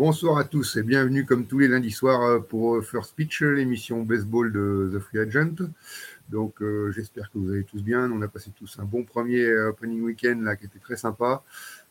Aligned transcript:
Bonsoir 0.00 0.38
à 0.38 0.44
tous 0.44 0.76
et 0.76 0.82
bienvenue 0.82 1.26
comme 1.26 1.44
tous 1.44 1.58
les 1.58 1.68
lundis 1.68 1.90
soirs 1.90 2.22
euh, 2.22 2.38
pour 2.38 2.82
First 2.82 3.14
Pitch, 3.14 3.42
l'émission 3.42 4.02
baseball 4.02 4.50
de 4.50 4.90
The 4.94 4.98
Free 4.98 5.18
Agent. 5.18 5.56
Donc 6.30 6.62
euh, 6.62 6.90
j'espère 6.90 7.30
que 7.30 7.36
vous 7.36 7.50
allez 7.50 7.64
tous 7.64 7.82
bien. 7.82 8.10
On 8.10 8.22
a 8.22 8.28
passé 8.28 8.50
tous 8.58 8.78
un 8.78 8.84
bon 8.84 9.04
premier 9.04 9.44
euh, 9.44 9.68
opening 9.68 10.00
week-end 10.00 10.38
là 10.40 10.56
qui 10.56 10.64
était 10.64 10.78
très 10.78 10.96
sympa. 10.96 11.42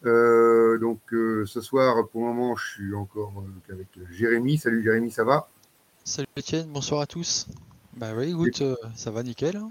donc 0.03 1.01
ce 1.11 1.61
soir, 1.61 2.07
pour 2.07 2.21
le 2.21 2.33
moment, 2.33 2.55
je 2.55 2.67
suis 2.67 2.95
encore 2.95 3.43
avec 3.69 3.89
Jérémy. 4.09 4.57
Salut 4.57 4.81
Jérémy, 4.81 5.11
ça 5.11 5.23
va? 5.23 5.47
Salut 6.03 6.29
Etienne, 6.35 6.69
bonsoir 6.73 7.01
à 7.01 7.05
tous. 7.05 7.45
Bah 7.95 8.13
oui, 8.17 8.31
écoute, 8.31 8.63
ça 8.95 9.11
va 9.11 9.21
nickel. 9.21 9.55
Hein. 9.55 9.69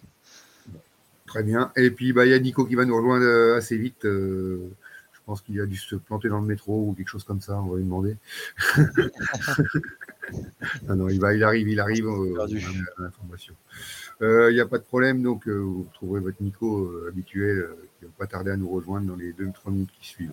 Très 1.26 1.42
bien. 1.42 1.72
Et 1.74 1.90
puis 1.90 2.12
bah, 2.12 2.24
il 2.24 2.30
y 2.30 2.34
a 2.34 2.38
Nico 2.38 2.64
qui 2.66 2.76
va 2.76 2.84
nous 2.84 2.96
rejoindre 2.96 3.56
assez 3.56 3.76
vite. 3.76 4.06
Je 5.28 5.30
pense 5.30 5.42
qu'il 5.42 5.60
a 5.60 5.66
dû 5.66 5.76
se 5.76 5.94
planter 5.94 6.30
dans 6.30 6.40
le 6.40 6.46
métro 6.46 6.88
ou 6.88 6.94
quelque 6.94 7.10
chose 7.10 7.22
comme 7.22 7.42
ça, 7.42 7.60
on 7.60 7.66
va 7.66 7.76
lui 7.76 7.84
demander. 7.84 8.16
non, 10.88 10.96
non, 10.96 11.08
il, 11.10 11.20
va, 11.20 11.34
il 11.34 11.44
arrive, 11.44 11.68
il 11.68 11.78
arrive, 11.80 12.06
euh, 12.06 12.46
l'information. 12.98 13.52
Euh, 14.22 14.50
il 14.50 14.54
n'y 14.54 14.60
a 14.62 14.64
pas 14.64 14.78
de 14.78 14.84
problème, 14.84 15.22
donc 15.22 15.46
euh, 15.46 15.52
vous 15.52 15.82
retrouverez 15.90 16.20
votre 16.20 16.42
Nico 16.42 16.90
habituel 17.06 17.68
qui 17.98 18.06
ne 18.06 18.08
va 18.08 18.14
pas 18.16 18.26
tarder 18.26 18.52
à 18.52 18.56
nous 18.56 18.70
rejoindre 18.70 19.06
dans 19.06 19.16
les 19.16 19.34
2-3 19.34 19.70
minutes 19.70 19.90
qui 20.00 20.08
suivent. 20.08 20.32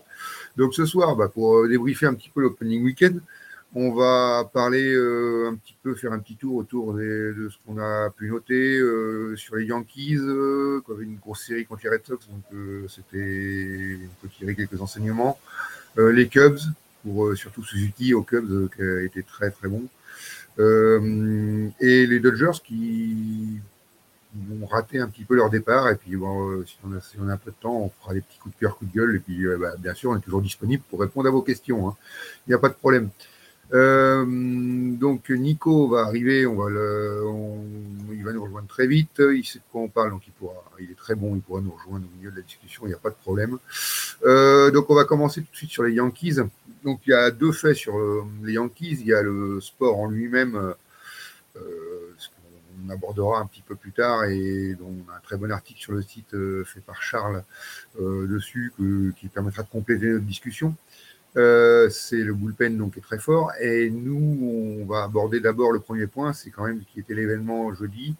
Donc 0.55 0.73
ce 0.73 0.85
soir, 0.85 1.17
bah, 1.17 1.27
pour 1.27 1.67
débriefer 1.67 2.05
un 2.05 2.13
petit 2.13 2.29
peu 2.29 2.39
l'opening 2.39 2.81
week-end, 2.81 3.17
on 3.77 3.93
va 3.93 4.49
parler 4.53 4.93
euh, 4.93 5.49
un 5.51 5.55
petit 5.55 5.75
peu, 5.83 5.95
faire 5.95 6.13
un 6.13 6.19
petit 6.19 6.37
tour 6.37 6.55
autour 6.55 6.93
de 6.93 7.49
ce 7.51 7.57
qu'on 7.65 7.77
a 7.77 8.09
pu 8.09 8.29
noter 8.29 8.77
euh, 8.79 9.35
sur 9.35 9.57
les 9.57 9.65
Yankees, 9.65 10.15
euh, 10.15 10.81
qui 10.85 11.03
une 11.03 11.17
grosse 11.17 11.45
série 11.45 11.65
contre 11.65 11.81
les 11.83 11.89
Red 11.89 12.05
Sox, 12.05 12.25
donc 12.29 12.89
c'était, 12.89 13.99
on 14.01 14.21
peut 14.21 14.29
tirer 14.29 14.55
quelques 14.55 14.81
enseignements. 14.81 15.37
les 15.97 16.27
Cubs, 16.29 16.59
pour 17.03 17.35
surtout 17.35 17.63
Suzuki 17.63 18.13
aux 18.13 18.23
Cubs, 18.23 18.69
qui 18.73 18.81
a 18.81 19.01
été 19.01 19.23
très 19.23 19.51
très 19.51 19.67
bon. 19.67 19.83
et 20.57 22.07
les 22.07 22.19
Dodgers 22.21 22.57
qui 22.63 23.59
vont 24.33 24.65
rater 24.67 24.99
un 24.99 25.09
petit 25.09 25.25
peu 25.25 25.35
leur 25.35 25.49
départ. 25.49 25.89
Et 25.89 25.95
puis, 25.95 26.15
bon, 26.15 26.63
si, 26.65 26.77
on 26.85 26.93
a, 26.93 27.01
si, 27.01 27.17
on 27.19 27.27
a, 27.27 27.33
un 27.33 27.37
peu 27.37 27.51
de 27.51 27.55
temps, 27.59 27.75
on 27.75 27.89
fera 27.89 28.13
des 28.13 28.21
petits 28.21 28.39
coups 28.39 28.55
de 28.55 28.59
cœur, 28.61 28.77
coups 28.77 28.91
de 28.91 28.97
gueule. 28.97 29.15
Et 29.17 29.19
puis, 29.19 29.45
bah, 29.59 29.75
bien 29.77 29.93
sûr, 29.93 30.11
on 30.11 30.17
est 30.17 30.21
toujours 30.21 30.41
disponible 30.41 30.83
pour 30.89 31.01
répondre 31.01 31.27
à 31.27 31.31
vos 31.31 31.41
questions. 31.41 31.89
Hein. 31.89 31.95
Il 32.47 32.51
n'y 32.51 32.55
a 32.55 32.59
pas 32.59 32.69
de 32.69 32.73
problème. 32.73 33.09
Euh, 33.73 34.25
donc 34.25 35.29
Nico 35.29 35.87
va 35.87 36.01
arriver, 36.01 36.45
on 36.45 36.55
va 36.55 36.69
le, 36.69 37.23
il 38.13 38.23
va 38.23 38.31
nous 38.31 38.43
rejoindre 38.43 38.67
très 38.67 38.87
vite. 38.87 39.19
Il 39.19 39.43
sait 39.43 39.59
de 39.59 39.63
quoi 39.71 39.81
on 39.81 39.87
parle, 39.87 40.11
donc 40.11 40.27
il 40.27 40.33
pourra, 40.33 40.63
il 40.79 40.91
est 40.91 40.97
très 40.97 41.15
bon, 41.15 41.35
il 41.35 41.41
pourra 41.41 41.61
nous 41.61 41.71
rejoindre 41.71 42.05
au 42.05 42.17
milieu 42.17 42.31
de 42.31 42.37
la 42.37 42.41
discussion, 42.41 42.83
il 42.85 42.89
n'y 42.89 42.93
a 42.93 42.99
pas 42.99 43.09
de 43.09 43.15
problème. 43.15 43.57
Euh, 44.23 44.71
donc 44.71 44.89
on 44.89 44.95
va 44.95 45.05
commencer 45.05 45.41
tout 45.41 45.51
de 45.51 45.57
suite 45.57 45.71
sur 45.71 45.83
les 45.83 45.93
Yankees. 45.93 46.37
Donc 46.83 47.01
il 47.07 47.11
y 47.11 47.13
a 47.13 47.31
deux 47.31 47.51
faits 47.51 47.75
sur 47.75 47.97
euh, 47.97 48.23
les 48.43 48.53
Yankees. 48.53 48.97
Il 49.01 49.07
y 49.07 49.13
a 49.13 49.21
le 49.21 49.59
sport 49.61 49.99
en 49.99 50.09
lui-même, 50.09 50.55
euh, 50.55 52.13
ce 52.17 52.29
qu'on 52.29 52.89
abordera 52.89 53.39
un 53.39 53.47
petit 53.47 53.63
peu 53.63 53.75
plus 53.75 53.91
tard, 53.91 54.25
et 54.25 54.75
dont 54.75 54.93
on 55.07 55.11
a 55.11 55.17
un 55.17 55.21
très 55.21 55.37
bon 55.37 55.51
article 55.51 55.79
sur 55.79 55.93
le 55.93 56.03
site 56.03 56.35
fait 56.65 56.81
par 56.81 57.01
Charles 57.01 57.43
dessus, 57.99 58.73
qui 59.19 59.27
permettra 59.27 59.63
de 59.63 59.69
compléter 59.69 60.07
notre 60.07 60.25
discussion. 60.25 60.75
Euh, 61.37 61.89
c'est 61.89 62.17
le 62.17 62.33
bullpen 62.33 62.77
donc 62.77 62.97
est 62.97 63.01
très 63.01 63.19
fort. 63.19 63.51
Et 63.59 63.89
nous, 63.89 64.81
on 64.81 64.85
va 64.85 65.03
aborder 65.03 65.39
d'abord 65.39 65.71
le 65.71 65.79
premier 65.79 66.07
point, 66.07 66.33
c'est 66.33 66.49
quand 66.49 66.65
même 66.65 66.81
qui 66.93 66.99
était 66.99 67.13
l'événement 67.13 67.73
jeudi. 67.73 68.15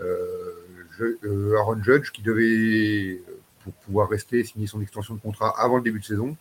Euh, 0.00 0.52
euh, 1.00 1.56
Aaron 1.58 1.82
Judge 1.82 2.10
qui 2.10 2.22
devait, 2.22 3.20
pour 3.62 3.72
pouvoir 3.72 4.08
rester, 4.08 4.44
signer 4.44 4.66
son 4.66 4.80
extension 4.80 5.14
de 5.14 5.20
contrat 5.20 5.54
avant 5.58 5.76
le 5.76 5.82
début 5.82 6.00
de 6.00 6.04
saison, 6.04 6.36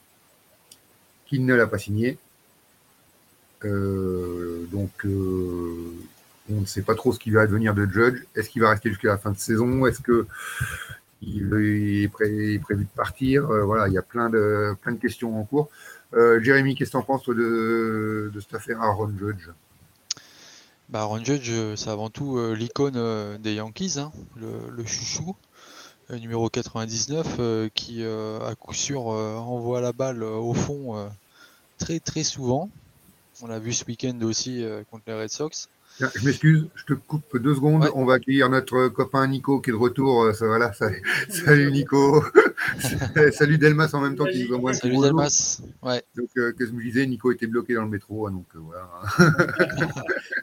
qui 1.26 1.40
ne 1.40 1.56
l'a 1.56 1.68
pas 1.68 1.80
signé. 1.80 2.18
donc, 3.64 5.06
on 5.06 6.60
ne 6.60 6.66
sait 6.66 6.82
pas 6.82 6.96
trop 6.96 7.14
ce 7.14 7.20
qui 7.20 7.32
va 7.32 7.42
advenir 7.42 7.74
de 7.74 7.86
Judge. 7.86 8.24
Est-ce 8.36 8.50
qu'il 8.50 8.62
va 8.62 8.70
rester 8.70 8.90
jusqu'à 8.90 9.08
la 9.10 9.18
fin 9.18 9.32
de 9.32 9.38
saison? 9.38 9.86
Est-ce 9.88 10.02
que 10.02 10.28
il 11.22 11.46
est, 11.54 12.10
prévu 12.10 12.84
de 12.84 12.96
partir? 12.96 13.46
Voilà, 13.48 13.88
il 13.88 13.94
y 13.94 13.98
a 13.98 14.02
plein 14.02 14.30
de, 14.30 14.76
plein 14.82 14.92
de 14.92 15.00
questions 15.00 15.40
en 15.40 15.44
cours. 15.46 15.70
Euh, 16.14 16.42
Jérémy, 16.44 16.76
qu'est-ce 16.76 16.92
que 16.92 16.98
tu 16.98 16.98
en 16.98 17.04
penses 17.04 17.28
de, 17.28 18.32
cette 18.40 18.54
affaire 18.54 18.82
Aaron 18.82 19.12
Judge? 19.18 19.50
Bah, 20.90 21.02
Aaron 21.02 21.24
Judge, 21.24 21.50
euh, 21.50 21.76
c'est 21.76 21.90
avant 21.90 22.10
tout 22.10 22.38
euh, 22.38 22.54
l'icône 22.54 23.38
des 23.40 23.56
Yankees, 23.56 23.96
hein, 23.98 24.12
le, 24.36 24.86
chouchou, 24.86 25.36
numéro 26.12 26.50
99, 26.50 27.72
qui 27.74 28.06
à 28.06 28.54
coup 28.60 28.74
sûr 28.74 29.06
envoie 29.06 29.82
la 29.82 29.94
balle 29.94 30.24
au 30.24 30.54
fond 30.54 31.10
très 31.80 32.00
très 32.00 32.24
souvent. 32.24 32.70
On 33.42 33.48
l'a 33.48 33.58
vu 33.58 33.74
ce 33.74 33.86
week-end 33.86 34.20
aussi 34.22 34.64
contre 34.92 35.06
les 35.08 35.14
Red 35.14 35.30
Sox. 35.30 35.70
Je 36.00 36.26
m'excuse, 36.26 36.68
je 36.76 36.86
te 36.86 36.94
coupe 36.94 37.38
deux 37.38 37.54
secondes. 37.54 37.88
On 37.94 38.06
va 38.06 38.16
accueillir 38.16 38.50
notre 38.50 38.88
copain 38.88 39.28
Nico 39.28 39.62
qui 39.62 39.70
est 39.70 39.74
de 39.74 39.78
retour. 39.78 40.34
Ça, 40.34 40.48
voilà, 40.48 40.74
salut 40.74 41.72
Nico. 41.72 42.24
salut 43.32 43.58
Delmas 43.58 43.92
en 43.94 44.02
même 44.02 44.16
temps 44.16 44.26
qui 44.26 44.48
nous 44.48 44.56
envoie 44.56 44.74
Salut 44.74 44.98
Delmas. 44.98 45.62
Ouais. 45.84 46.04
Donc, 46.16 46.30
euh, 46.38 46.52
que 46.54 46.66
je 46.66 46.72
me 46.72 46.82
disais, 46.82 47.06
Nico 47.06 47.32
était 47.32 47.48
bloqué 47.48 47.76
dans 47.76 47.84
le 47.84 47.90
métro. 47.90 48.28
Hein, 48.28 48.32
donc 48.32 48.48
euh, 48.56 48.60
voilà. 48.60 48.90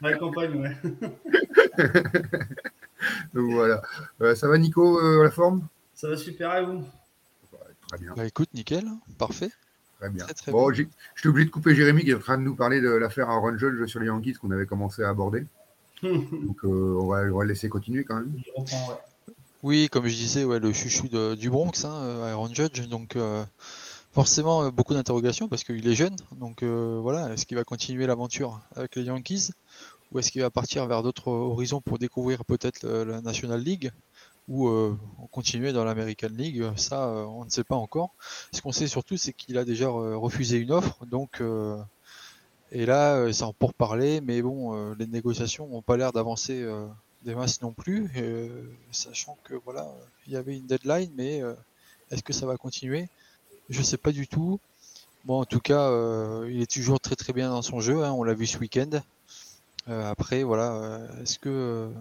Ma 0.01 0.13
campagne, 0.13 0.61
ouais. 0.61 0.77
donc 3.33 3.51
voilà. 3.51 3.81
Euh, 4.21 4.35
ça 4.35 4.47
va 4.47 4.57
Nico, 4.57 4.99
à 4.99 5.23
la 5.23 5.31
forme? 5.31 5.67
Ça 5.93 6.07
va 6.07 6.15
super 6.15 6.55
et 6.55 6.65
vous? 6.65 6.83
Très 7.89 7.97
bien. 7.97 8.13
Bah 8.15 8.25
écoute, 8.25 8.53
nickel, 8.53 8.85
parfait. 9.17 9.51
Très 10.01 10.09
bien. 10.09 10.25
bon, 10.47 10.73
je 10.73 10.83
suis 11.15 11.29
obligé 11.29 11.45
de 11.45 11.51
couper 11.51 11.75
Jérémy 11.75 12.03
qui 12.03 12.09
est 12.09 12.15
en 12.15 12.19
train 12.19 12.37
de 12.37 12.43
nous 12.43 12.55
parler 12.55 12.81
de 12.81 12.89
l'affaire 12.89 13.29
Aaron 13.29 13.55
Judge 13.55 13.87
sur 13.87 13.99
les 13.99 14.07
Yankees 14.07 14.33
qu'on 14.33 14.49
avait 14.49 14.65
commencé 14.65 15.03
à 15.03 15.09
aborder. 15.09 15.45
Donc 16.03 16.63
on, 16.63 17.07
va, 17.07 17.21
on, 17.21 17.37
va, 17.37 17.43
le 17.43 17.49
laisser 17.49 17.69
continuer 17.69 18.03
quand 18.03 18.15
même. 18.15 18.33
Oui, 19.63 19.89
comme 19.91 20.07
je 20.07 20.15
disais, 20.15 20.43
ouais, 20.43 20.59
le 20.59 20.73
chouchou 20.73 21.07
du 21.35 21.49
Bronx, 21.51 21.85
hein, 21.85 21.93
euh, 21.93 22.31
Aaron 22.31 22.51
Judge. 22.51 22.87
Donc, 22.87 23.15
euh, 23.15 23.45
forcément, 24.11 24.63
euh, 24.63 24.71
beaucoup 24.71 24.95
d'interrogations 24.95 25.47
parce 25.47 25.63
qu'il 25.63 25.87
est 25.87 25.93
jeune. 25.93 26.15
Donc, 26.37 26.63
voilà, 26.63 27.31
est-ce 27.31 27.45
qu'il 27.45 27.57
va 27.57 27.63
continuer 27.63 28.07
l'aventure 28.07 28.59
avec 28.75 28.95
les 28.95 29.03
Yankees? 29.03 29.51
Ou 30.11 30.19
est-ce 30.19 30.31
qu'il 30.31 30.41
va 30.41 30.49
partir 30.49 30.87
vers 30.87 31.03
d'autres 31.03 31.29
horizons 31.29 31.79
pour 31.79 31.99
découvrir 31.99 32.43
peut-être 32.43 32.85
la 32.85 33.21
National 33.21 33.61
League? 33.61 33.91
Ou 34.51 34.97
continuer 35.31 35.71
dans 35.73 35.85
l'American 35.85 36.29
League 36.31 36.63
Ça, 36.75 37.07
on 37.07 37.45
ne 37.45 37.49
sait 37.49 37.63
pas 37.63 37.75
encore. 37.75 38.11
Ce 38.51 38.61
qu'on 38.61 38.71
sait 38.71 38.87
surtout, 38.87 39.17
c'est 39.17 39.33
qu'il 39.33 39.57
a 39.57 39.65
déjà 39.65 39.89
refusé 39.89 40.57
une 40.57 40.71
offre. 40.71 41.05
Donc, 41.05 41.41
et 42.71 42.85
là, 42.85 43.31
c'est 43.31 43.43
en 43.43 43.53
parler, 43.53 44.21
mais 44.21 44.41
bon, 44.41 44.93
les 44.93 45.07
négociations 45.07 45.67
n'ont 45.67 45.81
pas 45.81 45.97
l'air 45.97 46.11
d'avancer 46.11 46.65
des 47.23 47.35
masses 47.35 47.61
non 47.61 47.71
plus, 47.71 48.09
euh, 48.17 48.63
sachant 48.91 49.37
que 49.43 49.53
voilà, 49.53 49.87
il 50.27 50.33
y 50.33 50.35
avait 50.35 50.57
une 50.57 50.65
deadline, 50.65 51.11
mais 51.15 51.41
euh, 51.41 51.53
est-ce 52.09 52.23
que 52.23 52.33
ça 52.33 52.45
va 52.45 52.57
continuer? 52.57 53.09
Je 53.69 53.81
sais 53.81 53.97
pas 53.97 54.11
du 54.11 54.27
tout. 54.27 54.59
Bon, 55.25 55.41
en 55.41 55.45
tout 55.45 55.59
cas, 55.59 55.89
euh, 55.89 56.49
il 56.51 56.61
est 56.61 56.71
toujours 56.71 56.99
très 56.99 57.15
très 57.15 57.31
bien 57.31 57.49
dans 57.49 57.61
son 57.61 57.79
jeu. 57.79 58.03
Hein, 58.03 58.11
on 58.11 58.23
l'a 58.23 58.33
vu 58.33 58.47
ce 58.47 58.57
week-end. 58.57 59.01
après, 59.87 60.43
voilà, 60.43 60.99
est-ce 61.21 61.37
que 61.37 61.91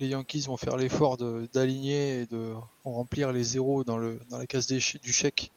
les 0.00 0.08
Yankees 0.08 0.44
vont 0.46 0.56
faire 0.56 0.76
l'effort 0.76 1.16
d'aligner 1.16 2.20
et 2.20 2.26
de 2.26 2.54
remplir 2.84 3.32
les 3.32 3.42
zéros 3.42 3.84
dans, 3.84 3.98
le, 3.98 4.20
dans 4.30 4.38
la 4.38 4.46
case 4.46 4.66
du 4.66 4.80
chèque 4.80 5.50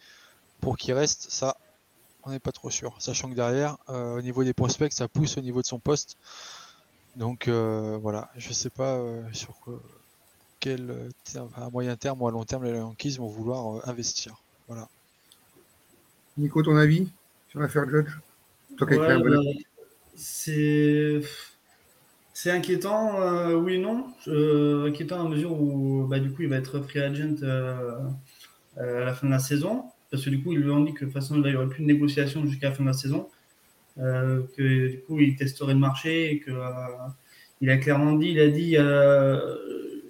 pour 0.61 0.77
qu'il 0.77 0.94
reste 0.94 1.27
Ça, 1.29 1.57
on 2.23 2.31
n'est 2.31 2.39
pas 2.39 2.51
trop 2.51 2.69
sûr. 2.69 2.95
Sachant 3.00 3.29
que 3.29 3.35
derrière, 3.35 3.77
au 3.88 4.22
niveau 4.22 4.44
des 4.44 4.53
prospects, 4.53 4.91
ça 4.91 5.07
pousse 5.07 5.38
au 5.38 5.41
niveau 5.41 5.61
de 5.61 5.67
son 5.67 5.79
poste. 5.79 6.17
Donc 7.16 7.47
euh, 7.47 7.97
voilà, 8.01 8.29
je 8.38 8.53
sais 8.53 8.69
pas 8.69 8.95
euh, 8.95 9.21
sur 9.33 9.56
quel 10.59 11.09
à 11.56 11.69
moyen 11.69 11.95
terme 11.95 12.21
ou 12.21 12.27
à 12.27 12.31
long 12.31 12.44
terme 12.44 12.65
les 12.65 12.77
Yankees 12.77 13.18
vont 13.18 13.27
vouloir 13.27 13.77
euh, 13.77 13.81
investir. 13.85 14.42
Voilà. 14.68 14.88
Nico, 16.38 16.62
ton 16.62 16.75
avis 16.75 17.09
sur 17.50 17.59
l'affaire 17.59 17.89
Judge? 17.89 18.12
Bah, 18.80 18.85
C'est 20.15 21.21
c'est 22.41 22.51
inquiétant, 22.51 23.18
oui 23.57 23.75
et 23.75 23.77
non. 23.77 24.07
inquiétant 24.88 25.25
à 25.25 25.30
mesure 25.30 25.51
où 25.51 26.06
bah, 26.07 26.19
du 26.19 26.31
coup 26.31 26.44
il 26.44 26.47
va 26.50 26.57
être 26.57 26.80
free 26.81 27.00
agent 27.00 27.44
à 28.77 29.03
la 29.06 29.13
fin 29.13 29.27
de 29.27 29.31
la 29.31 29.39
saison. 29.39 29.86
Parce 30.12 30.25
que 30.25 30.30
du 30.30 30.41
coup, 30.41 30.53
ils 30.53 30.59
lui 30.59 30.71
ont 30.71 30.83
dit 30.83 30.94
que 30.94 31.01
de 31.01 31.06
toute 31.06 31.13
façon, 31.13 31.36
il 31.36 31.44
n'y 31.44 31.56
aurait 31.56 31.68
plus 31.68 31.83
de 31.83 31.88
négociation 31.88 32.44
jusqu'à 32.45 32.69
la 32.69 32.75
fin 32.75 32.83
de 32.83 32.88
la 32.88 32.94
saison. 32.94 33.30
Euh, 33.97 34.44
que 34.56 34.88
du 34.88 35.01
coup 35.01 35.19
il 35.19 35.36
testerait 35.36 35.74
le 35.74 35.80
marché 35.80 36.31
et 36.31 36.39
que 36.39 36.51
euh, 36.51 36.63
il 37.59 37.69
a 37.69 37.77
clairement 37.77 38.13
dit, 38.13 38.30
il 38.30 38.39
a 38.39 38.47
dit 38.47 38.77
euh, 38.77 39.56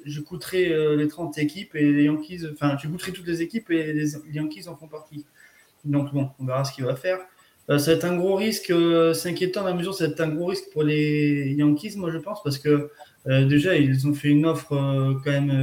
je 0.06 0.22
coûterai 0.22 0.96
les 0.96 1.08
30 1.08 1.38
équipes 1.40 1.76
et 1.76 1.92
les 1.92 2.04
Yankees, 2.04 2.42
enfin 2.54 2.78
je 2.82 2.88
coûterai 2.88 3.14
toutes 3.14 3.26
les 3.26 3.42
équipes 3.42 3.72
et 3.72 3.94
les, 3.94 4.16
Yankees 4.32 4.68
en 4.68 4.76
font 4.76 4.88
partie. 4.88 5.26
Donc 5.86 6.14
bon, 6.14 6.30
on 6.40 6.46
verra 6.46 6.64
ce 6.66 6.74
qu'il 6.74 6.86
va 6.86 6.96
faire. 6.96 7.20
Va 7.78 7.92
être 7.92 8.06
un 8.06 8.18
gros 8.18 8.36
risque, 8.36 8.74
c'est 9.14 9.30
inquiétant 9.30 9.64
la 9.64 9.74
mesure, 9.74 9.96
être 10.02 10.22
un 10.22 10.30
gros 10.30 10.48
risque 10.48 10.72
pour 10.74 10.84
les 10.84 11.54
Yankees, 11.54 11.94
moi 11.98 12.10
je 12.12 12.18
pense, 12.18 12.42
parce 12.44 12.58
que 12.58 12.90
déjà 13.28 13.76
ils 13.76 14.08
ont 14.08 14.14
fait 14.14 14.30
une 14.30 14.46
offre 14.46 14.70
quand 15.24 15.32
même 15.32 15.54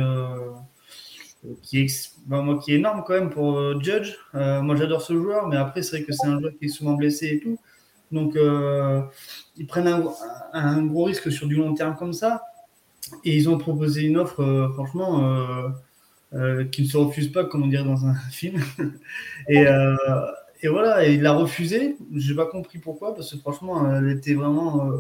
qui 1.63 1.81
est, 1.81 2.13
moi, 2.29 2.59
qui 2.59 2.73
est 2.73 2.77
énorme 2.77 3.03
quand 3.05 3.15
même 3.15 3.31
pour 3.31 3.83
Judge. 3.83 4.15
moi 4.35 4.77
j'adore 4.77 5.03
ce 5.03 5.15
joueur, 5.15 5.49
mais 5.49 5.57
après 5.57 5.83
c'est 5.83 5.97
vrai 5.97 6.07
que 6.07 6.13
c'est 6.13 6.29
un 6.29 6.39
joueur 6.39 6.53
qui 6.59 6.67
est 6.67 6.69
souvent 6.69 6.95
blessé 6.95 7.27
et 7.27 7.41
tout. 7.41 7.59
Donc, 8.13 8.39
ils 9.57 9.67
prennent 9.67 9.89
un, 10.53 10.83
gros 10.85 11.05
risque 11.05 11.33
sur 11.33 11.49
du 11.49 11.57
long 11.57 11.75
terme 11.75 11.97
comme 11.97 12.13
ça. 12.13 12.43
Et 13.25 13.37
ils 13.37 13.49
ont 13.49 13.59
proposé 13.59 14.03
une 14.03 14.17
offre, 14.17 14.71
franchement, 14.75 15.73
qui 16.71 16.83
ne 16.83 16.87
se 16.87 16.97
refuse 16.97 17.33
pas, 17.33 17.45
comme 17.45 17.65
on 17.65 17.67
dirait 17.67 17.85
dans 17.85 18.07
un 18.07 18.15
film. 18.31 18.61
et, 19.49 19.67
et 20.63 20.69
voilà, 20.69 21.07
et 21.07 21.15
il 21.15 21.23
l'a 21.23 21.33
refusé. 21.33 21.97
Je 22.15 22.31
n'ai 22.31 22.37
pas 22.37 22.47
compris 22.47 22.79
pourquoi, 22.79 23.15
parce 23.15 23.33
que 23.33 23.39
franchement, 23.39 23.95
elle 23.95 24.11
était 24.11 24.35
vraiment 24.35 24.91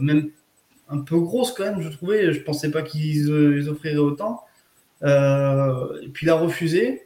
même 0.00 0.30
un 0.88 0.98
peu 1.00 1.18
grosse 1.18 1.52
quand 1.52 1.64
même, 1.64 1.80
je 1.80 1.88
trouvais. 1.88 2.32
Je 2.32 2.40
pensais 2.40 2.70
pas 2.70 2.82
qu'ils 2.82 3.30
offriraient 3.68 3.96
autant. 3.96 4.44
et 5.02 6.08
puis 6.12 6.26
il 6.26 6.30
a 6.30 6.34
refusé. 6.34 7.02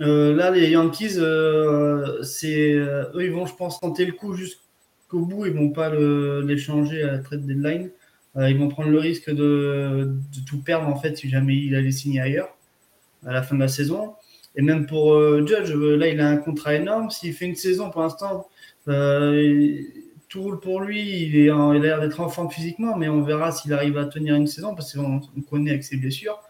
Euh, 0.00 0.34
là, 0.34 0.50
les 0.50 0.70
Yankees, 0.70 1.14
euh, 1.18 2.22
c'est 2.22 2.72
eux, 2.72 3.24
ils 3.24 3.30
vont, 3.30 3.46
je 3.46 3.54
pense, 3.54 3.80
tenter 3.80 4.04
le 4.06 4.12
coup 4.12 4.34
jusqu'au 4.34 5.20
bout. 5.24 5.46
Ils 5.46 5.52
vont 5.52 5.70
pas 5.70 5.90
l'échanger 5.90 7.02
à 7.02 7.12
la 7.12 7.18
trade 7.18 7.46
deadline. 7.46 7.90
Euh, 8.36 8.50
ils 8.50 8.58
vont 8.58 8.68
prendre 8.68 8.90
le 8.90 8.98
risque 8.98 9.30
de, 9.30 10.12
tout 10.46 10.60
perdre 10.60 10.88
en 10.88 10.96
fait 10.96 11.16
si 11.16 11.28
jamais 11.28 11.56
il 11.56 11.76
allait 11.76 11.92
signer 11.92 12.20
ailleurs 12.20 12.56
à 13.24 13.32
la 13.32 13.42
fin 13.42 13.54
de 13.54 13.60
la 13.60 13.68
saison. 13.68 14.14
Et 14.56 14.62
même 14.62 14.86
pour 14.86 15.18
Judge, 15.46 15.72
là, 15.72 16.08
il 16.08 16.20
a 16.20 16.28
un 16.28 16.36
contrat 16.36 16.74
énorme. 16.74 17.10
S'il 17.10 17.32
fait 17.32 17.46
une 17.46 17.56
saison 17.56 17.90
pour 17.90 18.02
l'instant, 18.02 18.48
tout 20.28 20.42
roule 20.42 20.60
pour 20.60 20.80
lui. 20.80 21.26
Il, 21.26 21.50
a 21.50 21.72
l'air 21.74 22.00
d'être 22.00 22.20
en 22.20 22.28
forme 22.28 22.50
physiquement, 22.50 22.96
mais 22.96 23.08
on 23.08 23.22
verra 23.22 23.52
s'il 23.52 23.72
arrive 23.72 23.98
à 23.98 24.04
tenir 24.04 24.34
une 24.34 24.46
saison 24.46 24.74
parce 24.74 24.92
qu'on 24.92 25.20
connaît 25.50 25.70
avec 25.70 25.84
ses 25.84 25.96
blessures. 25.96 26.40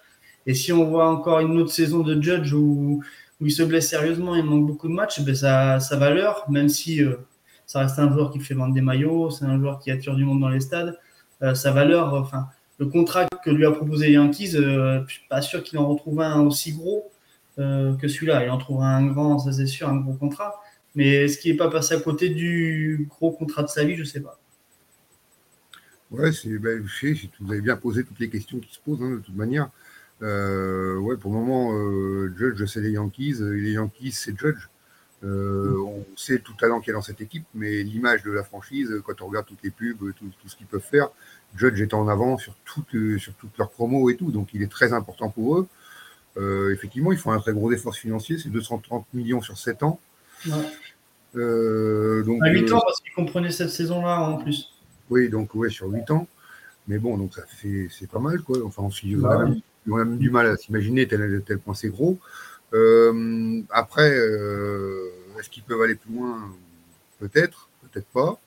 Et 0.47 0.55
si 0.55 0.73
on 0.73 0.85
voit 0.85 1.09
encore 1.09 1.41
une 1.41 1.59
autre 1.59 1.73
saison 1.73 2.01
de 2.01 2.21
Judge 2.21 2.53
où 2.53 3.03
il 3.41 3.53
se 3.53 3.63
blesse 3.63 3.89
sérieusement, 3.89 4.35
il 4.37 4.45
manque 4.45 4.67
beaucoup 4.67 4.89
de 4.89 4.93
matchs, 4.93 5.21
ben 5.21 5.35
sa, 5.35 5.81
sa 5.81 5.97
valeur, 5.97 6.45
même 6.49 6.69
si 6.69 7.03
euh, 7.03 7.17
ça 7.67 7.81
reste 7.81 7.99
un 7.99 8.13
joueur 8.13 8.31
qui 8.31 8.41
fait 8.41 8.55
vendre 8.55 8.75
des 8.75 8.81
maillots, 8.81 9.31
c'est 9.31 9.45
un 9.45 9.59
joueur 9.59 9.79
qui 9.81 9.91
attire 9.91 10.15
du 10.15 10.25
monde 10.25 10.41
dans 10.41 10.49
les 10.49 10.61
stades, 10.61 10.99
euh, 11.43 11.55
sa 11.55 11.73
valeur, 11.73 12.15
enfin, 12.15 12.47
le 12.79 12.87
contrat 12.87 13.27
que 13.45 13.51
lui 13.51 13.67
a 13.67 13.71
proposé 13.71 14.13
Yankees, 14.13 14.53
euh, 14.55 15.03
je 15.07 15.15
suis 15.15 15.29
pas 15.29 15.43
sûr 15.43 15.63
qu'il 15.63 15.79
en 15.79 15.87
retrouve 15.89 16.21
un 16.21 16.41
aussi 16.41 16.73
gros 16.73 17.11
que 17.57 18.09
celui-là. 18.09 18.45
Il 18.45 18.51
en 18.51 18.59
trouvera 18.59 18.89
un 18.89 19.07
grand, 19.07 19.39
ça 19.39 19.53
c'est 19.53 19.67
sûr, 19.67 19.89
un 19.89 19.97
gros 19.97 20.15
contrat. 20.15 20.61
Mais 20.95 21.25
est-ce 21.25 21.39
qu'il 21.39 21.53
n'est 21.53 21.59
pas 21.59 21.71
passé 21.71 21.95
à 21.95 22.01
côté 22.01 22.29
du 22.29 23.09
gros 23.11 23.33
contrat 23.33 23.63
de 23.63 23.69
sa 23.69 23.85
vie 23.85 23.97
Je 23.97 24.01
ne 24.01 24.07
sais 24.07 24.21
pas. 24.21 24.39
Ouais, 26.11 26.33
c'est, 26.33 26.59
ben, 26.59 26.81
vous 26.81 27.53
avez 27.53 27.61
bien 27.61 27.77
posé 27.77 28.05
toutes 28.05 28.21
les 28.21 28.29
questions 28.29 28.61
qui 28.61 28.73
se 28.73 28.79
posent 28.79 29.03
hein, 29.03 29.11
de 29.11 29.19
toute 29.19 29.35
manière. 29.35 29.71
Euh, 30.23 30.97
ouais, 30.99 31.17
pour 31.17 31.33
le 31.33 31.39
moment, 31.39 31.73
euh, 31.73 32.33
Judge, 32.37 32.65
c'est 32.67 32.81
les 32.81 32.93
Yankees. 32.93 33.37
Et 33.41 33.61
les 33.61 33.73
Yankees, 33.73 34.13
c'est 34.13 34.39
Judge. 34.39 34.69
Euh, 35.25 35.77
on 35.87 36.05
sait 36.17 36.39
tout 36.39 36.53
talent 36.55 36.81
qu'il 36.81 36.89
y 36.89 36.91
a 36.91 36.95
dans 36.95 37.03
cette 37.03 37.23
équipe, 37.23 37.47
mais 37.55 37.83
l'image 37.83 38.23
de 38.23 38.31
la 38.31 38.45
franchise, 38.45 38.93
quand 39.05 39.23
on 39.23 39.27
regarde 39.27 39.47
toutes 39.47 39.63
les 39.63 39.71
pubs, 39.71 40.13
tout, 40.15 40.27
ce 40.47 40.55
qu'ils 40.55 40.67
peuvent 40.67 40.83
faire, 40.83 41.09
Judge 41.57 41.81
est 41.81 41.95
en 41.95 42.09
avant 42.09 42.37
sur, 42.37 42.55
toutes 42.67 43.19
sur 43.19 43.33
toutes 43.35 43.57
leurs 43.57 43.71
promos 43.71 44.11
et 44.11 44.17
tout, 44.17 44.31
donc 44.31 44.53
il 44.53 44.63
est 44.63 44.71
très 44.71 44.93
important 44.93 45.31
pour 45.31 45.59
eux. 45.59 45.67
Effectivement, 46.37 47.13
ils 47.13 47.19
font 47.19 47.33
un 47.33 47.41
très 47.41 47.53
gros 47.53 47.73
effort 47.73 47.95
financier, 47.95 48.39
c'est 48.39 48.51
230 48.51 49.07
millions 49.15 49.41
sur 49.41 49.57
7 49.57 49.83
ans. 49.83 50.01
Ouais. 50.47 52.23
donc, 52.23 52.43
à 52.43 52.51
8 52.51 52.73
ans, 52.73 52.81
parce 52.85 53.01
qu'ils 53.01 53.13
comprenaient 53.13 53.51
cette 53.51 53.71
saison-là 53.71 54.21
en 54.21 54.37
plus. 54.39 54.71
Oui, 55.11 55.29
donc 55.29 55.55
ouais, 55.55 55.71
sur 55.71 55.89
8 55.89 56.11
ans. 56.11 56.27
Mais 56.87 56.99
bon, 56.99 57.17
donc 57.17 57.35
ça 57.35 57.43
fait, 57.47 57.89
c'est 57.91 58.09
pas 58.09 58.19
mal, 58.19 58.43
quoi. 58.43 58.59
Enfin, 58.65 58.83
on, 58.83 59.19
bah 59.19 59.47
on 59.89 59.97
a 59.97 60.05
même 60.05 60.19
du 60.19 60.31
mal 60.31 60.47
à 60.47 60.57
s'imaginer 60.57 61.07
tel, 61.07 61.43
tel 61.47 61.59
point 61.59 61.75
c'est 61.75 61.89
gros. 61.89 62.19
Euh, 62.75 63.63
après, 63.71 64.11
euh, 64.11 65.11
est-ce 65.39 65.49
qu'ils 65.49 65.63
peuvent 65.63 65.81
aller 65.81 65.95
plus 65.95 66.15
loin? 66.15 66.51
Peut-être, 67.19 67.69
peut-être 67.83 68.07
pas. 68.07 68.39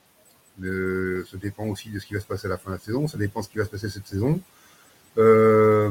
Euh, 0.62 1.24
ça 1.30 1.36
dépend 1.36 1.66
aussi 1.66 1.90
de 1.90 1.98
ce 1.98 2.06
qui 2.06 2.14
va 2.14 2.20
se 2.20 2.26
passer 2.26 2.46
à 2.46 2.50
la 2.50 2.58
fin 2.58 2.70
de 2.70 2.76
la 2.76 2.80
saison. 2.80 3.08
Ça 3.08 3.18
dépend 3.18 3.40
de 3.40 3.44
ce 3.44 3.50
qui 3.50 3.58
va 3.58 3.64
se 3.64 3.70
passer 3.70 3.88
cette 3.88 4.06
saison. 4.06 4.40
Euh, 5.16 5.90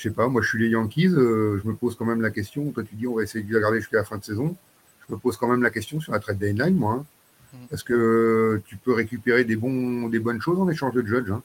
je 0.00 0.08
sais 0.08 0.14
pas, 0.14 0.28
moi 0.28 0.40
je 0.40 0.48
suis 0.48 0.58
les 0.58 0.70
Yankees, 0.70 1.10
je 1.10 1.68
me 1.68 1.74
pose 1.74 1.94
quand 1.94 2.06
même 2.06 2.22
la 2.22 2.30
question. 2.30 2.70
Toi 2.72 2.82
tu 2.82 2.94
dis 2.94 3.06
on 3.06 3.16
va 3.16 3.22
essayer 3.22 3.44
de 3.44 3.52
la 3.52 3.60
garder 3.60 3.80
jusqu'à 3.80 3.98
la 3.98 4.04
fin 4.04 4.16
de 4.16 4.24
saison. 4.24 4.56
Je 5.06 5.14
me 5.14 5.18
pose 5.18 5.36
quand 5.36 5.48
même 5.48 5.62
la 5.62 5.70
question 5.70 6.00
sur 6.00 6.12
la 6.12 6.20
trade 6.20 6.38
deadline, 6.38 6.74
moi. 6.74 6.94
Hein. 6.94 7.06
Mm. 7.52 7.66
Parce 7.68 7.82
que 7.82 8.62
tu 8.66 8.76
peux 8.76 8.94
récupérer 8.94 9.44
des, 9.44 9.56
bons, 9.56 10.08
des 10.08 10.20
bonnes 10.20 10.40
choses 10.40 10.58
en 10.58 10.68
échange 10.70 10.94
de 10.94 11.04
Judge. 11.04 11.30
Hein. 11.30 11.42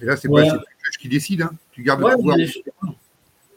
Et 0.00 0.06
là, 0.06 0.16
c'est 0.16 0.28
pas 0.28 0.42
qui 0.98 1.08
décide. 1.08 1.42
Hein. 1.42 1.50
Tu 1.72 1.82
gardes 1.82 2.00
le 2.00 2.16
pouvoir. 2.16 2.36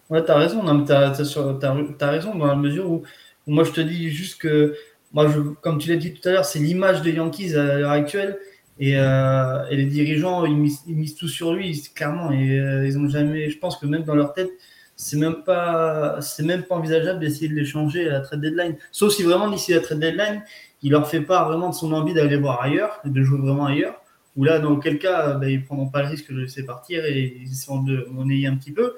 Ouais, 0.10 0.24
tu 0.24 0.32
as 0.32 0.38
raison. 0.38 0.86
Tu 0.86 0.92
as, 0.92 2.10
raison 2.12 2.36
dans 2.36 2.46
la 2.46 2.56
mesure 2.56 2.92
où, 2.92 3.04
moi, 3.48 3.64
je 3.64 3.72
te 3.72 3.82
dis 3.82 4.10
juste 4.10 4.40
que, 4.42 4.76
moi, 5.14 5.30
je, 5.30 5.40
comme 5.40 5.78
tu 5.78 5.90
l'as 5.90 5.96
dit 5.96 6.14
tout 6.14 6.28
à 6.28 6.34
l'heure, 6.34 6.46
c'est 6.46 6.60
l'image 6.60 7.02
des 7.02 7.14
Yankees 7.14 7.56
à 7.56 7.80
l'heure 7.80 7.92
actuelle. 7.92 8.38
Et, 8.80 8.96
euh, 8.96 9.66
et, 9.70 9.76
les 9.76 9.86
dirigeants, 9.86 10.46
ils 10.46 10.56
misent, 10.56 11.16
tout 11.16 11.28
sur 11.28 11.54
lui, 11.54 11.82
clairement. 11.96 12.32
Et 12.32 12.60
euh, 12.60 12.86
ils 12.86 12.98
ont 12.98 13.10
jamais, 13.10 13.50
je 13.50 13.58
pense 13.58 13.78
que 13.78 13.88
même 13.88 14.04
dans 14.04 14.16
leur 14.16 14.34
tête, 14.34 14.52
c'est 14.96 15.18
même 15.18 15.44
pas, 15.44 16.22
c'est 16.22 16.44
même 16.44 16.64
pas 16.64 16.76
envisageable 16.76 17.20
d'essayer 17.20 17.50
de 17.50 17.56
les 17.56 17.66
changer 17.66 18.08
à 18.10 18.14
la 18.14 18.20
trade 18.22 18.42
deadline. 18.42 18.76
Sauf 18.92 19.14
si 19.14 19.24
vraiment 19.24 19.50
d'ici 19.50 19.74
la 19.74 19.80
trade 19.80 20.00
deadline, 20.00 20.44
il 20.84 20.92
leur 20.92 21.08
fait 21.08 21.22
pas 21.22 21.46
vraiment 21.46 21.70
de 21.70 21.76
son 21.76 21.92
envie 21.92 22.14
d'aller 22.14 22.38
voir 22.38 22.62
ailleurs, 22.62 23.00
de 23.04 23.24
jouer 23.24 23.40
vraiment 23.40 23.66
ailleurs. 23.66 24.02
Ou 24.36 24.44
là, 24.44 24.60
dans 24.60 24.78
quel 24.78 25.00
cas, 25.00 25.34
ben, 25.34 25.50
ils 25.50 25.66
prendront 25.66 25.90
pas 25.90 26.04
le 26.04 26.10
risque 26.10 26.30
de 26.30 26.36
le 26.36 26.44
laisser 26.44 26.64
partir 26.64 27.06
et 27.06 27.42
ils 27.42 27.52
essaieront 27.52 27.82
de 27.82 28.08
monnayer 28.12 28.48
un 28.48 28.56
petit 28.56 28.72
peu. 28.72 28.96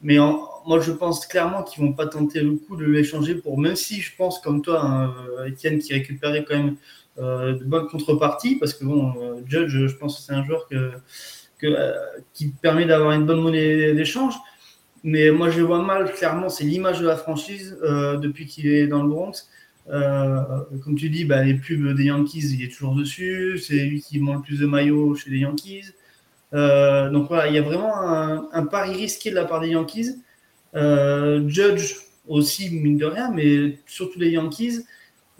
Mais 0.00 0.16
moi, 0.18 0.80
je 0.80 0.92
pense 0.92 1.26
clairement 1.26 1.62
qu'ils 1.62 1.82
vont 1.84 1.92
pas 1.92 2.06
tenter 2.06 2.40
le 2.40 2.52
coup 2.52 2.76
de 2.76 2.84
l'échanger 2.86 3.34
pour, 3.34 3.58
même 3.58 3.76
si 3.76 4.00
je 4.00 4.14
pense, 4.16 4.38
comme 4.38 4.62
toi, 4.62 4.82
hein, 4.82 5.14
Étienne, 5.46 5.78
qui 5.78 5.92
récupérait 5.92 6.44
quand 6.44 6.56
même 6.56 6.76
de 7.18 7.64
bonnes 7.64 7.88
contreparties, 7.88 8.56
parce 8.56 8.74
que 8.74 8.84
bon, 8.84 9.12
euh, 9.20 9.40
Judge, 9.46 9.86
je 9.86 9.96
pense 9.96 10.16
que 10.16 10.22
c'est 10.22 10.32
un 10.32 10.44
joueur 10.44 10.68
que, 10.68 10.92
euh, 11.64 11.92
qui 12.34 12.48
permet 12.48 12.84
d'avoir 12.84 13.12
une 13.12 13.26
bonne 13.26 13.40
monnaie 13.40 13.94
d'échange. 13.94 14.34
Mais 15.04 15.30
moi, 15.30 15.50
je 15.50 15.58
le 15.58 15.64
vois 15.64 15.82
mal, 15.82 16.12
clairement, 16.12 16.48
c'est 16.48 16.64
l'image 16.64 17.00
de 17.00 17.06
la 17.06 17.16
franchise 17.16 17.78
depuis 17.82 18.46
qu'il 18.46 18.66
est 18.66 18.88
dans 18.88 19.02
le 19.02 19.08
Bronx. 19.08 19.48
Euh, 19.90 20.42
comme 20.84 20.96
tu 20.96 21.08
dis, 21.08 21.24
bah, 21.24 21.42
les 21.42 21.54
pubs 21.54 21.94
des 21.94 22.04
Yankees, 22.04 22.54
il 22.54 22.62
est 22.62 22.68
toujours 22.68 22.94
dessus. 22.94 23.58
C'est 23.58 23.74
lui 23.74 24.00
qui 24.00 24.18
vend 24.18 24.34
le 24.34 24.42
plus 24.42 24.58
de 24.58 24.66
maillots 24.66 25.14
chez 25.14 25.30
les 25.30 25.38
Yankees. 25.38 25.92
Euh, 26.54 27.10
donc 27.10 27.28
voilà, 27.28 27.48
il 27.48 27.54
y 27.54 27.58
a 27.58 27.62
vraiment 27.62 28.00
un, 28.00 28.66
pari 28.66 28.92
risqué 28.92 29.30
de 29.30 29.34
la 29.34 29.44
part 29.44 29.60
des 29.60 29.68
Yankees. 29.68 30.16
Euh, 30.74 31.48
Judge 31.48 31.96
aussi, 32.26 32.70
mine 32.70 32.98
de 32.98 33.06
rien, 33.06 33.30
mais 33.30 33.78
surtout 33.86 34.18
les 34.18 34.30
Yankees. 34.30 34.84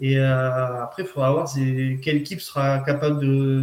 Et 0.01 0.17
après, 0.17 1.03
il 1.03 1.07
faudra 1.07 1.31
voir 1.31 1.53
quelle 1.53 2.17
équipe 2.17 2.39
sera 2.39 2.79
capable 2.79 3.19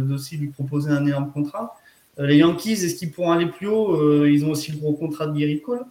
d'aussi 0.07 0.37
lui 0.37 0.49
proposer 0.49 0.91
un 0.91 1.05
énorme 1.05 1.31
contrat. 1.31 1.75
les 2.19 2.37
Yankees, 2.37 2.73
est-ce 2.73 2.95
qu'ils 2.95 3.11
pourront 3.11 3.31
aller 3.31 3.47
plus 3.47 3.67
haut? 3.67 4.25
Ils 4.25 4.45
ont 4.45 4.51
aussi 4.51 4.71
le 4.71 4.77
gros 4.77 4.93
contrat 4.93 5.27
de 5.27 5.37
Gary 5.37 5.61
Cole. 5.61 5.85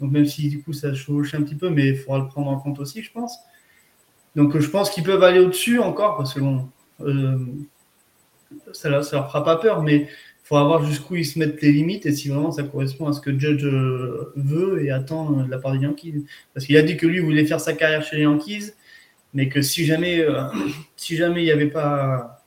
Donc 0.00 0.12
même 0.12 0.26
si 0.26 0.48
du 0.48 0.62
coup 0.62 0.72
ça 0.72 0.94
chevauche 0.94 1.34
un 1.34 1.42
petit 1.42 1.54
peu, 1.54 1.70
mais 1.70 1.88
il 1.88 1.96
faudra 1.96 2.18
le 2.18 2.26
prendre 2.26 2.48
en 2.48 2.58
compte 2.58 2.80
aussi, 2.80 3.02
je 3.02 3.12
pense. 3.12 3.38
Donc 4.34 4.58
je 4.58 4.68
pense 4.68 4.90
qu'ils 4.90 5.04
peuvent 5.04 5.22
aller 5.22 5.40
au-dessus 5.40 5.78
encore, 5.78 6.16
parce 6.16 6.34
que 6.34 6.40
bon, 6.40 6.68
euh, 7.02 7.38
ça, 8.72 8.88
ne 8.88 8.94
leur 8.94 9.04
fera 9.04 9.44
pas 9.44 9.56
peur, 9.56 9.82
mais 9.82 9.96
il 9.96 10.08
faudra 10.44 10.64
voir 10.64 10.84
jusqu'où 10.84 11.16
ils 11.16 11.26
se 11.26 11.38
mettent 11.38 11.60
les 11.60 11.72
limites 11.72 12.06
et 12.06 12.12
si 12.12 12.28
vraiment 12.28 12.50
ça 12.50 12.62
correspond 12.62 13.08
à 13.08 13.12
ce 13.12 13.20
que 13.20 13.36
Judge 13.38 13.64
euh, 13.64 14.32
veut 14.36 14.82
et 14.84 14.90
attend 14.90 15.30
de 15.30 15.50
la 15.50 15.58
part 15.58 15.72
des 15.72 15.80
Yankees. 15.80 16.24
Parce 16.54 16.66
qu'il 16.66 16.76
a 16.76 16.82
dit 16.82 16.96
que 16.96 17.06
lui 17.06 17.20
voulait 17.20 17.44
faire 17.44 17.60
sa 17.60 17.74
carrière 17.74 18.02
chez 18.02 18.16
les 18.16 18.22
Yankees, 18.22 18.72
mais 19.34 19.48
que 19.48 19.62
si 19.62 19.84
jamais, 19.84 20.20
euh, 20.20 20.42
si 20.96 21.16
jamais 21.16 21.42
il 21.42 21.46
n'y 21.46 21.50
avait 21.50 21.70
pas 21.70 22.40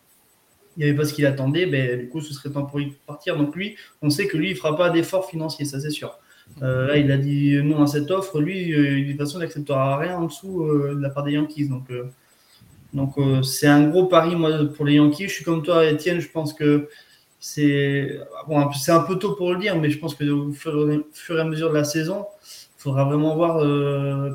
il 0.78 0.84
n'y 0.84 0.90
avait 0.90 0.98
pas 0.98 1.06
ce 1.06 1.14
qu'il 1.14 1.26
attendait, 1.26 1.66
ben, 1.66 2.00
du 2.00 2.10
coup, 2.10 2.22
ce 2.22 2.34
serait 2.34 2.50
temps 2.50 2.66
pour 2.66 2.80
lui 2.80 2.96
partir. 3.06 3.38
Donc 3.38 3.56
lui, 3.56 3.76
on 4.02 4.10
sait 4.10 4.28
que 4.28 4.38
lui, 4.38 4.50
il 4.50 4.54
ne 4.54 4.58
fera 4.58 4.76
pas 4.76 4.90
d'efforts 4.90 5.30
financiers, 5.30 5.66
ça 5.66 5.80
c'est 5.80 5.92
sûr. 5.92 6.18
Euh, 6.62 6.88
là, 6.88 6.98
il 6.98 7.12
a 7.12 7.18
dit 7.18 7.62
non 7.64 7.84
à 7.84 7.88
cette 7.88 8.10
offre. 8.12 8.40
Lui, 8.40 8.74
euh, 8.74 9.06
de 9.06 9.12
toute 9.12 9.18
façon, 9.20 9.38
il 9.38 9.42
n'acceptera 9.42 9.98
rien 9.98 10.18
en 10.18 10.26
dessous 10.26 10.64
euh, 10.64 10.96
de 10.96 11.02
la 11.02 11.10
part 11.10 11.24
des 11.24 11.34
Yankees. 11.34 11.68
Donc, 11.68 11.90
donc 12.94 13.16
c'est 13.44 13.68
un 13.68 13.88
gros 13.88 14.06
pari 14.06 14.36
moi, 14.36 14.66
pour 14.76 14.86
les 14.86 14.96
Yankees. 14.96 15.28
Je 15.28 15.34
suis 15.34 15.46
comme 15.46 15.64
toi, 15.64 15.86
Étienne. 15.86 16.20
Je 16.20 16.30
pense 16.30 16.54
que 16.54 16.90
c'est 17.40 18.20
bon, 18.48 18.60
un 18.60 19.00
peu 19.02 19.18
tôt 19.18 19.34
pour 19.34 19.54
le 19.54 19.60
dire, 19.60 19.78
mais 19.80 19.90
je 19.90 20.00
pense 20.00 20.16
que 20.16 20.24
au 20.30 20.52
fur, 20.54 20.90
et 20.92 21.40
à 21.40 21.44
mesure 21.44 21.70
de 21.70 21.76
la 21.76 21.84
saison, 21.84 22.26
faudra 22.84 23.06
vraiment 23.06 23.36
voir 23.36 23.58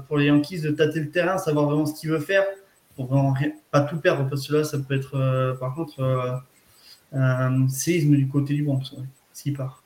pour 0.07 0.19
les 0.19 0.27
Yankees 0.27 0.61
de 0.61 0.71
tâter 0.71 1.01
le 1.01 1.11
terrain, 1.11 1.39
savoir 1.39 1.67
vraiment 1.67 1.87
ce 1.87 1.95
qu'il 1.99 2.11
veut 2.11 2.21
faire 2.21 2.45
pour 2.97 3.07
vraiment 3.07 3.35
pas 3.71 3.83
tout 3.83 3.99
perdre. 3.99 4.29
Parce 4.29 4.49
que 4.49 4.55
là, 4.55 4.65
ça 4.65 4.79
peut 4.79 4.95
être 4.95 5.57
par 5.61 5.75
contre 5.75 6.43
un 7.13 7.69
séisme 7.69 8.17
du 8.17 8.29
côté 8.29 8.55
du 8.55 8.63
Bronx, 8.65 8.95
s'il 9.33 9.55
part. 9.55 9.83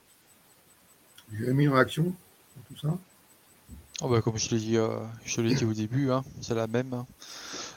J'ai 1.38 1.52
mis 1.52 1.68
en 1.68 1.76
action 1.76 2.12
tout 2.68 2.76
ça 2.76 2.96
oh 4.02 4.08
bah, 4.08 4.20
Comme 4.20 4.38
je 4.38 4.50
l'ai 4.50 4.58
dit, 4.58 4.76
euh, 4.76 4.98
je 5.24 5.40
l'ai 5.40 5.54
dit 5.54 5.64
au 5.64 5.72
début, 5.72 6.10
hein, 6.10 6.24
c'est 6.40 6.54
la 6.54 6.66
même. 6.66 6.92
Hein. 6.92 7.06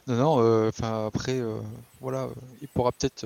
Non, 0.07 0.15
non, 0.15 0.39
euh, 0.39 0.69
enfin 0.69 1.07
après, 1.07 1.39
euh, 1.39 1.59
voilà, 2.01 2.29
il 2.61 2.67
pourra 2.67 2.91
peut-être 2.91 3.25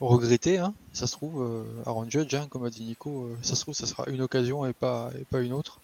regretter, 0.00 0.58
hein, 0.58 0.74
ça 0.92 1.06
se 1.06 1.12
trouve, 1.12 1.64
Aaron 1.84 2.08
Judge, 2.08 2.36
comme 2.50 2.64
a 2.64 2.70
dit 2.70 2.84
Nico, 2.84 3.30
ça 3.42 3.56
se 3.56 3.62
trouve, 3.62 3.74
ça 3.74 3.86
sera 3.86 4.08
une 4.08 4.22
occasion 4.22 4.64
et 4.64 4.72
pas, 4.72 5.10
et 5.18 5.24
pas 5.24 5.40
une 5.40 5.52
autre. 5.52 5.80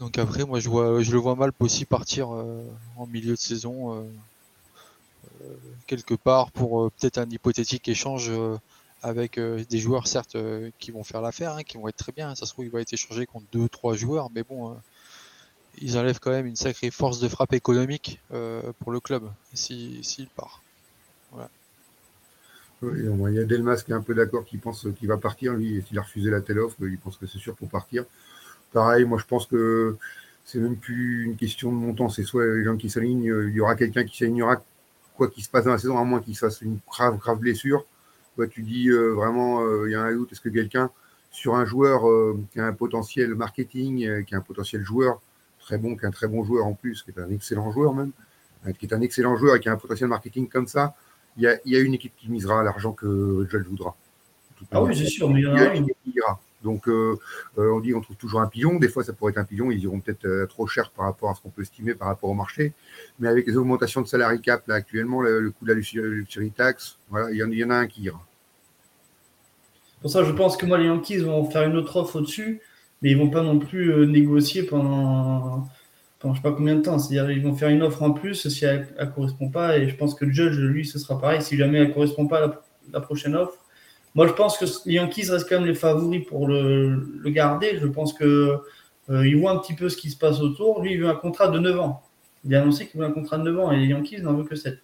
Donc 0.00 0.18
après, 0.18 0.44
moi, 0.44 0.60
je, 0.60 0.68
vois, 0.68 1.02
je 1.02 1.10
le 1.10 1.18
vois 1.18 1.36
mal 1.36 1.52
aussi 1.58 1.84
partir 1.84 2.28
en 2.28 3.06
milieu 3.06 3.32
de 3.32 3.38
saison 3.38 4.06
quelque 5.86 6.14
part 6.14 6.50
pour 6.50 6.90
peut-être 6.92 7.18
un 7.18 7.28
hypothétique 7.30 7.88
échange 7.88 8.30
avec 9.02 9.38
des 9.40 9.78
joueurs 9.78 10.06
certes 10.06 10.36
qui 10.78 10.90
vont 10.90 11.04
faire 11.04 11.22
l'affaire, 11.22 11.54
hein, 11.54 11.62
qui 11.62 11.78
vont 11.78 11.88
être 11.88 11.96
très 11.96 12.12
bien. 12.12 12.34
Ça 12.34 12.44
se 12.44 12.52
trouve, 12.52 12.66
il 12.66 12.70
va 12.70 12.80
être 12.80 12.92
échangé 12.92 13.24
contre 13.24 13.46
deux, 13.52 13.68
trois 13.68 13.94
joueurs, 13.94 14.28
mais 14.34 14.42
bon, 14.42 14.76
ils 15.78 15.96
enlèvent 15.96 16.20
quand 16.20 16.30
même 16.30 16.46
une 16.46 16.56
sacrée 16.56 16.90
force 16.90 17.20
de 17.20 17.28
frappe 17.28 17.54
économique 17.54 18.20
pour 18.80 18.92
le 18.92 19.00
club 19.00 19.30
s'il 19.54 20.28
part. 20.36 20.62
il 22.82 23.34
y 23.34 23.38
a 23.38 23.44
Delmas 23.44 23.82
qui 23.82 23.92
est 23.92 23.94
un 23.94 24.02
peu 24.02 24.14
d'accord, 24.14 24.44
qui 24.44 24.58
pense 24.58 24.86
qu'il 24.98 25.08
va 25.08 25.16
partir. 25.16 25.54
Lui, 25.54 25.82
s'il 25.88 25.98
a 25.98 26.02
refusé 26.02 26.30
la 26.30 26.42
telle 26.42 26.58
offre, 26.58 26.76
il 26.80 26.98
pense 26.98 27.16
que 27.16 27.26
c'est 27.26 27.38
sûr 27.38 27.54
pour 27.54 27.68
partir. 27.70 28.04
Pareil, 28.76 29.06
moi 29.06 29.16
je 29.18 29.24
pense 29.24 29.46
que 29.46 29.96
c'est 30.44 30.58
même 30.58 30.76
plus 30.76 31.24
une 31.24 31.36
question 31.36 31.72
de 31.72 31.76
montant, 31.78 32.10
c'est 32.10 32.24
soit 32.24 32.44
les 32.44 32.62
gens 32.62 32.76
qui 32.76 32.90
s'alignent, 32.90 33.24
il 33.24 33.54
y 33.54 33.60
aura 33.60 33.74
quelqu'un 33.74 34.04
qui 34.04 34.18
s'alignera, 34.18 34.62
quoi 35.16 35.30
qu'il 35.30 35.42
se 35.42 35.48
passe 35.48 35.64
dans 35.64 35.70
la 35.70 35.78
saison, 35.78 35.96
à 35.96 36.04
moins 36.04 36.20
qu'il 36.20 36.36
fasse 36.36 36.60
une 36.60 36.76
grave, 36.86 37.16
grave 37.16 37.38
blessure. 37.38 37.86
tu 38.50 38.60
dis 38.60 38.90
euh, 38.90 39.14
vraiment, 39.14 39.62
euh, 39.62 39.88
il 39.88 39.92
y 39.92 39.94
a 39.94 40.02
un 40.02 40.12
doute, 40.12 40.30
est-ce 40.30 40.42
que 40.42 40.50
quelqu'un, 40.50 40.90
sur 41.30 41.54
un 41.54 41.64
joueur 41.64 42.06
euh, 42.06 42.38
qui 42.52 42.60
a 42.60 42.66
un 42.66 42.74
potentiel 42.74 43.34
marketing, 43.34 44.22
qui 44.26 44.34
a 44.34 44.38
un 44.38 44.42
potentiel 44.42 44.82
joueur, 44.82 45.22
très 45.58 45.78
bon, 45.78 45.96
qui 45.96 46.04
est 46.04 46.08
un 46.08 46.10
très 46.10 46.28
bon 46.28 46.44
joueur 46.44 46.66
en 46.66 46.74
plus, 46.74 47.02
qui 47.02 47.12
est 47.12 47.18
un 47.18 47.30
excellent 47.30 47.72
joueur 47.72 47.94
même, 47.94 48.12
qui 48.78 48.84
est 48.84 48.92
un 48.92 49.00
excellent 49.00 49.38
joueur 49.38 49.56
et 49.56 49.60
qui 49.60 49.70
a 49.70 49.72
un 49.72 49.78
potentiel 49.78 50.10
marketing 50.10 50.50
comme 50.50 50.66
ça, 50.66 50.94
il 51.38 51.44
y 51.64 51.76
a, 51.76 51.80
une 51.80 51.94
équipe 51.94 52.12
qui 52.14 52.30
misera 52.30 52.62
l'argent 52.62 52.92
que 52.92 53.46
Joel 53.48 53.62
voudra. 53.62 53.96
Ah 54.70 54.82
oui, 54.82 54.94
c'est 54.94 55.06
sûr, 55.06 55.30
mais 55.30 55.40
il 55.40 55.44
y 55.44 55.48
en 55.48 55.56
a, 55.56 55.74
une 55.74 55.86
qui 55.86 56.12
ira. 56.14 56.38
Donc, 56.66 56.88
euh, 56.88 57.16
euh, 57.58 57.70
on 57.72 57.80
dit 57.80 57.92
qu'on 57.92 58.00
trouve 58.00 58.16
toujours 58.16 58.40
un 58.40 58.48
pilon. 58.48 58.78
Des 58.78 58.88
fois, 58.88 59.04
ça 59.04 59.12
pourrait 59.12 59.30
être 59.30 59.38
un 59.38 59.44
pilon. 59.44 59.70
Ils 59.70 59.84
iront 59.84 60.00
peut-être 60.00 60.26
euh, 60.26 60.46
trop 60.46 60.66
cher 60.66 60.90
par 60.90 61.06
rapport 61.06 61.30
à 61.30 61.34
ce 61.34 61.40
qu'on 61.40 61.48
peut 61.48 61.62
estimer 61.62 61.94
par 61.94 62.08
rapport 62.08 62.28
au 62.28 62.34
marché. 62.34 62.72
Mais 63.20 63.28
avec 63.28 63.46
les 63.46 63.56
augmentations 63.56 64.02
de 64.02 64.08
salarié 64.08 64.40
cap, 64.40 64.66
là, 64.66 64.74
actuellement, 64.74 65.22
le, 65.22 65.52
coût 65.52 65.64
de 65.64 65.72
la 65.72 65.74
luxury 65.74 66.50
tax, 66.50 66.98
voilà, 67.08 67.30
il 67.30 67.36
y, 67.36 67.64
en, 67.64 67.70
a 67.70 67.76
un 67.76 67.86
qui 67.86 68.02
ira. 68.02 68.20
Pour 70.02 70.10
ça, 70.10 70.24
je 70.24 70.32
pense 70.32 70.56
que 70.56 70.66
moi, 70.66 70.76
les 70.76 70.86
Yankees 70.86 71.18
vont 71.18 71.48
faire 71.48 71.62
une 71.62 71.76
autre 71.76 71.96
offre 71.96 72.16
au-dessus, 72.16 72.60
mais 73.00 73.12
ils 73.12 73.16
vont 73.16 73.30
pas 73.30 73.42
non 73.42 73.60
plus 73.60 74.06
négocier 74.08 74.64
pendant, 74.64 75.68
pendant 76.18 76.34
je 76.34 76.40
sais 76.40 76.48
pas 76.48 76.52
combien 76.52 76.74
de 76.74 76.82
temps. 76.82 76.98
C'est-à-dire, 76.98 77.30
ils 77.30 77.42
vont 77.42 77.54
faire 77.54 77.68
une 77.68 77.82
offre 77.82 78.02
en 78.02 78.10
plus 78.10 78.48
si 78.48 78.64
elle 78.64 78.88
ne 78.98 79.04
correspond 79.06 79.50
pas. 79.50 79.78
Et 79.78 79.88
je 79.88 79.94
pense 79.94 80.16
que 80.16 80.24
le 80.24 80.32
Judge, 80.32 80.58
lui, 80.58 80.84
ce 80.84 80.98
sera 80.98 81.20
pareil. 81.20 81.42
Si 81.42 81.56
jamais 81.56 81.78
elle 81.78 81.88
ne 81.88 81.94
correspond 81.94 82.26
pas 82.26 82.44
à 82.44 82.60
la 82.92 83.00
prochaine 83.00 83.36
offre, 83.36 83.65
moi, 84.16 84.26
je 84.26 84.32
pense 84.32 84.56
que 84.56 84.64
les 84.86 84.94
Yankees 84.94 85.28
restent 85.28 85.46
quand 85.46 85.58
même 85.58 85.68
les 85.68 85.74
favoris 85.74 86.24
pour 86.26 86.48
le, 86.48 87.20
garder. 87.26 87.78
Je 87.78 87.86
pense 87.86 88.14
qu'ils 88.14 88.26
euh, 88.26 89.36
voient 89.36 89.50
un 89.50 89.58
petit 89.58 89.74
peu 89.74 89.90
ce 89.90 89.96
qui 89.98 90.10
se 90.10 90.16
passe 90.16 90.40
autour. 90.40 90.80
Lui, 90.80 90.92
il 90.92 91.00
veut 91.02 91.08
un 91.08 91.14
contrat 91.14 91.48
de 91.48 91.58
9 91.58 91.78
ans. 91.78 92.02
Il 92.46 92.54
a 92.54 92.62
annoncé 92.62 92.86
qu'il 92.86 92.98
veut 92.98 93.06
un 93.06 93.12
contrat 93.12 93.36
de 93.36 93.42
9 93.42 93.58
ans 93.60 93.72
et 93.72 93.76
les 93.76 93.88
Yankees 93.88 94.22
n'en 94.22 94.32
veulent 94.32 94.48
que 94.48 94.56
7. 94.56 94.78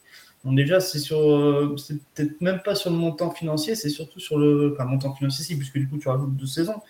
Donc 0.44 0.54
déjà, 0.54 0.80
c'est 0.80 0.98
sur, 0.98 1.18
euh, 1.18 1.74
peut-être 2.14 2.42
même 2.42 2.60
pas 2.62 2.74
sur 2.74 2.90
le 2.90 2.96
montant 2.96 3.30
financier, 3.30 3.74
c'est 3.74 3.88
surtout 3.88 4.20
sur 4.20 4.38
le, 4.38 4.74
enfin 4.74 4.84
montant 4.84 5.14
financier 5.14 5.44
si, 5.44 5.56
puisque 5.56 5.78
du 5.78 5.88
coup 5.88 5.96
tu 5.96 6.08
rajoutes 6.08 6.36
deux 6.36 6.46
saisons, 6.46 6.82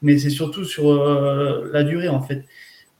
mais 0.00 0.18
c'est 0.18 0.30
surtout 0.30 0.64
sur 0.64 0.90
euh, 0.90 1.68
la 1.72 1.82
durée 1.82 2.08
en 2.08 2.22
fait. 2.22 2.44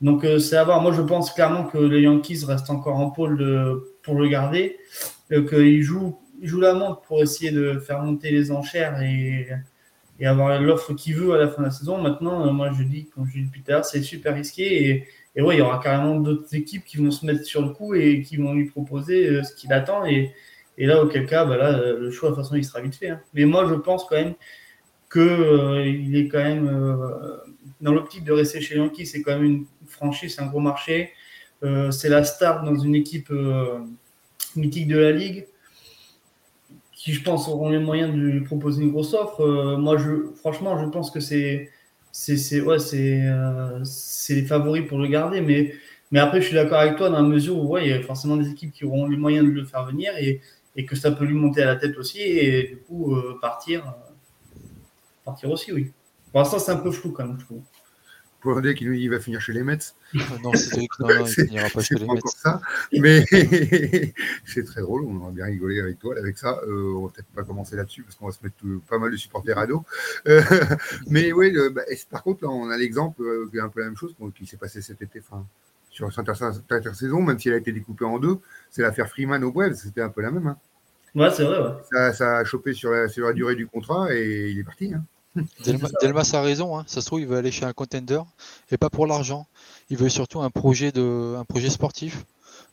Donc 0.01 0.27
c'est 0.41 0.57
à 0.57 0.65
voir. 0.65 0.81
Moi, 0.81 0.93
je 0.93 1.03
pense 1.03 1.31
clairement 1.33 1.65
que 1.65 1.79
les 1.79 2.01
Yankees 2.01 2.45
restent 2.47 2.71
encore 2.71 2.97
en 2.97 3.11
pôle 3.11 3.83
pour 4.03 4.15
le 4.15 4.29
garder, 4.29 4.79
qu'ils 5.31 5.83
jouent 5.83 6.19
joue 6.43 6.61
la 6.61 6.75
montre 6.75 7.01
pour 7.03 7.23
essayer 7.23 7.51
de 7.51 7.79
faire 7.79 8.03
monter 8.03 8.31
les 8.31 8.51
enchères 8.51 9.01
et, 9.03 9.49
et 10.21 10.27
avoir 10.27 10.61
l'offre 10.61 10.95
qu'il 10.95 11.15
veut 11.15 11.33
à 11.35 11.39
la 11.39 11.49
fin 11.49 11.63
de 11.63 11.67
la 11.67 11.73
saison. 11.73 12.01
Maintenant, 12.01 12.47
euh, 12.47 12.53
moi, 12.53 12.71
je 12.77 12.83
dis, 12.83 13.07
comme 13.07 13.27
je 13.27 13.39
dis 13.39 13.45
depuis 13.45 13.63
l'heure, 13.67 13.85
c'est 13.85 14.03
super 14.03 14.35
risqué. 14.35 14.89
Et, 14.89 15.07
et 15.37 15.43
ouais, 15.43 15.57
il 15.57 15.59
y 15.59 15.63
aura 15.63 15.79
carrément 15.79 16.17
d'autres 16.17 16.55
équipes 16.55 16.85
qui 16.85 16.97
vont 16.97 17.11
se 17.11 17.25
mettre 17.25 17.45
sur 17.45 17.63
le 17.63 17.71
coup 17.71 17.95
et 17.95 18.23
qui 18.23 18.37
vont 18.37 18.55
lui 18.55 18.67
proposer 18.67 19.29
euh, 19.29 19.43
ce 19.45 19.55
qu'il 19.55 19.73
attend. 19.73 20.05
Et, 20.05 20.33
et, 20.77 20.87
là, 20.87 21.03
auquel 21.03 21.27
cas, 21.27 21.45
bah 21.45 21.57
là, 21.57 21.79
euh, 21.79 21.99
le 21.99 22.11
choix, 22.11 22.31
de 22.31 22.35
toute 22.35 22.45
façon, 22.45 22.57
il 22.57 22.65
sera 22.65 22.81
vite 22.81 22.97
fait. 22.97 23.11
Hein. 23.11 23.21
Mais 23.35 23.45
moi, 23.45 23.67
je 23.69 23.75
pense 23.75 24.05
quand 24.07 24.17
même 24.17 24.35
qu'il 25.11 26.17
est 26.17 26.29
quand 26.29 26.43
même 26.43 26.71
dans 27.81 27.95
l'optique 27.95 28.25
de 28.25 28.33
rester 28.33 28.61
chez 28.61 28.77
Yankee. 28.77 29.07
C'est 29.07 29.23
quand 29.23 29.33
même 29.33 29.45
une 29.45 29.67
franchise, 29.87 30.35
c'est 30.35 30.43
un 30.43 30.47
gros 30.49 30.61
marché. 30.61 31.13
c'est 31.63 32.11
la 32.11 32.25
star 32.25 32.63
dans 32.63 32.77
une 32.77 32.95
équipe 32.95 33.33
mythique 34.55 34.87
de 34.87 34.99
la 34.99 35.13
ligue 35.13 35.47
qui, 37.09 37.15
je 37.15 37.23
pense, 37.23 37.49
auront 37.49 37.71
les 37.71 37.79
moyens 37.79 38.15
de 38.15 38.21
lui 38.21 38.43
proposer 38.43 38.83
une 38.83 38.91
grosse 38.91 39.15
offre. 39.15 39.41
Euh, 39.41 39.79
moi, 39.79 39.97
je, 39.97 40.35
franchement, 40.37 40.79
je 40.79 40.85
pense 40.91 41.11
que 41.11 41.21
c'est 41.21 41.71
c'est 42.13 42.61
ouais, 42.61 42.77
euh, 42.95 43.85
les 44.29 44.43
favoris 44.45 44.87
pour 44.87 44.99
le 44.99 45.09
garder. 45.09 45.41
Mais, 45.41 45.73
mais 46.11 46.19
après, 46.19 46.43
je 46.43 46.47
suis 46.49 46.55
d'accord 46.55 46.81
avec 46.81 46.97
toi 46.97 47.09
dans 47.09 47.23
la 47.23 47.29
mesure 47.29 47.57
où 47.57 47.67
ouais, 47.69 47.87
il 47.87 47.91
y 47.91 47.93
a 47.95 48.03
forcément 48.03 48.37
des 48.37 48.51
équipes 48.51 48.73
qui 48.73 48.85
auront 48.85 49.07
les 49.07 49.17
moyens 49.17 49.47
de 49.47 49.51
le 49.51 49.65
faire 49.65 49.87
venir 49.87 50.13
et, 50.19 50.43
et 50.77 50.85
que 50.85 50.97
ça 50.97 51.11
peut 51.11 51.25
lui 51.25 51.35
monter 51.35 51.63
à 51.63 51.67
la 51.67 51.77
tête 51.77 51.97
aussi 51.97 52.21
et 52.21 52.69
du 52.69 52.77
coup 52.77 53.15
euh, 53.15 53.39
partir, 53.41 53.95
partir 55.25 55.51
aussi, 55.51 55.73
oui. 55.73 55.93
Pour 56.31 56.41
l'instant, 56.41 56.59
c'est 56.59 56.73
un 56.73 56.77
peu 56.77 56.91
flou 56.91 57.13
quand 57.13 57.27
même, 57.27 57.41
je 57.41 57.47
trouve 57.47 57.63
pour 58.41 58.61
dire 58.63 58.75
qu'il 58.75 58.95
il 58.95 59.11
va 59.11 59.19
finir 59.21 59.41
chez 59.41 59.53
les 59.53 59.63
Mets. 59.63 59.79
Non, 60.43 60.53
c'est 60.55 60.77
non, 61.01 61.27
il 61.27 61.27
finira 61.27 61.69
pas 61.69 61.81
chez 61.81 61.97
les 61.97 62.07
Mets. 62.07 62.21
Ça, 62.25 62.61
mais 62.93 63.25
c'est 64.45 64.65
très 64.65 64.81
drôle, 64.81 65.05
on 65.05 65.27
va 65.27 65.31
bien 65.31 65.47
rigoler 65.47 65.81
avec 65.81 65.99
toi 65.99 66.17
avec 66.17 66.39
ça. 66.39 66.61
Euh, 66.67 66.95
on 66.97 67.07
va 67.07 67.13
peut-être 67.13 67.29
pas 67.35 67.43
commencer 67.43 67.77
là-dessus 67.77 68.03
parce 68.03 68.17
qu'on 68.17 68.27
va 68.27 68.33
se 68.33 68.39
mettre 68.43 68.57
pas 68.89 68.99
mal 68.99 69.11
de 69.11 69.17
supporters 69.17 69.59
à 69.59 69.67
dos. 69.67 69.85
Euh, 70.29 70.43
mais 71.09 71.33
oui, 71.33 71.53
bah, 71.73 71.83
par 72.11 72.23
contre, 72.23 72.45
là, 72.45 72.51
on 72.51 72.71
a 72.71 72.77
l'exemple 72.77 73.23
euh, 73.23 73.63
un 73.63 73.69
peu 73.69 73.81
la 73.81 73.87
même 73.87 73.97
chose 73.97 74.15
qui 74.35 74.47
s'est 74.47 74.57
passé 74.57 74.81
cet 74.81 75.03
été, 75.03 75.21
sur 75.91 76.13
cette 76.13 76.29
intersaison, 76.29 77.23
même 77.23 77.39
si 77.39 77.49
elle 77.49 77.55
a 77.55 77.59
été 77.59 77.73
découpée 77.73 78.05
en 78.05 78.19
deux, 78.19 78.39
c'est 78.71 78.83
l'affaire 78.83 79.09
Freeman 79.09 79.43
au 79.43 79.53
Bref, 79.53 79.75
c'était 79.75 80.03
un 80.03 80.11
peu 80.11 80.23
la 80.23 80.31
même. 80.31 80.47
Hein. 80.47 80.57
Ouais, 81.15 81.31
c'est 81.31 81.45
vrai. 81.45 81.61
Ouais. 81.61 81.75
Ça, 81.91 82.13
ça, 82.13 82.39
a 82.39 82.45
chopé 82.45 82.73
sur 82.73 82.91
la, 82.91 83.09
sur 83.09 83.27
la 83.27 83.33
durée 83.33 83.57
du 83.57 83.67
contrat 83.67 84.15
et 84.15 84.51
il 84.51 84.59
est 84.59 84.65
parti. 84.65 84.93
Hein. 84.95 85.05
Delmas 85.65 86.35
a 86.35 86.41
raison, 86.41 86.79
hein. 86.79 86.85
ça 86.87 87.01
se 87.01 87.07
trouve, 87.07 87.21
il 87.21 87.27
veut 87.27 87.37
aller 87.37 87.51
chez 87.51 87.65
un 87.65 87.73
contender 87.73 88.21
et 88.71 88.77
pas 88.77 88.91
pour 88.91 89.07
l'argent. 89.07 89.47
Il 89.91 89.97
veut 89.97 90.09
surtout 90.09 90.41
un 90.41 90.51
projet, 90.51 90.93
de, 90.93 91.35
un 91.37 91.45
projet 91.45 91.71
sportif. 91.71 92.25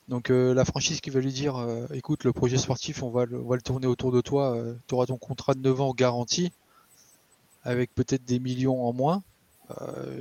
Donc 0.07 0.29
euh, 0.29 0.53
la 0.53 0.65
franchise 0.65 1.01
qui 1.01 1.09
va 1.09 1.19
lui 1.19 1.33
dire 1.33 1.57
euh, 1.57 1.87
écoute, 1.93 2.23
le 2.23 2.33
projet 2.33 2.57
sportif, 2.57 3.01
on 3.01 3.09
va 3.09 3.25
le, 3.25 3.39
va 3.39 3.55
le 3.55 3.61
tourner 3.61 3.87
autour 3.87 4.11
de 4.11 4.21
toi, 4.21 4.55
euh, 4.55 4.75
tu 4.87 4.95
auras 4.95 5.07
ton 5.07 5.17
contrat 5.17 5.55
de 5.55 5.61
9 5.61 5.81
ans 5.81 5.93
garanti, 5.93 6.51
avec 7.63 7.93
peut-être 7.93 8.23
des 8.23 8.39
millions 8.39 8.85
en 8.85 8.93
moins, 8.93 9.23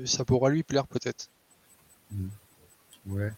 ça 0.06 0.24
pourra 0.24 0.48
lui 0.48 0.62
plaire 0.62 0.86
peut-être. 0.86 1.28
Mmh. 2.10 2.28
Ouais. 3.08 3.32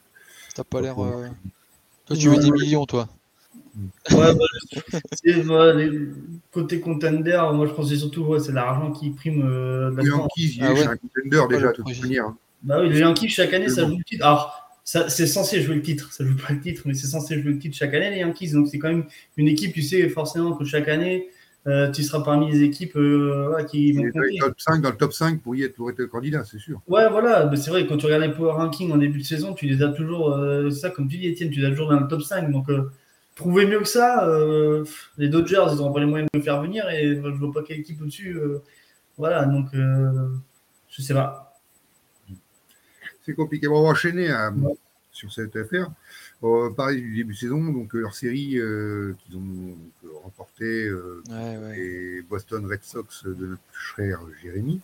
T'as 0.54 0.62
pas 0.62 0.80
l'air. 0.80 0.94
Toi, 0.94 2.16
tu 2.16 2.28
veux 2.28 2.38
des 2.38 2.52
millions, 2.52 2.86
toi 2.86 3.08
Ouais, 4.12 4.34
bah, 4.34 5.74
côté 6.50 6.80
contender, 6.80 7.42
moi 7.52 7.66
je 7.66 7.72
pense 7.72 7.90
que 7.90 7.96
surtout 7.96 8.22
ouais, 8.22 8.40
c'est 8.40 8.52
l'argent 8.52 8.90
qui 8.92 9.10
prime. 9.10 9.42
Euh, 9.44 9.90
les 9.96 10.08
Yankees, 10.08 10.58
ah, 10.62 10.72
ouais. 10.72 10.86
un 10.86 10.96
contender 10.96 11.54
déjà, 11.54 11.68
de 11.68 11.72
toute 11.72 12.02
manière. 12.02 12.32
Bah 12.62 12.80
oui, 12.80 12.88
les 12.88 13.00
Yankees, 13.00 13.28
chaque 13.28 13.52
année, 13.52 13.68
ça 13.68 13.86
joue 13.86 13.98
le 13.98 14.04
titre. 14.04 14.24
Alors, 14.24 14.66
c'est 14.84 15.26
censé 15.26 15.60
jouer 15.60 15.74
le 15.74 15.82
titre, 15.82 16.12
ça 16.12 16.24
joue 16.24 16.36
pas 16.36 16.52
le 16.52 16.60
titre, 16.60 16.82
mais 16.86 16.94
c'est 16.94 17.06
censé 17.06 17.40
jouer 17.40 17.52
le 17.52 17.58
titre 17.58 17.76
chaque 17.76 17.92
année, 17.92 18.10
les 18.10 18.18
Yankees. 18.20 18.52
Donc 18.52 18.68
c'est 18.68 18.78
quand 18.78 18.88
même 18.88 19.04
une 19.36 19.48
équipe, 19.48 19.74
tu 19.74 19.82
sais 19.82 20.08
forcément 20.08 20.54
que 20.54 20.64
chaque 20.64 20.88
année, 20.88 21.28
euh, 21.66 21.90
tu 21.90 22.04
seras 22.04 22.22
parmi 22.22 22.50
les 22.50 22.62
équipes 22.62 22.96
euh, 22.96 23.62
qui 23.64 23.92
vont 23.92 24.02
Dans 24.02 24.20
le, 24.20 24.38
top 24.38 24.60
5, 24.60 24.80
dans 24.80 24.90
le 24.90 24.96
top 24.96 25.12
5 25.12 25.42
pour 25.42 25.56
y 25.56 25.64
être, 25.64 25.74
pour 25.74 25.90
être 25.90 26.04
candidat, 26.04 26.44
c'est 26.44 26.60
sûr. 26.60 26.80
Ouais, 26.86 27.10
voilà, 27.10 27.50
c'est 27.56 27.70
vrai, 27.70 27.86
quand 27.86 27.96
tu 27.96 28.06
regardes 28.06 28.22
les 28.22 28.32
power 28.32 28.52
rankings 28.52 28.92
en 28.92 28.96
début 28.96 29.18
de 29.18 29.24
saison, 29.24 29.52
tu 29.52 29.66
les 29.66 29.82
as 29.82 29.88
toujours, 29.88 30.32
euh, 30.32 30.70
ça 30.70 30.90
comme 30.90 31.08
tu 31.08 31.16
dis, 31.16 31.26
Étienne, 31.26 31.50
tu 31.50 31.60
les 31.60 31.66
as 31.66 31.70
toujours 31.70 31.90
dans 31.90 31.98
le 31.98 32.06
top 32.06 32.22
5. 32.22 32.52
Donc, 32.52 32.68
trouver 33.36 33.66
mieux 33.66 33.78
que 33.78 33.84
ça, 33.88 34.26
euh, 34.26 34.84
les 35.18 35.28
Dodgers, 35.28 35.66
ils 35.70 35.76
n'auront 35.76 35.92
pas 35.92 36.00
les 36.00 36.06
moyens 36.06 36.28
de 36.32 36.38
le 36.38 36.44
faire 36.44 36.60
venir 36.60 36.88
et 36.88 37.14
je 37.14 37.20
ne 37.20 37.36
vois 37.36 37.52
pas 37.52 37.62
quelle 37.62 37.78
équipe 37.78 38.00
au-dessus. 38.00 38.36
Euh, 38.36 38.62
voilà, 39.16 39.44
donc 39.44 39.72
euh, 39.74 40.28
je 40.90 41.02
sais 41.02 41.14
pas. 41.14 41.60
C'est 43.24 43.34
compliqué. 43.34 43.68
On 43.68 43.82
va 43.82 43.90
enchaîner 43.90 44.34
sur 45.12 45.32
cette 45.32 45.54
affaire. 45.56 45.90
On 46.42 46.68
va 46.68 46.74
parler 46.74 47.00
du 47.00 47.16
début 47.16 47.32
de 47.32 47.38
saison, 47.38 47.62
donc 47.62 47.92
leur 47.94 48.14
série 48.14 48.58
qu'ils 49.18 49.36
ont 49.36 49.76
remporté 50.22 50.90
les 51.30 52.22
Boston 52.22 52.66
Red 52.66 52.82
Sox 52.82 53.24
de 53.24 53.46
notre 53.46 53.62
frère 53.72 54.20
Jérémy. 54.42 54.80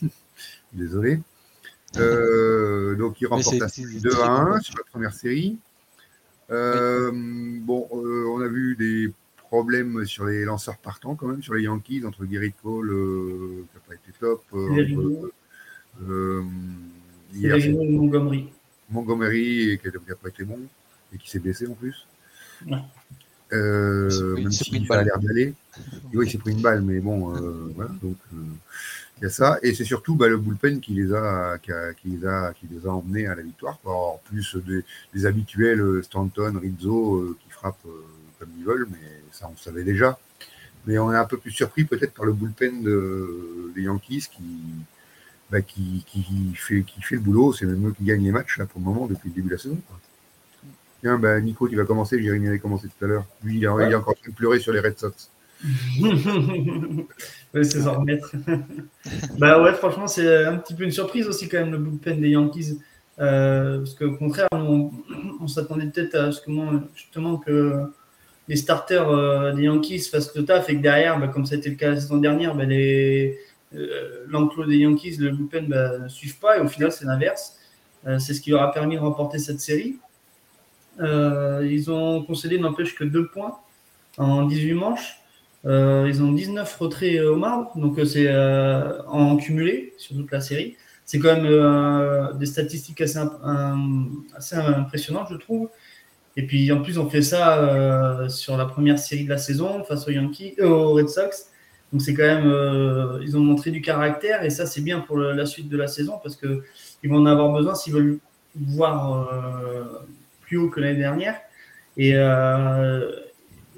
Désolé. 0.72 1.20
donc 1.94 3.20
ils 3.20 3.26
remportent 3.26 3.58
la 3.58 3.68
série 3.68 4.00
2 4.00 4.10
à 4.22 4.30
1 4.30 4.60
sur 4.60 4.76
la 4.78 4.84
première 4.84 5.12
série. 5.12 5.58
Euh, 6.50 7.10
bon, 7.12 7.88
euh, 7.92 8.26
on 8.28 8.40
a 8.40 8.48
vu 8.48 8.76
des 8.76 9.12
problèmes 9.36 10.04
sur 10.04 10.26
les 10.26 10.44
lanceurs 10.44 10.76
partants 10.78 11.14
quand 11.14 11.28
même, 11.28 11.42
sur 11.42 11.54
les 11.54 11.62
Yankees, 11.62 12.04
entre 12.04 12.24
Gary 12.24 12.52
Cole, 12.62 12.90
euh, 12.90 13.64
qui 13.70 13.76
n'a 13.76 13.82
pas 13.86 13.94
été 13.94 14.12
top. 14.18 14.42
hier, 17.32 17.56
Montgomery. 17.70 18.48
Montgomery, 18.90 19.78
qui 19.82 19.88
n'a 19.88 20.14
pas 20.16 20.28
été 20.28 20.44
bon, 20.44 20.58
et 21.14 21.18
qui 21.18 21.30
s'est 21.30 21.38
blessé 21.38 21.66
en 21.66 21.74
plus. 21.74 22.06
Euh, 23.52 24.36
même 24.36 24.50
s'il 24.50 24.90
a 24.92 25.02
l'air 25.02 25.18
d'aller. 25.18 25.54
Oui, 26.12 26.26
il 26.26 26.30
s'est 26.30 26.38
pris 26.38 26.52
une 26.52 26.62
balle, 26.62 26.82
mais 26.82 27.00
bon, 27.00 27.34
euh, 27.34 27.72
voilà. 27.74 27.90
Donc, 28.02 28.16
euh, 28.32 28.36
il 29.18 29.24
y 29.24 29.26
a 29.26 29.30
ça. 29.30 29.58
Et 29.62 29.74
c'est 29.74 29.84
surtout 29.84 30.14
bah, 30.14 30.28
le 30.28 30.36
bullpen 30.36 30.80
qui 30.80 30.92
les 30.92 31.12
a, 31.12 31.58
qui, 31.58 31.70
les 32.06 32.26
a, 32.26 32.52
qui 32.52 32.66
les 32.70 32.86
a 32.86 32.90
emmenés 32.90 33.26
à 33.26 33.34
la 33.34 33.42
victoire. 33.42 33.78
En 33.84 34.20
plus 34.24 34.56
des, 35.14 35.26
habituels 35.26 36.02
Stanton, 36.02 36.58
Rizzo, 36.60 37.36
qui 37.40 37.50
frappent 37.50 37.86
comme 38.38 38.48
ils 38.58 38.64
veulent, 38.64 38.88
mais 38.90 39.22
ça, 39.32 39.48
on 39.52 39.56
savait 39.56 39.84
déjà. 39.84 40.18
Mais 40.86 40.98
on 40.98 41.12
est 41.12 41.16
un 41.16 41.24
peu 41.24 41.38
plus 41.38 41.50
surpris 41.50 41.84
peut-être 41.84 42.12
par 42.12 42.26
le 42.26 42.32
bullpen 42.32 42.82
des 43.74 43.82
Yankees 43.82 44.28
qui, 44.30 44.44
bah, 45.50 45.62
qui, 45.62 46.04
qui, 46.06 46.24
fait, 46.54 46.82
qui 46.82 47.00
fait 47.00 47.14
le 47.14 47.20
boulot. 47.20 47.52
C'est 47.52 47.66
même 47.66 47.88
eux 47.88 47.92
qui 47.92 48.04
gagnent 48.04 48.24
les 48.24 48.32
matchs 48.32 48.58
là, 48.58 48.66
pour 48.66 48.80
le 48.80 48.84
moment 48.84 49.06
depuis 49.06 49.28
le 49.28 49.34
début 49.34 49.48
de 49.48 49.54
la 49.54 49.60
saison. 49.60 49.78
Tiens, 51.00 51.18
bah, 51.18 51.40
Nico, 51.40 51.68
tu 51.68 51.76
vas 51.76 51.84
commencer. 51.84 52.22
Jérémy 52.22 52.48
avait 52.48 52.58
commencé 52.58 52.88
tout 52.88 53.04
à 53.04 53.08
l'heure. 53.08 53.26
Lui, 53.42 53.58
il, 53.58 53.64
est 53.64 53.68
encore 53.68 54.10
en 54.10 54.12
train 54.14 54.30
de 54.30 54.34
pleurer 54.34 54.58
sur 54.58 54.72
les 54.72 54.80
Red 54.80 54.98
Sox. 54.98 55.30
oui, 57.54 57.64
c'est 57.64 57.80
ça 57.80 57.92
remettre. 57.92 58.32
bah 59.38 59.62
ouais, 59.62 59.72
franchement, 59.72 60.06
c'est 60.06 60.44
un 60.44 60.56
petit 60.56 60.74
peu 60.74 60.84
une 60.84 60.92
surprise 60.92 61.26
aussi 61.26 61.48
quand 61.48 61.58
même 61.58 61.72
le 61.72 61.78
bullpen 61.78 62.20
des 62.20 62.30
Yankees. 62.30 62.78
Euh, 63.20 63.78
parce 63.78 63.94
qu'au 63.94 64.16
contraire, 64.16 64.48
on, 64.52 65.46
s'attendait 65.46 65.86
peut-être 65.86 66.14
à 66.16 66.30
justement 66.30 67.36
que 67.38 67.88
les 68.48 68.56
starters 68.56 69.08
euh, 69.08 69.52
des 69.52 69.62
Yankees 69.62 70.00
fassent 70.10 70.34
le 70.34 70.44
taf 70.44 70.68
et 70.68 70.76
que 70.76 70.82
derrière, 70.82 71.18
bah, 71.18 71.28
comme 71.28 71.46
c'était 71.46 71.70
le 71.70 71.76
cas 71.76 71.90
la 71.90 72.00
saison 72.00 72.18
dernière, 72.18 72.54
bah, 72.54 72.64
euh, 72.64 74.24
l'enclos 74.28 74.66
des 74.66 74.78
Yankees, 74.78 75.16
le 75.18 75.30
bullpen 75.30 75.66
bah, 75.66 75.98
ne 75.98 76.08
suivent 76.08 76.38
pas, 76.38 76.58
et 76.58 76.60
au 76.60 76.68
final, 76.68 76.92
c'est 76.92 77.04
l'inverse. 77.04 77.58
Euh, 78.06 78.18
c'est 78.18 78.34
ce 78.34 78.40
qui 78.40 78.50
leur 78.50 78.62
a 78.62 78.72
permis 78.72 78.96
de 78.96 79.00
remporter 79.00 79.38
cette 79.38 79.60
série. 79.60 79.96
Ils 81.00 81.90
ont 81.90 82.22
concédé, 82.22 82.58
n'empêche, 82.58 82.94
que 82.94 83.04
deux 83.04 83.26
points 83.28 83.58
en 84.18 84.44
18 84.44 84.74
manches. 84.74 85.20
Ils 85.64 86.22
ont 86.22 86.32
19 86.32 86.76
retraits 86.76 87.20
au 87.22 87.36
marbre, 87.36 87.72
donc 87.76 87.98
c'est 88.04 88.30
en 89.06 89.36
cumulé 89.36 89.94
sur 89.96 90.14
toute 90.16 90.30
la 90.30 90.40
série. 90.40 90.76
C'est 91.06 91.18
quand 91.18 91.36
même 91.36 92.38
des 92.38 92.46
statistiques 92.46 93.00
assez, 93.00 93.18
impressionnantes, 94.56 95.28
je 95.30 95.36
trouve. 95.36 95.70
Et 96.36 96.46
puis 96.46 96.70
en 96.72 96.82
plus, 96.82 96.98
on 96.98 97.08
fait 97.08 97.22
ça 97.22 98.28
sur 98.28 98.56
la 98.56 98.66
première 98.66 98.98
série 98.98 99.24
de 99.24 99.30
la 99.30 99.38
saison 99.38 99.84
face 99.84 100.06
aux 100.06 100.10
Yankees, 100.10 100.60
aux 100.60 100.92
Red 100.94 101.08
Sox. 101.08 101.50
Donc 101.94 102.02
c'est 102.02 102.12
quand 102.12 102.24
même, 102.24 102.50
euh, 102.50 103.20
ils 103.22 103.36
ont 103.36 103.40
montré 103.40 103.70
du 103.70 103.80
caractère 103.80 104.42
et 104.42 104.50
ça 104.50 104.66
c'est 104.66 104.80
bien 104.80 104.98
pour 104.98 105.16
la 105.16 105.46
suite 105.46 105.68
de 105.68 105.76
la 105.76 105.86
saison 105.86 106.18
parce 106.20 106.34
que 106.34 106.64
ils 107.04 107.08
vont 107.08 107.18
en 107.18 107.26
avoir 107.26 107.52
besoin 107.52 107.76
s'ils 107.76 107.92
veulent 107.92 108.18
voir 108.56 109.32
euh, 109.32 109.84
plus 110.40 110.56
haut 110.56 110.68
que 110.68 110.80
l'année 110.80 110.98
dernière. 110.98 111.36
Et 111.96 112.16
euh, 112.16 113.12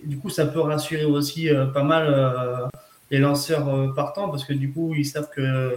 du 0.05 0.19
coup, 0.19 0.31
ça 0.31 0.47
peut 0.47 0.61
rassurer 0.61 1.05
aussi 1.05 1.49
pas 1.75 1.83
mal 1.83 2.69
les 3.11 3.19
lanceurs 3.19 3.95
partants 3.95 4.29
parce 4.29 4.45
que 4.45 4.53
du 4.53 4.73
coup, 4.73 4.95
ils 4.95 5.07
savent 5.07 5.31
que 5.31 5.77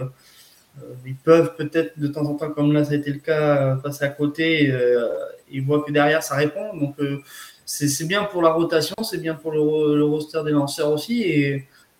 ils 1.04 1.16
peuvent 1.16 1.56
peut-être 1.56 1.98
de 1.98 2.06
temps 2.06 2.24
en 2.24 2.34
temps, 2.34 2.50
comme 2.50 2.72
là 2.72 2.84
ça 2.84 2.92
a 2.92 2.96
été 2.96 3.12
le 3.12 3.18
cas, 3.18 3.76
passer 3.76 4.04
à 4.04 4.08
côté. 4.08 4.72
ils 5.50 5.62
voient 5.62 5.82
que 5.82 5.92
derrière 5.92 6.22
ça 6.22 6.36
répond. 6.36 6.76
Donc 6.76 6.96
c'est 7.64 8.06
bien 8.06 8.24
pour 8.24 8.42
la 8.42 8.50
rotation, 8.50 8.96
c'est 9.02 9.18
bien 9.18 9.34
pour 9.34 9.52
le, 9.52 10.04
roster 10.04 10.42
des 10.44 10.52
lanceurs 10.52 10.90
aussi. 10.92 11.22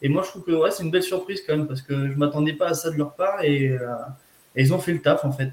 Et 0.03 0.09
moi, 0.09 0.23
je 0.25 0.31
trouve 0.31 0.45
que 0.45 0.53
ouais, 0.53 0.71
c'est 0.71 0.83
une 0.83 0.91
belle 0.91 1.03
surprise 1.03 1.43
quand 1.47 1.57
même, 1.57 1.67
parce 1.67 1.83
que 1.83 1.95
je 1.95 2.13
ne 2.13 2.17
m'attendais 2.17 2.55
pas 2.55 2.69
à 2.69 2.75
ça 2.75 2.91
de 2.91 2.97
leur 2.97 3.15
part, 3.15 3.43
et, 3.43 3.69
euh, 3.69 3.95
ils 4.57 4.73
ont 4.73 4.79
fait 4.79 4.93
le 4.93 5.01
taf, 5.01 5.25
en 5.25 5.33
fait, 5.33 5.53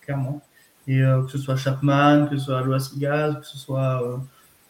clairement. 0.00 0.42
Et 0.86 1.02
euh, 1.02 1.22
que 1.22 1.30
ce 1.30 1.38
soit 1.38 1.56
Chapman, 1.56 2.26
que 2.28 2.36
ce 2.36 2.46
soit 2.46 2.62
Loas 2.62 2.92
Gaz, 2.96 3.36
que 3.40 3.46
ce 3.46 3.58
soit 3.58 4.02
euh, 4.02 4.16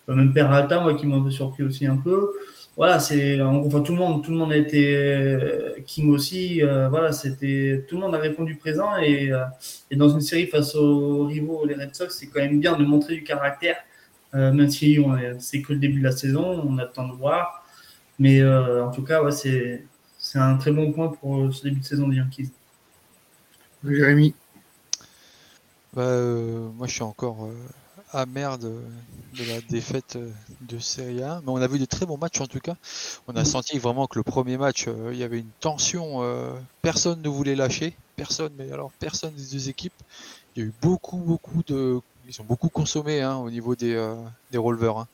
même 0.09 0.33
Peralta, 0.33 0.81
moi, 0.81 0.95
qui 0.95 1.07
m'a 1.07 1.17
un 1.17 1.23
peu 1.23 1.31
surpris 1.31 1.63
aussi 1.63 1.87
un 1.87 1.97
peu. 1.97 2.33
Voilà, 2.77 2.99
c'est 2.99 3.41
enfin 3.41 3.83
tout 3.83 3.93
le 3.93 3.99
monde, 3.99 4.25
tout 4.25 4.33
le 4.33 4.37
monde 4.37 4.53
a 4.53 4.57
été 4.57 4.99
King 5.87 6.11
aussi. 6.11 6.61
voilà, 6.61 7.13
c'était 7.13 7.85
tout 7.89 7.95
le 7.95 8.01
monde 8.01 8.17
a 8.17 8.19
répondu 8.19 8.57
présent 8.57 8.99
et, 9.01 9.31
et, 9.93 9.97
dans 9.97 10.09
une 10.09 10.21
série 10.21 10.49
face 10.49 10.75
aux 10.75 11.25
rivaux, 11.25 11.65
les 11.67 11.75
Red 11.75 11.95
Sox, 11.95 12.09
c'est 12.11 12.27
quand 12.27 12.41
même 12.41 12.59
bien 12.59 12.77
de 12.77 12.85
montrer 12.85 13.15
du 13.15 13.23
caractère, 13.23 13.77
même 14.33 14.69
si 14.71 14.99
c'est 15.39 15.63
que 15.63 15.73
le 15.73 15.79
début 15.79 16.01
de 16.01 16.05
la 16.05 16.13
saison, 16.13 16.65
on 16.69 16.79
attend 16.79 17.07
de 17.07 17.13
voir. 17.15 17.65
Mais 18.19 18.41
euh, 18.41 18.85
en 18.87 18.91
tout 18.91 19.03
cas, 19.03 19.23
ouais, 19.23 19.33
c'est, 19.33 19.85
c'est 20.19 20.39
un 20.39 20.57
très 20.57 20.71
bon 20.71 20.93
point 20.93 21.09
pour 21.09 21.39
euh, 21.39 21.51
ce 21.53 21.65
début 21.65 21.81
de 21.81 21.85
saison 21.85 22.09
des 22.09 22.17
Yankees. 22.17 22.51
Jérémy? 23.85 24.35
Bah, 25.93 26.03
euh, 26.03 26.69
Moi, 26.77 26.87
je 26.87 26.93
suis 26.95 27.03
encore 27.03 27.49
amer 28.15 28.59
de, 28.59 28.73
la 29.39 29.61
défaite 29.69 30.19
de 30.63 30.79
Serie 30.79 31.23
A. 31.23 31.41
Mais 31.45 31.51
on 31.51 31.57
a 31.57 31.67
vu 31.67 31.79
de 31.79 31.85
très 31.85 32.07
bons 32.07 32.19
matchs 32.19 32.41
en 32.41 32.47
tout 32.47 32.61
cas. 32.61 32.77
On 33.29 33.37
a 33.37 33.45
senti 33.45 33.79
vraiment 33.79 34.07
que 34.07 34.19
le 34.19 34.23
premier 34.23 34.57
match, 34.57 34.89
il 35.13 35.19
y 35.19 35.23
avait 35.23 35.41
une 35.41 35.51
tension. 35.61 36.23
personne 36.83 37.21
ne 37.23 37.29
voulait 37.29 37.57
lâcher. 37.57 37.97
Personne, 38.17 38.53
mais 38.57 38.71
alors 38.71 38.93
personne 38.93 39.35
des 39.35 39.45
deux 39.45 39.69
équipes. 39.69 39.93
Il 40.55 40.63
y 40.63 40.65
a 40.65 40.69
eu 40.69 40.73
beaucoup, 40.81 41.19
beaucoup 41.19 41.63
de. 41.67 42.01
Ils 42.29 42.41
ont 42.41 42.45
beaucoup 42.45 42.69
consommé 42.69 43.21
hein, 43.21 43.37
au 43.37 43.51
niveau 43.51 43.75
des, 43.75 44.15
des 44.51 44.59
releveurs. 44.59 44.99
Hein 44.99 45.09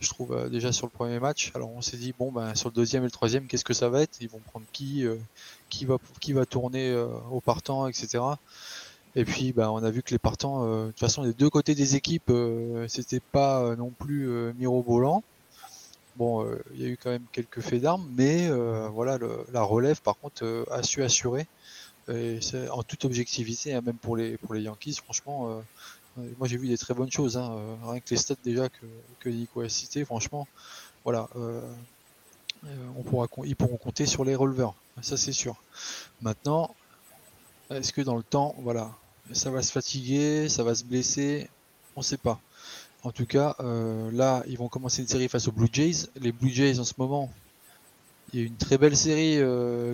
je 0.00 0.08
trouve 0.08 0.32
euh, 0.32 0.48
déjà 0.48 0.72
sur 0.72 0.86
le 0.86 0.90
premier 0.90 1.18
match. 1.18 1.52
Alors 1.54 1.70
on 1.70 1.82
s'est 1.82 1.96
dit 1.96 2.14
bon 2.18 2.30
ben 2.30 2.54
sur 2.54 2.68
le 2.68 2.74
deuxième 2.74 3.02
et 3.02 3.06
le 3.06 3.10
troisième 3.10 3.46
qu'est-ce 3.46 3.64
que 3.64 3.74
ça 3.74 3.88
va 3.88 4.02
être? 4.02 4.18
Ils 4.20 4.28
vont 4.28 4.40
prendre 4.50 4.66
qui 4.72 5.06
euh, 5.06 5.16
qui 5.68 5.84
va 5.84 5.96
qui 6.20 6.32
va 6.32 6.46
tourner 6.46 6.90
euh, 6.90 7.08
au 7.30 7.40
partant 7.40 7.88
etc. 7.88 8.22
Et 9.18 9.24
puis 9.24 9.52
ben, 9.52 9.68
on 9.70 9.82
a 9.82 9.90
vu 9.90 10.02
que 10.02 10.10
les 10.10 10.18
partants 10.18 10.64
de 10.64 10.86
toute 10.88 11.00
façon 11.00 11.24
des 11.24 11.32
deux 11.32 11.50
côtés 11.50 11.74
des 11.74 11.96
équipes 11.96 12.30
c'était 12.86 13.20
pas 13.20 13.74
non 13.76 13.90
plus 13.90 14.28
mirobolant. 14.54 15.24
Bon 16.16 16.46
il 16.74 16.80
y 16.80 16.84
a 16.84 16.88
eu 16.88 16.96
quand 16.96 17.10
même 17.10 17.24
quelques 17.32 17.60
faits 17.60 17.82
d'armes 17.82 18.08
mais 18.16 18.48
voilà 18.90 19.18
la 19.52 19.62
relève 19.62 20.00
par 20.02 20.16
contre 20.18 20.66
a 20.70 20.82
su 20.84 21.02
assurer 21.02 21.48
et 22.08 22.38
en 22.70 22.82
toute 22.84 23.04
objectivité 23.04 23.74
hein, 23.74 23.82
même 23.84 23.96
pour 23.96 24.16
les 24.16 24.36
pour 24.38 24.54
les 24.54 24.62
Yankees 24.62 25.00
franchement 25.02 25.62
moi 26.38 26.48
j'ai 26.48 26.56
vu 26.56 26.68
des 26.68 26.78
très 26.78 26.94
bonnes 26.94 27.10
choses, 27.10 27.36
hein, 27.36 27.52
euh, 27.52 27.74
rien 27.84 28.00
que 28.00 28.10
les 28.10 28.16
stats 28.16 28.34
déjà 28.44 28.68
que, 28.68 29.28
Nico 29.28 29.60
a 29.60 29.68
cité, 29.68 30.04
franchement, 30.04 30.46
voilà, 31.04 31.28
euh, 31.36 31.60
euh, 32.66 33.26
ils 33.44 33.56
pourront 33.56 33.76
compter 33.76 34.06
sur 34.06 34.24
les 34.24 34.34
releveurs, 34.34 34.74
ça 35.02 35.16
c'est 35.16 35.32
sûr. 35.32 35.56
Maintenant, 36.22 36.74
est-ce 37.70 37.92
que 37.92 38.00
dans 38.00 38.16
le 38.16 38.22
temps, 38.22 38.54
voilà, 38.58 38.90
ça 39.32 39.50
va 39.50 39.62
se 39.62 39.72
fatiguer, 39.72 40.48
ça 40.48 40.62
va 40.62 40.74
se 40.74 40.84
blesser, 40.84 41.48
on 41.96 42.00
ne 42.00 42.04
sait 42.04 42.16
pas. 42.16 42.40
En 43.04 43.12
tout 43.12 43.26
cas, 43.26 43.54
là, 44.12 44.42
ils 44.48 44.58
vont 44.58 44.68
commencer 44.68 45.02
une 45.02 45.08
série 45.08 45.28
face 45.28 45.46
aux 45.46 45.52
Blue 45.52 45.68
Jays. 45.72 46.08
Les 46.20 46.32
Blue 46.32 46.50
Jays 46.50 46.80
en 46.80 46.84
ce 46.84 46.94
moment, 46.98 47.32
il 48.32 48.40
y 48.40 48.42
a 48.42 48.46
une 48.46 48.56
très 48.56 48.76
belle 48.76 48.96
série 48.96 49.38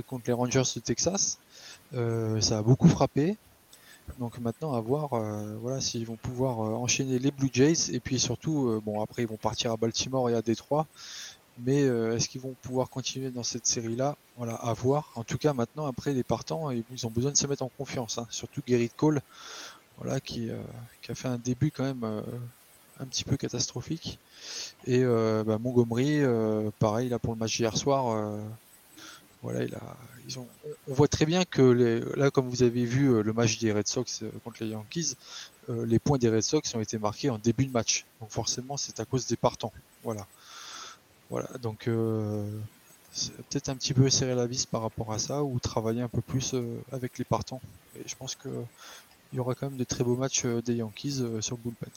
contre 0.06 0.24
les 0.26 0.32
Rangers 0.32 0.62
de 0.74 0.80
Texas. 0.80 1.38
ça 1.92 2.58
a 2.58 2.62
beaucoup 2.62 2.88
frappé. 2.88 3.36
Donc 4.18 4.38
maintenant 4.38 4.74
à 4.74 4.80
voir 4.80 5.14
euh, 5.14 5.56
voilà, 5.60 5.80
s'ils 5.80 6.06
vont 6.06 6.16
pouvoir 6.16 6.60
euh, 6.60 6.74
enchaîner 6.74 7.18
les 7.18 7.30
Blue 7.30 7.50
Jays 7.52 7.90
et 7.92 8.00
puis 8.00 8.20
surtout 8.20 8.68
euh, 8.68 8.80
bon 8.84 9.02
après 9.02 9.22
ils 9.22 9.28
vont 9.28 9.36
partir 9.36 9.72
à 9.72 9.76
Baltimore 9.76 10.30
et 10.30 10.34
à 10.34 10.42
Détroit 10.42 10.86
mais 11.58 11.82
est-ce 11.82 12.28
qu'ils 12.28 12.40
vont 12.40 12.54
pouvoir 12.62 12.90
continuer 12.90 13.30
dans 13.30 13.42
cette 13.42 13.66
série 13.66 13.96
là 13.96 14.16
voilà 14.36 14.54
à 14.54 14.72
voir 14.72 15.12
en 15.14 15.22
tout 15.22 15.38
cas 15.38 15.52
maintenant 15.52 15.86
après 15.86 16.12
les 16.12 16.24
partants 16.24 16.70
ils, 16.70 17.06
ont 17.06 17.10
besoin 17.10 17.30
de 17.30 17.36
se 17.36 17.46
mettre 17.46 17.62
en 17.62 17.68
confiance 17.68 18.18
hein. 18.18 18.26
surtout 18.30 18.60
Gary 18.66 18.90
Cole 18.90 19.20
voilà 19.98 20.20
qui, 20.20 20.50
qui, 21.02 21.12
a 21.12 21.14
fait 21.14 21.28
un 21.28 21.38
début 21.38 21.70
quand 21.70 21.84
même 21.84 22.22
un 22.98 23.04
petit 23.06 23.22
peu 23.22 23.36
catastrophique 23.36 24.18
et 24.86 25.04
bah, 25.04 25.58
Montgomery 25.58 26.22
pareil 26.80 27.08
là 27.08 27.18
pour 27.20 27.34
le 27.34 27.38
match 27.38 27.60
hier 27.60 27.76
soir 27.76 28.36
voilà, 29.44 29.62
il 29.62 29.74
a, 29.74 29.96
ils 30.26 30.38
ont, 30.38 30.48
on 30.88 30.94
voit 30.94 31.06
très 31.06 31.26
bien 31.26 31.44
que 31.44 31.60
là, 32.16 32.30
comme 32.30 32.48
vous 32.48 32.62
avez 32.62 32.86
vu 32.86 33.08
euh, 33.08 33.22
le 33.22 33.34
match 33.34 33.58
des 33.58 33.72
Red 33.72 33.86
Sox 33.86 34.22
euh, 34.22 34.30
contre 34.42 34.64
les 34.64 34.70
Yankees, 34.70 35.16
euh, 35.68 35.84
les 35.84 35.98
points 35.98 36.16
des 36.16 36.30
Red 36.30 36.42
Sox 36.42 36.62
ont 36.74 36.80
été 36.80 36.98
marqués 36.98 37.28
en 37.28 37.36
début 37.36 37.66
de 37.66 37.70
match. 37.70 38.06
Donc 38.20 38.30
forcément, 38.30 38.78
c'est 38.78 39.00
à 39.00 39.04
cause 39.04 39.26
des 39.26 39.36
partants. 39.36 39.72
Voilà. 40.02 40.26
Voilà. 41.30 41.48
Donc 41.62 41.88
c'est 43.12 43.32
peut-être 43.48 43.68
un 43.68 43.76
petit 43.76 43.94
peu 43.94 44.10
serrer 44.10 44.34
la 44.34 44.46
vis 44.46 44.66
par 44.66 44.82
rapport 44.82 45.12
à 45.12 45.18
ça 45.18 45.42
ou 45.42 45.58
travailler 45.58 46.02
un 46.02 46.08
peu 46.08 46.20
plus 46.20 46.54
avec 46.92 47.18
les 47.18 47.24
partants. 47.24 47.60
Et 47.96 48.02
je 48.06 48.16
pense 48.16 48.34
que 48.34 48.48
il 49.32 49.36
y 49.36 49.40
aura 49.40 49.54
quand 49.54 49.68
même 49.68 49.78
de 49.78 49.84
très 49.84 50.04
beaux 50.04 50.16
matchs 50.16 50.46
des 50.46 50.74
Yankees 50.74 51.22
sur 51.40 51.56
bullpen. 51.58 51.90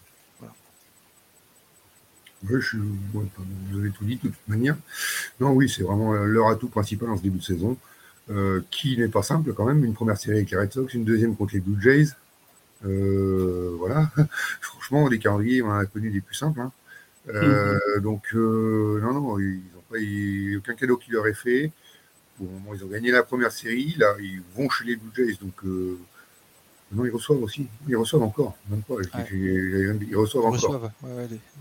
Oui, 2.44 2.62
je, 2.62 2.78
vous 2.78 3.80
avez 3.80 3.90
tout 3.92 4.06
dit 4.06 4.16
de 4.18 4.30
toute 4.30 4.48
manière. 4.48 4.78
Non, 5.40 5.52
oui, 5.52 5.70
c'est 5.70 5.84
vraiment 5.84 6.13
leur 6.13 6.50
atout 6.50 6.68
principal 6.68 7.10
en 7.10 7.18
ce 7.18 7.24
début 7.24 7.40
de 7.40 7.44
saison, 7.44 7.78
euh, 8.30 8.62
qui 8.70 8.98
n'est 8.98 9.08
pas 9.08 9.24
simple 9.24 9.54
quand 9.54 9.66
même. 9.66 9.84
Une 9.84 9.94
première 9.94 10.18
série 10.18 10.38
avec 10.38 10.52
les 10.52 10.58
Red 10.58 10.72
Sox, 10.72 10.94
une 10.94 11.04
deuxième 11.04 11.36
contre 11.36 11.56
les 11.56 11.62
Blue 11.62 11.82
Jays. 11.82 12.10
Euh, 12.86 13.76
voilà. 13.80 14.12
Franchement, 14.62 15.08
les 15.08 15.18
calendriers, 15.18 15.63
on 15.63 15.72
a 15.72 15.86
connu 15.86 16.12
des 16.12 16.22
plus 16.22 16.36
simples. 16.36 16.62
Hein. 16.62 16.72
Euh, 17.30 17.78
mm-hmm. 17.78 18.02
Donc, 18.02 18.34
non, 18.34 19.13
non, 19.13 19.40
ils 19.40 19.62
n'ont 19.74 19.82
pas 19.90 20.60
aucun 20.60 20.76
cadeau 20.76 20.98
qui 20.98 21.12
leur 21.12 21.28
est 21.28 21.34
fait. 21.34 21.72
Ils 22.40 22.84
ont 22.84 22.88
gagné 22.88 23.12
la 23.12 23.24
première 23.24 23.52
série. 23.52 23.96
Là, 23.98 24.16
ils 24.20 24.42
vont 24.56 24.70
chez 24.70 24.86
les 24.86 24.96
Blue 24.96 25.12
Jays, 25.16 25.38
donc 25.42 25.63
Non, 26.92 27.06
ils 27.06 27.12
reçoivent 27.12 27.42
aussi. 27.42 27.68
Ils 27.88 27.98
reçoivent 27.98 28.24
encore. 28.24 28.56
Même 28.70 28.82
pas. 28.82 28.96
Ils 29.32 30.16
reçoivent 30.16 30.46
encore. 30.46 30.92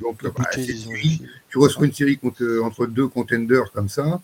Donc, 0.01 0.23
bah, 0.23 0.45
tu 0.55 1.59
reçois 1.59 1.87
une 1.87 1.93
série 1.93 2.19
contre, 2.19 2.61
entre 2.63 2.87
deux 2.87 3.09
contenders 3.09 3.73
comme 3.73 3.89
ça. 3.89 4.21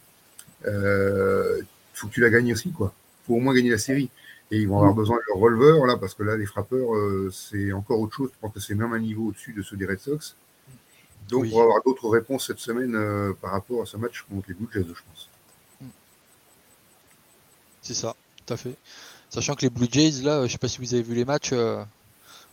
Il 0.65 0.71
euh, 0.71 1.61
faut 1.95 2.09
que 2.09 2.13
tu 2.13 2.21
la 2.21 2.31
gagnes 2.31 2.53
aussi, 2.53 2.71
quoi. 2.71 2.93
faut 3.27 3.35
au 3.35 3.41
moins 3.41 3.55
gagner 3.55 3.71
la 3.71 3.79
série. 3.79 4.11
Et 4.51 4.59
ils 4.59 4.69
vont 4.69 4.77
avoir 4.77 4.93
mm. 4.93 4.97
besoin 4.97 5.17
de 5.17 5.23
leur 5.29 5.39
releveur, 5.39 5.87
là, 5.87 5.97
parce 5.97 6.15
que 6.15 6.23
là, 6.23 6.37
les 6.37 6.47
frappeurs, 6.47 6.95
euh, 6.95 7.31
c'est 7.33 7.73
encore 7.73 8.01
autre 8.01 8.15
chose. 8.15 8.31
Je 8.33 8.39
pense 8.41 8.53
que 8.53 8.61
c'est 8.61 8.75
même 8.75 8.93
un 8.93 8.99
niveau 8.99 9.29
au-dessus 9.29 9.53
de 9.53 9.63
ceux 9.63 9.77
des 9.77 9.87
Red 9.87 9.99
Sox. 9.99 10.37
Donc, 11.33 11.47
on 11.51 11.57
va 11.57 11.63
avoir 11.63 11.83
d'autres 11.83 12.09
réponses 12.11 12.47
cette 12.47 12.59
semaine 12.59 12.95
euh, 12.95 13.33
par 13.41 13.53
rapport 13.53 13.81
à 13.83 13.87
ce 13.87 13.97
match 13.97 14.23
contre 14.29 14.49
les 14.49 14.55
Blue 14.55 14.69
Jays, 14.73 14.85
je 14.87 15.03
pense. 15.09 15.31
Mm. 15.81 15.87
C'est 17.81 17.95
ça, 17.95 18.15
tout 18.37 18.53
à 18.53 18.57
fait. 18.59 18.75
Sachant 19.31 19.55
que 19.55 19.63
les 19.63 19.71
Blue 19.71 19.89
Jays, 19.91 20.23
là, 20.23 20.47
je 20.47 20.53
sais 20.53 20.59
pas 20.59 20.69
si 20.69 20.79
vous 20.79 20.93
avez 20.93 21.03
vu 21.03 21.15
les 21.15 21.25
matchs. 21.25 21.51
Euh, 21.53 21.83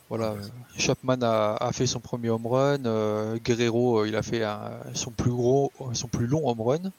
voilà, 0.08 0.36
Chapman 0.78 1.18
a, 1.22 1.70
fait 1.74 1.86
son 1.86 2.00
premier 2.00 2.30
home 2.30 2.48
run. 2.48 2.86
Euh, 2.86 3.38
Guerrero, 3.38 4.00
euh, 4.00 4.08
il 4.08 4.16
a 4.16 4.24
fait 4.24 4.44
son 4.94 5.12
plus 5.12 5.30
gros, 5.30 5.72
son 5.94 6.08
plus 6.08 6.26
long 6.26 6.50
home 6.50 6.62
run. 6.62 6.92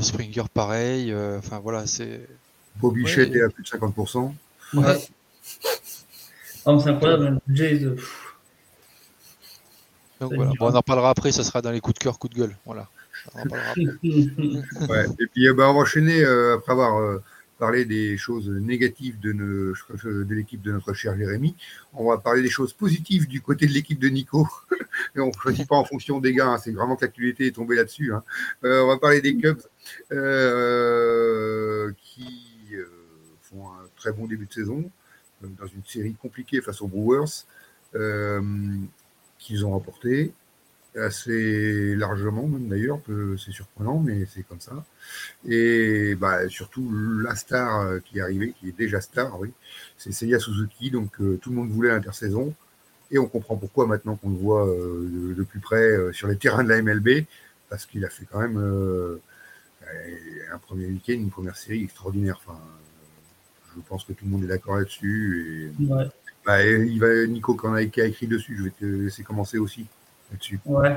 Springer, 0.00 0.44
pareil. 0.54 1.14
Enfin 1.14 1.58
voilà, 1.58 1.86
c'est. 1.86 2.26
Bobby 2.76 3.02
ouais, 3.02 3.36
est 3.36 3.42
à 3.42 3.48
plus 3.48 3.64
de 3.64 3.68
50%. 3.68 4.32
Ouais. 4.74 5.08
Oh, 6.64 6.80
c'est 6.80 6.90
incroyable, 6.90 7.40
les 7.48 7.56
Jays. 7.56 7.86
Donc 10.20 10.34
voilà, 10.34 10.52
on 10.60 10.74
en 10.74 10.82
parlera 10.82 11.10
après, 11.10 11.32
ça 11.32 11.44
sera 11.44 11.62
dans 11.62 11.70
les 11.70 11.80
coups 11.80 11.98
de 11.98 12.02
cœur, 12.04 12.18
coups 12.18 12.34
de 12.34 12.40
gueule. 12.40 12.56
Voilà. 12.64 12.88
On 13.34 13.40
en 13.40 13.46
parlera 13.46 13.70
après. 13.70 13.82
ouais. 14.02 15.06
Et 15.20 15.26
puis 15.26 15.52
bah, 15.52 15.70
on 15.70 15.74
va 15.74 15.80
enchaîner 15.80 16.24
après 16.24 16.72
avoir 16.72 17.20
parler 17.58 17.84
des 17.84 18.16
choses 18.16 18.48
négatives 18.48 19.18
de, 19.20 19.32
de 19.32 20.34
l'équipe 20.34 20.62
de 20.62 20.72
notre 20.72 20.92
cher 20.92 21.16
Jérémy. 21.16 21.54
On 21.94 22.08
va 22.08 22.18
parler 22.18 22.42
des 22.42 22.50
choses 22.50 22.72
positives 22.72 23.26
du 23.26 23.40
côté 23.40 23.66
de 23.66 23.72
l'équipe 23.72 23.98
de 23.98 24.08
Nico. 24.08 24.46
Et 25.16 25.20
on 25.20 25.28
ne 25.28 25.32
choisit 25.32 25.66
pas 25.68 25.76
en 25.76 25.84
fonction 25.84 26.20
des 26.20 26.34
gars, 26.34 26.48
hein. 26.48 26.58
c'est 26.58 26.72
vraiment 26.72 26.96
que 26.96 27.04
l'actualité 27.04 27.46
est 27.46 27.52
tombée 27.52 27.76
là-dessus. 27.76 28.12
Hein. 28.12 28.22
Euh, 28.64 28.82
on 28.82 28.88
va 28.88 28.98
parler 28.98 29.20
des 29.20 29.36
Cubs 29.36 29.60
euh, 30.12 31.92
qui 32.02 32.58
euh, 32.72 32.86
font 33.42 33.68
un 33.68 33.86
très 33.96 34.12
bon 34.12 34.26
début 34.26 34.46
de 34.46 34.52
saison 34.52 34.90
dans 35.42 35.66
une 35.66 35.84
série 35.84 36.14
compliquée 36.14 36.60
face 36.60 36.80
aux 36.80 36.88
Brewers 36.88 37.44
qu'ils 39.46 39.64
ont 39.64 39.70
remporté 39.70 40.32
assez 40.98 41.94
largement 41.94 42.46
même 42.46 42.68
d'ailleurs, 42.68 43.00
c'est 43.38 43.52
surprenant, 43.52 44.00
mais 44.00 44.26
c'est 44.26 44.42
comme 44.42 44.60
ça. 44.60 44.84
Et 45.46 46.14
bah, 46.14 46.48
surtout 46.48 46.90
la 47.22 47.34
star 47.34 47.80
euh, 47.80 47.98
qui 48.00 48.18
est 48.18 48.22
arrivée, 48.22 48.54
qui 48.58 48.68
est 48.68 48.76
déjà 48.76 49.00
star, 49.00 49.38
oui, 49.38 49.52
c'est 49.98 50.12
Seiya 50.12 50.38
Suzuki, 50.38 50.90
donc 50.90 51.20
euh, 51.20 51.38
tout 51.40 51.50
le 51.50 51.56
monde 51.56 51.70
voulait 51.70 51.90
l'intersaison, 51.90 52.54
et 53.10 53.18
on 53.18 53.26
comprend 53.26 53.56
pourquoi 53.56 53.86
maintenant 53.86 54.16
qu'on 54.16 54.30
le 54.30 54.36
voit 54.36 54.66
euh, 54.66 55.34
de, 55.36 55.42
plus 55.42 55.60
près 55.60 56.12
sur 56.12 56.28
les 56.28 56.36
terrains 56.36 56.64
de 56.64 56.68
la 56.68 56.82
MLB, 56.82 57.26
parce 57.68 57.86
qu'il 57.86 58.04
a 58.04 58.08
fait 58.08 58.26
quand 58.30 58.40
même 58.40 58.58
un 60.52 60.58
premier 60.58 60.86
week-end, 60.86 61.14
une 61.14 61.30
première 61.30 61.56
série 61.56 61.84
extraordinaire. 61.84 62.40
Enfin, 62.44 62.58
je 63.76 63.80
pense 63.88 64.04
que 64.04 64.12
tout 64.12 64.24
le 64.24 64.30
monde 64.30 64.44
est 64.44 64.48
d'accord 64.48 64.76
là-dessus. 64.76 65.72
Et, 65.78 65.86
bah, 66.46 66.64
il 66.64 66.98
va, 67.00 67.26
Nico, 67.26 67.54
quand 67.54 67.74
qui 67.90 68.00
a 68.00 68.06
écrit 68.06 68.28
dessus, 68.28 68.56
je 68.56 68.64
vais 68.64 68.70
te 68.70 68.84
laisser 68.84 69.22
commencer 69.24 69.58
aussi. 69.58 69.86
Ouais. 70.64 70.96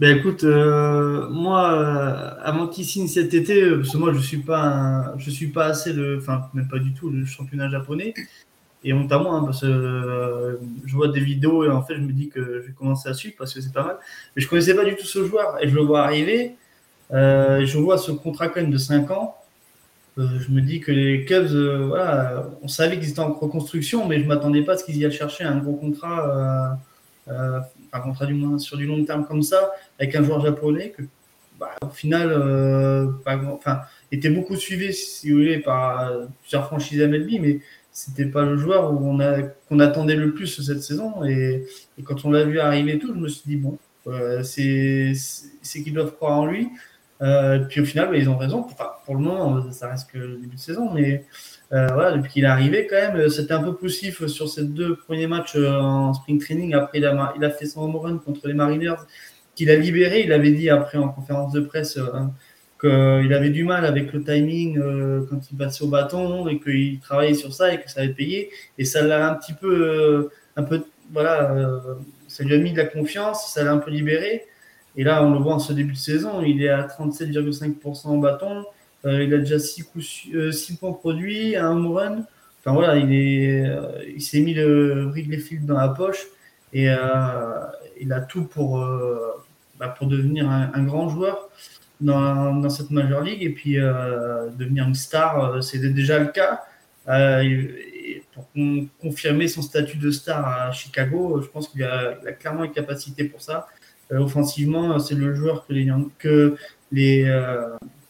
Ben 0.00 0.16
écoute, 0.16 0.44
euh, 0.44 1.28
moi, 1.28 1.72
euh, 1.72 2.30
avant 2.42 2.66
qu'il 2.66 2.84
signe 2.84 3.06
cet 3.06 3.34
été, 3.34 3.62
euh, 3.62 3.76
parce 3.78 3.92
que 3.92 3.98
moi 3.98 4.12
je 4.12 4.18
suis 4.18 4.38
pas, 4.38 5.14
je 5.18 5.30
suis 5.30 5.48
pas 5.48 5.66
assez 5.66 5.92
le, 5.92 6.18
enfin 6.18 6.48
même 6.54 6.68
pas 6.68 6.78
du 6.78 6.92
tout 6.94 7.10
le 7.10 7.24
championnat 7.24 7.68
japonais. 7.68 8.14
Et 8.82 8.92
honte 8.92 9.10
à 9.12 9.18
moi, 9.18 9.34
hein, 9.34 9.44
parce 9.44 9.62
que 9.62 10.58
je 10.84 10.94
vois 10.94 11.08
des 11.08 11.20
vidéos 11.20 11.64
et 11.64 11.70
en 11.70 11.82
fait 11.82 11.94
je 11.94 12.00
me 12.00 12.12
dis 12.12 12.28
que 12.28 12.62
je 12.62 12.66
vais 12.68 12.72
commencer 12.72 13.08
à 13.08 13.14
suivre 13.14 13.34
parce 13.38 13.54
que 13.54 13.60
c'est 13.60 13.72
pas 13.72 13.84
mal. 13.84 13.96
Mais 14.34 14.42
je 14.42 14.48
connaissais 14.48 14.74
pas 14.74 14.84
du 14.84 14.96
tout 14.96 15.06
ce 15.06 15.24
joueur 15.24 15.62
et 15.62 15.68
je 15.68 15.74
le 15.74 15.82
vois 15.82 16.02
arriver. 16.02 16.56
je 17.10 17.78
vois 17.78 17.98
ce 17.98 18.12
contrat 18.12 18.48
quand 18.48 18.60
même 18.60 18.70
de 18.70 18.78
5 18.78 19.10
ans. 19.10 19.36
Je 20.16 20.50
me 20.50 20.60
dis 20.60 20.80
que 20.80 20.92
les 20.92 21.24
Cubs, 21.24 21.52
voilà, 21.88 22.48
on 22.62 22.68
savait 22.68 22.98
qu'ils 22.98 23.10
étaient 23.10 23.20
en 23.20 23.32
reconstruction, 23.32 24.06
mais 24.06 24.20
je 24.20 24.26
m'attendais 24.26 24.62
pas 24.62 24.74
à 24.74 24.76
ce 24.76 24.84
qu'ils 24.84 24.96
y 24.96 25.04
aillent 25.04 25.12
chercher 25.12 25.44
un 25.44 25.58
gros 25.58 25.74
contrat 25.74 26.78
un 27.94 28.00
contrat 28.00 28.26
du 28.26 28.34
moins 28.34 28.58
sur 28.58 28.76
du 28.76 28.86
long 28.86 29.02
terme 29.04 29.24
comme 29.24 29.42
ça, 29.42 29.72
avec 29.98 30.14
un 30.16 30.24
joueur 30.24 30.44
japonais 30.44 30.90
que, 30.96 31.02
bah, 31.58 31.70
au 31.82 31.88
final, 31.88 32.28
euh, 32.30 33.06
enfin, 33.52 33.82
était 34.10 34.30
beaucoup 34.30 34.56
suivi, 34.56 34.92
si 34.92 35.30
vous 35.30 35.38
voulez, 35.38 35.58
par 35.58 36.12
plusieurs 36.42 36.66
franchises 36.66 37.00
MLB, 37.00 37.40
mais 37.40 37.60
c'était 37.92 38.26
pas 38.26 38.42
le 38.42 38.56
joueur 38.56 38.92
où 38.92 39.08
on 39.08 39.18
qu'on 39.68 39.78
attendait 39.78 40.16
le 40.16 40.34
plus 40.34 40.60
cette 40.60 40.82
saison. 40.82 41.24
Et, 41.24 41.64
quand 42.04 42.24
on 42.24 42.32
l'a 42.32 42.44
vu 42.44 42.58
arriver 42.58 42.98
tout, 42.98 43.14
je 43.14 43.20
me 43.20 43.28
suis 43.28 43.44
dit 43.46 43.56
bon, 43.56 43.78
euh, 44.08 44.42
c'est 44.42 45.14
qu'ils 45.62 45.94
doivent 45.94 46.14
croire 46.16 46.40
en 46.40 46.46
lui. 46.46 46.68
Euh, 47.24 47.60
puis 47.60 47.80
au 47.80 47.84
final, 47.84 48.10
ils 48.14 48.28
ont 48.28 48.36
raison. 48.36 48.66
pour 49.04 49.14
le 49.14 49.20
moment, 49.20 49.72
ça 49.72 49.88
reste 49.88 50.10
que 50.10 50.18
le 50.18 50.36
début 50.36 50.56
de 50.56 50.60
saison, 50.60 50.90
mais 50.92 51.24
euh, 51.72 51.86
voilà, 51.92 52.12
depuis 52.16 52.32
qu'il 52.32 52.44
est 52.44 52.48
arrivé, 52.48 52.86
quand 52.88 52.96
même, 52.96 53.28
c'était 53.30 53.54
un 53.54 53.62
peu 53.62 53.74
poussif 53.74 54.26
sur 54.26 54.48
ces 54.48 54.64
deux 54.64 54.96
premiers 54.96 55.26
matchs 55.26 55.56
euh, 55.56 55.72
en 55.72 56.12
spring 56.12 56.38
training. 56.38 56.74
Après, 56.74 56.98
il 56.98 57.06
a, 57.06 57.34
il 57.36 57.44
a 57.44 57.50
fait 57.50 57.66
son 57.66 57.82
home 57.82 57.96
run 57.96 58.18
contre 58.18 58.46
les 58.46 58.54
Mariners, 58.54 59.00
qu'il 59.54 59.70
a 59.70 59.76
libéré. 59.76 60.22
Il 60.24 60.32
avait 60.32 60.50
dit 60.50 60.68
après 60.68 60.98
en 60.98 61.08
conférence 61.08 61.52
de 61.52 61.60
presse 61.60 61.96
hein, 61.96 62.32
qu'il 62.78 63.32
avait 63.32 63.50
du 63.50 63.64
mal 63.64 63.86
avec 63.86 64.12
le 64.12 64.22
timing 64.22 64.78
quand 65.30 65.40
il 65.50 65.56
passait 65.56 65.84
au 65.84 65.88
bâton 65.88 66.46
et 66.48 66.60
qu'il 66.60 67.00
travaillait 67.00 67.34
sur 67.34 67.54
ça 67.54 67.72
et 67.72 67.80
que 67.80 67.90
ça 67.90 68.00
avait 68.00 68.12
payé. 68.12 68.50
Et 68.76 68.84
ça 68.84 69.02
l'a 69.02 69.30
un 69.30 69.34
petit 69.34 69.54
peu, 69.54 70.28
un 70.56 70.62
peu, 70.62 70.84
voilà, 71.12 71.80
ça 72.28 72.44
lui 72.44 72.54
a 72.54 72.58
mis 72.58 72.72
de 72.72 72.76
la 72.76 72.84
confiance, 72.84 73.52
ça 73.54 73.64
l'a 73.64 73.72
un 73.72 73.78
peu 73.78 73.90
libéré. 73.90 74.44
Et 74.96 75.04
là, 75.04 75.24
on 75.24 75.32
le 75.32 75.38
voit 75.38 75.54
en 75.54 75.58
ce 75.58 75.72
début 75.72 75.92
de 75.92 75.98
saison, 75.98 76.42
il 76.42 76.62
est 76.62 76.68
à 76.68 76.86
37,5% 76.86 78.06
en 78.06 78.18
bâton. 78.18 78.64
Euh, 79.04 79.22
il 79.22 79.34
a 79.34 79.38
déjà 79.38 79.58
6 79.58 79.84
euh, 80.34 80.50
points 80.80 80.92
produits, 80.92 81.56
un 81.56 81.74
run. 81.88 82.24
Enfin 82.60 82.72
voilà, 82.72 82.94
euh, 82.94 84.02
il 84.14 84.22
s'est 84.22 84.40
mis 84.40 84.54
le 84.54 85.06
Wrigley 85.08 85.38
Field 85.38 85.66
dans 85.66 85.76
la 85.76 85.88
poche 85.88 86.26
et 86.72 86.86
il 88.00 88.12
a 88.12 88.20
tout 88.22 88.44
pour, 88.44 88.84
bah, 89.78 89.88
pour 89.88 90.06
devenir 90.06 90.50
un, 90.50 90.82
grand 90.82 91.08
joueur 91.08 91.50
dans, 92.00 92.68
cette 92.70 92.90
Major 92.90 93.20
League 93.20 93.42
et 93.42 93.50
puis 93.50 93.74
devenir 93.74 94.88
une 94.88 94.94
star, 94.94 95.62
c'est 95.62 95.78
déjà 95.78 96.18
le 96.18 96.28
cas. 96.28 96.62
pour 98.32 98.48
confirmer 99.00 99.46
son 99.46 99.60
statut 99.62 99.98
de 99.98 100.10
star 100.10 100.46
à 100.46 100.72
Chicago, 100.72 101.42
je 101.42 101.48
pense 101.48 101.68
qu'il 101.68 101.84
a, 101.84 102.14
a, 102.26 102.32
clairement 102.32 102.64
une 102.64 102.72
capacité 102.72 103.24
pour 103.24 103.42
ça. 103.42 103.68
Offensivement, 104.10 104.98
c'est 104.98 105.14
le 105.14 105.34
joueur 105.34 105.66
que 105.66 105.72
les, 105.72 105.90
que 106.18 106.56
les, 106.92 107.24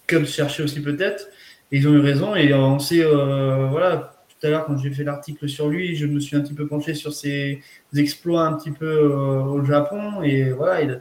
Cubs 0.07 0.27
cherchaient 0.27 0.63
aussi 0.63 0.81
peut-être. 0.81 1.29
Ils 1.71 1.89
ont 1.89 1.93
eu 1.93 2.01
raison. 2.01 2.35
Et 2.35 2.53
on 2.55 2.79
sait, 2.79 3.03
euh, 3.03 3.67
voilà, 3.71 4.15
tout 4.29 4.47
à 4.47 4.51
l'heure, 4.51 4.67
quand 4.67 4.77
j'ai 4.79 4.91
fait 4.91 5.05
l'article 5.05 5.49
sur 5.49 5.69
lui, 5.69 5.97
je 5.97 6.07
me 6.07 6.21
suis 6.21 6.37
un 6.37 6.41
petit 6.41 6.55
peu 6.55 6.67
penché 6.67 6.95
sur 6.95 7.13
ses 7.13 7.61
exploits 7.97 8.43
un 8.43 8.55
petit 8.55 8.71
peu 8.71 8.87
euh, 8.87 9.43
au 9.43 9.65
Japon. 9.65 10.23
Et 10.23 10.51
voilà, 10.51 10.83
il 10.83 10.91
a 10.91 10.97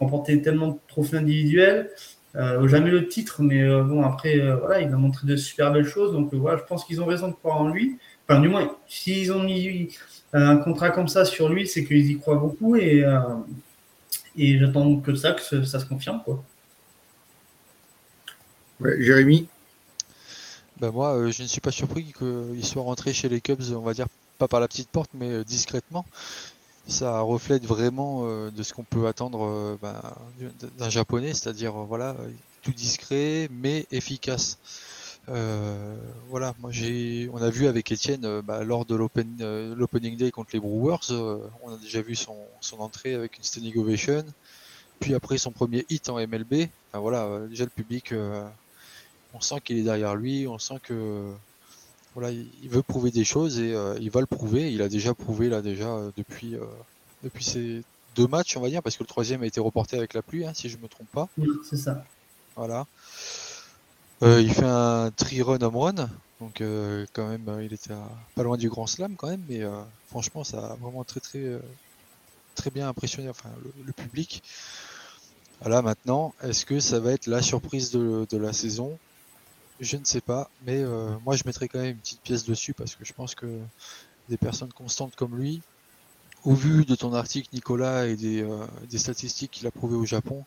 remporté 0.00 0.40
tellement 0.42 0.68
de 0.68 0.78
trophées 0.88 1.18
individuels. 1.18 1.90
Euh, 2.34 2.66
jamais 2.66 2.90
le 2.90 3.08
titre, 3.08 3.42
mais 3.42 3.62
bon, 3.82 4.02
après, 4.02 4.38
voilà, 4.56 4.80
il 4.80 4.88
a 4.88 4.96
montré 4.96 5.26
de 5.26 5.36
super 5.36 5.72
belles 5.72 5.86
choses. 5.86 6.12
Donc 6.12 6.32
voilà, 6.34 6.58
je 6.58 6.64
pense 6.64 6.84
qu'ils 6.84 7.00
ont 7.00 7.06
raison 7.06 7.28
de 7.28 7.34
croire 7.34 7.60
en 7.60 7.68
lui. 7.68 7.98
Enfin, 8.28 8.40
du 8.40 8.48
moins, 8.48 8.74
s'ils 8.88 9.32
ont 9.32 9.42
mis 9.42 9.96
un 10.32 10.56
contrat 10.56 10.90
comme 10.90 11.08
ça 11.08 11.24
sur 11.24 11.48
lui, 11.48 11.66
c'est 11.66 11.84
qu'ils 11.84 12.10
y 12.10 12.18
croient 12.18 12.36
beaucoup. 12.36 12.76
Et, 12.76 13.04
et 14.36 14.58
j'attends 14.58 14.96
que 14.96 15.14
ça, 15.14 15.32
que 15.32 15.64
ça 15.64 15.80
se 15.80 15.84
confirme. 15.86 16.22
Quoi. 16.24 16.42
Jérémy 18.98 19.46
ben 20.80 20.90
Moi, 20.90 21.14
euh, 21.14 21.30
je 21.30 21.42
ne 21.42 21.48
suis 21.48 21.60
pas 21.60 21.70
surpris 21.70 22.12
qu'il 22.12 22.64
soit 22.64 22.82
rentré 22.82 23.12
chez 23.12 23.28
les 23.28 23.40
Cubs, 23.40 23.72
on 23.72 23.80
va 23.80 23.94
dire 23.94 24.06
pas 24.38 24.48
par 24.48 24.60
la 24.60 24.68
petite 24.68 24.88
porte, 24.88 25.10
mais 25.14 25.30
euh, 25.30 25.44
discrètement. 25.44 26.04
Ça 26.88 27.20
reflète 27.20 27.64
vraiment 27.64 28.22
euh, 28.24 28.50
de 28.50 28.62
ce 28.64 28.72
qu'on 28.72 28.82
peut 28.82 29.06
attendre 29.06 29.78
ben, 29.80 30.00
d'un 30.78 30.90
japonais, 30.90 31.32
c'est-à-dire 31.32 31.72
voilà, 31.72 32.16
tout 32.62 32.72
discret 32.72 33.48
mais 33.52 33.86
efficace. 33.92 34.58
Voilà, 35.26 36.54
moi 36.60 36.70
j'ai, 36.70 37.28
on 37.32 37.42
a 37.42 37.50
vu 37.50 37.66
avec 37.66 37.90
Étienne 37.92 38.40
ben, 38.42 38.64
lors 38.64 38.84
de 38.84 38.94
l'opening 38.94 40.16
day 40.16 40.30
contre 40.30 40.50
les 40.52 40.60
Brewers, 40.60 41.10
on 41.62 41.72
a 41.72 41.78
déjà 41.78 42.02
vu 42.02 42.14
son, 42.14 42.36
entrée 42.78 43.14
avec 43.14 43.38
une 43.38 43.44
standing 43.44 43.76
ovation, 43.78 44.24
puis 45.00 45.14
après 45.14 45.38
son 45.38 45.52
premier 45.52 45.86
hit 45.88 46.08
en 46.08 46.16
MLB. 46.16 46.68
voilà, 46.92 47.46
déjà 47.48 47.64
le 47.64 47.70
public 47.70 48.12
on 49.34 49.40
sent 49.40 49.60
qu'il 49.64 49.78
est 49.78 49.82
derrière 49.82 50.14
lui, 50.14 50.46
on 50.46 50.58
sent 50.58 50.78
que 50.82 51.32
voilà, 52.14 52.30
il 52.30 52.68
veut 52.68 52.82
prouver 52.82 53.10
des 53.10 53.24
choses 53.24 53.58
et 53.58 53.74
euh, 53.74 53.96
il 54.00 54.10
va 54.10 54.20
le 54.20 54.26
prouver. 54.26 54.72
Il 54.72 54.82
a 54.82 54.88
déjà 54.88 55.14
prouvé 55.14 55.48
là 55.48 55.62
déjà 55.62 55.88
euh, 55.88 56.10
depuis 56.16 56.54
euh, 56.56 56.64
depuis 57.22 57.44
ces 57.44 57.82
deux 58.14 58.26
matchs, 58.26 58.56
on 58.56 58.60
va 58.60 58.68
dire, 58.68 58.82
parce 58.82 58.96
que 58.96 59.02
le 59.02 59.08
troisième 59.08 59.42
a 59.42 59.46
été 59.46 59.60
reporté 59.60 59.96
avec 59.96 60.12
la 60.12 60.20
pluie, 60.20 60.44
hein, 60.44 60.52
si 60.54 60.68
je 60.68 60.76
me 60.76 60.88
trompe 60.88 61.08
pas. 61.08 61.28
Oui, 61.38 61.48
c'est 61.68 61.76
ça. 61.76 62.04
Voilà. 62.56 62.86
Il 64.22 64.52
fait 64.52 64.64
un 64.64 65.10
tri-run 65.10 65.60
home 65.62 65.76
run. 65.76 66.08
Donc 66.40 66.62
quand 67.12 67.28
même, 67.28 67.60
il 67.62 67.72
était 67.72 67.94
pas 68.34 68.42
loin 68.42 68.56
du 68.56 68.68
Grand 68.68 68.86
Slam 68.86 69.14
quand 69.16 69.28
même, 69.28 69.44
mais 69.48 69.62
franchement, 70.08 70.44
ça 70.44 70.72
a 70.72 70.74
vraiment 70.76 71.04
très 71.04 71.20
très 71.20 71.60
très 72.54 72.70
bien 72.70 72.88
impressionné 72.88 73.30
le, 73.84 73.92
public. 73.92 74.42
Voilà, 75.60 75.82
maintenant, 75.82 76.34
est-ce 76.42 76.66
que 76.66 76.80
ça 76.80 77.00
va 77.00 77.12
être 77.12 77.26
la 77.26 77.42
surprise 77.42 77.90
de, 77.90 78.36
la 78.36 78.52
saison? 78.52 78.98
Je 79.80 79.96
ne 79.96 80.04
sais 80.04 80.20
pas, 80.20 80.50
mais 80.66 80.84
moi 81.24 81.36
je 81.36 81.42
mettrais 81.46 81.68
quand 81.68 81.80
même 81.80 81.90
une 81.90 81.98
petite 81.98 82.20
pièce 82.20 82.44
dessus 82.44 82.74
parce 82.74 82.94
que 82.94 83.04
je 83.04 83.12
pense 83.12 83.34
que 83.34 83.60
des 84.28 84.36
personnes 84.36 84.72
constantes 84.72 85.16
comme 85.16 85.36
lui, 85.36 85.62
au 86.44 86.54
vu 86.54 86.84
de 86.84 86.94
ton 86.94 87.14
article 87.14 87.48
Nicolas 87.52 88.06
et 88.06 88.16
des, 88.16 88.44
statistiques 88.98 89.50
qu'il 89.52 89.66
a 89.66 89.70
prouvé 89.70 89.96
au 89.96 90.04
Japon, 90.04 90.44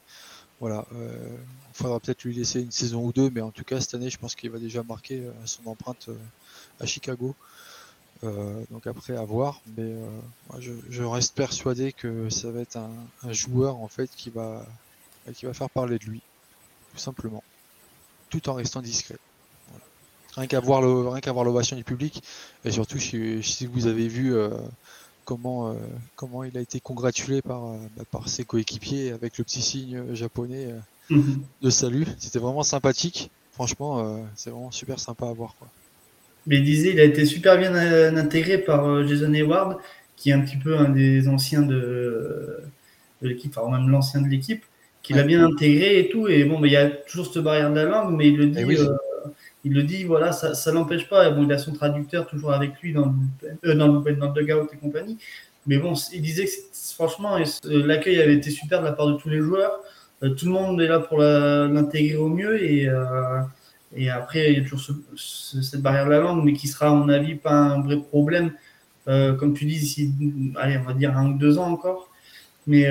voilà, 0.60 0.86
euh, 0.96 1.38
il 1.70 1.78
faudra 1.78 2.00
peut-être 2.00 2.24
lui 2.24 2.34
laisser 2.34 2.62
une 2.62 2.72
saison 2.72 3.04
ou 3.04 3.12
deux, 3.12 3.30
mais 3.30 3.42
en 3.42 3.52
tout 3.52 3.64
cas 3.64 3.82
cette 3.82 3.94
année, 3.94 4.10
je 4.10 4.18
pense 4.18 4.36
qu'il 4.36 4.50
va 4.50 4.60
déjà 4.60 4.84
marquer 4.84 5.20
euh, 5.20 5.32
son 5.46 5.68
empreinte 5.68 6.08
euh, 6.10 6.18
à 6.80 6.86
Chicago. 6.86 7.36
donc 8.72 8.88
après 8.88 9.16
à 9.16 9.24
voir, 9.24 9.62
mais 9.78 9.94
je, 10.60 11.04
reste 11.04 11.36
persuadé 11.36 11.94
que 11.94 12.30
ça 12.30 12.50
va 12.50 12.62
être 12.62 12.78
un, 12.78 13.34
joueur 13.34 13.76
en 13.76 13.88
fait 13.88 14.10
qui 14.16 14.32
va 14.32 14.66
qui 15.36 15.46
va 15.46 15.54
faire 15.54 15.70
parler 15.70 16.00
de 16.00 16.06
lui, 16.06 16.22
tout 16.94 16.98
simplement, 16.98 17.44
tout 18.30 18.50
en 18.50 18.54
restant 18.56 18.82
discret. 18.82 19.18
Rien 20.36 20.48
qu'à 20.48 20.60
voir 20.60 20.82
l'ovation 20.82 21.76
du 21.76 21.84
public, 21.84 22.24
et 22.64 22.72
surtout 22.72 22.98
si, 22.98 23.68
vous 23.68 23.86
avez 23.86 24.08
vu 24.08 24.34
comment, 25.26 25.72
euh, 25.72 25.74
comment 26.16 26.44
il 26.44 26.58
a 26.58 26.62
été 26.62 26.80
congratulé 26.80 27.42
par, 27.42 27.66
euh, 27.66 27.78
bah, 27.98 28.04
par 28.10 28.30
ses 28.30 28.46
coéquipiers 28.46 29.12
avec 29.12 29.38
le 29.38 29.44
petit 29.44 29.62
signe 29.62 30.14
japonais 30.14 30.68
euh, 30.68 31.16
mhm. 31.16 31.42
de 31.62 31.70
salut. 31.70 32.06
C'était 32.18 32.40
vraiment 32.40 32.64
sympathique. 32.64 33.32
Franchement, 33.52 34.22
c'est 34.36 34.50
vraiment 34.50 34.72
super 34.72 35.00
sympa 35.00 35.28
à 35.30 35.32
voir. 35.32 35.56
Quoi. 35.58 35.70
Mais 36.46 36.58
il 36.58 36.66
disait, 36.66 36.92
il 36.92 37.00
a 37.00 37.06
été 37.06 37.26
super 37.26 37.58
bien 37.58 37.74
intégré 38.18 38.58
par 38.58 39.08
Jason 39.08 39.34
Hayward, 39.34 39.78
qui 40.18 40.30
est 40.30 40.34
un 40.34 40.42
petit 40.42 40.58
peu 40.58 40.78
un 40.78 40.90
des 40.90 41.30
anciens 41.30 41.62
de, 41.62 42.60
l'équipe, 43.22 43.58
enfin 43.58 43.72
même 43.72 43.88
l'ancien 43.88 44.20
de 44.20 44.28
l'équipe, 44.28 44.66
qui 45.02 45.14
l'a 45.14 45.24
bien 45.24 45.46
intégré 45.46 46.00
et 46.00 46.10
tout. 46.10 46.28
Et 46.28 46.44
bon, 46.44 46.60
mais 46.60 46.68
il 46.68 46.74
y 46.74 46.76
a 46.76 46.90
toujours 46.90 47.32
cette 47.32 47.44
barrière 47.44 47.70
de 47.70 47.76
la 47.78 47.86
langue, 47.86 48.14
mais 48.14 48.28
il 48.28 48.36
le 48.36 48.48
dit. 48.48 48.60
Eh 48.60 48.66
il 49.66 49.74
le 49.74 49.82
dit, 49.82 50.04
voilà, 50.04 50.32
ça, 50.32 50.54
ça 50.54 50.72
l'empêche 50.72 51.10
pas. 51.10 51.28
Bon, 51.32 51.44
il 51.44 51.52
a 51.52 51.58
son 51.58 51.74
traducteur 51.74 52.28
toujours 52.28 52.54
avec 52.54 52.80
lui 52.82 52.94
dans 52.94 53.12
le, 53.42 53.72
euh, 53.72 53.74
dans 53.74 53.88
le, 53.88 54.14
dans 54.14 54.32
le 54.32 54.44
dugout 54.44 54.70
et 54.72 54.78
compagnie. 54.78 55.18
Mais 55.66 55.80
bon, 55.80 55.94
il 56.14 56.22
disait 56.22 56.46
que 56.46 56.52
franchement, 56.94 57.36
l'accueil 57.64 58.22
avait 58.22 58.36
été 58.36 58.52
super 58.52 58.82
de 58.82 58.86
la 58.86 58.92
part 58.92 59.08
de 59.08 59.14
tous 59.14 59.30
les 59.30 59.40
joueurs. 59.40 59.80
Euh, 60.22 60.30
tout 60.30 60.46
le 60.46 60.52
monde 60.52 60.80
est 60.82 60.88
là 60.88 61.00
pour 61.00 61.18
l'intégrer 61.18 62.16
au 62.16 62.30
mieux. 62.30 62.64
Et, 62.64 62.88
euh, 62.88 63.42
et 63.96 64.12
après, 64.12 64.54
il 64.54 64.60
y 64.60 64.62
a 64.62 64.64
toujours 64.70 64.96
cette 65.18 65.82
barrière 65.82 66.06
de 66.06 66.12
la 66.12 66.20
langue, 66.20 66.46
mais 66.46 66.54
qui 66.54 66.68
sera, 66.68 66.90
à 66.90 66.94
mon 66.94 67.10
avis, 67.10 67.34
pas 67.34 67.54
un 67.54 67.82
vrai 67.82 67.98
problème. 67.98 68.52
comme 69.08 69.56
tu 69.56 69.66
dis, 69.66 69.80
d'ici, 69.80 70.14
allez, 70.58 70.78
on 70.78 70.84
va 70.84 70.94
dire 70.94 71.18
un 71.18 71.32
ou 71.32 71.38
deux 71.40 71.58
ans 71.58 71.72
encore. 71.72 72.12
Mais 72.68 72.84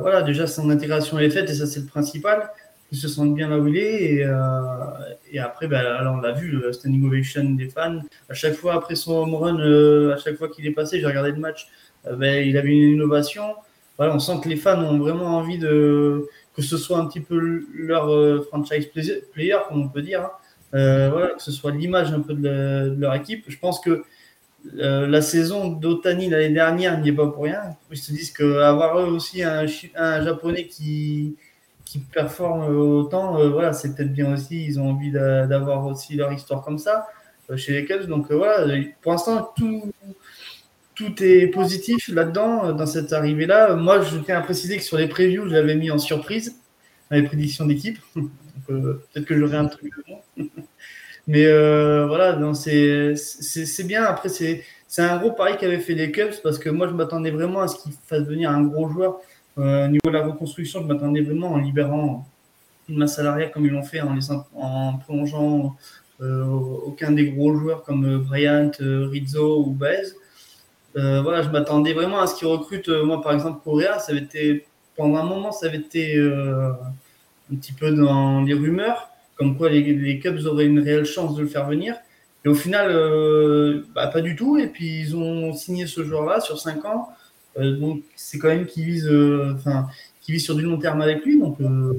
voilà, 0.00 0.22
déjà, 0.22 0.46
son 0.46 0.70
intégration 0.70 1.18
est 1.18 1.30
faite 1.30 1.50
et 1.50 1.54
ça, 1.54 1.66
c'est 1.66 1.80
le 1.80 1.86
principal 1.86 2.48
il 2.92 2.98
se 2.98 3.08
sente 3.08 3.34
bien 3.34 3.48
là 3.48 3.58
où 3.58 3.66
il 3.66 3.76
est. 3.76 4.04
Et, 4.04 4.24
euh, 4.24 5.42
après, 5.42 5.66
ben, 5.66 5.84
alors 5.84 6.14
on 6.14 6.20
l'a 6.20 6.32
vu, 6.32 6.48
le 6.48 6.72
standing 6.72 7.06
ovation 7.06 7.44
des 7.50 7.68
fans. 7.68 8.00
À 8.28 8.34
chaque 8.34 8.54
fois, 8.54 8.74
après 8.74 8.94
son 8.94 9.12
home 9.12 9.34
run, 9.34 9.60
euh, 9.60 10.14
à 10.14 10.18
chaque 10.18 10.36
fois 10.36 10.48
qu'il 10.48 10.66
est 10.66 10.72
passé, 10.72 11.00
j'ai 11.00 11.06
regardé 11.06 11.32
le 11.32 11.38
match, 11.38 11.68
euh, 12.06 12.16
ben, 12.16 12.46
il 12.46 12.56
avait 12.56 12.70
une 12.70 12.94
innovation. 12.94 13.54
Voilà, 13.98 14.14
on 14.14 14.18
sent 14.18 14.40
que 14.42 14.48
les 14.48 14.56
fans 14.56 14.82
ont 14.82 14.98
vraiment 14.98 15.36
envie 15.36 15.58
de 15.58 16.26
que 16.54 16.62
ce 16.62 16.76
soit 16.76 16.98
un 16.98 17.06
petit 17.06 17.20
peu 17.20 17.66
leur 17.74 18.44
franchise 18.46 18.86
player, 19.32 19.56
comme 19.68 19.82
on 19.82 19.88
peut 19.88 20.02
dire. 20.02 20.30
Hein. 20.72 21.08
voilà, 21.10 21.28
que 21.36 21.42
ce 21.42 21.52
soit 21.52 21.70
l'image 21.70 22.12
un 22.12 22.20
peu 22.20 22.34
de, 22.34 22.94
leur 22.98 23.14
équipe. 23.14 23.44
Je 23.48 23.58
pense 23.58 23.80
que 23.80 24.04
la 24.72 25.20
saison 25.22 25.68
d'Otani 25.68 26.28
l'année 26.30 26.50
dernière 26.50 26.98
n'y 26.98 27.10
est 27.10 27.12
pas 27.12 27.26
pour 27.26 27.44
rien. 27.44 27.62
Ils 27.90 27.98
se 27.98 28.12
disent 28.12 28.32
qu'avoir 28.32 28.98
eux 28.98 29.10
aussi 29.12 29.42
un, 29.42 29.66
un 29.96 30.24
japonais 30.24 30.66
qui, 30.66 31.36
qui 31.86 32.00
performent 32.00 32.66
autant, 32.76 33.38
euh, 33.38 33.48
voilà, 33.48 33.72
c'est 33.72 33.94
peut-être 33.94 34.12
bien 34.12 34.34
aussi. 34.34 34.66
Ils 34.66 34.78
ont 34.78 34.90
envie 34.90 35.12
d'avoir 35.12 35.86
aussi 35.86 36.16
leur 36.16 36.30
histoire 36.32 36.62
comme 36.62 36.78
ça 36.78 37.06
euh, 37.48 37.56
chez 37.56 37.72
les 37.72 37.84
Cubs. 37.86 38.06
Donc 38.06 38.30
euh, 38.30 38.36
voilà, 38.36 38.66
pour 39.00 39.12
l'instant, 39.12 39.52
tout, 39.56 39.92
tout 40.94 41.22
est 41.22 41.46
positif 41.46 42.08
là-dedans, 42.08 42.72
dans 42.72 42.86
cette 42.86 43.12
arrivée-là. 43.12 43.76
Moi, 43.76 44.02
je 44.02 44.18
tiens 44.18 44.38
à 44.38 44.42
préciser 44.42 44.76
que 44.76 44.82
sur 44.82 44.98
les 44.98 45.06
previews, 45.06 45.46
je 45.46 45.52
l'avais 45.52 45.76
mis 45.76 45.90
en 45.90 45.98
surprise, 45.98 46.56
dans 47.10 47.16
les 47.16 47.22
prédictions 47.22 47.64
d'équipe. 47.64 47.98
peut-être 48.66 49.24
que 49.24 49.38
j'aurai 49.38 49.56
un 49.56 49.66
truc 49.66 49.92
de 50.36 50.44
Mais 51.28 51.46
voilà, 52.06 52.38
c'est 52.54 53.86
bien. 53.86 54.04
Après, 54.04 54.28
c'est 54.28 54.64
un 54.98 55.18
gros 55.18 55.32
pari 55.32 55.56
qu'avaient 55.56 55.78
fait 55.78 55.94
les 55.94 56.10
Cubs 56.10 56.34
parce 56.42 56.58
que 56.58 56.68
moi, 56.68 56.88
je 56.88 56.94
m'attendais 56.94 57.30
vraiment 57.30 57.60
à 57.60 57.68
ce 57.68 57.80
qu'ils 57.80 57.92
fassent 57.92 58.26
venir 58.26 58.50
un 58.50 58.62
gros 58.62 58.88
joueur. 58.88 59.20
Euh, 59.58 59.86
au 59.86 59.88
niveau 59.88 60.00
de 60.06 60.10
la 60.10 60.22
reconstruction, 60.22 60.82
je 60.82 60.86
m'attendais 60.86 61.22
vraiment 61.22 61.52
en 61.52 61.58
libérant 61.58 62.28
une 62.88 62.98
masse 62.98 63.16
salariale 63.16 63.50
comme 63.50 63.64
ils 63.64 63.72
l'ont 63.72 63.82
fait 63.82 64.00
en, 64.00 64.98
prolongeant 64.98 65.76
euh, 66.20 66.44
aucun 66.44 67.12
des 67.12 67.30
gros 67.30 67.54
joueurs 67.56 67.82
comme 67.82 68.04
euh, 68.04 68.18
Bryant, 68.18 68.70
Rizzo 68.78 69.64
ou 69.66 69.70
Baez. 69.70 70.12
voilà, 70.94 71.42
je 71.42 71.48
m'attendais 71.48 71.94
vraiment 71.94 72.20
à 72.20 72.26
ce 72.26 72.36
qu'ils 72.36 72.48
recrutent. 72.48 72.88
moi, 72.88 73.22
par 73.22 73.32
exemple, 73.32 73.60
Correa, 73.64 73.98
ça 73.98 74.12
avait 74.12 74.22
été, 74.22 74.66
pendant 74.94 75.16
un 75.16 75.24
moment, 75.24 75.52
ça 75.52 75.66
avait 75.66 75.78
été 75.78 76.18
un 76.20 77.56
petit 77.56 77.72
peu 77.72 77.90
dans 77.92 78.42
les 78.42 78.54
rumeurs, 78.54 79.08
comme 79.36 79.56
quoi 79.56 79.70
les, 79.70 79.82
les, 79.82 80.18
Cubs 80.18 80.44
auraient 80.46 80.66
une 80.66 80.80
réelle 80.80 81.04
chance 81.04 81.34
de 81.34 81.42
le 81.42 81.48
faire 81.48 81.66
venir. 81.66 81.96
Et 82.44 82.48
au 82.48 82.54
final, 82.54 82.88
bah, 83.94 84.06
pas 84.08 84.20
du 84.20 84.36
tout. 84.36 84.58
Et 84.58 84.68
puis, 84.68 85.00
ils 85.00 85.16
ont 85.16 85.52
signé 85.54 85.86
ce 85.86 86.02
joueur-là 86.04 86.40
sur 86.40 86.58
5 86.58 86.84
ans. 86.84 87.08
Euh, 87.58 87.76
donc 87.76 88.02
c'est 88.14 88.38
quand 88.38 88.48
même 88.48 88.66
qui 88.66 88.84
vise, 88.84 89.06
euh, 89.08 89.54
enfin, 89.54 89.88
qui 90.20 90.32
vise 90.32 90.44
sur 90.44 90.54
du 90.54 90.62
long 90.62 90.78
terme 90.78 91.00
avec 91.00 91.24
lui. 91.24 91.38
Donc 91.38 91.60
euh, 91.60 91.94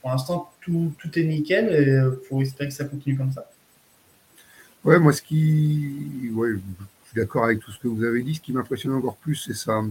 pour 0.00 0.10
l'instant 0.10 0.50
tout, 0.60 0.92
est 1.14 1.24
nickel 1.24 1.68
et 1.72 2.26
faut 2.28 2.40
espérer 2.40 2.68
que 2.68 2.74
ça 2.74 2.84
continue 2.84 3.16
comme 3.16 3.32
ça. 3.32 3.50
Ouais, 4.84 4.98
moi 4.98 5.12
ce 5.12 5.22
qui, 5.22 6.30
ouais, 6.34 6.50
je 6.52 7.08
suis 7.08 7.16
d'accord 7.16 7.44
avec 7.44 7.60
tout 7.60 7.70
ce 7.70 7.78
que 7.78 7.88
vous 7.88 8.04
avez 8.04 8.22
dit. 8.22 8.34
Ce 8.34 8.40
qui 8.40 8.52
m'impressionne 8.52 8.92
encore 8.92 9.16
plus, 9.16 9.36
c'est 9.36 9.54
sa, 9.54 9.82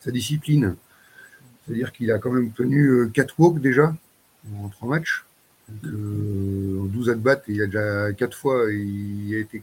sa 0.00 0.10
discipline. 0.10 0.76
C'est-à-dire 1.64 1.92
qu'il 1.92 2.10
a 2.10 2.18
quand 2.18 2.30
même 2.30 2.50
tenu 2.52 3.10
4 3.12 3.34
walks 3.38 3.60
déjà 3.60 3.94
en 4.56 4.68
3 4.68 4.88
matchs. 4.88 5.24
Donc, 5.68 5.92
en 5.92 6.84
12 6.86 7.10
at-bats, 7.10 7.42
il 7.48 7.56
y 7.56 7.62
a 7.62 7.66
déjà 7.66 8.12
4 8.12 8.36
fois, 8.36 8.72
il 8.72 9.34
a 9.34 9.38
été 9.38 9.60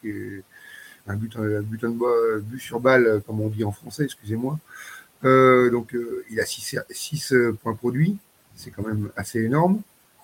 un 1.07 1.15
but, 1.15 1.35
un 1.37 1.61
but, 1.61 1.85
but 1.85 2.59
sur 2.59 2.79
balle, 2.79 3.21
comme 3.25 3.41
on 3.41 3.49
dit 3.49 3.63
en 3.63 3.71
français, 3.71 4.05
excusez-moi. 4.05 4.59
Euh, 5.25 5.69
donc, 5.71 5.95
euh, 5.95 6.23
il 6.29 6.39
a 6.39 6.45
6 6.45 7.33
euh, 7.33 7.53
points 7.53 7.73
produits, 7.73 8.17
c'est 8.55 8.71
quand 8.71 8.83
même 8.83 9.09
assez 9.15 9.41
énorme. 9.41 9.81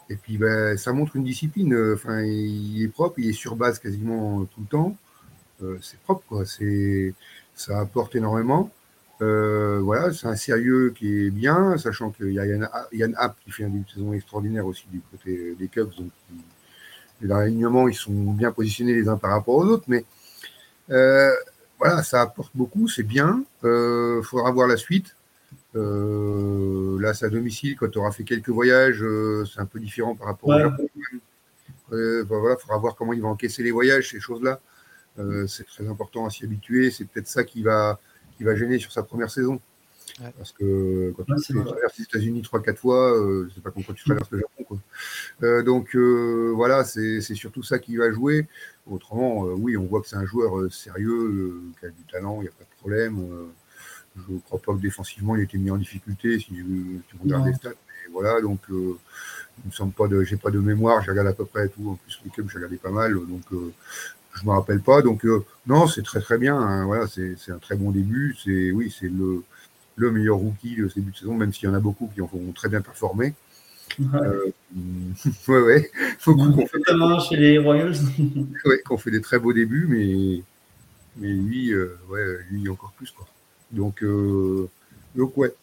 Et 0.09 0.15
puis, 0.15 0.37
ben, 0.37 0.77
ça 0.77 0.93
montre 0.93 1.15
une 1.15 1.23
discipline. 1.23 1.75
Enfin, 1.93 2.21
il 2.21 2.83
est 2.83 2.87
propre, 2.89 3.15
il 3.19 3.29
est 3.29 3.33
sur 3.33 3.55
base 3.55 3.79
quasiment 3.79 4.45
tout 4.45 4.61
le 4.61 4.67
temps. 4.67 4.97
c'est 5.81 5.99
propre, 6.01 6.23
quoi. 6.27 6.43
Ça 7.55 7.79
apporte 7.79 8.15
énormément. 8.15 8.71
voilà, 9.19 10.11
c'est 10.13 10.27
un 10.27 10.35
sérieux 10.35 10.91
qui 10.95 11.27
est 11.27 11.29
bien, 11.29 11.77
sachant 11.77 12.11
qu'il 12.11 12.33
y 12.33 12.39
a 12.39 12.45
Yann, 12.45 13.15
App 13.17 13.37
qui 13.45 13.51
fait 13.51 13.63
une 13.63 13.85
saison 13.93 14.13
extraordinaire 14.13 14.65
aussi 14.65 14.85
du 14.91 15.01
côté 15.11 15.55
des 15.57 15.67
Cubs. 15.69 15.93
Donc, 15.95 16.11
les 17.21 17.31
alignements, 17.31 17.87
ils 17.87 17.95
sont 17.95 18.11
bien 18.11 18.51
positionnés 18.51 18.93
les 18.93 19.07
uns 19.07 19.17
par 19.17 19.31
rapport 19.31 19.55
aux 19.55 19.65
autres, 19.65 19.85
mais 19.87 20.03
voilà, 21.81 22.03
ça 22.03 22.21
apporte 22.21 22.51
beaucoup, 22.53 22.87
c'est 22.87 23.03
bien. 23.03 23.43
Il 23.63 23.67
euh, 23.67 24.21
faudra 24.21 24.51
voir 24.51 24.67
la 24.67 24.77
suite. 24.77 25.15
Euh, 25.75 26.99
là, 27.01 27.15
c'est 27.15 27.25
à 27.25 27.29
domicile, 27.29 27.75
quand 27.75 27.89
tu 27.89 27.97
auras 27.97 28.11
fait 28.11 28.23
quelques 28.23 28.49
voyages, 28.49 29.01
euh, 29.01 29.45
c'est 29.45 29.59
un 29.59 29.65
peu 29.65 29.79
différent 29.79 30.15
par 30.15 30.27
rapport 30.27 30.49
au 30.49 30.59
Japon. 30.59 30.87
voilà, 31.89 32.55
il 32.55 32.61
faudra 32.61 32.77
voir 32.77 32.95
comment 32.95 33.13
il 33.13 33.21
va 33.21 33.29
encaisser 33.29 33.63
les 33.63 33.71
voyages, 33.71 34.11
ces 34.11 34.19
choses-là. 34.19 34.59
c'est 35.47 35.65
très 35.65 35.87
important 35.87 36.27
à 36.27 36.29
s'y 36.29 36.43
habituer. 36.43 36.91
C'est 36.91 37.05
peut-être 37.05 37.27
ça 37.27 37.43
qui 37.43 37.63
va, 37.63 37.99
qui 38.37 38.43
va 38.43 38.55
gêner 38.55 38.77
sur 38.77 38.91
sa 38.91 39.01
première 39.01 39.31
saison. 39.31 39.59
Parce 40.37 40.51
que 40.51 41.13
quand 41.15 41.23
tu 41.23 41.53
traverses 41.53 41.97
les 41.97 42.03
États-Unis 42.03 42.41
3-4 42.41 42.75
fois, 42.75 43.17
euh, 43.17 43.49
c'est 43.53 43.63
pas 43.63 43.71
comme 43.71 43.83
quand 43.83 43.93
tu 43.93 44.03
traverses 44.03 44.29
le 44.31 44.39
Japon. 44.39 44.63
Quoi. 44.63 44.77
Euh, 45.43 45.63
donc 45.63 45.95
euh, 45.95 46.51
voilà, 46.55 46.83
c'est 46.83 47.21
surtout 47.21 47.63
ça 47.63 47.79
qui 47.79 47.97
va 47.97 48.11
jouer. 48.11 48.47
Autrement, 48.89 49.43
oui, 49.43 49.77
on 49.77 49.85
voit 49.85 50.01
que 50.01 50.07
c'est 50.07 50.15
un 50.15 50.25
joueur 50.25 50.71
sérieux, 50.71 51.61
qui 51.79 51.85
a 51.85 51.89
du 51.89 52.03
talent, 52.11 52.37
il 52.39 52.43
n'y 52.43 52.49
a 52.49 52.51
pas 52.51 52.63
de 52.63 52.79
problème. 52.79 53.29
je 54.15 54.33
ne 54.33 54.39
crois 54.39 54.59
pas 54.59 54.73
que 54.73 54.79
défensivement 54.79 55.35
il 55.35 55.41
a 55.41 55.43
été 55.43 55.57
mis 55.57 55.71
en 55.71 55.77
difficulté 55.77 56.39
si 56.39 56.47
tu 56.47 57.15
regardes 57.21 57.47
les 57.47 57.53
stats. 57.53 57.69
Mais 57.69 58.11
voilà, 58.11 58.41
donc 58.41 58.59
il 58.69 58.75
me 58.75 59.71
semble 59.71 59.93
pas 59.93 60.07
de, 60.07 60.23
j'ai 60.23 60.37
pas 60.37 60.51
de 60.51 60.59
mémoire, 60.59 61.03
j'ai 61.03 61.11
regardé 61.11 61.29
à 61.29 61.33
peu 61.33 61.45
près 61.45 61.67
tout. 61.69 61.91
En 61.91 61.95
plus, 61.95 62.19
le 62.25 62.31
club, 62.31 62.49
j'ai 62.49 62.57
regardé 62.57 62.77
pas 62.77 62.91
mal, 62.91 63.13
donc 63.13 63.43
je 63.51 64.45
me 64.45 64.51
rappelle 64.51 64.81
pas. 64.81 65.01
Donc 65.01 65.25
non, 65.67 65.87
c'est 65.87 66.03
très 66.03 66.21
très 66.21 66.37
bien. 66.37 66.57
Hein. 66.57 66.85
voilà, 66.85 67.07
c'est 67.07 67.51
un 67.51 67.59
très 67.59 67.75
bon 67.75 67.91
début. 67.91 68.35
C'est 68.43 68.71
oui, 68.71 68.93
c'est 68.97 69.09
le 69.09 69.43
le 70.01 70.11
meilleur 70.11 70.37
rookie 70.37 70.75
de 70.75 70.87
ce 70.87 70.95
début 70.95 71.11
de 71.11 71.17
saison, 71.17 71.35
même 71.35 71.53
s'il 71.53 71.69
y 71.69 71.71
en 71.71 71.75
a 71.75 71.79
beaucoup 71.79 72.09
qui 72.13 72.21
ont 72.21 72.29
très 72.55 72.69
bien 72.69 72.81
performé. 72.81 73.33
Ouais, 75.49 75.61
ouais, 75.61 75.91
Faut 76.17 76.33
qu'on 76.33 76.65
fait 76.65 76.79
chez 77.27 77.35
les 77.35 77.57
Royals. 77.57 77.97
ouais, 78.65 78.79
qu'on 78.85 78.97
fait 78.97 79.11
des 79.11 79.19
très 79.19 79.37
beaux 79.37 79.51
débuts, 79.51 79.85
mais, 79.89 80.41
mais 81.17 81.27
lui, 81.27 81.75
ouais, 81.75 82.37
lui 82.49 82.69
encore 82.69 82.93
plus 82.93 83.11
quoi. 83.11 83.27
Donc, 83.69 84.01
donc 85.13 85.37
ouais, 85.37 85.53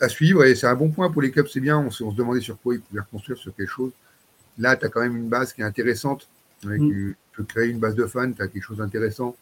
à 0.00 0.08
suivre 0.08 0.44
et 0.44 0.54
c'est 0.54 0.66
un 0.66 0.74
bon 0.74 0.90
point 0.90 1.10
pour 1.10 1.22
les 1.22 1.30
clubs, 1.30 1.46
c'est 1.46 1.60
bien. 1.60 1.78
On, 1.78 1.90
se 1.90 2.02
demandait 2.02 2.40
sur 2.40 2.58
quoi 2.60 2.74
ils 2.74 2.80
pouvaient 2.80 3.02
reconstruire 3.02 3.38
sur 3.38 3.54
quelque 3.54 3.68
chose. 3.68 3.92
Là, 4.58 4.76
tu 4.76 4.86
as 4.86 4.88
quand 4.88 5.00
même 5.00 5.16
une 5.16 5.28
base 5.28 5.52
qui 5.52 5.60
est 5.60 5.64
intéressante. 5.64 6.28
Mm. 6.64 6.88
Tu 6.88 7.16
peux 7.32 7.44
créer 7.44 7.68
une 7.68 7.78
base 7.78 7.94
de 7.94 8.06
fans, 8.06 8.32
tu 8.32 8.42
as 8.42 8.48
quelque 8.48 8.64
chose 8.64 8.78
d'intéressant. 8.78 9.36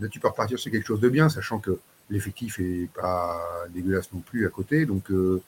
Là, 0.00 0.08
tu 0.08 0.20
peux 0.20 0.28
repartir 0.28 0.58
sur 0.58 0.70
quelque 0.70 0.86
chose 0.86 1.00
de 1.00 1.08
bien, 1.08 1.28
sachant 1.28 1.58
que 1.58 1.78
l'effectif 2.10 2.58
n'est 2.58 2.88
pas 2.94 3.40
dégueulasse 3.74 4.12
non 4.12 4.20
plus 4.20 4.46
à 4.46 4.50
côté. 4.50 4.86
Donc, 4.86 5.10
euh, 5.10 5.42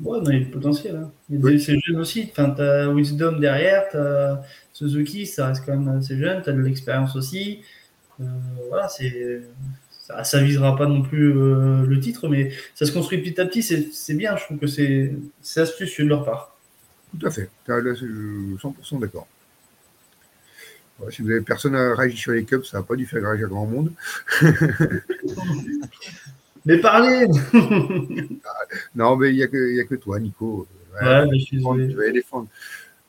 Ouais, 0.00 0.18
il 0.24 0.32
y 0.32 0.36
a 0.36 0.38
du 0.40 0.46
potentiel. 0.46 0.96
Hein. 0.96 1.10
C'est 1.58 1.78
jeune 1.78 2.00
aussi. 2.00 2.28
Enfin, 2.30 2.50
tu 2.50 2.62
as 2.62 2.92
Wisdom 2.92 3.38
derrière, 3.38 3.88
tu 3.90 3.96
as 3.96 4.42
Suzuki, 4.72 5.24
ça 5.26 5.48
reste 5.48 5.64
quand 5.64 5.76
même 5.76 5.96
assez 5.96 6.18
jeune, 6.18 6.42
tu 6.42 6.50
as 6.50 6.52
de 6.52 6.60
l'expérience 6.60 7.14
aussi. 7.14 7.62
Euh, 8.20 8.24
voilà, 8.68 8.88
c'est 8.88 9.42
ça, 9.90 10.24
ça 10.24 10.42
visera 10.42 10.76
pas 10.76 10.86
non 10.86 11.02
plus 11.02 11.32
euh, 11.32 11.86
le 11.86 12.00
titre, 12.00 12.28
mais 12.28 12.50
ça 12.74 12.86
se 12.86 12.92
construit 12.92 13.18
petit 13.18 13.40
à 13.40 13.46
petit, 13.46 13.62
c'est 13.62 14.14
bien. 14.14 14.36
Je 14.36 14.44
trouve 14.44 14.58
que 14.58 14.66
c'est 14.66 15.12
astucieux 15.56 16.04
de 16.04 16.08
leur 16.08 16.24
part. 16.24 16.56
Tout 17.18 17.26
à 17.26 17.30
fait. 17.30 17.48
Je 17.68 17.94
suis 17.94 18.06
100% 18.06 19.00
d'accord. 19.00 19.28
Si 21.10 21.22
vous 21.22 21.30
avez 21.30 21.40
personne 21.40 21.74
à 21.74 21.94
réagir 21.94 22.18
sur 22.18 22.32
les 22.32 22.44
cups, 22.44 22.68
ça 22.68 22.78
n'a 22.78 22.82
pas 22.82 22.96
dû 22.96 23.06
faire 23.06 23.22
réagir 23.22 23.48
grand 23.48 23.66
monde. 23.66 23.92
mais 26.64 26.78
parlez 26.78 27.26
Non, 28.94 29.16
mais 29.16 29.30
il 29.30 29.36
n'y 29.36 29.42
a, 29.42 29.46
a, 29.46 29.84
que 29.84 29.94
toi, 29.96 30.18
Nico. 30.20 30.66
Ouais, 31.00 31.26
je 31.32 31.38
suis 31.38 31.56
désolé. 31.58 32.12
défendre. 32.12 32.48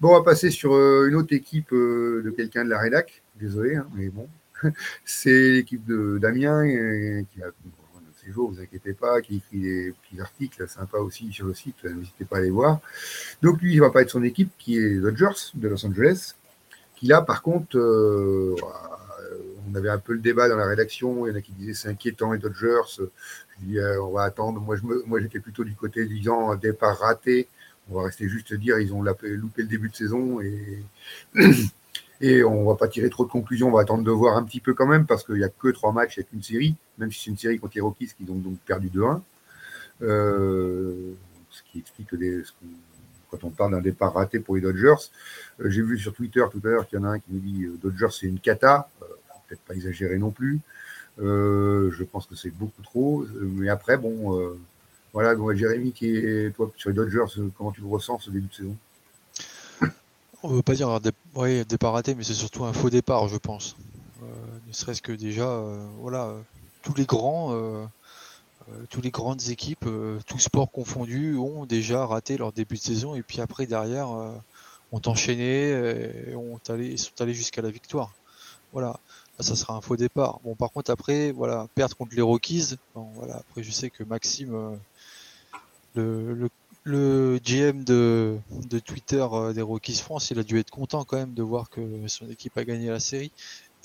Bon, 0.02 0.10
on 0.10 0.18
va 0.18 0.24
passer 0.24 0.50
sur 0.50 0.74
euh, 0.74 1.08
une 1.08 1.16
autre 1.16 1.34
équipe 1.34 1.72
euh, 1.72 2.22
de 2.26 2.32
quelqu'un 2.32 2.66
de 2.66 2.70
la 2.70 2.80
rédac. 2.80 3.22
Désolé, 3.40 3.76
hein, 3.76 3.88
mais 3.96 4.10
bon. 4.10 4.28
c'est 5.06 5.52
l'équipe 5.52 5.86
de 5.86 6.18
Damien 6.18 6.66
qui 7.34 7.42
a 7.42 7.52
ces 8.26 8.32
jours, 8.32 8.52
vous 8.52 8.60
inquiétez 8.60 8.94
pas, 8.94 9.22
qui 9.22 9.38
écrit 9.38 9.60
des 9.60 9.94
petits 10.02 10.20
articles 10.20 10.68
sympas 10.68 11.00
aussi 11.00 11.32
sur 11.32 11.46
le 11.46 11.54
site, 11.54 11.84
n'hésitez 11.84 12.26
pas 12.26 12.38
à 12.38 12.42
les 12.42 12.50
voir. 12.50 12.80
Donc 13.42 13.62
lui, 13.62 13.74
il 13.74 13.80
va 13.80 13.92
pas 13.92 14.02
être 14.02 14.10
son 14.10 14.24
équipe, 14.24 14.50
qui 14.58 14.78
est 14.78 14.90
les 14.90 15.00
Dodgers 15.00 15.52
de 15.54 15.68
Los 15.68 15.86
Angeles, 15.86 16.36
qui 16.96 17.08
là, 17.08 17.22
par 17.22 17.42
contre, 17.42 17.78
euh, 17.78 18.56
on 19.70 19.76
avait 19.76 19.90
un 19.90 19.98
peu 19.98 20.14
le 20.14 20.20
débat 20.20 20.48
dans 20.50 20.58
la 20.58 20.66
rédaction, 20.66 21.26
il 21.26 21.32
y 21.32 21.34
en 21.34 21.36
a 21.36 21.42
qui 21.42 21.52
disaient 21.52 21.74
c'est 21.74 21.90
inquiétant 21.90 22.32
les 22.32 22.40
Dodgers, 22.40 22.82
je 22.98 23.04
dis 23.62 23.80
euh, 23.80 24.02
on 24.02 24.12
va 24.12 24.24
attendre, 24.24 24.60
moi, 24.62 24.76
je 24.76 24.84
moi 25.06 25.20
j'étais 25.22 25.40
plutôt 25.40 25.64
du 25.64 25.76
côté 25.76 26.06
disant 26.06 26.56
départ 26.56 26.98
raté, 26.98 27.48
on 27.90 27.96
va 27.96 28.04
rester 28.04 28.28
juste 28.28 28.54
dire 28.54 28.80
ils 28.80 28.94
ont 28.94 29.02
loupé 29.04 29.62
le 29.62 29.68
début 29.68 29.90
de 29.90 29.96
saison 29.96 30.42
et 30.42 30.84
Et 32.22 32.44
on 32.44 32.66
va 32.66 32.76
pas 32.76 32.88
tirer 32.88 33.10
trop 33.10 33.26
de 33.26 33.30
conclusions, 33.30 33.68
on 33.68 33.72
va 33.72 33.82
attendre 33.82 34.04
de 34.04 34.12
voir 34.12 34.38
un 34.38 34.44
petit 34.44 34.62
peu 34.62 34.74
quand 34.74 34.88
même, 34.88 35.06
parce 35.06 35.24
qu'il 35.24 35.36
n'y 35.36 35.44
a 35.44 35.50
que 35.50 35.68
trois 35.68 35.92
matchs, 35.92 36.18
il 36.18 36.20
n'y 36.22 36.26
a 36.26 36.30
qu'une 36.30 36.44
série, 36.44 36.76
même 36.98 37.12
si 37.12 37.24
c'est 37.24 37.30
une 37.30 37.38
série 37.38 37.60
contre 37.60 37.76
les 37.76 37.82
Rockies 37.82 38.12
qui 38.18 38.30
ont 38.30 38.36
donc 38.36 38.58
perdu 38.66 38.90
2-1. 38.90 39.22
Euh, 40.02 41.14
ce 41.50 41.62
qui 41.72 41.80
explique 41.80 42.08
que 42.08 42.16
on 43.44 43.50
parle 43.50 43.72
d'un 43.72 43.82
départ 43.82 44.14
raté 44.14 44.40
pour 44.40 44.56
les 44.56 44.62
Dodgers, 44.62 45.10
euh, 45.62 45.70
j'ai 45.70 45.82
vu 45.82 45.98
sur 45.98 46.14
Twitter 46.14 46.44
tout 46.52 46.62
à 46.64 46.68
l'heure 46.68 46.88
qu'il 46.88 47.00
y 47.00 47.02
en 47.02 47.06
a 47.06 47.10
un 47.10 47.20
qui 47.20 47.32
nous 47.32 47.40
dit 47.40 47.64
euh, 47.66 47.78
Dodgers 47.82 48.10
c'est 48.12 48.28
une 48.28 48.40
cata, 48.40 48.90
peut-être 49.48 49.62
pas 49.62 49.74
exagéré 49.74 50.18
non 50.18 50.32
plus. 50.32 50.60
je 51.18 52.04
pense 52.04 52.26
que 52.26 52.36
c'est 52.36 52.50
beaucoup 52.52 52.82
trop. 52.82 53.26
Mais 53.42 53.70
après, 53.70 53.98
bon, 53.98 54.58
voilà, 55.14 55.36
donc, 55.36 55.54
Jérémy, 55.54 55.94
qui 55.94 56.18
est, 56.18 56.54
toi, 56.56 56.72
sur 56.76 56.90
les 56.90 56.96
Dodgers, 56.96 57.42
comment 57.58 57.72
tu 57.72 57.82
le 57.82 57.88
ressens 57.88 58.20
ce 58.20 58.32
début 58.32 58.48
de 58.48 58.54
saison? 58.54 58.76
On 60.44 60.52
ne 60.52 60.56
veut 60.58 60.62
pas 60.62 60.74
dire 60.74 60.90
un 60.90 61.00
départ 61.64 61.94
raté, 61.94 62.14
mais 62.16 62.24
c'est 62.24 62.34
surtout 62.34 62.66
un 62.66 62.74
faux 62.74 62.90
départ, 62.90 63.28
je 63.28 63.38
pense. 63.38 63.78
Euh, 64.22 64.26
ne 64.68 64.74
serait-ce 64.74 65.02
que 65.02 65.12
déjà, 65.12 65.48
euh, 65.48 65.86
voilà, 66.00 66.36
tous 66.84 66.94
les 66.94 67.06
grands, 67.06 67.52
euh, 68.70 68.86
tous 68.90 69.02
les 69.02 69.12
grandes 69.12 69.50
équipes, 69.50 69.88
tous 70.28 70.40
sports 70.40 70.72
confondus, 70.72 71.38
ont 71.38 71.66
déjà 71.66 72.06
raté 72.06 72.38
leur 72.38 72.52
début 72.52 72.76
de 72.76 72.82
saison 72.82 73.16
et 73.16 73.22
puis 73.22 73.42
après 73.42 73.66
derrière 73.66 74.10
ont 74.92 75.02
enchaîné 75.06 75.70
et 76.30 76.36
ont 76.36 76.60
allé, 76.70 76.98
sont 76.98 77.20
allés 77.20 77.34
jusqu'à 77.34 77.62
la 77.62 77.70
victoire. 77.70 78.14
Voilà, 78.72 79.00
ça 79.40 79.56
sera 79.56 79.76
un 79.76 79.82
faux 79.82 79.96
départ. 79.96 80.40
Bon, 80.44 80.56
par 80.56 80.72
contre 80.72 80.92
après, 80.92 81.32
voilà, 81.32 81.68
perdre 81.76 81.96
contre 81.96 82.16
les 82.16 82.22
Rockies. 82.22 82.76
voilà, 82.94 83.38
après 83.38 83.64
je 83.64 83.72
sais 83.72 83.90
que 83.90 84.04
Maxime, 84.04 84.78
le 86.86 87.40
GM 87.44 87.84
de, 87.84 88.40
Twitter 88.86 89.26
euh, 89.32 89.54
des 89.54 89.64
Rockies 89.64 89.96
France, 89.96 90.30
il 90.30 90.40
a 90.40 90.44
dû 90.44 90.60
être 90.60 90.70
content 90.70 91.04
quand 91.04 91.18
même 91.18 91.34
de 91.34 91.42
voir 91.42 91.70
que 91.70 91.82
son 92.08 92.30
équipe 92.30 92.56
a 92.58 92.64
gagné 92.64 92.90
la 92.90 93.00
série. 93.00 93.32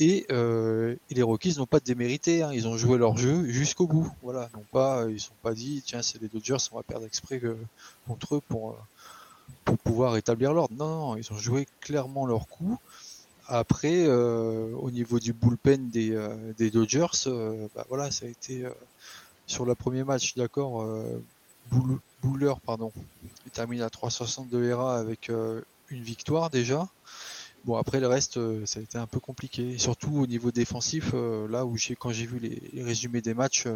Et, 0.01 0.27
euh, 0.31 0.97
les 1.11 1.23
Rockies 1.23 1.57
n'ont 1.59 1.67
pas 1.67 1.81
démérité, 1.81 2.43
hein. 2.43 2.53
ils 2.53 2.67
ont 2.67 2.77
joué 2.77 2.99
leur 2.99 3.17
jeu 3.17 3.47
jusqu'au 3.49 3.87
bout. 3.87 4.11
Voilà, 4.23 4.49
non 4.55 4.65
pas, 4.73 5.07
ils 5.09 5.21
sont 5.21 5.35
pas 5.43 5.53
dit 5.53 5.83
tiens 5.85 6.03
c'est 6.03 6.21
les 6.21 6.29
Dodgers, 6.29 6.57
on 6.73 6.77
va 6.77 6.83
perdre 6.83 7.07
exprès 7.07 7.41
contre 8.07 8.37
eux 8.37 8.41
pour, 8.49 8.77
pour 9.65 9.79
pouvoir 9.79 10.17
établir 10.17 10.53
l'ordre. 10.53 10.75
Non, 10.75 10.89
non, 10.89 11.17
ils 11.17 11.33
ont 11.33 11.39
joué 11.39 11.69
clairement 11.81 12.27
leur 12.27 12.49
coup. 12.49 12.79
Après, 13.47 14.07
euh, 14.07 14.73
au 14.77 14.91
niveau 14.91 15.19
du 15.19 15.33
bullpen 15.33 15.91
des, 15.91 16.17
des 16.57 16.71
Dodgers, 16.71 17.29
bah 17.75 17.85
voilà, 17.89 18.11
ça 18.11 18.27
a 18.27 18.29
été 18.29 18.65
sur 19.47 19.67
le 19.67 19.75
premier 19.75 20.05
match, 20.05 20.35
d'accord, 20.35 20.87
Bouler, 22.23 22.53
pardon. 22.65 22.93
Il 23.47 23.53
termine 23.53 23.83
à 23.83 23.91
362 23.91 24.65
ERA 24.65 24.99
avec 24.99 25.31
euh, 25.31 25.63
une 25.89 26.03
victoire 26.03 26.51
déjà. 26.51 26.89
Bon, 27.65 27.77
après 27.77 28.01
le 28.01 28.07
reste, 28.07 28.39
euh, 28.39 28.65
ça 28.67 28.81
a 28.81 28.83
été 28.83 28.99
un 28.99 29.07
peu 29.07 29.21
compliqué. 29.21 29.79
Surtout 29.79 30.17
au 30.17 30.27
niveau 30.27 30.51
défensif, 30.51 31.11
euh, 31.15 31.47
là 31.49 31.67
où 31.67 31.77
j'ai 31.77 31.95
quand 31.97 32.11
j'ai 32.11 32.27
vu 32.27 32.39
les, 32.39 32.83
résumés 32.83 33.21
des 33.21 33.35
matchs, 33.35 33.67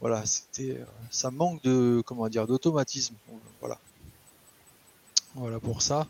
voilà, 0.00 0.24
c'était 0.26 0.80
ça 1.10 1.30
manque 1.30 1.62
de 1.62 2.02
comment 2.06 2.28
dire 2.28 2.46
d'automatisme. 2.46 3.14
Voilà. 3.60 3.78
Voilà 5.34 5.60
pour 5.60 5.82
ça 5.82 6.08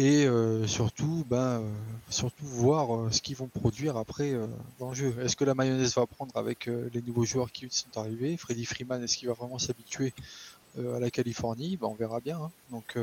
et 0.00 0.24
euh, 0.24 0.66
surtout, 0.66 1.26
ben, 1.28 1.60
euh, 1.60 1.70
surtout 2.08 2.46
voir 2.46 2.94
euh, 2.96 3.10
ce 3.10 3.20
qu'ils 3.20 3.36
vont 3.36 3.48
produire 3.48 3.98
après 3.98 4.34
dans 4.78 4.90
le 4.90 4.94
jeu. 4.94 5.14
Est-ce 5.20 5.36
que 5.36 5.44
la 5.44 5.54
mayonnaise 5.54 5.94
va 5.94 6.06
prendre 6.06 6.34
avec 6.36 6.66
les 6.66 7.02
nouveaux 7.02 7.26
joueurs 7.26 7.52
qui 7.52 7.66
sont 7.70 8.00
arrivés? 8.00 8.36
Freddy 8.38 8.64
Freeman, 8.64 9.02
est-ce 9.02 9.18
qu'il 9.18 9.28
va 9.28 9.34
vraiment 9.34 9.58
s'habituer 9.58 10.14
à 10.78 10.98
la 11.00 11.10
Californie? 11.10 11.76
Ben, 11.76 11.88
On 11.88 11.94
verra 11.94 12.20
bien. 12.20 12.38
Hein. 12.38 12.50
Donc, 12.70 12.96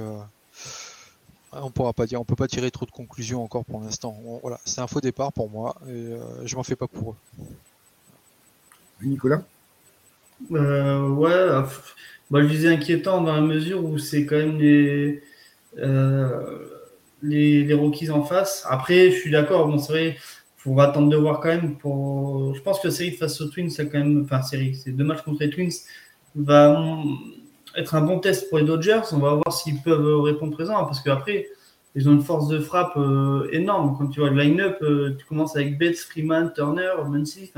on 1.52 1.72
pourra 1.72 1.94
pas 1.94 2.06
dire, 2.06 2.20
on 2.22 2.26
peut 2.26 2.36
pas 2.36 2.48
tirer 2.48 2.72
trop 2.72 2.86
de 2.86 2.92
conclusions 2.92 3.44
encore 3.44 3.66
pour 3.66 3.82
l'instant. 3.82 4.16
Voilà, 4.42 4.60
c'est 4.66 4.82
un 4.82 4.88
faux 4.88 5.02
départ 5.02 5.32
pour 5.34 5.50
moi 5.50 5.76
et 5.88 6.14
je 6.46 6.56
m'en 6.56 6.64
fais 6.64 6.76
pas 6.76 6.88
pour 6.88 7.12
eux. 7.12 7.16
Nicolas? 9.02 9.44
Ouais, 10.50 11.48
bah, 12.30 12.42
je 12.42 12.48
disais 12.48 12.68
inquiétant 12.68 13.22
dans 13.22 13.34
la 13.34 13.42
mesure 13.42 13.84
où 13.84 13.98
c'est 13.98 14.26
quand 14.26 14.36
même 14.36 14.58
les, 14.58 15.24
les 17.22 17.74
Rockies 17.74 18.10
en 18.10 18.24
face. 18.24 18.66
Après, 18.70 19.12
je 19.12 19.20
suis 19.20 19.32
d'accord, 19.32 19.68
bon, 19.68 19.78
c'est 19.80 19.94
vrai, 19.94 20.18
faut 20.58 20.80
attendre 20.80 21.10
de 21.10 21.18
voir 21.18 21.40
quand 21.40 21.50
même. 21.50 21.78
Pour... 21.78 22.54
Je 22.56 22.62
pense 22.62 22.80
que 22.80 22.88
la 22.88 22.94
série 22.94 23.12
face 23.12 23.40
aux 23.42 23.48
Twins, 23.48 23.70
c'est 23.70 23.88
quand 23.88 24.00
même, 24.00 24.24
enfin, 24.24 24.42
série, 24.42 24.76
c'est 24.76 24.92
deux 24.92 25.04
matchs 25.04 25.22
contre 25.22 25.42
les 25.42 25.50
Twins, 25.50 25.72
va 26.36 26.78
être 27.78 27.96
un 27.96 28.02
bon 28.02 28.20
test 28.20 28.50
pour 28.50 28.58
les 28.58 28.66
Dodgers. 28.66 29.02
On 29.14 29.20
va 29.20 29.36
voir 29.36 29.54
s'ils 29.54 29.82
peuvent 29.82 30.22
répondre 30.22 30.54
présent, 30.54 30.84
parce 30.86 31.00
qu'après, 31.02 31.48
ils 31.96 32.10
ont 32.10 32.12
une 32.12 32.24
force 32.24 32.48
de 32.48 32.60
frappe 32.60 32.98
euh, 32.98 33.48
énorme. 33.52 33.96
Quand 33.98 34.08
tu 34.08 34.20
vois 34.20 34.30
le 34.30 34.42
line-up, 34.42 34.78
euh, 34.82 35.16
tu 35.18 35.26
commences 35.26 35.56
avec 35.56 35.80
Bates, 35.80 35.96
Freeman, 35.98 36.52
Turner, 36.54 36.92
Muncy. 37.08 37.52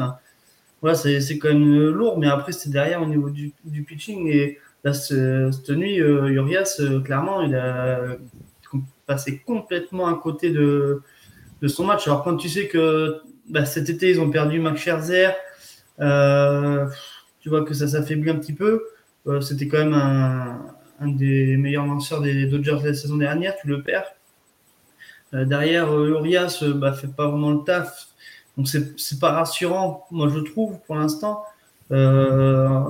Voilà, 0.82 0.96
c'est 0.96 1.38
quand 1.40 1.50
même 1.50 1.90
lourd, 1.90 2.20
mais 2.20 2.28
après, 2.28 2.52
c'est 2.52 2.70
derrière 2.70 3.02
au 3.02 3.06
niveau 3.06 3.30
du, 3.30 3.54
pitching. 3.84 4.28
Et 4.28 4.60
là, 4.84 4.94
cette 4.94 5.70
nuit, 5.70 6.00
euh, 6.00 6.30
Urias, 6.30 6.82
clairement, 7.04 7.42
il 7.42 7.56
a 7.56 8.18
passé 9.10 9.42
complètement 9.46 10.08
à 10.08 10.14
côté 10.14 10.52
de, 10.52 11.02
son 11.66 11.84
match. 11.84 12.08
Alors 12.08 12.24
quand 12.24 12.38
tu 12.38 12.48
sais 12.48 12.68
que 12.68 13.22
bah, 13.50 13.66
cet 13.66 13.90
été, 13.90 14.12
ils 14.12 14.22
ont 14.22 14.30
perdu 14.30 14.60
Max 14.60 14.80
Scherzer, 14.80 15.32
euh, 16.00 16.86
tu 17.40 17.50
vois 17.50 17.66
que 17.66 17.74
ça 17.74 17.88
s'affaiblit 17.88 18.30
un 18.30 18.36
petit 18.36 18.54
peu. 18.54 18.84
Euh, 19.30 19.42
c'était 19.42 19.68
quand 19.68 19.78
même 19.78 19.94
un, 19.94 21.08
des 21.08 21.56
meilleurs 21.58 21.86
lanceurs 21.86 22.22
des 22.22 22.46
Dodgers 22.46 22.80
de 22.82 22.88
la 22.88 22.94
saison 22.94 23.18
dernière, 23.18 23.56
tu 23.62 23.68
le 23.68 23.82
perds. 23.82 24.12
Euh, 25.34 25.46
derrière, 25.46 25.94
Urias 25.94 26.64
bah, 26.76 26.94
fait 26.94 27.08
pas 27.08 27.28
vraiment 27.28 27.52
le 27.52 27.64
taf. 27.64 28.08
Donc 28.58 28.68
c'est 28.68 29.20
pas 29.20 29.32
rassurant, 29.32 30.06
moi 30.12 30.28
je 30.28 30.40
trouve, 30.40 30.80
pour 30.86 30.96
l'instant. 30.96 31.44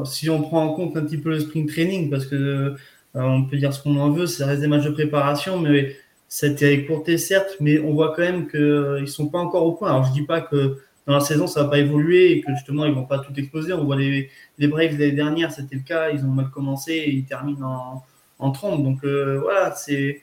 si 0.06 0.30
on 0.30 0.42
prend 0.42 0.66
en 0.66 0.74
compte 0.74 0.98
un 0.98 1.02
petit 1.06 1.18
peu 1.18 1.30
le 1.30 1.40
spring 1.40 1.68
training, 1.68 2.10
parce 2.10 2.26
que 2.26 2.76
on 3.14 3.44
peut 3.46 3.58
dire 3.58 3.74
ce 3.74 3.84
qu'on 3.84 3.98
en 3.98 4.10
veut, 4.10 4.26
ça 4.26 4.48
reste 4.48 4.62
des 4.62 4.68
matchs 4.68 4.86
de 4.86 4.92
préparation, 4.92 5.60
mais 5.60 5.96
ça 6.30 6.46
a 6.46 6.50
été 6.50 6.72
écourté, 6.72 7.18
certes, 7.18 7.58
mais 7.60 7.80
on 7.80 7.94
voit 7.94 8.14
quand 8.16 8.22
même 8.22 8.48
qu'ils 8.48 8.60
euh, 8.60 9.02
ne 9.02 9.06
sont 9.08 9.28
pas 9.28 9.40
encore 9.40 9.66
au 9.66 9.72
point. 9.74 9.90
Alors, 9.90 10.04
je 10.06 10.12
ne 10.12 10.14
dis 10.14 10.22
pas 10.22 10.42
que 10.42 10.78
dans 11.10 11.16
la 11.16 11.22
saison, 11.22 11.48
ça 11.48 11.64
va 11.64 11.70
pas 11.70 11.80
évoluer 11.80 12.34
et 12.34 12.42
que 12.42 12.54
justement, 12.54 12.86
ils 12.86 12.94
vont 12.94 13.06
pas 13.06 13.18
tout 13.18 13.34
exploser. 13.36 13.74
On 13.74 13.84
voit 13.84 13.96
les, 13.96 14.30
les 14.60 14.68
Braves 14.68 14.92
l'année 14.92 15.12
dernière, 15.12 15.52
c'était 15.52 15.76
le 15.76 15.82
cas. 15.82 16.12
Ils 16.12 16.24
ont 16.24 16.30
mal 16.30 16.52
commencé 16.52 16.92
et 16.92 17.10
ils 17.10 17.26
terminent 17.26 18.04
en 18.38 18.52
trompe. 18.52 18.84
Donc 18.84 19.04
voilà, 19.04 19.74
c'est 19.74 20.22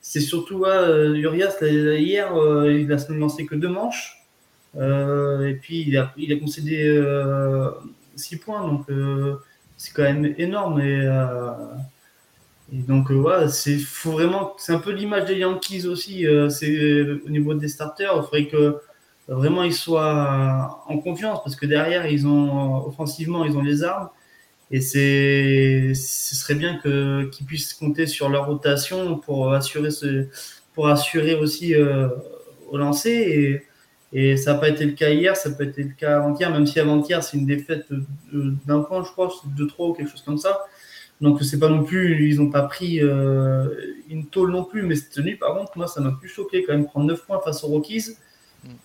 c'est 0.00 0.20
surtout 0.20 0.66
Urias 0.66 1.56
hier, 1.62 2.32
il 2.66 2.92
a 2.92 2.96
lancé 3.14 3.46
que 3.46 3.54
deux 3.54 3.68
manches. 3.68 4.26
et 4.76 5.58
puis 5.62 5.84
il 5.86 5.96
a, 5.96 6.12
il 6.16 6.32
a 6.32 6.36
concédé 6.36 7.00
6 8.16 8.36
points, 8.38 8.66
donc 8.66 8.86
c'est 9.76 9.94
quand 9.94 10.02
même 10.02 10.34
énorme. 10.36 10.80
Et, 10.80 11.04
et 12.72 12.78
donc 12.78 13.12
voilà, 13.12 13.48
c'est 13.48 13.78
faut 13.78 14.10
vraiment, 14.10 14.54
c'est 14.58 14.72
un 14.72 14.80
peu 14.80 14.90
l'image 14.90 15.26
des 15.26 15.36
Yankees 15.36 15.86
aussi. 15.86 16.26
au 16.28 17.30
niveau 17.30 17.54
des 17.54 17.68
starters, 17.68 18.12
il 18.16 18.22
faudrait 18.22 18.46
que 18.48 18.80
vraiment 19.28 19.62
ils 19.62 19.74
soient 19.74 20.84
en 20.86 20.98
confiance 20.98 21.42
parce 21.42 21.56
que 21.56 21.66
derrière 21.66 22.06
ils 22.06 22.26
ont 22.26 22.86
offensivement 22.86 23.44
ils 23.44 23.56
ont 23.56 23.62
les 23.62 23.82
armes. 23.82 24.08
Et 24.70 24.80
c'est 24.80 25.92
ce 25.94 26.34
serait 26.34 26.54
bien 26.54 26.78
que 26.78 27.24
qu'ils 27.30 27.46
puissent 27.46 27.74
compter 27.74 28.06
sur 28.06 28.28
leur 28.28 28.46
rotation 28.46 29.18
pour 29.18 29.52
assurer 29.52 29.90
ce 29.90 30.26
pour 30.74 30.88
assurer 30.88 31.34
aussi 31.34 31.74
euh, 31.74 32.08
au 32.70 32.76
lancer. 32.78 33.62
Et, 34.12 34.22
et 34.32 34.36
ça 34.36 34.54
n'a 34.54 34.58
pas 34.60 34.68
été 34.68 34.84
le 34.84 34.92
cas 34.92 35.10
hier 35.10 35.36
ça 35.36 35.50
peut 35.50 35.64
être 35.64 35.78
le 35.78 35.94
cas 35.96 36.18
avant-hier 36.18 36.50
même 36.50 36.66
si 36.66 36.80
avant-hier 36.80 37.22
c'est 37.22 37.36
une 37.36 37.46
défaite 37.46 37.86
d'un 38.32 38.80
point 38.80 39.04
je 39.04 39.10
crois 39.10 39.30
de 39.56 39.64
3 39.64 39.88
ou 39.88 39.92
quelque 39.94 40.10
chose 40.10 40.22
comme 40.22 40.38
ça. 40.38 40.64
Donc 41.20 41.42
c'est 41.42 41.58
pas 41.58 41.68
non 41.68 41.84
plus 41.84 42.28
ils 42.30 42.38
n'ont 42.38 42.50
pas 42.50 42.62
pris 42.62 43.00
euh, 43.00 43.68
une 44.08 44.26
tôle 44.26 44.50
non 44.50 44.64
plus 44.64 44.82
mais 44.82 44.96
cette 44.96 45.18
nuit 45.18 45.36
par 45.36 45.56
contre 45.56 45.72
moi 45.76 45.86
ça 45.86 46.00
m'a 46.00 46.12
plus 46.12 46.28
choqué 46.28 46.64
quand 46.64 46.72
même 46.72 46.86
prendre 46.86 47.06
9 47.06 47.24
points 47.24 47.40
face 47.44 47.64
aux 47.64 47.68
Rockies 47.68 48.16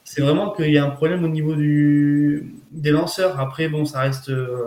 c'est 0.04 0.22
vraiment 0.22 0.52
qu'il 0.52 0.72
y 0.72 0.78
a 0.78 0.86
un 0.86 0.90
problème 0.90 1.24
au 1.24 1.28
niveau 1.28 1.56
du, 1.56 2.54
des 2.72 2.92
lanceurs. 2.92 3.40
Après, 3.40 3.70
bon, 3.70 3.86
ça 3.86 4.02
reste 4.02 4.30
euh, 4.30 4.66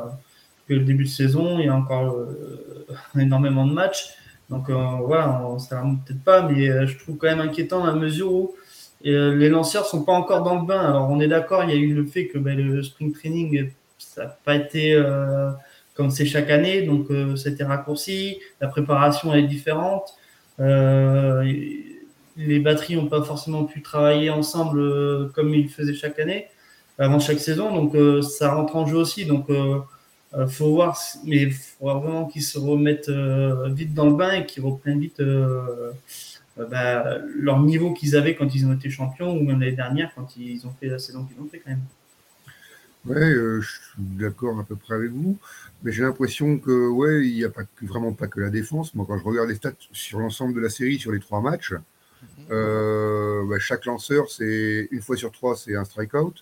que 0.69 0.75
le 0.75 0.81
début 0.81 1.05
de 1.05 1.09
saison, 1.09 1.59
il 1.59 1.67
y 1.67 1.69
a 1.69 1.75
encore 1.75 2.15
euh, 2.15 2.87
énormément 3.19 3.67
de 3.67 3.73
matchs. 3.73 4.15
Donc 4.51 4.69
euh, 4.69 4.75
voilà, 5.05 5.43
ça 5.59 5.83
ne 5.83 5.97
peut-être 5.97 6.23
pas, 6.23 6.43
mais 6.43 6.87
je 6.87 6.99
trouve 6.99 7.17
quand 7.17 7.29
même 7.29 7.41
inquiétant 7.41 7.85
à 7.85 7.93
mesure 7.95 8.33
où 8.33 8.55
les 9.03 9.49
lanceurs 9.49 9.87
sont 9.87 10.05
pas 10.05 10.13
encore 10.13 10.43
dans 10.43 10.61
le 10.61 10.67
bain. 10.67 10.81
Alors 10.81 11.11
on 11.11 11.21
est 11.21 11.29
d'accord, 11.29 11.65
il 11.65 11.71
y 11.71 11.73
a 11.73 11.77
eu 11.77 11.95
le 11.95 12.05
fait 12.05 12.29
que 12.29 12.39
ben, 12.39 12.57
le 12.57 12.83
spring 12.83 13.13
training, 13.13 13.71
ça 13.99 14.25
n'a 14.25 14.29
pas 14.45 14.55
été 14.55 15.03
comme 15.95 16.11
c'est 16.11 16.27
chaque 16.27 16.51
année, 16.51 16.83
donc 16.83 17.07
été 17.11 17.65
raccourci, 17.65 18.39
la 18.61 18.69
préparation 18.69 19.33
est 19.33 19.43
différente 19.45 20.15
les 22.37 22.59
batteries 22.59 22.97
n'ont 22.97 23.09
pas 23.09 23.23
forcément 23.23 23.65
pu 23.65 23.83
travailler 23.83 24.31
ensemble 24.31 24.81
euh, 24.81 25.29
comme 25.35 25.55
ils 25.55 25.69
faisaient 25.69 25.95
chaque 25.95 26.19
année, 26.19 26.47
avant 26.99 27.19
chaque 27.19 27.41
saison. 27.41 27.75
Donc 27.75 27.95
euh, 27.95 28.23
ça 28.23 28.55
rentre 28.55 28.77
en 28.77 28.87
jeu 28.87 28.97
aussi. 28.97 29.25
Donc 29.27 29.51
euh, 29.51 29.81
faut 30.49 30.73
voir, 30.73 30.99
mais 31.25 31.43
il 31.43 31.53
faut 31.53 31.87
vraiment 31.87 32.27
qu'ils 32.27 32.43
se 32.43 32.59
remettent 32.59 33.11
vite 33.11 33.93
dans 33.93 34.07
le 34.07 34.17
bain 34.17 34.33
et 34.33 34.47
qu'ils 34.47 34.65
reprennent 34.65 34.99
vite 34.99 35.23
bah, 36.57 37.19
leur 37.39 37.61
niveau 37.61 37.93
qu'ils 37.93 38.17
avaient 38.17 38.35
quand 38.35 38.55
ils 38.55 38.67
ont 38.67 38.73
été 38.73 38.89
champions 38.89 39.37
ou 39.37 39.43
même 39.43 39.61
l'année 39.61 39.77
dernière 39.77 40.11
quand 40.15 40.35
ils 40.39 40.67
ont 40.67 40.73
fait 40.81 40.89
la 40.89 40.99
saison 40.99 41.25
qu'ils 41.25 41.39
ont 41.39 41.49
fait 41.49 41.59
quand 41.59 41.71
même. 41.71 41.85
Ouais, 43.05 43.35
je 43.61 43.61
suis 43.61 43.79
d'accord 43.99 44.59
à 44.59 44.65
peu 44.65 44.77
près 44.77 44.95
avec 44.95 45.11
vous, 45.11 45.37
mais 45.83 45.93
j'ai 45.93 46.03
l'impression 46.03 46.59
que 46.59 46.89
ouais, 46.89 47.27
il 47.27 47.35
n'y 47.35 47.45
a 47.45 47.51
pas 47.51 47.65
vraiment 47.83 48.15
pas 48.15 48.27
que 48.27 48.41
la 48.41 48.49
défense. 48.49 48.95
Moi, 48.95 49.05
quand 49.07 49.19
je 49.19 49.25
regarde 49.25 49.51
les 49.51 49.57
stats 49.57 49.73
sur 49.93 50.19
l'ensemble 50.19 50.55
de 50.55 50.61
la 50.61 50.71
série, 50.71 50.99
sur 50.99 51.13
les 51.13 51.21
trois 51.21 51.43
matchs, 51.43 51.75
euh, 52.51 53.45
bah, 53.47 53.59
chaque 53.59 53.87
lanceur, 53.87 54.31
c'est 54.31 54.89
une 54.91 55.03
fois 55.03 55.17
sur 55.17 55.33
trois, 55.33 55.57
c'est 55.57 55.77
un 55.77 55.85
strikeout. 55.85 56.35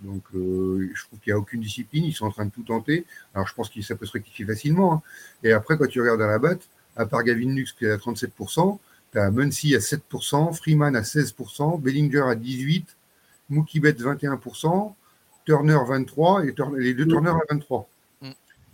Donc, 0.00 0.22
euh, 0.34 0.90
je 0.94 1.04
trouve 1.04 1.18
qu'il 1.20 1.32
n'y 1.32 1.36
a 1.36 1.38
aucune 1.38 1.60
discipline. 1.60 2.04
Ils 2.04 2.12
sont 2.12 2.26
en 2.26 2.30
train 2.30 2.44
de 2.44 2.50
tout 2.50 2.62
tenter. 2.62 3.06
Alors, 3.34 3.46
je 3.46 3.54
pense 3.54 3.70
que 3.70 3.80
ça 3.80 3.96
peut 3.96 4.06
se 4.06 4.12
rectifier 4.12 4.44
facilement. 4.44 4.94
Hein. 4.94 5.02
Et 5.42 5.52
après, 5.52 5.78
quand 5.78 5.86
tu 5.86 6.00
regardes 6.00 6.22
à 6.22 6.26
la 6.26 6.38
batte, 6.38 6.68
à 6.96 7.06
part 7.06 7.22
Gavin 7.24 7.54
Lux 7.54 7.72
qui 7.72 7.86
est 7.86 7.90
à 7.90 7.96
37%, 7.96 8.78
tu 9.12 9.18
as 9.18 9.30
Muncy 9.30 9.74
à 9.74 9.78
7%, 9.78 10.54
Freeman 10.54 10.96
à 10.96 11.02
16%, 11.02 11.80
Bellinger 11.80 12.24
à 12.28 12.34
18%, 12.34 12.84
Mookie 13.48 13.80
Betts 13.80 14.00
21%, 14.00 14.92
Turner 15.44 15.74
23% 15.74 16.78
et 16.78 16.82
les 16.82 16.94
deux 16.94 17.06
Turner 17.06 17.30
à 17.30 17.54
23%. 17.54 17.86
Mm. 18.22 18.30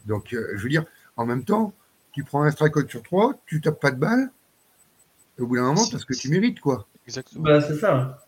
Donc, 0.06 0.32
euh, 0.32 0.52
je 0.56 0.62
veux 0.62 0.68
dire, 0.68 0.84
en 1.16 1.26
même 1.26 1.44
temps, 1.44 1.74
tu 2.12 2.24
prends 2.24 2.42
un 2.42 2.50
strikeout 2.50 2.88
sur 2.88 3.02
3, 3.02 3.34
tu 3.46 3.60
tapes 3.60 3.80
pas 3.80 3.90
de 3.90 3.96
balle, 3.98 4.30
au 5.38 5.46
bout 5.46 5.56
d'un 5.56 5.62
moment, 5.62 5.86
parce 5.90 6.04
que 6.04 6.14
tu 6.14 6.28
mérites, 6.28 6.60
quoi. 6.60 6.86
Exactement. 7.06 7.44
Bah, 7.44 7.60
c'est 7.60 7.76
ça. 7.76 8.18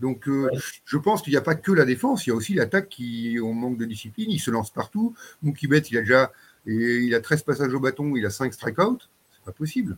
Donc, 0.00 0.28
euh, 0.28 0.48
je 0.84 0.96
pense 0.96 1.22
qu'il 1.22 1.32
n'y 1.32 1.36
a 1.36 1.42
pas 1.42 1.56
que 1.56 1.72
la 1.72 1.84
défense, 1.84 2.26
il 2.26 2.30
y 2.30 2.32
a 2.32 2.36
aussi 2.36 2.54
l'attaque 2.54 2.88
qui, 2.88 3.38
on 3.42 3.52
manque 3.52 3.78
de 3.78 3.84
discipline, 3.84 4.30
il 4.30 4.38
se 4.38 4.50
lance 4.50 4.70
partout. 4.70 5.14
Mookie 5.42 5.66
Betts, 5.66 5.90
il 5.90 5.98
a 5.98 6.00
déjà 6.00 6.32
il 6.66 7.14
a 7.14 7.20
13 7.20 7.42
passages 7.42 7.72
au 7.72 7.80
bâton, 7.80 8.14
il 8.16 8.24
a 8.26 8.30
5 8.30 8.52
strikeouts. 8.52 8.98
C'est 9.32 9.44
pas 9.44 9.52
possible. 9.52 9.96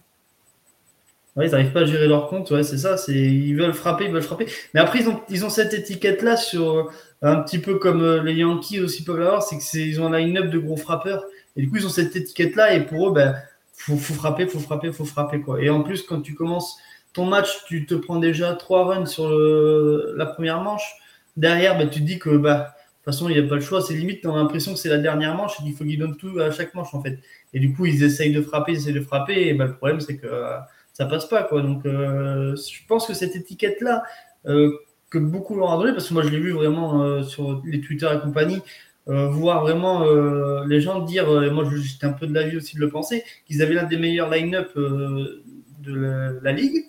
Ouais, 1.37 1.47
ils 1.47 1.51
n'arrivent 1.51 1.73
pas 1.73 1.83
à 1.83 1.85
gérer 1.85 2.09
leur 2.09 2.29
compte, 2.29 2.51
ouais, 2.51 2.63
c'est 2.63 2.79
ça. 2.79 2.97
C'est 2.97 3.15
ils 3.15 3.55
veulent 3.55 3.73
frapper, 3.73 4.05
ils 4.07 4.13
veulent 4.13 4.23
frapper. 4.23 4.47
Mais 4.75 4.81
après, 4.81 5.01
ils 5.01 5.09
ont, 5.09 5.21
ils 5.29 5.45
ont 5.45 5.51
cette 5.51 5.75
étiquette-là 5.75 6.37
sur 6.37 6.93
un 7.23 7.37
petit 7.37 7.59
peu 7.59 7.79
comme 7.79 8.03
euh, 8.03 8.23
les 8.23 8.35
Yankees 8.35 8.81
aussi 8.81 9.05
peuvent 9.05 9.19
l'avoir, 9.19 9.43
c'est 9.43 9.59
qu'ils 9.59 10.01
ont 10.01 10.13
un 10.13 10.19
line-up 10.19 10.51
de 10.51 10.59
gros 10.59 10.77
frappeurs. 10.77 11.25
Et 11.57 11.63
du 11.63 11.71
coup, 11.71 11.77
ils 11.77 11.87
ont 11.87 11.91
cette 11.91 12.17
étiquette-là, 12.17 12.75
et 12.75 12.87
pour 12.87 13.09
eux, 13.09 13.13
ben, 13.13 13.37
faut, 13.81 13.97
faut 13.97 14.15
frapper, 14.15 14.47
faut 14.47 14.59
frapper, 14.59 14.93
faut 14.93 15.05
frapper 15.05 15.41
quoi. 15.41 15.63
Et 15.63 15.71
en 15.71 15.83
plus, 15.83 16.03
quand 16.03 16.21
tu 16.21 16.35
commences 16.35 16.79
ton 17.13 17.25
match, 17.25 17.65
tu 17.67 17.87
te 17.87 17.95
prends 17.95 18.19
déjà 18.19 18.55
trois 18.55 18.85
runs 18.85 19.07
sur 19.07 19.31
la 19.31 20.27
première 20.27 20.61
manche. 20.61 20.95
Derrière, 21.37 21.79
bah, 21.79 21.87
tu 21.87 22.01
te 22.01 22.05
dis 22.05 22.19
que 22.19 22.37
bah, 22.37 22.55
de 22.55 22.65
toute 22.65 23.05
façon, 23.05 23.29
il 23.29 23.41
n'y 23.41 23.45
a 23.45 23.49
pas 23.49 23.55
le 23.55 23.61
choix. 23.63 23.81
C'est 23.81 23.95
limite, 23.95 24.21
tu 24.21 24.29
as 24.29 24.33
l'impression 24.33 24.75
que 24.75 24.79
c'est 24.79 24.91
la 24.91 24.99
dernière 24.99 25.35
manche 25.35 25.59
et 25.61 25.63
qu'il 25.63 25.75
faut 25.75 25.85
qu'ils 25.85 25.99
donnent 25.99 26.17
tout 26.17 26.39
à 26.39 26.51
chaque 26.51 26.75
manche 26.75 26.95
en 26.95 27.03
fait. 27.03 27.19
Et 27.55 27.61
du 27.61 27.73
coup, 27.73 27.87
ils 27.87 28.03
essayent 28.03 28.33
de 28.33 28.43
frapper, 28.43 28.73
ils 28.73 28.79
essayent 28.79 28.93
de 28.93 29.01
frapper. 29.01 29.49
Et 29.49 29.55
bah, 29.55 29.65
le 29.65 29.75
problème, 29.75 30.01
c'est 30.01 30.19
que 30.19 30.27
euh, 30.27 30.59
ça 30.93 31.07
passe 31.07 31.27
pas 31.27 31.43
quoi. 31.43 31.63
Donc, 31.63 31.87
euh, 31.87 32.55
je 32.57 32.87
pense 32.87 33.07
que 33.07 33.15
cette 33.15 33.37
étiquette 33.37 33.81
là. 33.81 34.03
Euh, 34.47 34.73
que 35.11 35.19
beaucoup 35.19 35.57
l'ont 35.57 35.77
donné, 35.77 35.91
parce 35.93 36.09
que 36.09 36.15
moi 36.15 36.23
je 36.23 36.29
l'ai 36.29 36.39
vu 36.39 36.53
vraiment 36.53 37.21
sur 37.25 37.61
les 37.65 37.81
Twitter 37.81 38.09
et 38.15 38.21
compagnie, 38.21 38.63
voir 39.07 39.63
vraiment 39.63 40.05
euh, 40.05 40.65
les 40.67 40.81
gens 40.81 41.01
dire, 41.01 41.29
euh, 41.29 41.47
et 41.47 41.51
moi 41.51 41.65
j'étais 41.75 42.07
un 42.07 42.13
peu 42.13 42.27
de 42.27 42.35
l'avis 42.35 42.57
aussi 42.57 42.77
de 42.77 42.81
le 42.81 42.89
penser, 42.89 43.25
qu'ils 43.47 43.63
avaient 43.63 43.75
l'un 43.75 43.85
des 43.85 43.97
meilleurs 43.97 44.31
line-up 44.31 44.77
de 44.77 46.41
la, 46.43 46.53
ligue. 46.53 46.85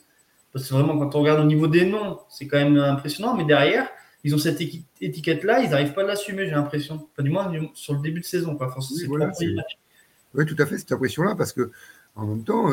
Parce 0.53 0.68
que 0.68 0.74
vraiment, 0.74 0.97
quand 0.97 1.16
on 1.16 1.22
regarde 1.22 1.39
au 1.39 1.45
niveau 1.45 1.68
des 1.68 1.86
noms, 1.86 2.20
c'est 2.30 2.47
quand 2.47 2.57
même 2.57 2.78
impressionnant, 2.78 3.36
mais 3.36 3.45
derrière, 3.45 3.88
ils 4.24 4.36
ont 4.36 4.38
cette 4.38 4.62
étiquette-là, 4.99 5.62
ils 5.62 5.70
n'arrivent 5.70 5.93
pas 5.93 6.01
à 6.01 6.05
l'assumer, 6.05 6.45
j'ai 6.45 6.51
l'impression. 6.51 6.95
Enfin, 6.95 7.24
du 7.24 7.30
moins, 7.30 7.51
sur 7.74 7.93
le 7.93 8.01
début 8.01 8.20
de 8.20 8.26
saison. 8.26 8.55
Quoi. 8.55 8.76
oui, 10.34 10.45
tout 10.45 10.55
à 10.59 10.66
fait, 10.66 10.78
cette 10.78 10.91
impression-là, 10.91 11.36
parce 11.36 11.53
que 11.53 11.72
en 12.18 12.28
même 12.28 12.43
temps, 12.43 12.70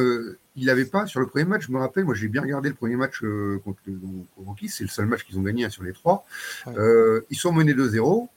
il 0.57 0.67
n'avait 0.67 0.85
pas, 0.85 1.07
sur 1.07 1.21
le 1.21 1.27
premier 1.29 1.45
match, 1.45 1.67
je 1.69 1.73
me 1.73 1.79
rappelle, 1.79 2.05
moi 2.05 2.15
j'ai 2.15 2.27
bien 2.27 2.43
regardé 2.43 2.69
le 2.69 2.75
premier 2.75 2.97
match 2.97 3.23
contre 3.65 3.79
le 3.87 3.97
Rockies, 4.45 4.69
c'est 4.69 4.83
le 4.83 4.91
seul 4.91 5.07
match 5.07 5.23
qu'ils 5.25 5.39
ont 5.39 5.43
gagné 5.43 5.65
hein, 5.65 5.71
sur 5.71 5.85
les 5.85 5.93
trois. 5.93 6.27
ils 6.67 7.37
sont 7.37 7.53
menés 7.53 7.75
2-0, 7.75 8.29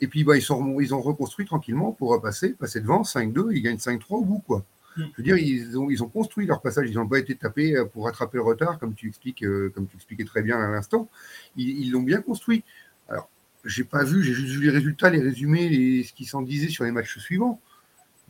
et 0.00 0.06
puis, 0.06 0.24
bah, 0.24 0.36
ils, 0.36 0.42
sont, 0.42 0.80
ils 0.80 0.94
ont 0.94 1.00
reconstruit 1.00 1.46
tranquillement 1.46 1.92
pour 1.92 2.10
repasser, 2.10 2.50
passer 2.50 2.80
devant, 2.80 3.02
5-2, 3.02 3.50
ils 3.52 3.62
gagnent 3.62 3.76
5-3 3.76 4.04
au 4.10 4.24
bout, 4.24 4.42
quoi. 4.46 4.64
Mm. 4.96 5.02
Je 5.02 5.16
veux 5.18 5.22
dire, 5.22 5.36
ils 5.36 5.78
ont, 5.78 5.90
ils 5.90 6.02
ont 6.02 6.08
construit 6.08 6.46
leur 6.46 6.62
passage, 6.62 6.88
ils 6.88 6.96
n'ont 6.96 7.08
pas 7.08 7.18
été 7.18 7.34
tapés 7.36 7.76
euh, 7.76 7.84
pour 7.84 8.04
rattraper 8.06 8.38
le 8.38 8.42
retard, 8.42 8.78
comme 8.78 8.94
tu 8.94 9.08
expliques, 9.08 9.44
euh, 9.44 9.70
comme 9.74 9.86
tu 9.86 9.96
expliquais 9.96 10.24
très 10.24 10.42
bien 10.42 10.58
à 10.58 10.68
l'instant. 10.70 11.08
Ils 11.56 11.90
l'ont 11.90 12.02
bien 12.02 12.22
construit. 12.22 12.64
Alors, 13.08 13.28
j'ai 13.64 13.84
pas 13.84 14.04
vu, 14.04 14.22
j'ai 14.22 14.32
juste 14.32 14.54
vu 14.54 14.64
les 14.64 14.70
résultats, 14.70 15.10
les 15.10 15.20
résumés, 15.20 15.68
les, 15.68 16.04
ce 16.04 16.12
qu'ils 16.12 16.26
s'en 16.28 16.42
disaient 16.42 16.68
sur 16.68 16.84
les 16.84 16.92
matchs 16.92 17.18
suivants. 17.18 17.60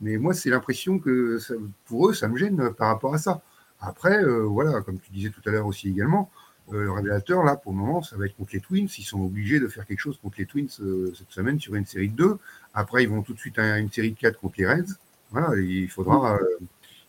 Mais 0.01 0.17
moi, 0.17 0.33
c'est 0.33 0.49
l'impression 0.49 0.99
que 0.99 1.37
pour 1.85 2.09
eux, 2.09 2.13
ça 2.13 2.27
me 2.27 2.35
gêne 2.35 2.73
par 2.73 2.87
rapport 2.87 3.13
à 3.13 3.17
ça. 3.17 3.41
Après, 3.79 4.23
euh, 4.23 4.41
voilà, 4.41 4.81
comme 4.81 4.99
tu 4.99 5.11
disais 5.11 5.29
tout 5.29 5.41
à 5.45 5.51
l'heure 5.51 5.67
aussi 5.67 5.89
également, 5.89 6.29
euh, 6.73 6.83
le 6.83 6.91
révélateur, 6.91 7.43
là, 7.43 7.55
pour 7.55 7.71
le 7.71 7.77
moment, 7.77 8.01
ça 8.01 8.15
va 8.17 8.25
être 8.25 8.35
contre 8.35 8.51
les 8.53 8.59
Twins. 8.59 8.87
Ils 8.97 9.03
sont 9.03 9.21
obligés 9.21 9.59
de 9.59 9.67
faire 9.67 9.85
quelque 9.85 9.99
chose 9.99 10.17
contre 10.21 10.35
les 10.39 10.45
Twins 10.45 10.69
euh, 10.81 11.13
cette 11.17 11.31
semaine 11.31 11.59
sur 11.59 11.75
une 11.75 11.85
série 11.85 12.09
de 12.09 12.15
2. 12.15 12.37
Après, 12.73 13.03
ils 13.03 13.09
vont 13.09 13.21
tout 13.21 13.33
de 13.33 13.39
suite 13.39 13.59
à 13.59 13.77
une 13.77 13.91
série 13.91 14.11
de 14.11 14.17
4 14.17 14.39
contre 14.39 14.55
les 14.57 14.67
Reds. 14.67 14.93
Voilà, 15.31 15.59
il 15.59 15.89
faudra, 15.89 16.35
euh, 16.35 16.45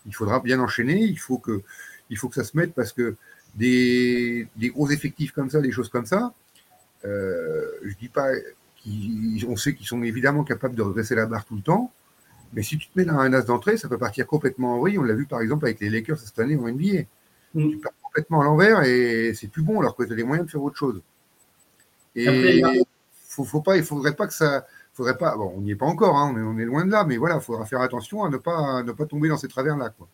il 0.07 0.15
faudra 0.15 0.41
bien 0.41 0.61
enchaîner. 0.61 1.01
Il 1.03 1.19
faut, 1.19 1.39
que, 1.39 1.63
il 2.11 2.19
faut 2.19 2.29
que 2.29 2.35
ça 2.35 2.45
se 2.45 2.57
mette 2.57 2.75
parce 2.75 2.93
que 2.93 3.17
des, 3.55 4.49
des 4.57 4.69
gros 4.69 4.91
effectifs 4.91 5.33
comme 5.33 5.51
ça, 5.51 5.61
des 5.61 5.73
choses 5.73 5.89
comme 5.89 6.07
ça, 6.07 6.33
je 7.05 7.95
dis 7.99 8.09
pas 8.09 8.29
on 9.49 9.57
sait 9.57 9.75
qu'ils 9.75 9.87
sont 9.87 10.03
évidemment 10.03 10.45
capables 10.45 10.75
de 10.75 10.83
redresser 10.83 11.15
la 11.15 11.27
barre 11.27 11.45
tout 11.45 11.55
le 11.55 11.63
temps. 11.63 11.93
Mais 12.53 12.63
si 12.63 12.77
tu 12.79 12.89
te 12.89 12.99
mets 12.99 13.05
dans 13.05 13.19
un 13.19 13.33
as 13.33 13.43
d'entrée, 13.43 13.77
ça 13.77 13.89
peut 13.89 13.99
partir 13.99 14.27
complètement 14.27 14.75
en 14.75 14.81
vrille. 14.81 14.99
On 14.99 15.03
l'a 15.03 15.15
vu 15.15 15.27
par 15.27 15.41
exemple 15.41 15.65
avec 15.65 15.81
les 15.81 15.89
Lakers 15.89 16.19
cette 16.19 16.39
année 16.39 16.57
en 16.57 16.69
NBA. 16.69 17.03
Mm. 17.55 17.71
Tu 17.71 17.77
pars 17.79 17.93
complètement 18.13 18.43
à 18.43 18.45
l'envers 18.45 18.83
et 18.83 19.33
c'est 19.35 19.49
plus 19.49 19.63
bon 19.63 19.81
alors 19.81 19.97
que 19.97 20.05
tu 20.05 20.13
as 20.13 20.17
les 20.17 20.25
moyens 20.25 20.47
de 20.47 20.51
faire 20.51 20.63
autre 20.63 20.77
chose. 20.77 21.01
Et 22.15 22.25
il 22.25 22.85
faut, 23.27 23.45
faut 23.45 23.63
pas, 23.63 23.79
il 23.79 23.83
faudrait 23.83 24.15
pas 24.15 24.27
que 24.27 24.35
ça. 24.35 24.67
Faudrait 24.93 25.17
pas, 25.17 25.35
bon, 25.39 25.55
on 25.57 25.63
n'y 25.63 25.71
est 25.71 25.77
pas 25.77 25.87
encore, 25.87 26.19
hein, 26.19 26.35
on, 26.37 26.59
est, 26.59 26.67
loin 26.67 26.85
de 26.85 26.91
là, 26.91 27.05
mais 27.05 27.17
voilà, 27.17 27.37
il 27.37 27.41
faudra 27.41 27.65
faire 27.65 27.81
attention 27.81 28.25
à 28.25 28.29
ne 28.29 28.37
pas, 28.37 28.83
ne 28.83 28.93
pas 28.93 29.07
tomber 29.07 29.31
dans 29.31 29.39
ces 29.39 29.49
travers-là. 29.49 29.89
Quoi. 29.97 30.07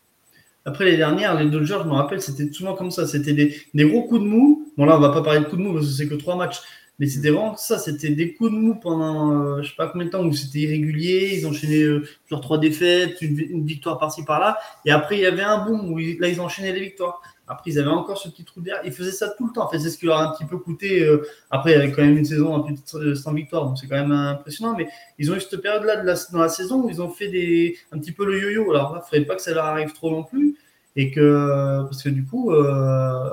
Après 0.63 0.85
les 0.85 0.95
dernières, 0.95 1.37
les 1.37 1.49
Dodgers, 1.49 1.79
je 1.83 1.89
me 1.89 1.93
rappelle, 1.95 2.21
c'était 2.21 2.49
souvent 2.53 2.75
comme 2.75 2.89
ça. 2.89 3.05
C'était 3.05 3.33
des, 3.33 3.57
des, 3.73 3.89
gros 3.89 4.03
coups 4.03 4.21
de 4.21 4.25
mou. 4.25 4.71
Bon, 4.77 4.85
là, 4.85 4.95
on 4.95 5.01
va 5.01 5.09
pas 5.09 5.21
parler 5.21 5.41
de 5.41 5.45
coups 5.45 5.57
de 5.57 5.67
mou 5.67 5.73
parce 5.73 5.87
que 5.87 5.91
c'est 5.91 6.07
que 6.07 6.15
trois 6.15 6.37
matchs. 6.37 6.61
Mais 6.99 7.07
c'était 7.07 7.29
vraiment 7.29 7.55
ça, 7.55 7.77
c'était 7.77 8.09
des 8.09 8.33
coups 8.33 8.51
de 8.51 8.55
mou 8.57 8.75
pendant 8.75 9.31
euh, 9.31 9.61
je 9.61 9.69
sais 9.69 9.75
pas 9.77 9.87
combien 9.87 10.07
de 10.07 10.11
temps 10.11 10.23
où 10.23 10.33
c'était 10.33 10.59
irrégulier. 10.59 11.39
Ils 11.39 11.47
enchaînaient 11.47 11.81
euh, 11.81 12.05
genre 12.29 12.41
trois 12.41 12.57
défaites, 12.57 13.21
une, 13.21 13.65
victoire 13.65 13.97
par-ci 13.97 14.25
par-là. 14.25 14.57
Et 14.83 14.91
après, 14.91 15.15
il 15.17 15.21
y 15.21 15.25
avait 15.25 15.43
un 15.43 15.65
boom 15.65 15.93
où 15.93 15.97
là, 15.97 16.27
ils 16.27 16.41
enchaînaient 16.41 16.73
les 16.73 16.81
victoires. 16.81 17.21
Après, 17.51 17.71
ils 17.71 17.79
avaient 17.79 17.89
encore 17.89 18.19
ce 18.19 18.29
petit 18.29 18.45
trou 18.45 18.61
d'air. 18.61 18.79
Ils 18.85 18.91
faisaient 18.91 19.11
ça 19.11 19.29
tout 19.29 19.47
le 19.47 19.51
temps. 19.51 19.65
En 19.65 19.69
fait, 19.69 19.79
c'est 19.79 19.89
ce 19.89 19.97
qui 19.97 20.05
leur 20.05 20.17
a 20.17 20.29
un 20.29 20.33
petit 20.33 20.45
peu 20.45 20.59
coûté. 20.59 21.03
Euh, 21.03 21.27
après, 21.49 21.71
il 21.71 21.73
y 21.73 21.81
avait 21.81 21.91
quand 21.91 22.03
même 22.03 22.15
une 22.15 22.23
saison 22.23 22.55
un 22.55 22.59
peu 22.59 23.15
sans 23.15 23.33
victoire, 23.33 23.65
donc 23.65 23.79
c'est 23.79 23.87
quand 23.87 23.95
même 23.95 24.11
impressionnant. 24.11 24.75
Mais 24.77 24.87
ils 25.17 25.31
ont 25.31 25.35
eu 25.35 25.41
cette 25.41 25.59
période-là 25.59 26.03
dans 26.31 26.39
la 26.39 26.49
saison 26.49 26.83
où 26.83 26.89
ils 26.89 27.01
ont 27.01 27.09
fait 27.09 27.73
un 27.91 27.97
petit 27.97 28.11
peu 28.11 28.23
le 28.25 28.39
yo-yo. 28.39 28.69
Alors 28.69 28.91
il 28.93 28.97
ne 28.97 29.01
faudrait 29.01 29.25
pas 29.25 29.35
que 29.35 29.41
ça 29.41 29.53
leur 29.53 29.65
arrive 29.65 29.93
trop 29.93 30.11
non 30.11 30.23
plus. 30.23 30.57
Et 30.95 31.11
que, 31.11 31.81
parce 31.83 32.03
que 32.03 32.09
du 32.09 32.23
coup, 32.25 32.51
euh, 32.51 33.29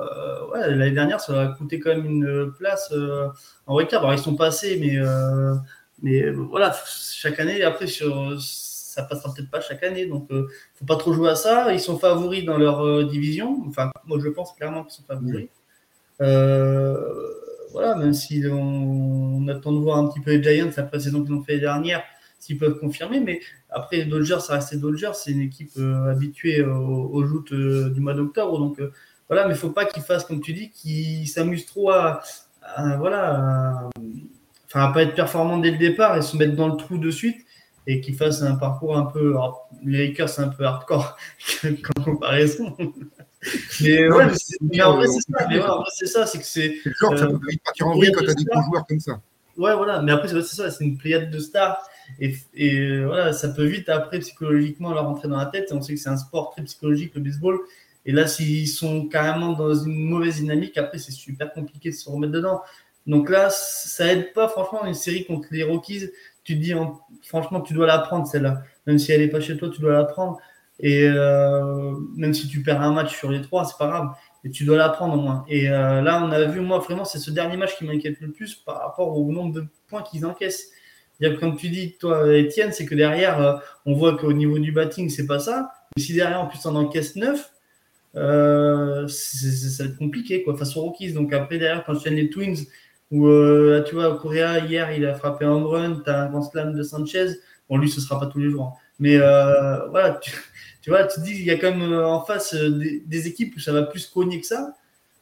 l'année 0.55 0.91
dernière, 0.91 1.19
ça 1.19 1.33
leur 1.33 1.41
a 1.41 1.47
coûté 1.53 1.79
quand 1.79 1.89
même 1.89 2.05
une 2.05 2.51
place 2.57 2.89
euh, 2.93 3.27
en 3.67 3.75
récap. 3.75 3.99
Alors, 3.99 4.13
ils 4.13 4.19
sont 4.19 4.35
passés, 4.35 4.77
mais, 4.79 4.97
mais 6.01 6.31
voilà, 6.31 6.75
chaque 7.13 7.39
année, 7.39 7.61
après, 7.63 7.87
sur, 7.87 8.35
ça 8.97 9.03
passera 9.03 9.33
peut-être 9.33 9.49
pas 9.49 9.61
chaque 9.61 9.83
année. 9.83 10.05
Donc, 10.05 10.29
ne 10.29 10.43
faut 10.75 10.85
pas 10.85 10.97
trop 10.97 11.13
jouer 11.13 11.29
à 11.29 11.35
ça. 11.35 11.73
Ils 11.73 11.79
sont 11.79 11.97
favoris 11.97 12.43
dans 12.45 12.57
leur 12.57 13.07
division. 13.07 13.63
Enfin, 13.67 13.91
moi, 14.05 14.19
je 14.21 14.29
pense 14.29 14.53
clairement 14.53 14.83
qu'ils 14.83 14.93
sont 14.93 15.03
favoris. 15.07 15.47
voilà, 17.71 17.95
même 17.95 18.13
si 18.13 18.43
on, 18.45 18.53
on, 18.55 19.47
attend 19.47 19.71
de 19.71 19.79
voir 19.79 19.97
un 19.97 20.07
petit 20.07 20.19
peu 20.19 20.35
les 20.35 20.43
Giants 20.43 20.71
après 20.77 20.97
la 20.97 21.03
saison 21.03 21.23
qu'ils 21.23 21.33
ont 21.33 21.43
fait 21.43 21.59
dernière 21.59 22.03
s'ils 22.39 22.57
peuvent 22.57 22.79
confirmer. 22.79 23.19
Mais 23.19 23.41
après, 23.69 23.97
les 23.97 24.05
Dodgers, 24.05 24.39
ça 24.39 24.53
reste 24.53 24.71
les 24.71 24.79
Dodgers. 24.79 25.11
C'est 25.13 25.31
une 25.31 25.41
équipe 25.41 25.71
euh, 25.77 26.11
habituée 26.11 26.63
aux, 26.63 27.09
aux 27.11 27.25
joutes 27.25 27.51
euh, 27.51 27.89
du 27.89 27.99
mois 27.99 28.13
d'octobre. 28.13 28.57
Donc 28.59 28.79
euh, 28.79 28.91
voilà, 29.27 29.43
mais 29.43 29.53
il 29.53 29.57
ne 29.57 29.59
faut 29.59 29.71
pas 29.71 29.85
qu'ils 29.85 30.03
fassent, 30.03 30.25
comme 30.25 30.41
tu 30.41 30.53
dis, 30.53 30.69
qu'ils 30.69 31.27
s'amusent 31.27 31.65
trop 31.65 31.91
à, 31.91 32.21
voilà, 32.97 33.89
enfin, 34.65 34.81
à 34.81 34.93
pas 34.93 35.03
être 35.03 35.15
performants 35.15 35.57
dès 35.57 35.71
le 35.71 35.77
départ 35.77 36.17
et 36.17 36.21
se 36.21 36.35
mettre 36.37 36.55
dans 36.55 36.67
le 36.67 36.77
trou 36.77 36.97
de 36.97 37.11
suite 37.11 37.45
et 37.87 38.01
qu'ils 38.01 38.15
fassent 38.15 38.43
un 38.43 38.55
parcours 38.55 38.97
un 38.97 39.05
peu. 39.05 39.35
les 39.83 40.09
Lakers, 40.09 40.29
c'est 40.29 40.41
un 40.41 40.49
peu 40.49 40.65
hardcore 40.65 41.17
en 41.63 42.03
comparaison. 42.03 42.75
mais 43.81 44.09
ouais, 44.09 44.25
mais 44.61 44.81
en 44.83 44.97
vrai, 44.97 45.07
c'est 45.07 45.21
ça. 45.21 45.47
Mais 45.49 45.59
ouais, 45.59 45.67
c'est 45.95 46.05
ça, 46.05 46.25
c'est 46.25 46.37
que 46.37 46.45
c'est. 46.45 46.75
Genre, 46.99 47.17
ça 47.17 47.27
peut 47.27 47.39
vite 47.49 47.63
partir 47.63 47.87
en 47.87 47.95
vrille 47.95 48.11
quand 48.11 48.23
tu 48.23 48.29
as 48.29 48.33
des 48.33 48.45
bons 48.45 48.61
joueurs 48.63 48.85
comme 48.85 48.99
ça. 48.99 49.21
Ouais, 49.55 49.75
voilà. 49.75 50.01
Mais 50.01 50.11
après, 50.11 50.27
c'est 50.27 50.43
ça, 50.43 50.69
c'est 50.69 50.83
une 50.83 50.97
pléiade 50.97 51.31
de 51.31 51.39
stars 51.39 51.81
et, 52.19 52.35
et, 52.53 53.03
voilà, 53.03 53.33
ça 53.33 53.49
peut 53.49 53.65
vite 53.65 53.89
après 53.89 54.19
psychologiquement 54.19 54.93
leur 54.93 55.05
rentrer 55.05 55.27
dans 55.27 55.37
la 55.37 55.45
tête. 55.45 55.69
Et 55.71 55.73
on 55.73 55.81
sait 55.81 55.93
que 55.93 55.99
c'est 55.99 56.09
un 56.09 56.17
sport 56.17 56.51
très 56.51 56.63
psychologique, 56.63 57.15
le 57.15 57.21
baseball. 57.21 57.59
Et 58.05 58.11
là, 58.11 58.27
s'ils 58.27 58.67
sont 58.67 59.07
carrément 59.07 59.53
dans 59.53 59.73
une 59.73 60.05
mauvaise 60.05 60.35
dynamique, 60.35 60.77
après, 60.77 60.97
c'est 60.97 61.11
super 61.11 61.51
compliqué 61.53 61.89
de 61.89 61.95
se 61.95 62.09
remettre 62.09 62.33
dedans. 62.33 62.61
Donc 63.05 63.29
là, 63.29 63.49
ça 63.49 64.11
aide 64.11 64.33
pas, 64.33 64.49
franchement, 64.49 64.85
une 64.85 64.93
série 64.93 65.25
contre 65.25 65.47
les 65.51 65.63
Rockies. 65.63 66.09
Tu 66.47 66.55
dis, 66.55 66.73
franchement, 67.23 67.61
tu 67.61 67.73
dois 67.73 67.85
la 67.85 67.99
prendre, 67.99 68.25
celle-là. 68.25 68.63
Même 68.85 68.97
si 68.97 69.11
elle 69.11 69.21
n'est 69.21 69.27
pas 69.27 69.41
chez 69.41 69.57
toi, 69.57 69.69
tu 69.69 69.81
dois 69.81 69.93
la 69.93 70.05
prendre. 70.05 70.39
Et 70.79 71.07
euh, 71.07 71.93
même 72.15 72.33
si 72.33 72.47
tu 72.47 72.63
perds 72.63 72.81
un 72.81 72.93
match 72.93 73.17
sur 73.17 73.29
les 73.29 73.41
trois, 73.41 73.65
c'est 73.65 73.77
pas 73.77 73.87
grave. 73.87 74.09
Et 74.43 74.49
tu 74.49 74.63
dois 74.63 74.77
la 74.77 74.89
prendre 74.89 75.15
au 75.15 75.21
moins. 75.21 75.43
Et 75.49 75.69
euh, 75.69 76.01
là, 76.01 76.23
on 76.23 76.31
a 76.31 76.45
vu, 76.45 76.61
moi, 76.61 76.79
vraiment, 76.79 77.03
c'est 77.03 77.19
ce 77.19 77.31
dernier 77.31 77.57
match 77.57 77.77
qui 77.77 77.85
m'inquiète 77.85 78.19
le 78.21 78.31
plus 78.31 78.55
par 78.55 78.79
rapport 78.79 79.17
au 79.17 79.31
nombre 79.31 79.53
de 79.53 79.65
points 79.87 80.03
qu'ils 80.03 80.25
encaissent 80.25 80.71
comme 81.39 81.57
tu 81.57 81.69
dis, 81.69 81.97
toi, 81.97 82.35
Étienne, 82.35 82.71
c'est 82.71 82.85
que 82.85 82.95
derrière, 82.95 83.41
euh, 83.41 83.57
on 83.85 83.93
voit 83.93 84.17
qu'au 84.17 84.33
niveau 84.33 84.59
du 84.59 84.71
batting, 84.71 85.09
c'est 85.09 85.25
pas 85.25 85.39
ça. 85.39 85.71
Mais 85.95 86.03
si 86.03 86.13
derrière, 86.13 86.41
en 86.41 86.47
plus, 86.47 86.63
on 86.65 86.75
encaisse 86.75 87.15
9, 87.15 87.51
euh, 88.15 89.07
ça 89.07 89.83
va 89.83 89.89
être 89.89 89.97
compliqué 89.97 90.43
quoi, 90.43 90.55
face 90.55 90.75
aux 90.77 90.81
Rockies. 90.81 91.13
Donc 91.13 91.33
après, 91.33 91.57
derrière, 91.57 91.83
quand 91.85 91.95
tu 91.95 92.09
les 92.09 92.29
Twins, 92.29 92.57
où 93.11 93.27
euh, 93.27 93.83
tu 93.87 93.95
vois, 93.95 94.17
Correa, 94.17 94.59
hier, 94.59 94.91
il 94.91 95.05
a 95.05 95.13
frappé 95.15 95.45
un 95.45 95.63
run, 95.63 96.01
tu 96.03 96.09
as 96.09 96.23
un 96.23 96.29
grand 96.29 96.41
slam 96.41 96.73
de 96.73 96.83
Sanchez. 96.83 97.27
Bon, 97.69 97.77
lui, 97.77 97.89
ce 97.89 98.01
sera 98.01 98.19
pas 98.19 98.27
tous 98.27 98.39
les 98.39 98.49
jours. 98.49 98.65
Hein. 98.65 98.73
Mais 98.99 99.17
voilà, 99.17 100.19
tu, 100.81 100.89
vois, 100.89 101.03
tu 101.05 101.19
te 101.19 101.25
dis, 101.25 101.33
il 101.33 101.45
y 101.45 101.51
a 101.51 101.57
quand 101.57 101.75
même 101.75 101.93
en 101.93 102.23
face 102.23 102.53
des, 102.55 103.27
équipes 103.27 103.55
où 103.57 103.59
ça 103.59 103.71
va 103.71 103.83
plus 103.83 104.07
cogner 104.07 104.41
que 104.41 104.47
ça. 104.47 104.75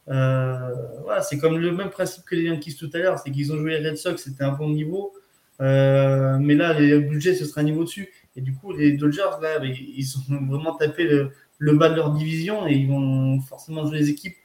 voilà, 0.06 1.22
c'est 1.22 1.38
comme 1.38 1.58
le 1.58 1.72
même 1.72 1.90
principe 1.90 2.24
que 2.24 2.34
les 2.34 2.44
Yankees 2.44 2.76
tout 2.76 2.90
à 2.94 2.98
l'heure, 2.98 3.18
c'est 3.18 3.30
qu'ils 3.30 3.52
ont 3.52 3.58
joué 3.58 3.78
les 3.78 3.88
Red 3.88 3.96
Sox, 3.96 4.16
c'était 4.22 4.44
un 4.44 4.52
bon 4.52 4.70
niveau. 4.70 5.12
Euh, 5.60 6.38
mais 6.40 6.54
là, 6.54 6.78
les 6.78 6.98
budgets, 7.00 7.34
ce 7.34 7.44
sera 7.44 7.60
un 7.60 7.64
niveau 7.64 7.84
dessus. 7.84 8.12
Et 8.36 8.40
du 8.40 8.54
coup, 8.54 8.72
les 8.72 8.92
Dodgers, 8.92 9.40
là, 9.40 9.58
ils 9.64 10.14
ont 10.30 10.46
vraiment 10.46 10.74
tapé 10.74 11.04
le, 11.04 11.72
bas 11.72 11.88
de 11.88 11.96
leur 11.96 12.12
division 12.12 12.66
et 12.66 12.74
ils 12.74 12.88
vont 12.88 13.40
forcément 13.40 13.86
jouer 13.86 13.98
des 13.98 14.10
équipes 14.10 14.36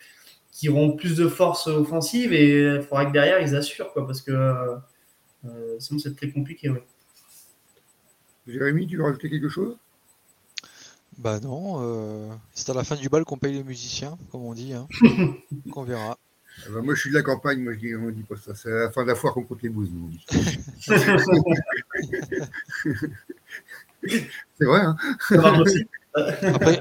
qui 0.61 0.69
auront 0.69 0.91
plus 0.91 1.17
de 1.17 1.27
force 1.27 1.65
offensive 1.65 2.33
et 2.33 2.75
il 2.75 2.83
faudra 2.83 3.07
que 3.07 3.11
derrière, 3.11 3.41
ils 3.41 3.55
assurent, 3.55 3.91
quoi, 3.93 4.05
parce 4.05 4.21
que 4.21 4.31
euh, 4.31 4.77
sinon, 5.79 5.99
c'est 5.99 6.15
très 6.15 6.29
compliqué. 6.29 6.69
Ouais. 6.69 6.83
Jérémy, 8.45 8.85
tu 8.85 8.97
veux 8.97 9.03
rajouter 9.03 9.31
quelque 9.31 9.49
chose? 9.49 9.75
Bah 11.17 11.39
non, 11.39 11.79
euh, 11.81 12.29
c'est 12.53 12.69
à 12.69 12.75
la 12.75 12.83
fin 12.83 12.95
du 12.95 13.09
bal 13.09 13.25
qu'on 13.25 13.39
paye 13.39 13.53
les 13.53 13.63
musiciens, 13.63 14.19
comme 14.31 14.43
on 14.43 14.53
dit. 14.53 14.73
Hein. 14.73 14.87
qu'on 15.71 15.81
verra. 15.81 16.19
Ah 16.59 16.69
bah, 16.71 16.81
moi, 16.83 16.93
je 16.93 16.99
suis 16.99 17.09
de 17.09 17.15
la 17.15 17.23
campagne, 17.23 17.63
moi, 17.63 17.73
je 17.73 17.79
dis, 17.79 17.95
on 17.95 18.11
dit 18.11 18.21
pas 18.21 18.35
ça. 18.35 18.53
C'est 18.53 18.69
la 18.69 18.91
fin 18.91 19.01
de 19.01 19.07
la 19.07 19.15
foire 19.15 19.33
qu'on 19.33 19.41
compte 19.41 19.63
les 19.63 19.69
bouses, 19.69 19.89
nous, 19.91 20.11
c'est 24.59 24.65
vrai, 24.65 24.81
hein 24.81 24.95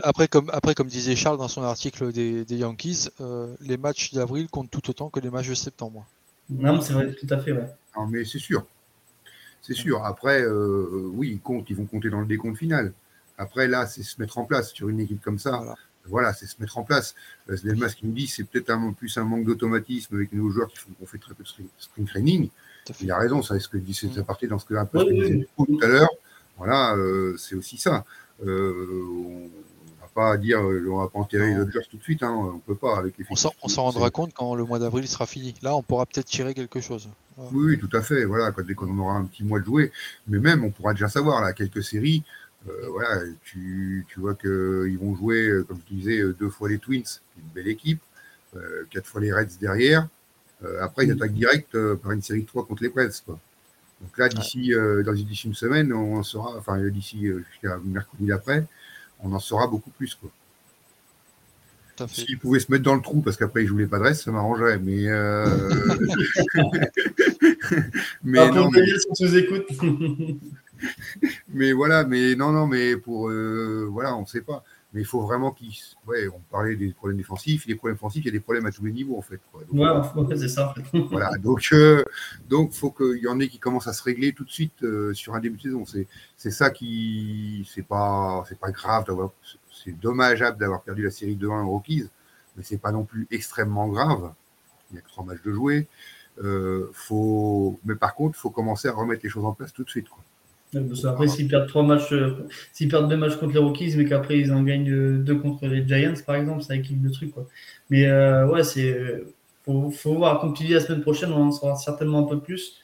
après, 0.02 0.28
comme, 0.28 0.50
après, 0.52 0.74
comme 0.74 0.88
disait 0.88 1.16
Charles 1.16 1.38
dans 1.38 1.48
son 1.48 1.62
article 1.62 2.12
des, 2.12 2.44
Yankees, 2.56 3.08
euh, 3.20 3.54
les 3.60 3.76
matchs 3.76 4.12
d'avril 4.12 4.48
comptent 4.48 4.70
tout 4.70 4.90
autant 4.90 5.08
que 5.08 5.20
les 5.20 5.30
matchs 5.30 5.48
de 5.48 5.54
septembre. 5.54 6.06
Non, 6.48 6.80
c'est 6.80 6.92
vrai, 6.92 7.14
tout 7.14 7.26
à 7.30 7.38
fait, 7.38 7.52
ouais. 7.52 7.68
Non, 7.96 8.06
mais 8.06 8.24
c'est 8.24 8.38
sûr. 8.38 8.66
C'est 9.62 9.74
sûr. 9.74 10.04
Après, 10.04 10.42
euh, 10.42 11.08
oui, 11.12 11.30
ils 11.32 11.40
comptent, 11.40 11.70
ils 11.70 11.76
vont 11.76 11.86
compter 11.86 12.10
dans 12.10 12.20
le 12.20 12.26
décompte 12.26 12.58
final. 12.58 12.92
Après, 13.38 13.68
là, 13.68 13.86
c'est 13.86 14.02
se 14.02 14.20
mettre 14.20 14.38
en 14.38 14.44
place 14.44 14.72
sur 14.72 14.88
une 14.88 15.00
équipe 15.00 15.22
comme 15.22 15.38
ça 15.38 15.76
voilà, 16.06 16.32
c'est 16.32 16.46
se 16.46 16.56
mettre 16.60 16.78
en 16.78 16.84
place. 16.84 17.14
Euh, 17.48 17.56
c'est 17.56 17.66
Delmas 17.66 17.90
qui 17.90 18.06
me 18.06 18.12
dit 18.12 18.26
c'est 18.26 18.44
peut-être 18.44 18.70
un 18.70 18.92
plus 18.92 19.16
un 19.16 19.24
manque 19.24 19.44
d'automatisme 19.44 20.16
avec 20.16 20.32
nos 20.32 20.50
joueurs 20.50 20.68
qui 20.68 20.78
font 20.78 20.90
qu'on 20.98 21.06
fait 21.06 21.18
très 21.18 21.34
peu 21.34 21.44
de 21.44 21.48
spring 21.78 22.06
training. 22.06 22.48
Il 23.00 23.10
a 23.10 23.18
raison, 23.18 23.42
ça, 23.42 23.58
ce 23.60 23.68
que 23.68 23.76
dit, 23.76 23.94
c'est 23.94 24.24
partie 24.24 24.48
dans 24.48 24.58
ce 24.58 24.64
que 24.64 24.74
un 24.74 24.86
peu 24.86 25.04
disait 25.04 25.46
tout 25.56 25.78
à 25.82 25.86
l'heure. 25.86 26.10
Voilà, 26.60 26.94
euh, 26.94 27.38
c'est 27.38 27.54
aussi 27.54 27.78
ça. 27.78 28.04
Euh, 28.44 29.02
on 29.08 30.02
va 30.02 30.08
pas 30.14 30.36
dire 30.36 30.60
on 30.60 30.98
va 30.98 31.08
pas 31.08 31.18
enterrer 31.18 31.48
les 31.48 31.54
Dodgers 31.54 31.86
tout 31.90 31.96
de 31.96 32.02
suite, 32.02 32.22
hein, 32.22 32.32
on 32.54 32.58
peut 32.58 32.74
pas 32.74 32.98
avec 32.98 33.16
les 33.16 33.24
On 33.30 33.68
s'en 33.68 33.82
rendra 33.82 34.10
compte 34.10 34.34
quand 34.34 34.54
le 34.54 34.64
mois 34.64 34.78
d'avril 34.78 35.08
sera 35.08 35.24
fini. 35.24 35.54
Là, 35.62 35.74
on 35.74 35.82
pourra 35.82 36.04
peut-être 36.04 36.26
tirer 36.26 36.52
quelque 36.52 36.82
chose. 36.82 37.08
Oui, 37.52 37.78
tout 37.78 37.88
à 37.96 38.02
fait. 38.02 38.26
Voilà, 38.26 38.52
quand, 38.52 38.62
dès 38.62 38.74
qu'on 38.74 38.98
aura 38.98 39.14
un 39.14 39.24
petit 39.24 39.42
mois 39.42 39.58
de 39.58 39.64
jouer, 39.64 39.90
mais 40.28 40.38
même 40.38 40.62
on 40.62 40.70
pourra 40.70 40.92
déjà 40.92 41.08
savoir 41.08 41.40
là 41.40 41.54
quelques 41.54 41.82
séries. 41.82 42.24
Euh, 42.68 42.88
voilà, 42.90 43.22
tu, 43.42 44.04
tu 44.06 44.20
vois 44.20 44.34
qu'ils 44.34 44.98
vont 44.98 45.14
jouer, 45.14 45.48
euh, 45.48 45.64
comme 45.64 45.80
je 45.88 45.94
disais, 45.94 46.18
euh, 46.18 46.36
deux 46.38 46.50
fois 46.50 46.68
les 46.68 46.78
Twins, 46.78 47.20
une 47.38 47.48
belle 47.54 47.68
équipe, 47.68 48.02
quatre 48.90 49.06
fois 49.06 49.22
les 49.22 49.32
Reds 49.32 49.56
derrière. 49.58 50.08
après, 50.82 51.06
ils 51.06 51.12
attaquent 51.12 51.32
direct 51.32 51.94
par 52.02 52.12
une 52.12 52.20
série 52.20 52.42
de 52.42 52.46
trois 52.46 52.66
contre 52.66 52.82
les 52.82 52.90
Preds. 52.90 53.22
Quoi. 53.24 53.38
Donc 54.00 54.16
là, 54.16 54.28
d'ici 54.28 54.72
dans 55.04 55.12
d'ici 55.12 55.46
une 55.46 55.54
semaine, 55.54 55.92
on 55.92 56.16
en 56.16 56.22
saura, 56.22 56.56
enfin 56.56 56.78
d'ici 56.88 57.26
jusqu'à 57.50 57.78
mercredi 57.84 58.26
d'après, 58.26 58.64
on 59.22 59.32
en 59.32 59.38
saura 59.38 59.66
beaucoup 59.66 59.90
plus. 59.90 60.14
Quoi. 60.14 60.30
S'ils 62.08 62.38
pouvaient 62.38 62.60
se 62.60 62.72
mettre 62.72 62.84
dans 62.84 62.94
le 62.94 63.02
trou 63.02 63.20
parce 63.20 63.36
qu'après 63.36 63.62
ils 63.62 63.66
jouent 63.66 63.76
les 63.76 63.86
Padres, 63.86 64.14
ça 64.14 64.30
m'arrangerait. 64.32 64.78
Mais, 64.78 65.04
mais 68.24 68.50
non, 68.50 68.70
mais... 68.70 68.80
mais 71.48 71.72
voilà, 71.72 72.04
mais 72.04 72.34
non, 72.34 72.52
non, 72.52 72.66
mais 72.66 72.96
pour 72.96 73.28
euh, 73.28 73.86
voilà, 73.90 74.16
on 74.16 74.22
ne 74.22 74.26
sait 74.26 74.40
pas. 74.40 74.64
Mais 74.92 75.02
il 75.02 75.06
faut 75.06 75.20
vraiment 75.20 75.52
qu'ils. 75.52 75.74
Ouais, 76.06 76.26
on 76.28 76.40
parlait 76.50 76.74
des 76.74 76.92
problèmes 76.92 77.18
défensifs. 77.18 77.64
Les 77.66 77.76
problèmes 77.76 77.94
défensifs, 77.94 78.24
il 78.24 78.26
y 78.26 78.30
a 78.30 78.32
des 78.32 78.40
problèmes 78.40 78.66
à 78.66 78.72
tous 78.72 78.84
les 78.84 78.90
niveaux, 78.90 79.16
en 79.16 79.22
fait. 79.22 79.40
Quoi. 79.52 79.62
ouais, 79.72 80.36
c'est 80.36 80.48
ça. 80.48 80.74
voilà, 81.10 81.30
donc 81.38 81.68
euh, 81.72 82.02
donc 82.48 82.72
faut 82.72 82.90
qu'il 82.90 83.18
y 83.18 83.28
en 83.28 83.38
ait 83.38 83.48
qui 83.48 83.58
commencent 83.58 83.86
à 83.86 83.92
se 83.92 84.02
régler 84.02 84.32
tout 84.32 84.44
de 84.44 84.50
suite 84.50 84.82
euh, 84.82 85.14
sur 85.14 85.34
un 85.34 85.40
début 85.40 85.58
de 85.58 85.62
saison. 85.62 85.84
C'est 85.86 86.08
c'est 86.36 86.50
ça 86.50 86.70
qui 86.70 87.68
c'est 87.72 87.86
pas 87.86 88.44
c'est 88.48 88.58
pas 88.58 88.72
grave 88.72 89.06
d'avoir 89.06 89.30
c'est 89.84 89.98
dommageable 89.98 90.58
d'avoir 90.58 90.82
perdu 90.82 91.04
la 91.04 91.10
série 91.10 91.36
2-1 91.36 91.64
aux 91.64 91.70
Rockies, 91.70 92.08
mais 92.56 92.64
c'est 92.64 92.78
pas 92.78 92.90
non 92.90 93.04
plus 93.04 93.28
extrêmement 93.30 93.86
grave. 93.88 94.32
Il 94.90 94.96
y 94.96 94.98
a 94.98 95.02
que 95.02 95.08
trois 95.08 95.24
matchs 95.24 95.42
de 95.44 95.52
jouer. 95.52 95.86
faut 96.92 97.78
mais 97.84 97.94
par 97.94 98.16
contre, 98.16 98.36
il 98.36 98.40
faut 98.40 98.50
commencer 98.50 98.88
à 98.88 98.92
remettre 98.92 99.22
les 99.22 99.30
choses 99.30 99.44
en 99.44 99.52
place 99.52 99.72
tout 99.72 99.84
de 99.84 99.90
suite. 99.90 100.08
Quoi. 100.08 100.24
Après, 101.04 101.26
s'ils 101.26 101.48
perdent 101.48 101.66
trois 101.66 101.82
matchs, 101.82 102.12
euh, 102.12 102.46
s'ils 102.72 102.88
perdent 102.88 103.08
deux 103.08 103.16
matchs 103.16 103.36
contre 103.36 103.54
les 103.54 103.58
Rockies, 103.58 103.94
mais 103.96 104.04
qu'après 104.04 104.38
ils 104.38 104.52
en 104.52 104.62
gagnent 104.62 104.90
euh, 104.90 105.18
deux 105.18 105.34
contre 105.34 105.66
les 105.66 105.86
Giants, 105.86 106.14
par 106.24 106.36
exemple, 106.36 106.62
ça 106.62 106.76
équipe 106.76 107.02
le 107.02 107.10
truc. 107.10 107.32
Quoi. 107.32 107.46
Mais 107.90 108.06
euh, 108.06 108.46
ouais, 108.46 108.62
c'est 108.62 108.96
faut, 109.64 109.90
faut, 109.90 110.14
voir. 110.14 110.52
Dis, 110.52 110.68
la 110.68 110.80
semaine 110.80 111.00
prochaine, 111.00 111.32
on 111.32 111.48
en 111.48 111.52
saura 111.52 111.74
certainement 111.76 112.20
un 112.20 112.28
peu 112.28 112.40
plus 112.40 112.76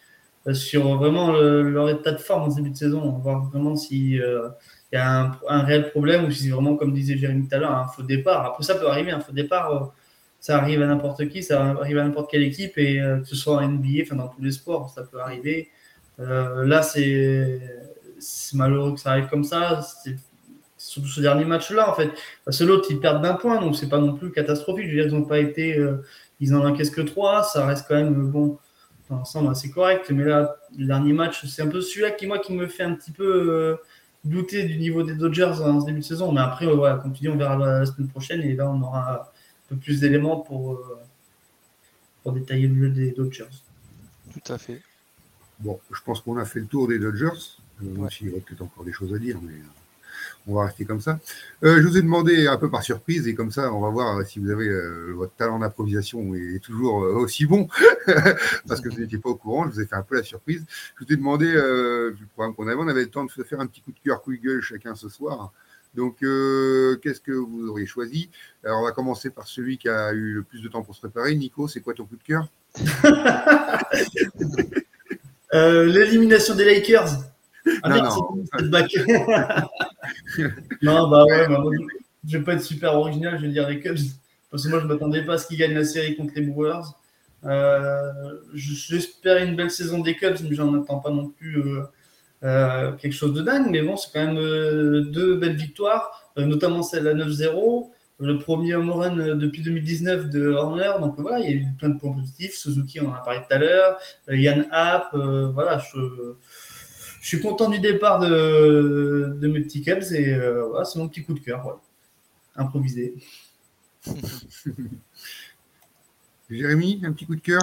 sur 0.53 0.97
vraiment 0.97 1.33
leur 1.33 1.89
état 1.91 2.13
de 2.13 2.19
forme 2.19 2.45
en 2.45 2.55
début 2.55 2.71
de 2.71 2.77
saison. 2.77 3.03
On 3.03 3.13
va 3.13 3.19
voir 3.19 3.45
vraiment 3.51 3.75
s'il 3.75 4.13
y 4.13 4.97
a 4.97 5.21
un, 5.21 5.33
un, 5.49 5.63
réel 5.63 5.91
problème 5.91 6.25
ou 6.25 6.31
si 6.31 6.45
c'est 6.45 6.51
vraiment, 6.51 6.77
comme 6.77 6.93
disait 6.93 7.17
Jérémy 7.17 7.49
tout 7.49 7.55
à 7.57 7.59
l'heure, 7.59 7.73
un 7.73 7.89
faux 7.89 8.03
départ. 8.03 8.47
Après, 8.47 8.63
ça 8.63 8.77
peut 8.77 8.89
arriver, 8.89 9.11
un 9.11 9.21
faux 9.21 9.33
départ 9.33 9.93
ça 10.39 10.59
arrive 10.59 10.83
à 10.83 10.87
n'importe 10.87 11.29
qui, 11.29 11.43
ça 11.43 11.71
arrive 11.71 11.99
à 11.99 12.05
n'importe 12.05 12.31
quelle 12.31 12.43
équipe, 12.43 12.79
et 12.79 12.99
que 12.99 13.25
ce 13.25 13.35
soit 13.35 13.57
en 13.57 13.69
NBA, 13.69 14.03
enfin 14.03 14.17
dans 14.17 14.29
tous 14.29 14.43
les 14.43 14.53
sports, 14.53 14.91
ça 14.91 15.03
peut 15.03 15.21
arriver. 15.21 15.71
Là, 16.19 16.83
c'est 16.83 17.61
malheureux 18.55 18.95
que 18.95 19.01
ça 19.01 19.11
arrive 19.11 19.29
comme 19.29 19.45
ça. 19.45 19.83
C'est 20.03 20.17
surtout 20.79 21.09
ce 21.09 21.21
dernier 21.21 21.45
match-là, 21.45 21.91
en 21.91 21.95
fait. 21.95 22.11
Parce 22.45 22.59
que 22.59 22.65
l'autre, 22.65 22.87
ils 22.91 23.01
perdent 23.01 23.23
d'un 23.23 23.35
point, 23.35 23.61
donc 23.61 23.77
c'est 23.77 23.89
pas 23.89 23.99
non 23.99 24.15
plus 24.15 24.33
catastrophique. 24.33 24.87
Je 24.87 24.97
veux 24.97 25.03
dire, 25.03 25.13
ils 25.13 25.19
n'ont 25.19 25.27
pas 25.27 25.39
été. 25.39 25.79
ils 26.41 26.55
en 26.55 26.65
encaissent 26.65 26.91
que 26.91 27.03
trois, 27.03 27.43
ça 27.43 27.67
reste 27.67 27.87
quand 27.89 27.97
même 27.97 28.31
bon 28.31 28.59
ensemble 29.11 29.51
assez 29.51 29.71
correct. 29.71 30.11
Mais 30.11 30.25
là, 30.25 30.57
le 30.77 30.87
dernier 30.87 31.13
match, 31.13 31.45
c'est 31.47 31.63
un 31.63 31.69
peu 31.69 31.81
celui-là 31.81 32.13
qui, 32.13 32.27
moi, 32.27 32.39
qui 32.39 32.53
me 32.53 32.67
fait 32.67 32.83
un 32.83 32.95
petit 32.95 33.13
peu 33.13 33.25
euh, 33.25 33.77
douter 34.25 34.65
du 34.65 34.79
niveau 34.79 35.03
des 35.03 35.15
Dodgers 35.15 35.61
en 35.61 35.81
ce 35.81 35.87
début 35.87 36.01
de 36.01 36.05
saison. 36.05 36.33
Mais 36.33 36.41
après, 36.41 36.67
voilà, 36.67 36.97
comme 36.97 37.13
tu 37.13 37.21
dis, 37.21 37.29
on 37.29 37.37
verra 37.37 37.57
la, 37.57 37.87
semaine 37.87 38.09
prochaine 38.09 38.43
et 38.43 38.55
là, 38.55 38.69
on 38.69 38.81
aura 38.83 39.13
un 39.13 39.25
peu 39.69 39.77
plus 39.77 40.01
d'éléments 40.01 40.39
pour, 40.39 40.73
euh, 40.73 41.01
pour 42.23 42.33
détailler 42.33 42.69
le 42.69 42.87
jeu 42.87 42.91
des 42.91 43.13
Dodgers. 43.13 43.45
Tout 44.33 44.53
à 44.53 44.59
fait. 44.59 44.83
Bon, 45.61 45.81
je 45.93 46.01
pense 46.05 46.21
qu'on 46.21 46.37
a 46.37 46.45
fait 46.45 46.61
le 46.61 46.67
tour 46.67 46.89
des 46.89 46.99
Dodgers. 46.99 47.59
Euh, 47.83 47.87
Moi, 47.95 48.09
il 48.21 48.33
reste 48.33 48.47
peut-être 48.47 48.63
encore 48.63 48.85
des 48.85 48.93
choses 48.93 49.15
à 49.15 49.19
dire, 49.19 49.39
mais 49.43 49.55
on 50.47 50.55
va 50.55 50.67
rester 50.67 50.85
comme 50.85 51.01
ça. 51.01 51.19
Euh, 51.65 51.81
je 51.81 51.87
vous 51.87 51.99
ai 51.99 52.03
demandé 52.03 52.47
un 52.47 52.57
peu 52.57 52.71
par 52.71 52.83
surprise, 52.83 53.27
et 53.27 53.35
comme 53.35 53.51
ça, 53.51 53.73
on 53.73 53.81
va 53.81 53.91
voir 53.91 54.25
si 54.27 54.39
vous 54.39 54.51
avez 54.51 54.69
euh, 54.69 55.13
votre 55.15 55.35
talent 55.35 55.59
d'improvisation 55.59 56.35
est 56.35 56.63
toujours 56.63 57.05
euh, 57.05 57.15
aussi 57.15 57.47
bon, 57.47 57.69
parce 58.69 58.81
que 58.81 58.89
vous 58.89 59.01
n'étiez 59.01 59.19
pas 59.19 59.31
au 59.31 59.35
courant, 59.35 59.65
je 59.65 59.71
vous 59.71 59.81
ai 59.81 59.87
fait 59.87 59.97
un 59.97 60.03
peu 60.03 60.17
la 60.17 60.23
surprise. 60.23 60.65
Je 60.99 61.05
vous 61.05 61.13
ai 61.13 61.17
demandé, 61.17 61.47
vu 61.47 61.55
le 61.55 62.27
programme 62.35 62.55
qu'on 62.55 62.69
avait, 62.69 62.81
on 62.81 62.89
avait 62.89 63.03
le 63.03 63.11
temps 63.11 63.25
de 63.25 63.31
se 63.31 63.43
faire 63.43 63.61
un 63.61 63.67
petit 63.67 63.81
coup 63.81 63.93
de 63.93 63.99
cœur, 64.05 64.23
coup 64.23 64.33
de 64.33 64.39
gueule 64.39 64.61
chacun 64.61 64.95
ce 64.95 65.09
soir. 65.09 65.53
Donc, 65.95 66.19
qu'est-ce 66.19 67.21
que 67.21 67.33
vous 67.33 67.69
auriez 67.69 67.87
choisi? 67.87 68.29
Alors, 68.65 68.81
on 68.81 68.85
va 68.85 68.93
commencer 68.93 69.31
par 69.31 69.47
celui 69.47 69.79
qui 69.79 69.89
a 69.89 70.13
eu 70.13 70.35
le 70.35 70.43
plus 70.43 70.63
de 70.63 70.69
temps 70.69 70.83
pour 70.83 70.95
se 70.95 71.01
préparer. 71.01 71.35
Nico, 71.35 71.69
c'est 71.69 71.81
quoi 71.81 71.95
ton 71.95 72.05
coup 72.05 72.17
de 72.17 72.23
cœur? 72.23 72.49
L'élimination 75.87 76.55
des 76.55 76.65
Lakers. 76.65 77.11
Ah, 77.83 77.89
non, 77.89 78.03
non. 80.83 81.09
bah 81.11 81.25
ouais, 81.25 81.49
bah, 81.49 81.63
je 82.27 82.39
vais 82.39 82.45
pas 82.45 82.55
être 82.55 82.63
super 82.63 82.95
original, 82.95 83.39
je 83.39 83.47
vais 83.47 83.53
dire 83.53 83.69
les 83.69 83.81
Cubs. 83.81 83.99
Parce 84.51 84.65
que 84.65 84.69
moi, 84.69 84.81
je 84.81 84.87
m'attendais 84.87 85.23
pas 85.25 85.35
à 85.35 85.39
ce 85.39 85.47
qu'ils 85.47 85.59
gagnent 85.59 85.75
la 85.75 85.85
série 85.85 86.17
contre 86.17 86.33
les 86.37 86.43
Brewers. 86.43 86.95
Euh, 87.45 88.13
J'espère 88.55 89.43
une 89.43 89.57
belle 89.57 89.71
saison 89.71 90.01
des 90.01 90.15
Cubs, 90.17 90.39
mais 90.49 90.55
j'en 90.55 90.81
attends 90.81 90.99
pas 90.99 91.11
non 91.11 91.29
plus 91.29 91.59
euh, 91.59 91.83
euh, 92.43 92.93
quelque 92.93 93.13
chose 93.13 93.35
de 93.35 93.43
dingue. 93.43 93.69
Mais 93.71 93.83
bon, 93.83 93.97
c'est 93.97 94.11
quand 94.13 94.25
même 94.25 94.39
euh, 94.39 95.03
deux 95.03 95.37
belles 95.37 95.57
victoires, 95.57 96.31
notamment 96.37 96.83
celle 96.83 97.07
à 97.09 97.15
9-0. 97.15 97.91
Le 98.19 98.39
premier 98.39 98.75
home 98.75 98.91
run 98.91 99.37
depuis 99.37 99.63
2019 99.63 100.31
de 100.31 100.49
Horner. 100.49 100.93
Donc 101.01 101.19
voilà, 101.19 101.41
il 101.41 101.45
y 101.45 101.49
a 101.49 101.57
eu 101.57 101.67
plein 101.79 101.91
de 101.91 101.99
points 101.99 102.13
positifs. 102.13 102.55
Suzuki, 102.55 103.01
on 103.01 103.11
en 103.11 103.15
a 103.15 103.21
parlé 103.21 103.41
tout 103.41 103.55
à 103.55 103.59
l'heure. 103.59 103.99
Yann 104.29 104.67
Happ, 104.71 105.15
voilà, 105.15 105.79
je, 105.79 106.35
je 107.27 107.31
suis 107.31 107.41
content 107.41 107.69
du 107.69 107.81
départ 107.81 108.21
de, 108.21 109.37
de 109.37 109.49
mes 109.49 109.61
petits 109.61 109.83
Cubs 109.83 110.13
et 110.13 110.33
euh, 110.33 110.67
voilà, 110.69 110.85
c'est 110.85 110.97
mon 111.01 111.09
petit 111.09 111.25
coup 111.25 111.35
de 111.35 111.41
cœur. 111.41 111.81
Improvisé. 112.55 113.17
Jérémy, 116.49 117.03
un 117.05 117.13
petit 117.13 117.27
coup 117.27 117.35
de 117.35 117.41
cœur? 117.41 117.63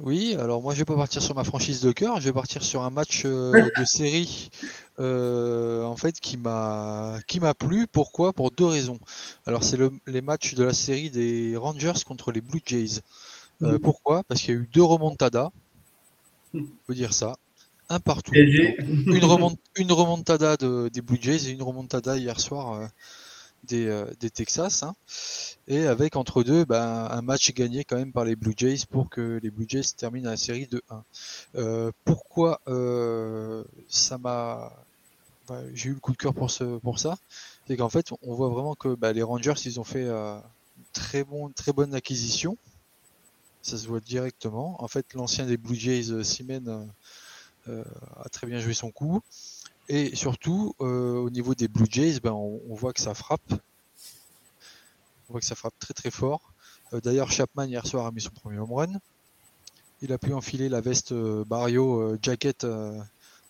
Oui, 0.00 0.36
alors 0.38 0.62
moi 0.62 0.74
je 0.74 0.78
vais 0.78 0.84
pas 0.84 0.94
partir 0.94 1.20
sur 1.20 1.34
ma 1.34 1.42
franchise 1.42 1.80
de 1.80 1.90
cœur, 1.90 2.20
je 2.20 2.26
vais 2.26 2.32
partir 2.32 2.62
sur 2.62 2.82
un 2.82 2.90
match 2.90 3.22
euh, 3.24 3.52
de 3.78 3.84
série 3.84 4.50
euh, 5.00 5.82
en 5.82 5.96
fait 5.96 6.20
qui 6.20 6.36
m'a 6.36 7.18
qui 7.26 7.40
m'a 7.40 7.54
plu. 7.54 7.86
Pourquoi? 7.88 8.32
Pour 8.32 8.52
deux 8.52 8.66
raisons. 8.66 9.00
Alors 9.44 9.64
c'est 9.64 9.76
le, 9.76 9.90
les 10.06 10.20
matchs 10.20 10.54
de 10.54 10.62
la 10.62 10.72
série 10.72 11.10
des 11.10 11.56
Rangers 11.56 12.04
contre 12.06 12.30
les 12.30 12.40
Blue 12.40 12.62
Jays. 12.64 13.00
Mm. 13.60 13.78
Pourquoi? 13.78 14.22
Parce 14.24 14.40
qu'il 14.40 14.54
y 14.54 14.56
a 14.56 14.60
eu 14.60 14.68
deux 14.72 14.84
remontadas. 14.84 15.50
On 16.54 16.64
peut 16.86 16.94
dire 16.94 17.12
ça 17.12 17.36
un 17.90 18.00
partout. 18.00 18.32
une, 18.34 19.92
remontada 19.92 20.56
des 20.56 21.00
Blue 21.00 21.18
Jays 21.20 21.48
et 21.48 21.52
une 21.52 21.62
remontada 21.62 22.18
hier 22.18 22.38
soir 22.38 22.88
euh, 23.72 24.06
euh, 24.06 24.14
des, 24.20 24.30
Texas. 24.30 24.82
Hein. 24.82 24.94
Et 25.66 25.86
avec 25.86 26.16
entre 26.16 26.42
deux 26.42 26.64
ben, 26.64 27.08
un 27.10 27.22
match 27.22 27.52
gagné 27.52 27.84
quand 27.84 27.96
même 27.96 28.12
par 28.12 28.24
les 28.24 28.36
Blue 28.36 28.54
Jays 28.56 28.86
pour 28.88 29.10
que 29.10 29.38
les 29.42 29.50
Blue 29.50 29.66
Jays 29.68 29.94
terminent 29.96 30.30
la 30.30 30.36
série 30.36 30.66
de 30.66 30.82
1. 30.90 31.04
Euh, 31.56 31.92
pourquoi 32.04 32.60
ça 33.88 34.18
m'a. 34.18 34.72
Ben, 35.48 35.64
j'ai 35.72 35.90
eu 35.90 35.94
le 35.94 36.00
coup 36.00 36.12
de 36.12 36.18
cœur 36.18 36.34
pour, 36.34 36.50
ça? 36.50 37.16
C'est 37.66 37.76
qu'en 37.76 37.88
fait, 37.88 38.12
on 38.22 38.34
voit 38.34 38.48
vraiment 38.48 38.74
que 38.74 38.94
ben, 38.94 39.12
les 39.12 39.22
Rangers, 39.22 39.54
ils 39.64 39.80
ont 39.80 39.84
fait 39.84 40.06
une 40.06 40.42
très, 40.92 41.24
bon, 41.24 41.50
très 41.50 41.72
bonne 41.72 41.94
acquisition. 41.94 42.56
Ça 43.62 43.76
se 43.76 43.86
voit 43.88 44.00
directement. 44.00 44.82
En 44.82 44.88
fait, 44.88 45.14
l'ancien 45.14 45.46
des 45.46 45.56
Blue 45.56 45.74
Jays, 45.74 46.22
Simen, 46.22 46.88
euh, 47.68 47.84
a 48.24 48.28
très 48.30 48.46
bien 48.46 48.60
joué 48.60 48.72
son 48.72 48.90
coup. 48.90 49.20
Et 49.88 50.14
surtout, 50.14 50.74
euh, 50.80 51.14
au 51.14 51.30
niveau 51.30 51.54
des 51.54 51.66
Blue 51.66 51.86
Jays, 51.88 52.20
ben, 52.20 52.32
on, 52.32 52.74
voit 52.74 52.92
que 52.92 53.00
ça 53.00 53.14
frappe. 53.14 53.54
On 55.28 55.32
voit 55.32 55.40
que 55.40 55.46
ça 55.46 55.54
frappe 55.54 55.78
très 55.78 55.94
très 55.94 56.10
fort. 56.10 56.52
Euh, 56.92 57.00
d'ailleurs, 57.00 57.30
Chapman 57.30 57.64
hier 57.64 57.86
soir 57.86 58.06
a 58.06 58.10
mis 58.10 58.20
son 58.20 58.30
premier 58.30 58.58
home 58.58 58.72
run. 58.72 58.92
Il 60.02 60.12
a 60.12 60.18
pu 60.18 60.32
enfiler 60.34 60.68
la 60.68 60.80
veste 60.80 61.12
Barrio 61.12 62.16
jacket 62.22 62.64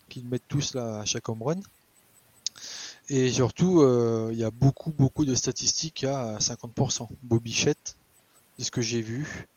qu'ils 0.07 0.27
mettent 0.27 0.47
tous 0.47 0.73
là 0.73 1.01
à 1.01 1.05
chaque 1.05 1.29
home 1.29 1.43
run. 1.43 1.59
Et 3.09 3.31
surtout, 3.31 3.83
il 4.31 4.37
y 4.37 4.43
a 4.43 4.49
beaucoup 4.49 4.91
beaucoup 4.91 5.25
de 5.25 5.35
statistiques 5.35 6.05
à 6.05 6.39
50%. 6.39 7.07
Bobichette, 7.21 7.97
c'est 8.57 8.63
ce 8.63 8.71
que 8.71 8.81
j'ai 8.81 9.01
vu. 9.01 9.47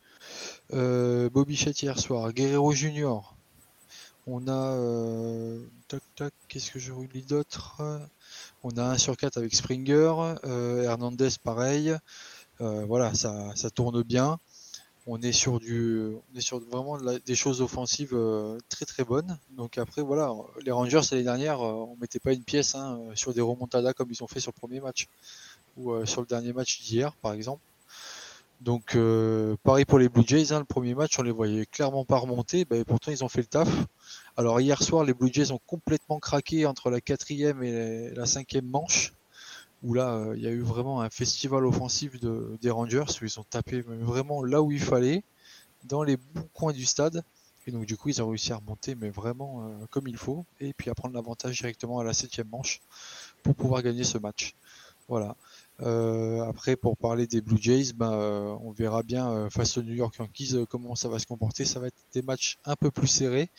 Bobichette 0.71 1.81
hier 1.81 1.97
soir, 1.97 2.31
Guerrero 2.31 2.73
Junior, 2.73 3.35
on 4.27 4.47
a 4.47 4.73
euh, 4.75 5.59
qu'est-ce 6.47 6.71
que 6.71 6.79
je 6.79 6.93
d'autre? 7.27 7.81
On 8.63 8.77
a 8.77 8.83
un 8.83 8.97
sur 8.97 9.17
4 9.17 9.37
avec 9.37 9.53
Springer, 9.53 10.13
euh, 10.45 10.83
Hernandez 10.83 11.29
pareil. 11.43 11.95
Euh, 12.61 12.85
voilà, 12.85 13.13
ça, 13.13 13.53
tourne 13.73 14.03
bien. 14.03 14.39
On 15.05 15.21
est 15.21 15.33
sur 15.33 15.59
du, 15.59 16.15
vraiment 16.69 16.97
des 17.25 17.35
choses 17.35 17.61
offensives 17.61 18.17
très 18.69 18.85
très 18.85 19.03
bonnes. 19.03 19.37
Donc 19.51 19.77
après 19.77 20.01
voilà, 20.01 20.33
les 20.63 20.71
Rangers 20.71 21.01
l'année 21.11 21.23
dernière, 21.23 21.59
on 21.59 21.97
mettait 21.99 22.19
pas 22.19 22.31
une 22.31 22.43
pièce 22.43 22.75
hein, 22.75 23.01
sur 23.15 23.33
des 23.33 23.41
remontadas 23.41 23.91
comme 23.91 24.09
ils 24.11 24.23
ont 24.23 24.27
fait 24.27 24.39
sur 24.39 24.53
le 24.55 24.59
premier 24.59 24.79
match 24.79 25.07
ou 25.75 26.05
sur 26.05 26.21
le 26.21 26.27
dernier 26.27 26.53
match 26.53 26.81
d'hier 26.81 27.11
par 27.21 27.33
exemple. 27.33 27.61
Donc 28.63 28.97
pareil 29.63 29.83
pour 29.83 29.99
les 29.99 30.07
Blue 30.07 30.23
Jays, 30.25 30.53
hein, 30.53 30.59
le 30.59 30.65
premier 30.65 30.95
match 30.95 31.19
on 31.19 31.23
les 31.23 31.31
voyait 31.31 31.65
clairement 31.65 32.05
pas 32.05 32.17
remonter, 32.17 32.63
bah, 32.63 32.77
pourtant 32.87 33.11
ils 33.11 33.21
ont 33.21 33.27
fait 33.27 33.41
le 33.41 33.47
taf. 33.47 33.67
Alors 34.37 34.61
hier 34.61 34.81
soir, 34.81 35.03
les 35.03 35.13
Blue 35.13 35.29
Jays 35.33 35.51
ont 35.51 35.59
complètement 35.67 36.17
craqué 36.19 36.65
entre 36.65 36.89
la 36.89 37.01
quatrième 37.01 37.61
et 37.61 38.11
la 38.11 38.25
cinquième 38.25 38.65
manche, 38.65 39.13
où 39.83 39.93
là, 39.93 40.13
euh, 40.13 40.37
il 40.37 40.41
y 40.41 40.47
a 40.47 40.51
eu 40.51 40.61
vraiment 40.61 41.01
un 41.01 41.09
festival 41.09 41.65
offensif 41.65 42.13
des 42.21 42.69
Rangers, 42.69 43.03
où 43.21 43.25
ils 43.25 43.37
ont 43.37 43.43
tapé 43.43 43.81
vraiment 43.81 44.43
là 44.43 44.61
où 44.61 44.71
il 44.71 44.79
fallait, 44.79 45.23
dans 45.83 46.03
les 46.03 46.15
bons 46.15 46.47
coins 46.53 46.71
du 46.71 46.85
stade. 46.85 47.23
Et 47.67 47.71
donc 47.71 47.85
du 47.85 47.97
coup, 47.97 48.09
ils 48.09 48.21
ont 48.23 48.29
réussi 48.29 48.53
à 48.53 48.57
remonter, 48.57 48.95
mais 48.95 49.09
vraiment 49.09 49.67
euh, 49.67 49.85
comme 49.89 50.07
il 50.07 50.17
faut, 50.17 50.45
et 50.61 50.73
puis 50.73 50.89
à 50.89 50.95
prendre 50.95 51.13
l'avantage 51.13 51.59
directement 51.59 51.99
à 51.99 52.03
la 52.05 52.13
septième 52.13 52.47
manche 52.47 52.81
pour 53.43 53.55
pouvoir 53.55 53.83
gagner 53.83 54.05
ce 54.05 54.17
match. 54.17 54.55
Voilà. 55.09 55.35
Euh, 55.81 56.41
après, 56.41 56.75
pour 56.75 56.97
parler 56.97 57.27
des 57.27 57.41
Blue 57.41 57.57
Jays, 57.59 57.93
ben, 57.95 58.57
on 58.61 58.71
verra 58.71 59.03
bien 59.03 59.49
face 59.49 59.77
aux 59.77 59.83
New 59.83 59.95
York 59.95 60.15
Yankees 60.19 60.65
comment 60.69 60.95
ça 60.95 61.09
va 61.09 61.19
se 61.19 61.25
comporter. 61.25 61.65
Ça 61.65 61.79
va 61.79 61.87
être 61.87 62.05
des 62.13 62.21
matchs 62.21 62.57
un 62.65 62.75
peu 62.75 62.91
plus 62.91 63.07
serrés. 63.07 63.49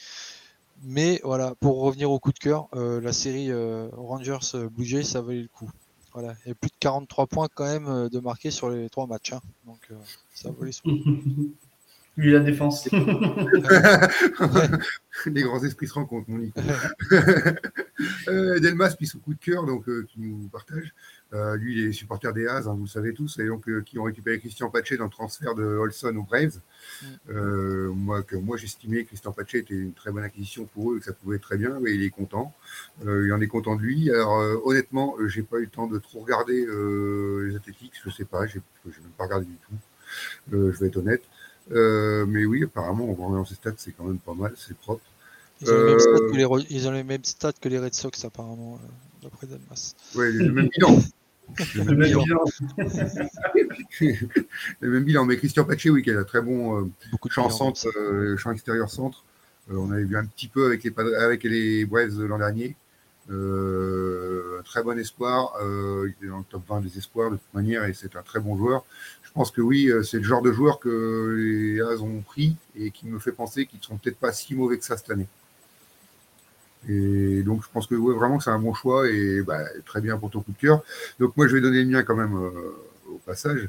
Mais 0.83 1.21
voilà, 1.25 1.55
pour 1.61 1.81
revenir 1.81 2.11
au 2.11 2.19
coup 2.19 2.33
de 2.33 2.39
cœur, 2.39 2.69
euh, 2.75 3.01
la 3.01 3.13
série 3.13 3.51
euh, 3.51 3.89
Rangers 3.93 4.39
euh, 4.55 4.69
Blue 4.69 4.85
Jays, 4.85 5.05
ça 5.05 5.23
valait 5.23 5.43
le 5.43 5.49
coup. 5.49 5.71
Voilà, 6.13 6.35
il 6.45 6.49
y 6.49 6.53
a 6.53 6.55
plus 6.55 6.69
de 6.69 6.77
43 6.79 7.27
points 7.27 7.49
quand 7.53 7.65
même 7.65 8.09
de 8.09 8.21
marqués 8.21 8.51
sur 8.51 8.71
les 8.71 8.89
trois 8.89 9.07
matchs. 9.07 9.33
Hein. 9.33 9.41
Donc 9.67 9.91
ça 10.35 10.51
valait 10.53 10.73
son 10.73 10.83
coup. 10.83 10.97
Lui, 12.17 12.31
la 12.31 12.39
défense. 12.39 12.89
Les 15.27 15.43
grands 15.43 15.65
esprits 15.65 15.89
se 15.89 15.95
rencontrent, 15.95 16.31
mon 16.31 16.39
Nico. 16.39 16.61
Delmas, 18.29 18.95
puis 18.97 19.09
son 19.09 19.19
coup 19.19 19.35
de 19.35 19.41
cœur, 19.41 19.67
donc, 19.67 19.87
qui 20.07 20.21
nous 20.21 20.49
partage. 20.53 20.95
Euh, 21.35 21.57
lui, 21.57 21.79
il 21.79 21.89
est 21.89 21.93
supporter 21.93 22.33
des 22.33 22.47
As, 22.47 22.69
hein, 22.69 22.75
vous 22.75 22.85
le 22.85 22.89
savez 22.89 23.13
tous, 23.13 23.39
et 23.39 23.47
donc 23.47 23.69
euh, 23.69 23.83
qui 23.83 23.99
ont 23.99 24.05
récupéré 24.05 24.39
Christian 24.39 24.71
Pache 24.71 24.93
dans 24.93 25.05
le 25.05 25.11
transfert 25.11 25.55
de 25.55 25.65
Olson 25.65 26.15
aux 26.17 26.23
Braves. 26.23 26.61
Mm. 27.03 27.07
Euh, 27.31 27.91
moi, 27.91 28.23
que, 28.23 28.37
moi 28.37 28.57
j'estimais 28.57 29.03
que 29.03 29.09
Christian 29.09 29.33
Pache 29.33 29.57
était 29.57 29.75
une 29.75 29.95
très 29.95 30.13
bonne 30.13 30.23
acquisition 30.23 30.67
pour 30.67 30.93
eux, 30.93 30.99
que 31.01 31.05
ça 31.05 31.13
pouvait 31.13 31.37
être 31.37 31.43
très 31.43 31.57
bien, 31.57 31.81
mais 31.81 31.93
il 31.93 32.05
est 32.05 32.11
content. 32.11 32.55
il 33.05 33.33
en 33.33 33.41
est 33.41 33.49
content 33.49 33.75
de 33.75 33.81
lui. 33.81 34.11
Alors, 34.11 34.39
honnêtement, 34.65 35.17
j'ai 35.27 35.43
pas 35.43 35.59
eu 35.59 35.63
le 35.63 35.69
temps 35.69 35.89
de 35.89 35.99
trop 35.99 36.21
regarder 36.21 36.67
les 36.67 37.57
athlétiques, 37.57 37.95
je 38.05 38.11
sais 38.11 38.25
pas, 38.25 38.47
j'ai 38.47 38.63
même 38.85 39.11
pas 39.19 39.25
regardé 39.25 39.47
du 39.47 39.57
tout. 39.57 39.75
je 40.53 40.79
vais 40.79 40.87
être 40.87 40.97
honnête. 40.99 41.25
mais 41.71 42.45
oui, 42.45 42.63
apparemment, 42.63 43.11
en 43.11 43.15
voit 43.15 43.45
ces 43.47 43.55
stats, 43.55 43.73
c'est 43.77 43.93
quand 43.93 44.05
même 44.05 44.19
pas 44.19 44.35
mal, 44.35 44.55
c'est 44.57 44.77
propre. 44.77 45.03
Ils 45.61 46.87
ont, 46.87 46.93
les, 46.93 47.05
mêmes 47.05 47.25
stats 47.25 47.53
que 47.53 47.69
les 47.69 47.79
Red 47.79 47.95
Sox, 47.95 48.25
apparemment, 48.25 48.79
d'après 49.23 49.47
Dalmas. 49.47 49.95
Oui, 50.15 50.33
le 50.33 50.53
même 50.53 50.69
bilan. 50.69 50.99
Le 51.75 51.95
même, 51.95 52.09
bilan. 52.09 52.45
le 54.81 54.91
même 54.91 55.05
bilan. 55.05 55.25
Mais 55.25 55.37
Christian 55.37 55.65
Paché, 55.65 55.91
oui, 55.91 56.03
qui 56.03 56.11
a 56.11 56.19
un 56.19 56.25
très 56.25 56.41
bon 56.41 56.81
euh, 56.81 56.91
champ, 57.31 57.51
centre, 57.51 57.87
euh, 57.97 58.37
champ 58.37 58.53
extérieur 58.53 58.91
centre. 58.91 59.25
Euh, 59.71 59.77
on 59.77 59.91
avait 59.91 60.05
vu 60.05 60.17
un 60.17 60.25
petit 60.25 60.49
peu 60.49 60.67
avec 60.67 60.85
les, 60.85 60.93
avec 61.17 61.45
les 61.45 61.85
Braves 61.85 62.21
l'an 62.23 62.39
dernier. 62.39 62.77
un 63.31 64.63
très 64.65 64.83
bon 64.83 64.99
espoir. 64.99 65.53
il 65.63 66.11
était 66.11 66.27
dans 66.27 66.39
le 66.39 66.45
top 66.45 66.63
20 66.69 66.81
des 66.81 66.99
espoirs 66.99 67.31
de 67.31 67.37
toute 67.37 67.55
manière 67.55 67.85
et 67.85 67.95
c'est 67.95 68.17
un 68.17 68.23
très 68.23 68.41
bon 68.41 68.57
joueur. 68.57 68.85
Je 69.23 69.31
pense 69.33 69.51
que 69.51 69.61
oui, 69.61 69.91
c'est 70.05 70.19
le 70.19 70.25
genre 70.25 70.43
de 70.43 70.53
joueur 70.53 70.79
que 70.79 71.35
les 71.37 71.81
As 71.81 72.01
ont 72.03 72.21
pris 72.21 72.57
et 72.77 72.91
qui 72.91 73.07
me 73.07 73.19
fait 73.19 73.33
penser 73.33 73.67
qu'ils 73.67 73.81
ne 73.81 73.85
sont 73.85 73.97
peut-être 73.97 74.19
pas 74.19 74.33
si 74.33 74.55
mauvais 74.55 74.79
que 74.79 74.85
ça 74.85 74.97
cette 74.97 75.11
année. 75.11 75.27
Et 76.89 77.43
donc, 77.43 77.63
je 77.63 77.69
pense 77.73 77.87
que 77.87 77.95
vraiment 77.95 78.39
que 78.39 78.45
c'est 78.45 78.51
un 78.51 78.59
bon 78.59 78.75
choix 78.75 79.09
et 79.09 79.43
bah, 79.43 79.61
très 79.87 80.01
bien 80.01 80.19
pour 80.19 80.31
ton 80.31 80.41
coup 80.41 80.53
de 80.53 80.59
cœur. 80.59 80.83
Donc, 81.19 81.37
moi, 81.37 81.47
je 81.49 81.55
vais 81.55 81.61
donner 81.61 81.83
le 81.83 81.91
mien 81.91 82.03
quand 82.03 82.17
même 82.17 82.37
euh, 82.37 82.51
au 83.09 83.19
passage 83.25 83.69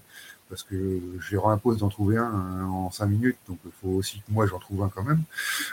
parce 0.50 0.62
que 0.62 1.00
je 1.20 1.36
leur 1.36 1.50
impose 1.50 1.80
d'en 1.80 1.90
trouver 1.90 2.18
un 2.18 2.24
hein, 2.24 2.66
en 2.66 2.92
cinq 2.92 3.08
minutes, 3.08 3.38
donc 3.50 3.58
il 3.66 3.72
faut 3.82 3.96
aussi 3.96 4.20
que 4.20 4.32
moi 4.32 4.46
j'en 4.46 4.60
trouve 4.60 4.84
un 4.84 4.90
quand 4.90 5.02
même. 5.02 5.24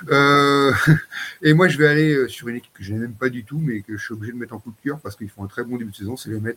Euh, 0.08 0.72
et 1.42 1.52
moi 1.52 1.68
je 1.68 1.76
vais 1.76 1.86
aller 1.86 2.14
euh, 2.14 2.26
sur 2.26 2.48
une 2.48 2.56
équipe 2.56 2.72
que 2.72 2.82
je 2.82 2.94
n'aime 2.94 3.12
pas 3.12 3.28
du 3.28 3.44
tout, 3.44 3.58
mais 3.58 3.82
que 3.82 3.98
je 3.98 4.02
suis 4.02 4.14
obligé 4.14 4.32
de 4.32 4.38
mettre 4.38 4.54
en 4.54 4.58
coup 4.58 4.70
de 4.70 4.82
cœur 4.82 4.98
parce 5.00 5.14
qu'ils 5.14 5.28
font 5.28 5.44
un 5.44 5.46
très 5.46 5.62
bon 5.62 5.76
début 5.76 5.90
de 5.90 5.96
saison, 5.96 6.16
c'est 6.16 6.30
les 6.30 6.40
Mets. 6.40 6.56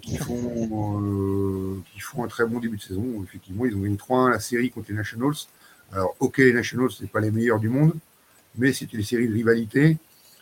qui, 0.00 0.16
font, 0.16 1.82
qui 1.92 2.00
font 2.00 2.24
un 2.24 2.28
très 2.28 2.46
bon 2.46 2.58
début 2.58 2.78
de 2.78 2.82
saison. 2.82 3.22
Effectivement, 3.22 3.66
ils 3.66 3.76
ont 3.76 3.80
gagné 3.80 3.96
3-1 3.96 4.30
la 4.30 4.40
série 4.40 4.70
contre 4.70 4.88
les 4.88 4.96
Nationals. 4.96 5.34
Alors, 5.92 6.16
ok, 6.20 6.38
les 6.38 6.52
Nationals, 6.54 6.90
ce 6.90 7.04
pas 7.04 7.20
les 7.20 7.30
meilleurs 7.30 7.60
du 7.60 7.68
monde, 7.68 7.92
mais 8.58 8.72
c'était 8.72 8.96
des 8.96 9.02
séries 9.02 9.28
de 9.28 9.32
rivalité. 9.32 9.96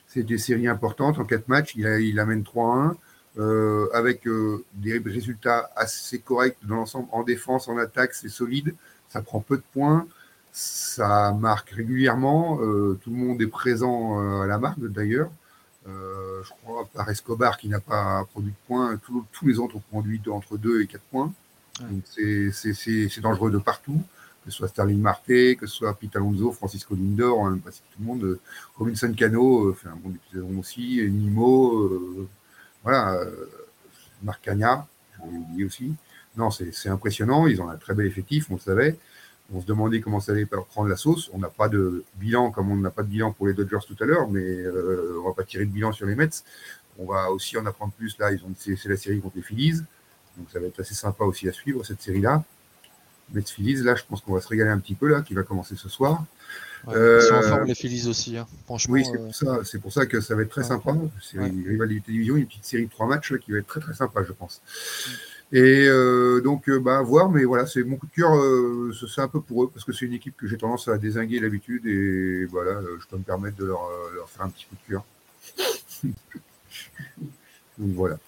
C'est 0.08 0.22
des 0.22 0.38
séries 0.38 0.68
importantes. 0.68 1.18
En 1.18 1.24
quatre 1.24 1.48
matchs, 1.48 1.74
il, 1.76 1.86
il 1.86 2.18
amène 2.18 2.42
3-1 2.42 2.94
euh, 3.38 3.88
avec 3.92 4.26
euh, 4.26 4.64
des 4.72 4.98
résultats 4.98 5.70
assez 5.76 6.18
corrects 6.20 6.56
dans 6.62 6.76
l'ensemble. 6.76 7.08
En 7.12 7.22
défense, 7.22 7.68
en 7.68 7.76
attaque, 7.76 8.14
c'est 8.14 8.30
solide. 8.30 8.74
Ça 9.10 9.20
prend 9.20 9.40
peu 9.40 9.58
de 9.58 9.62
points. 9.74 10.06
Ça 10.52 11.36
marque 11.38 11.70
régulièrement. 11.70 12.58
Euh, 12.62 12.98
tout 13.02 13.10
le 13.10 13.16
monde 13.16 13.42
est 13.42 13.46
présent 13.46 14.40
à 14.40 14.46
la 14.46 14.56
marque 14.58 14.80
d'ailleurs. 14.80 15.30
je 15.84 16.48
crois 16.62 16.88
par 16.94 17.10
Escobar 17.10 17.58
qui 17.58 17.68
n'a 17.68 17.80
pas 17.80 18.24
produit 18.32 18.52
de 18.52 18.66
points. 18.66 18.98
tous 19.32 19.46
les 19.46 19.58
autres 19.58 19.76
ont 19.76 19.82
produit 19.90 20.20
entre 20.30 20.56
2 20.56 20.80
et 20.80 20.86
4 20.86 21.02
points. 21.10 21.32
Donc 21.80 22.02
c'est 22.06 23.20
dangereux 23.20 23.50
de 23.50 23.58
partout 23.58 24.02
que 24.46 24.52
ce 24.52 24.58
soit 24.58 24.68
Sterling 24.68 25.00
Marte, 25.00 25.26
que 25.26 25.66
ce 25.66 25.74
soit 25.74 25.92
Pete 25.98 26.14
Alonso, 26.14 26.52
Francisco 26.52 26.94
Lindor, 26.94 27.46
hein, 27.46 27.58
tout 27.64 27.98
le 27.98 28.06
monde, 28.06 28.38
Robinson 28.76 29.12
Cano 29.12 29.66
euh, 29.66 29.72
fait 29.74 29.88
un 29.88 29.96
bon 29.96 30.14
de 30.32 30.58
aussi, 30.58 31.02
Nimo, 31.10 31.76
euh, 31.76 32.28
voilà, 32.84 33.14
euh, 33.14 33.50
Marc 34.22 34.42
Cagna, 34.42 34.86
je 35.18 35.26
oublié 35.26 35.64
aussi. 35.64 35.92
Non, 36.36 36.50
c'est 36.50 36.88
impressionnant, 36.88 37.48
ils 37.48 37.60
ont 37.60 37.68
un 37.68 37.76
très 37.76 37.94
bel 37.94 38.06
effectif, 38.06 38.46
on 38.50 38.54
le 38.54 38.60
savait. 38.60 38.96
On 39.52 39.60
se 39.60 39.66
demandait 39.66 40.00
comment 40.00 40.20
ça 40.20 40.32
allait 40.32 40.46
prendre 40.46 40.88
la 40.88 40.96
sauce. 40.96 41.30
On 41.32 41.38
n'a 41.38 41.48
pas 41.48 41.68
de 41.68 42.04
bilan 42.16 42.50
comme 42.50 42.70
on 42.70 42.76
n'a 42.76 42.90
pas 42.90 43.02
de 43.02 43.08
bilan 43.08 43.32
pour 43.32 43.46
les 43.46 43.54
Dodgers 43.54 43.86
tout 43.86 43.96
à 44.00 44.04
l'heure, 44.04 44.28
mais 44.28 44.42
euh, 44.42 45.20
on 45.22 45.28
va 45.28 45.34
pas 45.34 45.44
tirer 45.44 45.64
de 45.64 45.70
bilan 45.70 45.92
sur 45.92 46.06
les 46.06 46.14
Mets. 46.14 46.42
On 46.98 47.06
va 47.06 47.30
aussi 47.30 47.56
en 47.56 47.64
apprendre 47.64 47.92
plus. 47.92 48.18
Là, 48.18 48.32
ils 48.32 48.42
ont 48.44 48.52
c'est 48.56 48.76
la 48.86 48.96
série 48.96 49.20
contre 49.20 49.36
les 49.36 49.42
Phillies, 49.42 49.80
donc 50.36 50.50
ça 50.52 50.58
va 50.58 50.66
être 50.66 50.80
assez 50.80 50.94
sympa 50.94 51.24
aussi 51.24 51.48
à 51.48 51.52
suivre 51.52 51.84
cette 51.84 52.02
série-là. 52.02 52.42
Mets 53.32 53.42
Phillies, 53.42 53.82
là, 53.82 53.94
je 53.94 54.02
pense 54.08 54.20
qu'on 54.20 54.34
va 54.34 54.40
se 54.40 54.48
régaler 54.48 54.70
un 54.70 54.78
petit 54.78 54.94
peu, 54.94 55.08
là, 55.08 55.22
qui 55.22 55.34
va 55.34 55.42
commencer 55.42 55.74
ce 55.76 55.88
soir. 55.88 56.24
Ouais, 56.86 56.94
euh, 56.94 57.64
les 57.64 57.74
Phillies 57.74 58.06
aussi, 58.06 58.36
hein. 58.36 58.46
franchement. 58.64 58.94
Oui, 58.94 59.04
c'est 59.04 59.18
pour, 59.18 59.34
ça, 59.34 59.60
c'est 59.64 59.80
pour 59.80 59.92
ça 59.92 60.06
que 60.06 60.20
ça 60.20 60.36
va 60.36 60.42
être 60.42 60.50
très 60.50 60.62
sympa. 60.62 60.94
C'est 61.20 61.38
une 61.38 61.66
rivalité 61.66 62.06
télévision, 62.06 62.36
une 62.36 62.46
petite 62.46 62.64
série 62.64 62.86
de 62.86 62.90
trois 62.90 63.06
matchs 63.06 63.36
qui 63.38 63.50
va 63.50 63.58
être 63.58 63.66
très 63.66 63.80
très 63.80 63.94
sympa, 63.94 64.22
je 64.22 64.32
pense. 64.32 64.62
Et 65.52 65.86
euh, 65.88 66.40
donc, 66.40 66.68
euh, 66.68 66.78
bah, 66.78 66.98
à 66.98 67.02
voir, 67.02 67.28
mais 67.30 67.44
voilà, 67.44 67.66
c'est 67.66 67.82
mon 67.82 67.96
coup 67.96 68.06
de 68.06 68.12
cœur, 68.12 68.32
c'est 69.08 69.20
un 69.20 69.28
peu 69.28 69.40
pour 69.40 69.64
eux, 69.64 69.70
parce 69.72 69.84
que 69.84 69.92
c'est 69.92 70.06
une 70.06 70.12
équipe 70.12 70.36
que 70.36 70.46
j'ai 70.46 70.58
tendance 70.58 70.86
à 70.86 70.98
désinguer 70.98 71.40
d'habitude, 71.40 71.86
et 71.86 72.44
voilà, 72.44 72.80
je 73.00 73.06
peux 73.06 73.16
me 73.16 73.24
permettre 73.24 73.56
de 73.56 73.64
leur, 73.64 73.88
leur 74.14 74.30
faire 74.30 74.46
un 74.46 74.50
petit 74.50 74.66
coup 74.66 74.76
de 74.86 74.92
cœur. 74.92 75.04
donc 77.78 77.94
voilà. 77.94 78.18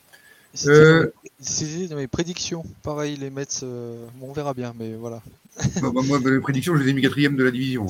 C'est 0.55 1.95
mes 1.95 2.09
prédictions. 2.09 2.65
Pareil, 2.83 3.17
les 3.17 3.31
Mets, 3.31 3.45
euh, 3.63 4.07
on 4.21 4.33
verra 4.33 4.55
bien, 4.55 4.75
mais 4.79 4.95
voilà. 4.95 5.23
Bah, 5.83 5.91
bah, 5.93 6.03
moi, 6.05 6.21
mes 6.21 6.39
prédictions, 6.41 6.77
je 6.77 6.83
les 6.83 6.91
ai 6.91 6.93
mis 6.93 7.03
quatrième 7.03 7.37
de 7.37 7.43
la 7.43 7.51
division. 7.51 7.87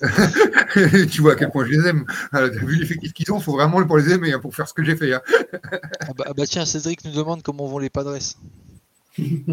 Tu 1.10 1.22
vois 1.22 1.32
à 1.32 1.36
quel 1.36 1.50
point 1.50 1.64
je 1.64 1.70
les 1.70 1.88
aime. 1.88 2.04
Alors, 2.32 2.50
vu 2.50 2.76
l'effectif 2.76 3.14
qu'ils 3.14 3.32
ont, 3.32 3.38
il 3.38 3.42
faut 3.42 3.52
vraiment 3.52 3.82
pour 3.86 3.96
les 3.96 4.12
aimer, 4.12 4.32
hein, 4.32 4.40
pour 4.40 4.54
faire 4.54 4.68
ce 4.68 4.74
que 4.74 4.84
j'ai 4.84 4.94
fait. 4.94 5.14
Hein. 5.14 5.22
ah, 6.00 6.12
bah, 6.14 6.24
ah 6.26 6.34
bah, 6.34 6.44
tiens, 6.46 6.66
Cédric 6.66 7.04
nous 7.04 7.12
demande 7.12 7.42
comment 7.42 7.66
vont 7.66 7.78
les 7.78 7.88
Padres. 7.88 8.18
eh 9.18 9.44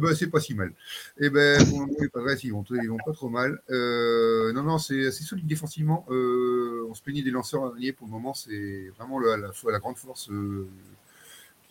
ben, 0.00 0.14
c'est 0.14 0.28
pas 0.28 0.40
si 0.40 0.54
mal. 0.54 0.72
Eh 1.18 1.30
ben, 1.30 1.58
pour 1.66 1.80
le 1.80 1.86
moment, 1.86 1.98
les 2.00 2.08
Padres, 2.08 2.36
ils 2.42 2.52
vont, 2.52 2.64
ils 2.70 2.88
vont 2.88 2.98
pas 3.04 3.12
trop 3.12 3.30
mal. 3.30 3.60
Euh, 3.70 4.52
non, 4.52 4.62
non, 4.62 4.76
c'est 4.76 5.06
assez 5.06 5.24
solide 5.24 5.46
défensivement. 5.46 6.04
Euh, 6.10 6.86
on 6.88 6.94
se 6.94 7.02
plaignait 7.02 7.22
des 7.22 7.30
lanceurs 7.30 7.74
alliés 7.74 7.92
pour 7.92 8.06
le 8.06 8.12
moment. 8.12 8.34
C'est 8.34 8.90
vraiment 8.98 9.18
la, 9.18 9.38
la, 9.38 9.50
la, 9.70 9.78
grande 9.78 9.96
force 9.96 10.28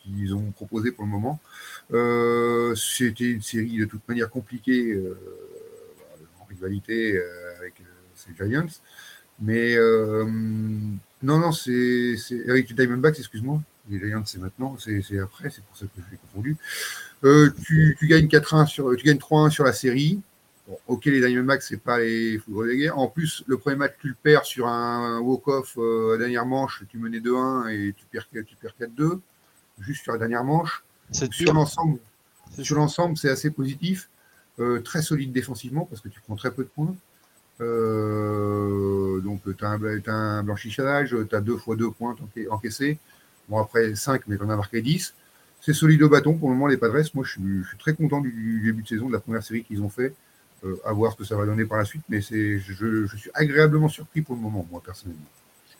qu'ils 0.10 0.36
ont 0.36 0.51
proposé 0.51 0.91
pour 0.91 1.05
le 1.05 1.12
moment. 1.12 1.39
Euh, 1.93 2.76
c'était 2.76 3.32
une 3.32 3.41
série 3.41 3.78
de 3.78 3.86
toute 3.86 4.07
manière 4.07 4.30
compliquée 4.30 4.93
euh, 4.93 5.18
en 6.39 6.45
rivalité 6.45 7.18
euh, 7.18 7.57
avec 7.60 7.76
ces 8.16 8.32
Giants. 8.36 8.68
Mais 9.41 9.78
non, 11.22 11.39
non, 11.39 11.51
c'est 11.51 11.72
les 11.72 12.64
Diamondbacks, 12.64 13.20
excuse-moi. 13.20 13.62
Les 13.89 13.99
Giants, 13.99 14.24
c'est 14.26 14.39
maintenant, 14.39 14.78
c'est 14.78 15.20
après, 15.20 15.49
c'est 15.49 15.64
pour 15.64 15.78
ça 15.78 15.86
que 15.86 16.01
je 16.05 16.12
l'ai 16.12 16.18
confondu. 16.18 16.57
tu, 17.64 17.97
gagnes 18.07 18.28
4-1 18.28 18.68
sur, 18.68 18.95
tu 18.95 19.05
gagnes 19.05 19.18
3-1 19.18 19.49
sur 19.49 19.64
la 19.64 19.74
série. 19.74 20.20
Bon, 20.68 20.78
ok, 20.88 21.05
les 21.05 21.22
Diamondbacks, 21.22 21.64
c'est 21.64 21.82
pas 21.82 21.99
les 21.99 22.38
foudres 22.38 22.66
de 22.66 22.74
guerre. 22.74 22.99
En 22.99 23.07
plus, 23.07 23.43
le 23.47 23.57
premier 23.57 23.78
match, 23.78 23.93
tu 24.01 24.10
le 24.10 24.16
perds 24.22 24.45
sur 24.45 24.68
un 24.68 25.20
walk-off 25.20 25.78
à 25.78 26.18
dernière 26.18 26.45
manche, 26.45 26.84
tu 26.89 26.97
menais 26.97 27.20
2-1 27.20 27.70
et 27.70 27.93
tu 27.93 28.05
perds, 28.12 28.28
tu 28.45 28.55
perds 28.57 28.76
4-2 28.80 29.22
juste 29.82 30.04
sur 30.04 30.12
la 30.12 30.18
dernière 30.18 30.44
manche. 30.44 30.84
Sur 31.12 31.54
l'ensemble, 31.54 32.00
sur 32.62 32.76
l'ensemble, 32.76 33.18
c'est 33.18 33.30
assez 33.30 33.50
positif, 33.50 34.10
euh, 34.60 34.80
très 34.82 35.02
solide 35.02 35.32
défensivement 35.32 35.86
parce 35.86 36.02
que 36.02 36.10
tu 36.10 36.22
prends 36.22 36.36
très 36.36 36.52
peu 36.52 36.64
de 36.64 36.70
points. 36.70 36.96
Euh, 37.62 39.20
donc 39.22 39.42
tu 39.58 39.66
as, 39.66 40.14
un 40.14 40.44
blanchissage, 40.44 41.16
tu 41.30 41.36
as 41.36 41.42
deux 41.42 41.58
fois 41.58 41.76
deux 41.76 41.92
points 41.92 42.16
encaissés. 42.50 42.98
Bon, 43.48 43.60
après 43.60 43.96
5, 43.96 44.22
mais 44.28 44.38
tu 44.38 44.44
en 44.44 44.50
as 44.50 44.56
marqué 44.56 44.82
10. 44.82 45.16
C'est 45.62 45.74
solide 45.74 46.04
au 46.04 46.10
bâton. 46.10 46.36
Pour 46.36 46.50
le 46.50 46.56
moment, 46.56 46.68
les 46.68 46.78
Padres, 46.78 47.02
moi, 47.16 47.26
je 47.26 47.32
suis, 47.32 47.78
très 47.80 47.94
content 47.94 48.22
du, 48.22 48.62
début 48.64 48.84
de 48.84 48.88
saison, 48.88 49.08
de 49.08 49.14
la 49.14 49.20
première 49.20 49.44
série 49.44 49.64
qu'ils 49.64 49.82
ont 49.82 49.90
fait. 49.90 50.14
Euh, 50.66 50.76
à 50.86 50.92
voir 50.92 51.14
ce 51.14 51.18
que 51.18 51.24
ça 51.24 51.38
va 51.38 51.46
donner 51.46 51.64
par 51.64 51.78
la 51.78 51.86
suite, 51.86 52.02
mais 52.10 52.20
je, 52.20 53.06
je 53.06 53.16
suis 53.16 53.32
agréablement 53.34 53.88
surpris 53.88 54.22
pour 54.22 54.36
le 54.36 54.42
moment, 54.42 54.68
moi, 54.70 54.82
personnellement. 54.86 55.24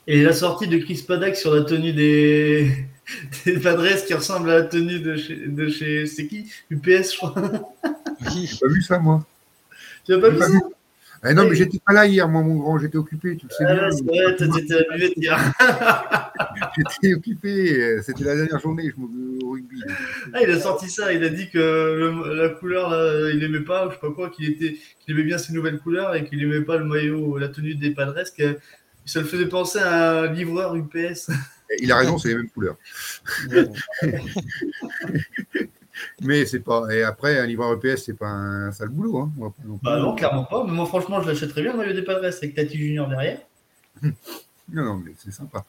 Et 0.08 0.24
la 0.24 0.34
sortie 0.34 0.68
de 0.68 0.78
Chris 0.78 1.04
Paddock 1.08 1.36
sur 1.36 1.54
la 1.54 1.64
tenue 1.64 1.94
des, 1.94 2.72
des 3.46 3.60
Padres 3.60 4.06
qui 4.06 4.14
ressemble 4.14 4.50
à 4.50 4.60
la 4.60 4.64
tenue 4.64 5.00
de 5.00 5.16
chez, 5.16 5.48
de 5.48 5.70
chez 5.70 6.06
c'est 6.06 6.28
qui? 6.28 6.52
UPS, 6.70 7.14
je 7.14 7.18
crois. 7.18 7.34
Oui. 8.22 8.48
J'ai 8.48 8.58
pas 8.58 8.68
vu 8.68 8.82
ça, 8.82 9.00
moi. 9.00 9.26
Tu 10.06 10.12
n'as 10.12 10.20
pas 10.20 10.30
vu 10.30 10.40
ça? 10.40 10.48
ah 11.22 11.34
non, 11.34 11.50
mais 11.50 11.56
j'étais 11.56 11.80
pas 11.86 11.94
là 11.94 12.06
hier, 12.06 12.28
moi, 12.30 12.42
mon 12.42 12.56
grand, 12.56 12.78
j'étais 12.80 12.98
occupé, 12.98 13.36
tu 13.36 13.46
le 13.46 13.52
sais 13.52 13.66
ah, 13.66 13.90
C'est 13.92 14.06
vrai, 14.06 14.36
t'étais 14.38 14.74
à 14.74 14.98
la 14.98 15.06
hier. 15.06 15.54
j'étais 16.78 17.14
occupé, 17.14 18.02
c'était 18.04 18.24
la 18.24 18.36
dernière 18.36 18.60
journée, 18.60 18.92
je 18.96 19.02
me 19.02 19.44
au 19.44 19.52
rugby. 19.52 19.82
Ah, 20.34 20.40
il 20.42 20.50
a 20.52 20.60
sorti 20.60 20.90
ça, 20.90 21.12
il 21.12 21.24
a 21.24 21.30
dit 21.30 21.50
que 21.50 22.34
la 22.34 22.50
couleur, 22.50 22.90
là, 22.90 23.32
il 23.34 23.44
aimait 23.44 23.60
pas, 23.60 23.88
je 23.90 23.96
sais 23.96 24.00
pas 24.00 24.12
quoi, 24.12 24.30
qu'il 24.30 24.50
était, 24.50 24.78
qu'il 25.00 25.14
aimait 25.14 25.26
bien 25.26 25.38
ces 25.38 25.52
nouvelles 25.52 25.80
couleurs 25.80 26.16
et 26.16 26.24
qu'il 26.26 26.42
aimait 26.42 26.62
pas 26.62 26.78
le 26.78 26.86
maillot, 26.86 27.38
la 27.38 27.50
tenue 27.50 27.76
des 27.76 27.92
Padres, 27.92 28.16
ça 29.06 29.20
le 29.20 29.26
faisait 29.26 29.48
penser 29.48 29.80
à 29.80 30.22
un 30.22 30.32
livreur 30.32 30.76
UPS. 30.76 31.30
Il 31.80 31.92
a 31.92 31.98
raison, 31.98 32.18
c'est 32.18 32.30
les 32.30 32.36
mêmes 32.36 32.50
couleurs. 32.50 32.78
mais 36.22 36.46
c'est 36.46 36.60
pas. 36.60 36.88
Et 36.94 37.04
après, 37.04 37.40
un 37.40 37.46
livreur 37.46 37.74
UPS, 37.74 38.04
c'est 38.06 38.18
pas 38.18 38.28
un 38.28 38.72
sale 38.72 38.90
boulot. 38.90 39.20
Hein. 39.20 39.32
Bah 39.84 40.00
non, 40.00 40.16
clairement 40.16 40.46
pas. 40.46 40.64
Mais 40.66 40.72
moi, 40.72 40.86
franchement, 40.86 41.22
je 41.22 41.30
l'achèterais 41.30 41.62
bien, 41.62 41.76
maillot 41.76 41.94
des 41.94 42.04
Padres 42.04 42.26
avec 42.26 42.56
Tati 42.56 42.78
Junior 42.78 43.08
derrière. 43.08 43.40
Non, 44.72 44.84
non, 44.84 44.96
mais 45.04 45.14
c'est 45.18 45.32
sympa. 45.32 45.66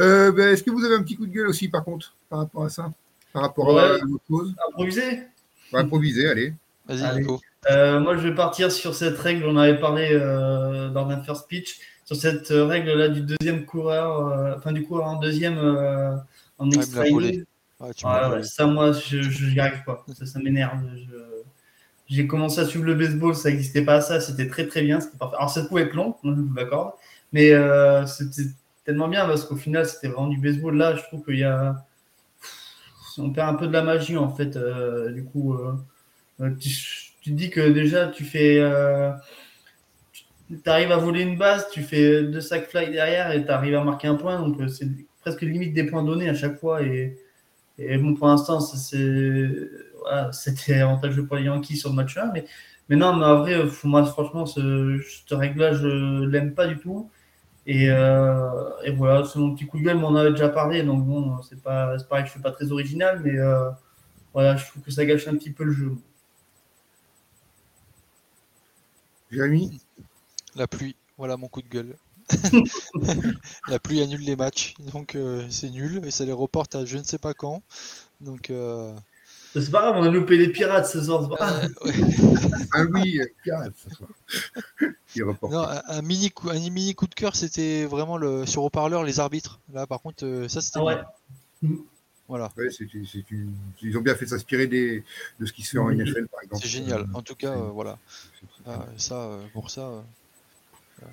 Euh, 0.00 0.32
ben, 0.32 0.48
est-ce 0.48 0.64
que 0.64 0.72
vous 0.72 0.84
avez 0.84 0.96
un 0.96 1.04
petit 1.04 1.16
coup 1.16 1.24
de 1.24 1.32
gueule 1.32 1.46
aussi, 1.46 1.68
par 1.68 1.84
contre, 1.84 2.14
par 2.28 2.40
rapport 2.40 2.64
à 2.64 2.68
ça? 2.68 2.90
Par 3.32 3.42
rapport 3.42 3.78
à 3.78 3.94
autre 3.94 4.24
chose? 4.28 4.54
Improviser? 4.68 5.20
Improviser, 5.72 6.28
allez. 6.28 6.54
Vas-y, 6.88 7.20
Nico. 7.20 7.40
Euh, 7.70 8.00
moi, 8.00 8.16
je 8.16 8.26
vais 8.26 8.34
partir 8.34 8.72
sur 8.72 8.94
cette 8.94 9.18
règle. 9.18 9.46
On 9.46 9.56
avait 9.56 9.78
parlé 9.78 10.08
euh, 10.10 10.88
dans 10.88 11.08
un 11.08 11.22
first 11.22 11.46
pitch 11.46 11.78
sur 12.10 12.20
cette 12.20 12.48
règle-là 12.48 13.08
du 13.08 13.20
deuxième 13.20 13.64
coureur, 13.64 14.26
euh, 14.26 14.54
enfin 14.56 14.72
du 14.72 14.82
coureur 14.82 15.06
en 15.06 15.20
deuxième 15.20 15.58
euh, 15.58 16.16
en 16.58 16.68
extra 16.72 17.02
ouais, 17.02 18.42
ça, 18.42 18.66
moi, 18.66 18.90
je 18.90 19.52
n'y 19.52 19.60
arrive 19.60 19.84
pas. 19.84 20.04
Ça, 20.12 20.26
ça 20.26 20.40
m'énerve. 20.40 20.80
J'ai 22.08 22.26
commencé 22.26 22.60
à 22.60 22.64
suivre 22.64 22.84
le 22.84 22.94
baseball, 22.94 23.36
ça 23.36 23.50
n'existait 23.50 23.84
pas 23.84 23.94
à 23.94 24.00
ça, 24.00 24.20
c'était 24.20 24.48
très 24.48 24.66
très 24.66 24.82
bien. 24.82 24.98
Alors 25.20 25.50
ça 25.50 25.62
pouvait 25.62 25.82
être 25.82 25.94
long, 25.94 26.16
je 26.24 26.30
vous 26.30 26.52
l'accorde, 26.52 26.94
mais 27.32 27.52
euh, 27.52 28.04
c'était 28.06 28.50
tellement 28.84 29.06
bien 29.06 29.24
parce 29.26 29.44
qu'au 29.44 29.54
final 29.54 29.86
c'était 29.86 30.08
vraiment 30.08 30.26
du 30.26 30.38
baseball. 30.38 30.76
Là, 30.76 30.96
je 30.96 31.02
trouve 31.02 31.24
qu'il 31.24 31.38
y 31.38 31.44
a. 31.44 31.86
on 33.18 33.30
perd 33.30 33.54
un 33.54 33.54
peu 33.54 33.68
de 33.68 33.72
la 33.72 33.82
magie 33.82 34.16
en 34.16 34.34
fait. 34.34 34.58
du 35.14 35.22
coup, 35.22 35.56
tu, 36.58 36.70
tu, 37.20 37.30
dis 37.30 37.50
que 37.50 37.60
déjà 37.70 38.08
tu 38.08 38.24
fais 38.24 38.58
tu 40.50 40.70
arrives 40.70 40.92
à 40.92 40.96
voler 40.96 41.22
une 41.22 41.38
base, 41.38 41.68
tu 41.70 41.82
fais 41.82 42.24
deux 42.24 42.40
sacs 42.40 42.68
fly 42.68 42.90
derrière 42.90 43.30
et 43.30 43.44
tu 43.44 43.50
arrives 43.50 43.76
à 43.76 43.84
marquer 43.84 44.08
un 44.08 44.16
point. 44.16 44.40
Donc, 44.40 44.60
euh, 44.60 44.68
c'est 44.68 44.88
presque 45.20 45.42
limite 45.42 45.74
des 45.74 45.84
points 45.84 46.02
donnés 46.02 46.28
à 46.28 46.34
chaque 46.34 46.58
fois. 46.58 46.82
Et, 46.82 47.16
bon, 47.98 48.14
pour 48.14 48.26
l'instant, 48.28 48.60
c'était 48.60 49.68
avantageux 50.80 51.26
pour 51.26 51.36
les 51.36 51.44
Yankees 51.44 51.76
sur 51.76 51.90
le 51.90 51.96
match 51.96 52.16
1. 52.16 52.32
Mais, 52.88 52.96
non, 52.96 53.14
mais 53.16 53.24
en 53.26 53.38
vrai, 53.38 53.54
euh, 53.54 53.68
moi, 53.84 54.04
franchement, 54.04 54.46
ce, 54.46 55.00
ce 55.26 55.34
réglage, 55.34 55.78
je 55.78 56.24
l'aime 56.24 56.54
pas 56.54 56.66
du 56.66 56.78
tout. 56.78 57.10
Et, 57.66 57.90
euh, 57.90 58.48
et, 58.84 58.90
voilà, 58.90 59.24
c'est 59.24 59.38
mon 59.38 59.54
petit 59.54 59.66
coup 59.66 59.78
de 59.78 59.84
gueule, 59.84 59.98
mais 59.98 60.04
on 60.04 60.08
en 60.08 60.16
avait 60.16 60.30
déjà 60.30 60.48
parlé. 60.48 60.82
Donc, 60.82 61.04
bon, 61.06 61.40
c'est 61.42 61.62
pas, 61.62 61.96
pareil 62.08 62.24
je 62.26 62.32
suis 62.32 62.40
pas 62.40 62.50
très 62.50 62.72
original, 62.72 63.20
mais 63.24 63.36
voilà, 64.34 64.56
je 64.56 64.66
trouve 64.66 64.82
que 64.82 64.90
ça 64.90 65.04
gâche 65.04 65.28
un 65.28 65.36
petit 65.36 65.50
peu 65.50 65.64
le 65.64 65.72
jeu. 65.72 65.92
Jérémy? 69.30 69.80
La 70.56 70.66
pluie, 70.66 70.96
voilà 71.18 71.36
mon 71.36 71.48
coup 71.48 71.62
de 71.62 71.68
gueule. 71.68 71.96
la 73.68 73.78
pluie 73.78 74.02
annule 74.02 74.20
les 74.20 74.36
matchs, 74.36 74.74
donc 74.92 75.14
euh, 75.14 75.44
c'est 75.50 75.70
nul 75.70 76.00
et 76.04 76.10
ça 76.10 76.24
les 76.24 76.32
reporte 76.32 76.74
à 76.74 76.84
je 76.84 76.96
ne 76.96 77.02
sais 77.02 77.18
pas 77.18 77.34
quand. 77.34 77.62
Donc 78.20 78.50
euh, 78.50 78.92
c'est 79.54 79.70
pas 79.70 79.80
grave, 79.80 79.96
on 79.96 80.04
a 80.04 80.10
loupé 80.10 80.36
les 80.36 80.48
pirates 80.48 80.86
ce 80.86 81.02
soir. 81.02 81.28
Euh, 81.32 81.68
ah 82.72 82.82
oui, 82.92 83.20
pirates 83.42 83.74
ce 83.76 83.90
soir. 83.94 84.10
non, 85.50 85.66
un, 85.88 86.02
mini 86.02 86.30
coup, 86.30 86.50
un 86.50 86.54
mini 86.70 86.94
coup 86.94 87.08
de 87.08 87.14
cœur, 87.14 87.34
c'était 87.34 87.84
vraiment 87.84 88.16
le 88.16 88.46
sur 88.46 88.62
haut-parleur 88.62 89.02
les 89.02 89.18
arbitres. 89.18 89.58
Là, 89.72 89.86
par 89.86 90.00
contre, 90.00 90.46
ça 90.48 90.60
c'était. 90.60 90.78
Ah 90.78 91.04
voilà. 92.28 92.48
Ils 93.82 93.98
ont 93.98 94.02
bien 94.02 94.14
fait 94.14 94.26
s'inspirer 94.26 94.68
de 94.68 95.02
ce 95.44 95.52
qui 95.52 95.64
se 95.64 95.70
fait 95.70 95.78
en 95.78 95.90
NFL, 95.90 96.28
par 96.28 96.42
exemple. 96.44 96.62
C'est 96.62 96.68
génial. 96.68 97.06
En 97.12 97.22
tout 97.22 97.34
cas, 97.34 97.56
voilà. 97.56 97.98
Ah, 98.66 98.86
ça, 98.96 99.30
pour 99.52 99.68
ça, 99.68 100.04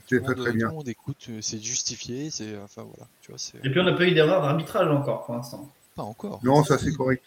c'est 0.08 0.24
très, 0.24 0.36
très 0.36 0.52
bien. 0.52 0.68
Tout 0.68 0.72
le 0.72 0.78
monde 0.78 0.90
écoute, 0.90 1.28
euh, 1.30 1.40
c'est 1.42 1.60
justifié, 1.60 2.30
c'est 2.30 2.58
enfin 2.58 2.84
voilà. 2.84 3.08
Tu 3.22 3.32
vois, 3.32 3.40
Et 3.64 3.70
puis 3.70 3.80
on 3.80 3.84
n'a 3.84 3.94
pas 3.94 4.06
eu 4.06 4.14
d'erreur 4.14 4.42
d'arbitrage 4.42 4.90
encore 4.90 5.26
pour 5.26 5.36
l'instant. 5.36 5.70
Pas 5.96 6.04
encore. 6.04 6.40
Non, 6.44 6.64
ça 6.64 6.78
c'est 6.78 6.94
correct. 6.94 7.24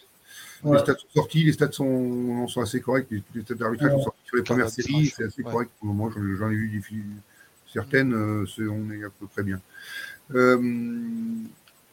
Les 0.63 0.77
stats 0.77 0.93
sont 0.93 1.07
sortis, 1.15 1.43
les 1.43 1.53
stats 1.53 1.71
sont, 1.71 2.47
sont 2.47 2.61
assez 2.61 2.81
corrects. 2.81 3.07
Les, 3.09 3.41
stats 3.41 3.55
d'arbitrage 3.55 3.91
sont 3.91 4.03
sortis 4.03 4.25
sur 4.25 4.37
les 4.37 4.43
premières 4.43 4.69
séries, 4.69 5.07
c'est 5.07 5.25
assez 5.25 5.43
correct 5.43 5.71
pour 5.79 5.87
le 5.87 5.93
moment. 5.93 6.11
J'en 6.11 6.49
ai 6.49 6.55
vu 6.55 7.05
certaines, 7.73 8.13
euh, 8.13 8.45
on 8.59 8.91
est 8.91 9.03
à 9.03 9.09
peu 9.09 9.27
près 9.27 9.43
bien. 9.43 9.59
Euh, 10.35 10.61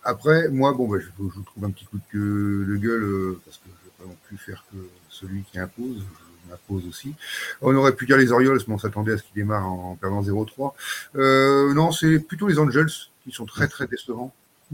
après, 0.04 0.48
moi, 0.48 0.72
bon, 0.74 0.88
bah, 0.88 0.98
je, 1.00 1.06
je, 1.06 1.40
trouve 1.42 1.64
un 1.64 1.70
petit 1.70 1.86
coup 1.86 1.98
de, 2.14 2.76
gueule 2.76 3.36
parce 3.44 3.56
que 3.58 3.64
je 3.64 3.70
ne 3.70 3.74
vais 3.74 3.96
pas 3.98 4.04
non 4.04 4.16
plus 4.26 4.36
faire 4.36 4.64
que 4.70 4.76
celui 5.08 5.42
qui 5.42 5.58
impose 5.58 6.04
la 6.50 6.56
pause 6.56 6.84
aussi. 6.88 7.14
On 7.62 7.74
aurait 7.74 7.94
pu 7.94 8.06
dire 8.06 8.16
les 8.16 8.32
Orioles, 8.32 8.60
mais 8.66 8.74
on 8.74 8.78
s'attendait 8.78 9.12
à 9.12 9.18
ce 9.18 9.22
qu'ils 9.22 9.34
démarrent 9.42 9.66
en, 9.66 9.96
perdant 9.96 10.22
0-3. 10.22 10.72
Euh, 11.16 11.74
non, 11.74 11.92
c'est 11.92 12.18
plutôt 12.18 12.48
les 12.48 12.58
Angels 12.58 12.90
qui 13.24 13.32
sont 13.32 13.46
très 13.46 13.68
très 13.68 13.86
décevants 13.86 14.32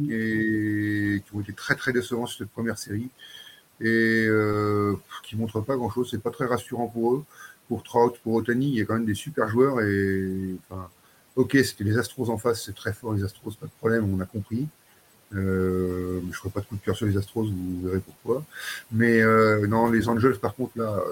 et 0.08 1.22
qui 1.24 1.36
ont 1.36 1.40
été 1.40 1.52
très 1.52 1.74
très 1.76 1.92
décevants 1.92 2.26
sur 2.26 2.38
cette 2.38 2.50
première 2.52 2.78
série 2.78 3.08
et 3.80 4.26
euh, 4.28 4.94
qui 5.24 5.36
montrent 5.36 5.60
pas 5.60 5.76
grand 5.76 5.90
chose. 5.90 6.08
C'est 6.10 6.22
pas 6.22 6.30
très 6.30 6.46
rassurant 6.46 6.88
pour 6.88 7.14
eux. 7.14 7.24
Pour 7.68 7.82
Trout, 7.82 8.18
pour 8.22 8.34
Otani, 8.34 8.68
il 8.68 8.74
y 8.74 8.80
a 8.82 8.84
quand 8.84 8.94
même 8.94 9.06
des 9.06 9.14
super 9.14 9.48
joueurs 9.48 9.80
et 9.80 10.28
ok, 11.34 11.56
c'était 11.64 11.84
les 11.84 11.96
Astros 11.96 12.28
en 12.28 12.36
face, 12.36 12.62
c'est 12.66 12.74
très 12.74 12.92
fort 12.92 13.14
les 13.14 13.24
Astros, 13.24 13.54
pas 13.58 13.64
de 13.64 13.72
problème, 13.78 14.12
on 14.14 14.20
a 14.20 14.26
compris. 14.26 14.68
Euh, 15.34 16.20
je 16.20 16.26
ne 16.26 16.32
ferai 16.32 16.50
pas 16.50 16.60
de 16.60 16.66
coup 16.66 16.76
de 16.76 16.82
cœur 16.82 16.94
sur 16.94 17.06
les 17.06 17.16
Astros, 17.16 17.46
vous 17.46 17.80
verrez 17.88 18.00
pourquoi. 18.00 18.44
Mais 18.92 19.22
non, 19.66 19.90
les 19.90 20.10
Angels, 20.10 20.38
par 20.38 20.54
contre, 20.54 20.78
là, 20.78 21.02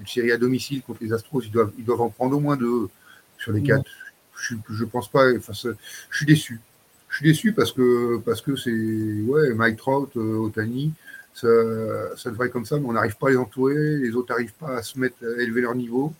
une 0.00 0.06
série 0.06 0.32
à 0.32 0.36
domicile 0.36 0.82
contre 0.82 1.02
les 1.02 1.12
Astros, 1.12 1.42
ils 1.44 1.50
doivent, 1.50 1.72
ils 1.78 1.84
doivent 1.84 2.00
en 2.00 2.10
prendre 2.10 2.36
au 2.36 2.40
moins 2.40 2.56
deux 2.56 2.88
sur 3.38 3.52
les 3.52 3.62
quatre. 3.62 3.90
Je, 4.36 4.54
je 4.70 4.84
pense 4.84 5.10
pas. 5.10 5.32
Enfin, 5.36 5.52
je 5.52 6.16
suis 6.16 6.26
déçu. 6.26 6.60
Je 7.08 7.16
suis 7.16 7.26
déçu 7.26 7.52
parce 7.52 7.72
que 7.72 8.18
parce 8.18 8.40
que 8.40 8.54
c'est 8.56 8.70
ouais 8.70 9.54
Mike 9.54 9.78
Trout, 9.78 10.10
euh, 10.16 10.36
Otani, 10.36 10.92
ça, 11.34 11.48
ça 12.16 12.30
devrait 12.30 12.46
être 12.46 12.52
comme 12.52 12.66
ça, 12.66 12.78
mais 12.78 12.86
on 12.86 12.92
n'arrive 12.92 13.16
pas 13.16 13.28
à 13.28 13.30
les 13.30 13.36
entourer. 13.36 13.98
Les 13.98 14.14
autres 14.14 14.32
n'arrivent 14.32 14.54
pas 14.54 14.76
à 14.76 14.82
se 14.82 14.98
mettre, 14.98 15.16
à 15.22 15.42
élever 15.42 15.62
leur 15.62 15.74
niveau. 15.74 16.12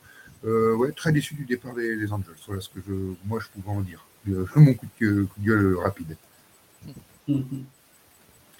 Euh, 0.45 0.75
ouais, 0.77 0.93
très 0.93 1.13
déçu 1.13 1.35
du 1.35 1.45
départ 1.45 1.75
des, 1.75 1.97
des, 1.97 2.13
Angels. 2.13 2.35
Voilà 2.47 2.61
ce 2.61 2.69
que 2.69 2.81
je, 2.87 2.95
moi 3.27 3.41
je 3.41 3.49
pouvais 3.49 3.77
en 3.77 3.81
dire. 3.81 4.05
mon 4.57 4.75
coup 4.75 4.87
de, 5.01 5.23
coup 5.25 5.41
de 5.41 5.47
gueule 5.47 5.77
rapide. 5.77 6.17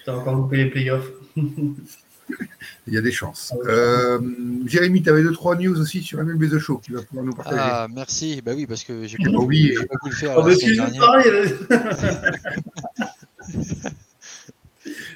Tu 0.01 0.09
as 0.09 0.15
encore 0.15 0.35
loupé 0.35 0.55
les 0.55 0.69
playoffs. 0.69 1.11
Il 2.87 2.93
y 2.93 2.97
a 2.97 3.01
des 3.01 3.11
chances. 3.11 3.53
Euh, 3.65 4.19
Jérémy, 4.65 5.03
tu 5.03 5.09
avais 5.09 5.21
deux, 5.21 5.31
trois 5.31 5.55
news 5.55 5.79
aussi 5.79 6.01
sur 6.01 6.23
MLB 6.23 6.49
The 6.49 6.59
Show 6.59 6.81
tu 6.83 6.93
vas 6.93 7.03
pouvoir 7.03 7.25
nous 7.25 7.33
partager. 7.33 7.57
Ah, 7.59 7.87
merci. 7.93 8.41
Bah 8.41 8.53
oui, 8.55 8.65
parce 8.65 8.83
que 8.83 9.05
j'ai 9.05 9.17
pas, 9.17 9.29
oublié. 9.29 9.75
pas 9.75 9.97
pu 10.03 10.09
le 10.09 10.15
faire. 10.15 10.35
Oh, 10.37 10.43
bah, 11.69 11.79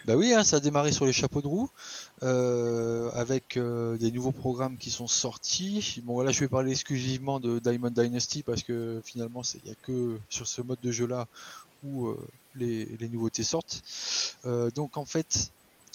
bah 0.05 0.16
oui, 0.16 0.34
hein, 0.34 0.43
ça 0.43 0.57
a 0.57 0.59
démarré 0.59 0.91
sur 0.91 1.05
les 1.05 1.14
chapeaux 1.14 1.41
de 1.41 1.47
roue 1.47 1.70
euh, 2.24 3.09
avec 3.14 3.57
euh, 3.57 3.97
des 3.97 4.11
nouveaux 4.11 4.32
programmes 4.32 4.78
qui 4.78 4.91
sont 4.91 5.07
sortis. 5.07 6.01
Bon, 6.03 6.14
voilà, 6.14 6.32
je 6.32 6.39
vais 6.39 6.47
parler 6.47 6.72
exclusivement 6.72 7.39
de 7.39 7.59
Diamond 7.59 7.89
Dynasty 7.89 8.43
parce 8.43 8.64
que 8.64 9.01
finalement, 9.03 9.41
il 9.55 9.61
n'y 9.66 9.72
a 9.72 9.76
que 9.82 10.18
sur 10.30 10.47
ce 10.47 10.61
mode 10.61 10.80
de 10.82 10.91
jeu-là 10.91 11.28
où 11.84 12.07
euh, 12.07 12.18
les, 12.55 12.86
les, 12.99 13.09
nouveautés 13.09 13.43
sortent. 13.43 13.84
Euh, 14.45 14.70
donc 14.72 14.97
en 14.97 15.05
fait, 15.05 15.51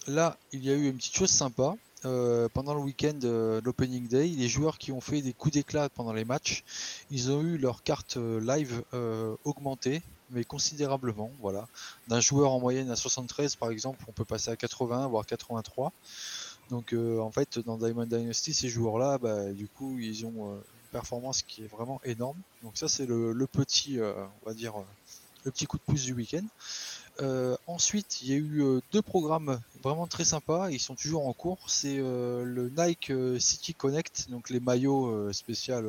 là, 0.08 0.36
il 0.52 0.64
y 0.64 0.70
a 0.70 0.74
eu 0.74 0.88
une 0.88 0.96
petite 0.96 1.16
chose 1.16 1.30
sympa. 1.30 1.76
Euh, 2.04 2.48
pendant 2.54 2.74
le 2.74 2.80
week-end 2.80 3.14
de 3.14 3.60
l'Opening 3.64 4.06
Day, 4.06 4.28
les 4.28 4.48
joueurs 4.48 4.78
qui 4.78 4.92
ont 4.92 5.00
fait 5.00 5.20
des 5.20 5.32
coups 5.32 5.54
d'éclat 5.54 5.88
pendant 5.88 6.12
les 6.12 6.24
matchs, 6.24 6.62
ils 7.10 7.32
ont 7.32 7.42
eu 7.42 7.58
leur 7.58 7.82
carte 7.82 8.18
euh, 8.18 8.40
live 8.40 8.84
euh, 8.94 9.34
augmentée, 9.44 10.02
mais 10.30 10.44
considérablement. 10.44 11.32
Voilà, 11.40 11.66
d'un 12.06 12.20
joueur 12.20 12.52
en 12.52 12.60
moyenne 12.60 12.88
à 12.90 12.96
73 12.96 13.56
par 13.56 13.70
exemple, 13.70 14.04
on 14.06 14.12
peut 14.12 14.24
passer 14.24 14.50
à 14.50 14.56
80 14.56 15.08
voire 15.08 15.26
83. 15.26 15.92
Donc 16.70 16.94
en 16.94 17.30
fait, 17.32 17.58
dans 17.58 17.78
Diamond 17.78 18.04
Dynasty, 18.04 18.52
ces 18.52 18.68
joueurs-là, 18.68 19.16
bah, 19.18 19.52
du 19.52 19.68
coup, 19.68 19.98
ils 19.98 20.26
ont 20.26 20.52
une 20.52 20.90
performance 20.92 21.42
qui 21.42 21.64
est 21.64 21.66
vraiment 21.66 21.98
énorme. 22.04 22.36
Donc 22.62 22.76
ça, 22.76 22.88
c'est 22.88 23.06
le, 23.06 23.32
le, 23.32 23.46
petit, 23.46 23.98
on 23.98 24.46
va 24.46 24.52
dire, 24.52 24.74
le 25.44 25.50
petit 25.50 25.64
coup 25.64 25.78
de 25.78 25.82
pouce 25.82 26.02
du 26.02 26.12
week-end. 26.12 26.44
Euh, 27.20 27.56
ensuite, 27.66 28.22
il 28.22 28.28
y 28.28 28.32
a 28.32 28.36
eu 28.36 28.62
euh, 28.62 28.80
deux 28.92 29.02
programmes 29.02 29.60
vraiment 29.82 30.06
très 30.06 30.24
sympas, 30.24 30.70
ils 30.70 30.78
sont 30.78 30.94
toujours 30.94 31.26
en 31.26 31.32
cours. 31.32 31.58
C'est 31.68 31.98
euh, 31.98 32.44
le 32.44 32.70
Nike 32.70 33.12
City 33.40 33.74
Connect, 33.74 34.30
donc 34.30 34.50
les 34.50 34.60
maillots 34.60 35.32
spéciaux 35.32 35.82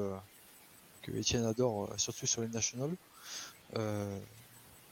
que 1.01 1.11
Etienne 1.11 1.45
adore, 1.45 1.89
surtout 1.97 2.25
sur 2.25 2.41
les 2.41 2.47
Nationals. 2.47 2.95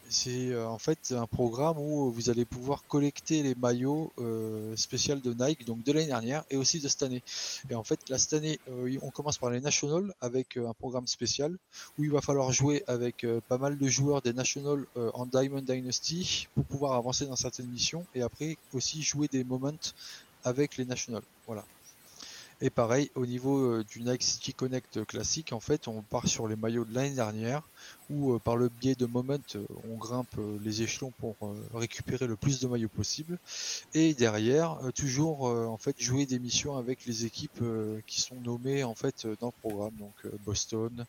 C'est 0.09 0.51
euh, 0.51 0.67
en 0.67 0.77
fait 0.77 1.13
un 1.15 1.27
programme 1.27 1.77
où 1.77 2.09
vous 2.11 2.29
allez 2.29 2.45
pouvoir 2.45 2.85
collecter 2.87 3.43
les 3.43 3.55
maillots 3.55 4.13
euh, 4.19 4.73
spéciaux 4.77 5.15
de 5.15 5.33
Nike, 5.33 5.65
donc 5.65 5.83
de 5.83 5.91
l'année 5.91 6.07
dernière 6.07 6.45
et 6.49 6.55
aussi 6.55 6.79
de 6.79 6.87
cette 6.87 7.03
année. 7.03 7.21
Et 7.69 7.75
en 7.75 7.83
fait, 7.83 8.09
là, 8.09 8.17
cette 8.17 8.33
année, 8.33 8.59
euh, 8.69 8.97
on 9.01 9.09
commence 9.09 9.37
par 9.37 9.49
les 9.49 9.59
Nationals 9.59 10.13
avec 10.21 10.55
un 10.55 10.73
programme 10.73 11.07
spécial 11.07 11.57
où 11.97 12.05
il 12.05 12.11
va 12.11 12.21
falloir 12.21 12.51
jouer 12.53 12.83
avec 12.87 13.25
pas 13.49 13.57
mal 13.57 13.77
de 13.77 13.87
joueurs 13.87 14.21
des 14.21 14.33
Nationals 14.33 14.85
en 14.95 15.25
Diamond 15.25 15.61
Dynasty 15.61 16.47
pour 16.55 16.63
pouvoir 16.63 16.93
avancer 16.93 17.25
dans 17.25 17.35
certaines 17.35 17.67
missions 17.67 18.05
et 18.15 18.21
après 18.21 18.57
aussi 18.73 19.01
jouer 19.01 19.27
des 19.27 19.43
moments 19.43 19.71
avec 20.43 20.77
les 20.77 20.85
Nationals. 20.85 21.23
Voilà. 21.45 21.65
Et 22.59 22.71
pareil, 22.71 23.11
au 23.13 23.27
niveau 23.27 23.59
euh, 23.59 23.83
du 23.83 24.01
Nike 24.01 24.23
City 24.23 24.51
Connect 24.51 25.05
classique, 25.05 25.53
en 25.53 25.59
fait, 25.59 25.87
on 25.87 26.01
part 26.01 26.27
sur 26.27 26.47
les 26.47 26.55
maillots 26.55 26.85
de 26.85 26.93
l'année 26.95 27.13
dernière, 27.13 27.61
où 28.09 28.33
euh, 28.33 28.39
par 28.39 28.57
le 28.57 28.69
biais 28.69 28.95
de 28.95 29.05
Moment, 29.05 29.37
euh, 29.55 29.63
on 29.87 29.95
grimpe 29.95 30.35
les 30.63 30.81
échelons 30.81 31.11
pour 31.19 31.35
récupérer 31.75 32.25
le 32.25 32.35
plus 32.35 32.59
de 32.59 32.67
maillots 32.67 32.89
possible. 32.89 33.37
Et 33.93 34.15
derrière, 34.15 34.79
toujours 34.95 35.43
en 35.43 35.77
fait 35.77 35.99
jouer 36.01 36.25
des 36.25 36.39
missions 36.39 36.77
avec 36.77 37.05
les 37.05 37.25
équipes 37.25 37.63
qui 38.05 38.21
sont 38.21 38.35
nommées 38.41 38.83
en 38.83 38.95
fait 38.95 39.27
dans 39.39 39.47
le 39.47 39.69
programme, 39.69 39.95
donc 39.97 40.13
Boston, 40.45 41.05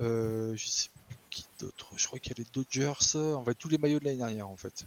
je 0.00 0.56
sais 0.56 0.88
plus 1.08 1.16
qui 1.30 1.46
d'autre, 1.60 1.92
je 1.96 2.06
crois 2.06 2.18
qu'il 2.18 2.32
y 2.32 2.40
a 2.40 2.42
les 2.42 2.46
Dodgers, 2.52 3.16
en 3.16 3.44
fait 3.44 3.54
tous 3.54 3.68
les 3.68 3.78
maillots 3.78 4.00
de 4.00 4.04
l'année 4.04 4.18
dernière 4.18 4.48
en 4.48 4.56
fait. 4.56 4.86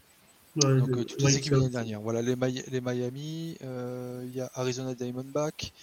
Donc 0.55 0.89
euh, 0.89 1.03
toutes 1.03 1.21
les 1.21 1.37
équipes 1.37 1.53
l'année 1.53 1.69
dernière. 1.69 2.01
Voilà 2.01 2.21
les, 2.21 2.35
les 2.35 2.81
Miami, 2.81 3.57
euh, 3.63 4.23
il 4.25 4.35
y 4.35 4.41
a 4.41 4.51
Arizona 4.53 4.93
Diamondback, 4.93 5.73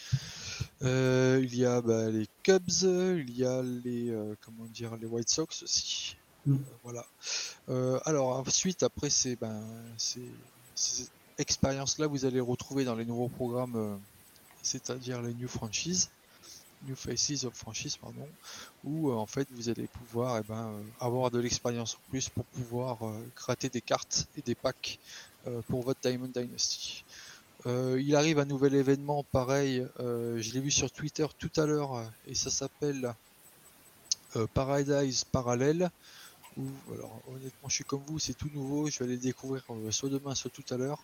euh, 0.82 1.40
il 1.42 1.56
y 1.56 1.64
a 1.64 1.80
bah, 1.80 2.08
les 2.08 2.28
Cubs, 2.44 2.82
il 2.82 3.36
y 3.36 3.44
a 3.44 3.62
les 3.62 4.14
comment 4.40 4.66
dire 4.66 4.96
les 4.96 5.06
White 5.06 5.28
Sox 5.28 5.62
aussi. 5.62 6.16
Mm. 6.46 6.56
voilà. 6.84 7.04
alors 8.06 8.28
ensuite 8.28 8.82
après 8.82 9.10
c'est 9.10 9.36
ben 9.36 9.62
ces, 9.98 10.22
expériences 11.36 11.98
là 11.98 12.06
vous 12.06 12.24
allez 12.24 12.40
retrouver 12.40 12.84
dans 12.84 12.94
les 12.94 13.04
nouveaux 13.04 13.28
programmes, 13.28 13.98
c'est-à-dire 14.62 15.20
les 15.20 15.34
new 15.34 15.48
franchises. 15.48 16.10
New 16.86 16.96
Faces 16.96 17.44
of 17.44 17.54
Franchise, 17.54 17.96
pardon, 17.96 18.26
où 18.84 19.12
en 19.12 19.26
fait 19.26 19.46
vous 19.52 19.68
allez 19.68 19.86
pouvoir 19.86 20.38
eh 20.38 20.42
ben, 20.42 20.72
avoir 21.00 21.30
de 21.30 21.38
l'expérience 21.38 21.94
en 21.94 22.10
plus 22.10 22.28
pour 22.28 22.44
pouvoir 22.46 22.98
gratter 23.36 23.68
des 23.68 23.80
cartes 23.80 24.26
et 24.36 24.42
des 24.42 24.54
packs 24.54 24.98
pour 25.68 25.82
votre 25.82 26.00
Diamond 26.00 26.30
Dynasty. 26.34 27.04
il 27.66 28.16
arrive 28.16 28.38
un 28.38 28.44
nouvel 28.44 28.74
événement 28.74 29.24
pareil, 29.24 29.86
je 29.98 30.52
l'ai 30.52 30.60
vu 30.60 30.70
sur 30.70 30.90
Twitter 30.90 31.26
tout 31.38 31.52
à 31.56 31.66
l'heure 31.66 32.10
et 32.26 32.34
ça 32.34 32.50
s'appelle 32.50 33.14
Paradise 34.54 35.24
Parallel 35.24 35.90
alors 36.92 37.20
honnêtement 37.28 37.68
je 37.68 37.74
suis 37.74 37.84
comme 37.84 38.02
vous, 38.06 38.18
c'est 38.18 38.34
tout 38.34 38.50
nouveau, 38.52 38.88
je 38.90 38.98
vais 38.98 39.04
aller 39.04 39.16
découvrir 39.16 39.62
euh, 39.70 39.90
soit 39.90 40.08
demain 40.08 40.34
soit 40.34 40.50
tout 40.50 40.64
à 40.70 40.76
l'heure. 40.76 41.02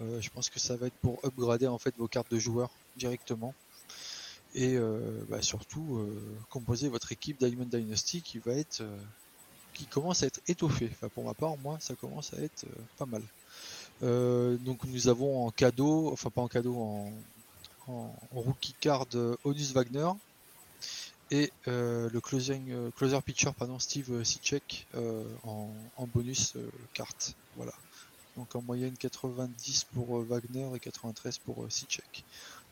Euh, 0.00 0.20
je 0.20 0.30
pense 0.30 0.50
que 0.50 0.58
ça 0.58 0.76
va 0.76 0.86
être 0.86 0.96
pour 0.96 1.18
upgrader 1.24 1.66
en 1.66 1.78
fait 1.78 1.94
vos 1.96 2.08
cartes 2.08 2.30
de 2.30 2.38
joueurs 2.38 2.70
directement. 2.96 3.54
Et 4.54 4.76
euh, 4.76 5.24
bah, 5.28 5.42
surtout 5.42 6.06
composer 6.48 6.88
votre 6.88 7.10
équipe 7.12 7.38
Diamond 7.38 7.64
Dynasty 7.64 8.22
qui 8.22 8.38
va 8.38 8.52
être 8.52 8.82
qui 9.72 9.86
commence 9.86 10.22
à 10.22 10.26
être 10.26 10.40
étoffée. 10.46 10.90
Pour 11.14 11.24
ma 11.24 11.34
part 11.34 11.56
moi 11.56 11.78
ça 11.80 11.94
commence 11.94 12.32
à 12.34 12.38
être 12.38 12.64
pas 12.96 13.06
mal. 13.06 13.22
donc 14.60 14.84
nous 14.84 15.08
avons 15.08 15.46
en 15.46 15.50
cadeau, 15.50 16.10
enfin 16.12 16.30
pas 16.30 16.42
en 16.42 16.48
cadeau, 16.48 16.76
en, 17.88 18.12
rookie 18.32 18.74
card 18.80 19.06
Onus 19.44 19.72
Wagner, 19.72 20.08
et 21.30 21.52
euh, 21.68 22.08
le 22.12 22.20
closing, 22.20 22.70
euh, 22.70 22.90
closer 22.90 23.20
pitcher 23.22 23.50
pardon, 23.56 23.78
Steve 23.78 24.12
euh, 24.12 24.24
Sicek 24.24 24.86
en, 25.44 26.06
bonus 26.06 26.54
carte. 26.92 27.34
Voilà. 27.56 27.72
Donc 28.36 28.54
en 28.54 28.62
moyenne 28.62 28.94
90 28.96 29.84
pour 29.94 30.20
Wagner 30.22 30.68
et 30.74 30.80
93 30.80 31.38
pour 31.38 31.66
Sicek. 31.68 32.24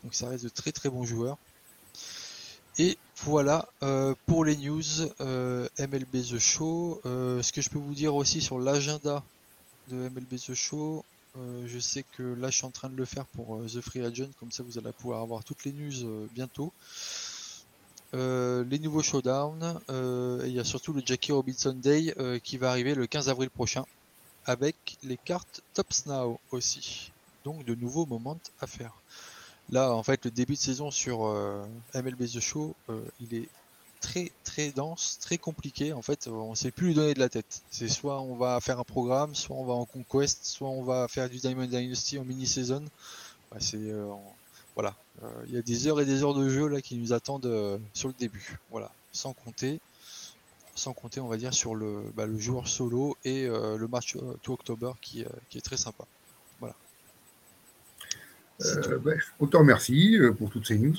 Donc 0.02 0.14
ça 0.14 0.28
reste 0.28 0.44
de 0.44 0.48
très 0.48 0.72
très 0.72 0.90
bons 0.90 1.04
joueurs. 1.04 1.38
Et 2.78 2.96
voilà 3.24 3.68
pour 4.26 4.44
les 4.44 4.56
news 4.56 4.82
MLB 5.20 6.12
The 6.12 6.38
Show. 6.38 7.00
ce 7.04 7.52
que 7.52 7.60
je 7.60 7.70
peux 7.70 7.78
vous 7.78 7.94
dire 7.94 8.14
aussi 8.14 8.40
sur 8.40 8.58
l'agenda 8.58 9.22
de 9.88 10.08
MLB 10.08 10.36
The 10.36 10.54
Show, 10.54 11.04
je 11.66 11.78
sais 11.78 12.04
que 12.16 12.22
là 12.22 12.50
je 12.50 12.56
suis 12.56 12.66
en 12.66 12.70
train 12.70 12.88
de 12.88 12.96
le 12.96 13.04
faire 13.04 13.26
pour 13.26 13.60
The 13.66 13.80
Free 13.80 14.00
Agent, 14.04 14.30
comme 14.40 14.50
ça 14.50 14.62
vous 14.62 14.78
allez 14.78 14.92
pouvoir 14.92 15.20
avoir 15.20 15.44
toutes 15.44 15.64
les 15.64 15.72
news 15.72 16.28
bientôt. 16.34 16.72
Euh, 18.14 18.62
les 18.64 18.78
nouveaux 18.78 19.02
showdowns, 19.02 19.80
euh, 19.88 20.44
et 20.44 20.48
il 20.48 20.54
y 20.54 20.60
a 20.60 20.64
surtout 20.64 20.92
le 20.92 21.02
Jackie 21.04 21.32
Robinson 21.32 21.72
Day 21.72 22.14
euh, 22.18 22.38
qui 22.38 22.58
va 22.58 22.70
arriver 22.70 22.94
le 22.94 23.06
15 23.06 23.30
avril 23.30 23.48
prochain, 23.48 23.86
avec 24.44 24.98
les 25.02 25.16
cartes 25.16 25.62
Tops 25.72 26.04
Now 26.06 26.38
aussi. 26.50 27.10
Donc 27.44 27.64
de 27.64 27.74
nouveaux 27.74 28.04
moments 28.04 28.38
à 28.60 28.66
faire. 28.66 28.92
Là, 29.70 29.92
en 29.92 30.02
fait, 30.02 30.24
le 30.24 30.30
début 30.30 30.54
de 30.54 30.58
saison 30.58 30.90
sur 30.90 31.20
MLB 31.94 32.26
The 32.26 32.40
Show, 32.40 32.74
il 33.20 33.34
est 33.34 33.48
très 34.00 34.32
très 34.44 34.70
dense, 34.70 35.18
très 35.20 35.38
compliqué. 35.38 35.92
En 35.92 36.02
fait, 36.02 36.26
on 36.26 36.50
ne 36.50 36.54
sait 36.54 36.70
plus 36.70 36.88
lui 36.88 36.94
donner 36.94 37.14
de 37.14 37.20
la 37.20 37.28
tête. 37.28 37.62
C'est 37.70 37.88
soit 37.88 38.20
on 38.20 38.36
va 38.36 38.60
faire 38.60 38.78
un 38.80 38.84
programme, 38.84 39.34
soit 39.34 39.56
on 39.56 39.64
va 39.64 39.74
en 39.74 39.86
conquest, 39.86 40.44
soit 40.44 40.68
on 40.68 40.82
va 40.82 41.08
faire 41.08 41.30
du 41.30 41.38
Diamond 41.38 41.66
Dynasty 41.66 42.18
en 42.18 42.24
mini-saison. 42.24 42.84
c'est 43.60 43.92
voilà, 44.74 44.94
euh, 45.22 45.28
il 45.48 45.54
y 45.54 45.58
a 45.58 45.62
des 45.62 45.86
heures 45.86 46.00
et 46.00 46.04
des 46.04 46.22
heures 46.22 46.34
de 46.34 46.48
jeu 46.48 46.66
là 46.66 46.80
qui 46.80 46.96
nous 46.96 47.12
attendent 47.12 47.46
euh, 47.46 47.78
sur 47.92 48.08
le 48.08 48.14
début. 48.18 48.58
Voilà, 48.70 48.90
sans 49.12 49.34
compter, 49.34 49.80
sans 50.74 50.94
compter, 50.94 51.20
on 51.20 51.28
va 51.28 51.36
dire 51.36 51.52
sur 51.52 51.74
le, 51.74 52.02
bah, 52.14 52.26
joueur 52.38 52.68
solo 52.68 53.16
et 53.24 53.44
euh, 53.44 53.76
le 53.76 53.86
match 53.88 54.16
to 54.42 54.52
October 54.52 54.92
qui, 55.02 55.24
qui, 55.50 55.58
est 55.58 55.62
très 55.62 55.76
sympa. 55.76 56.04
Voilà. 58.62 58.98
Bah, 58.98 59.12
on 59.40 59.46
te 59.46 59.56
remercie 59.56 60.18
pour 60.38 60.50
toutes 60.50 60.66
ces 60.66 60.78
news. 60.78 60.94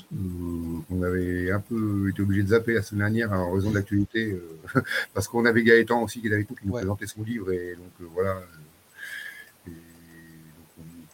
on 0.90 1.02
avait 1.02 1.50
un 1.50 1.60
peu 1.60 2.08
été 2.10 2.22
obligé 2.22 2.42
de 2.42 2.48
zapper 2.48 2.74
la 2.74 2.82
semaine 2.82 3.12
dernière 3.12 3.32
en 3.32 3.52
raison 3.52 3.70
de 3.70 3.76
l'actualité, 3.76 4.40
parce 5.14 5.28
qu'on 5.28 5.44
avait 5.44 5.62
Gaëtan 5.62 6.02
aussi 6.02 6.20
qui 6.20 6.32
avait 6.32 6.44
tout 6.44 6.54
qui 6.54 6.66
nous 6.66 6.72
présentait 6.74 7.06
son 7.06 7.22
livre 7.22 7.52
et 7.52 7.76
donc 7.76 8.10
voilà. 8.12 8.40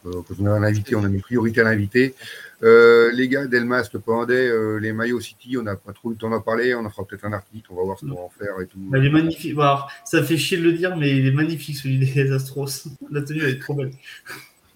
quand 0.05 0.24
on 0.40 0.46
a 0.46 0.51
un 0.51 0.62
invité, 0.62 0.94
on 0.96 1.05
a 1.05 1.09
mis 1.09 1.20
priorité 1.20 1.61
à 1.61 1.64
l'invité. 1.64 2.14
Euh, 2.62 3.11
les 3.12 3.28
gars, 3.28 3.46
Delmas, 3.46 3.88
le 3.92 4.01
Pandey, 4.01 4.34
euh, 4.34 4.78
les 4.78 4.92
maillots 4.92 5.20
City, 5.20 5.57
on 5.57 5.62
n'a 5.62 5.76
pas 5.76 5.92
trop 5.92 6.11
eu 6.11 6.14
le 6.14 6.18
temps 6.18 6.28
d'en 6.28 6.40
parler. 6.40 6.74
On 6.74 6.84
en 6.84 6.90
fera 6.90 7.07
peut-être 7.07 7.24
un 7.24 7.32
article, 7.32 7.68
on 7.70 7.76
va 7.76 7.84
voir 7.84 7.98
ce 7.98 8.05
qu'on 8.05 8.14
va 8.14 8.20
en 8.20 8.32
faire 8.38 8.61
et 8.61 8.66
tout. 8.66 8.78
il 8.94 9.05
est 9.05 9.11
magnifique. 9.11 9.57
ça 10.05 10.22
fait 10.22 10.36
chier 10.36 10.59
de 10.59 10.64
le 10.64 10.72
dire, 10.72 10.96
mais 10.96 11.16
il 11.16 11.26
est 11.26 11.32
magnifique 11.32 11.76
celui 11.76 11.98
des 11.98 12.32
Astros. 12.32 12.88
La 13.11 13.22
tenue, 13.22 13.42
elle 13.42 13.51
est 13.51 13.59
trop 13.59 13.74
belle. 13.74 13.92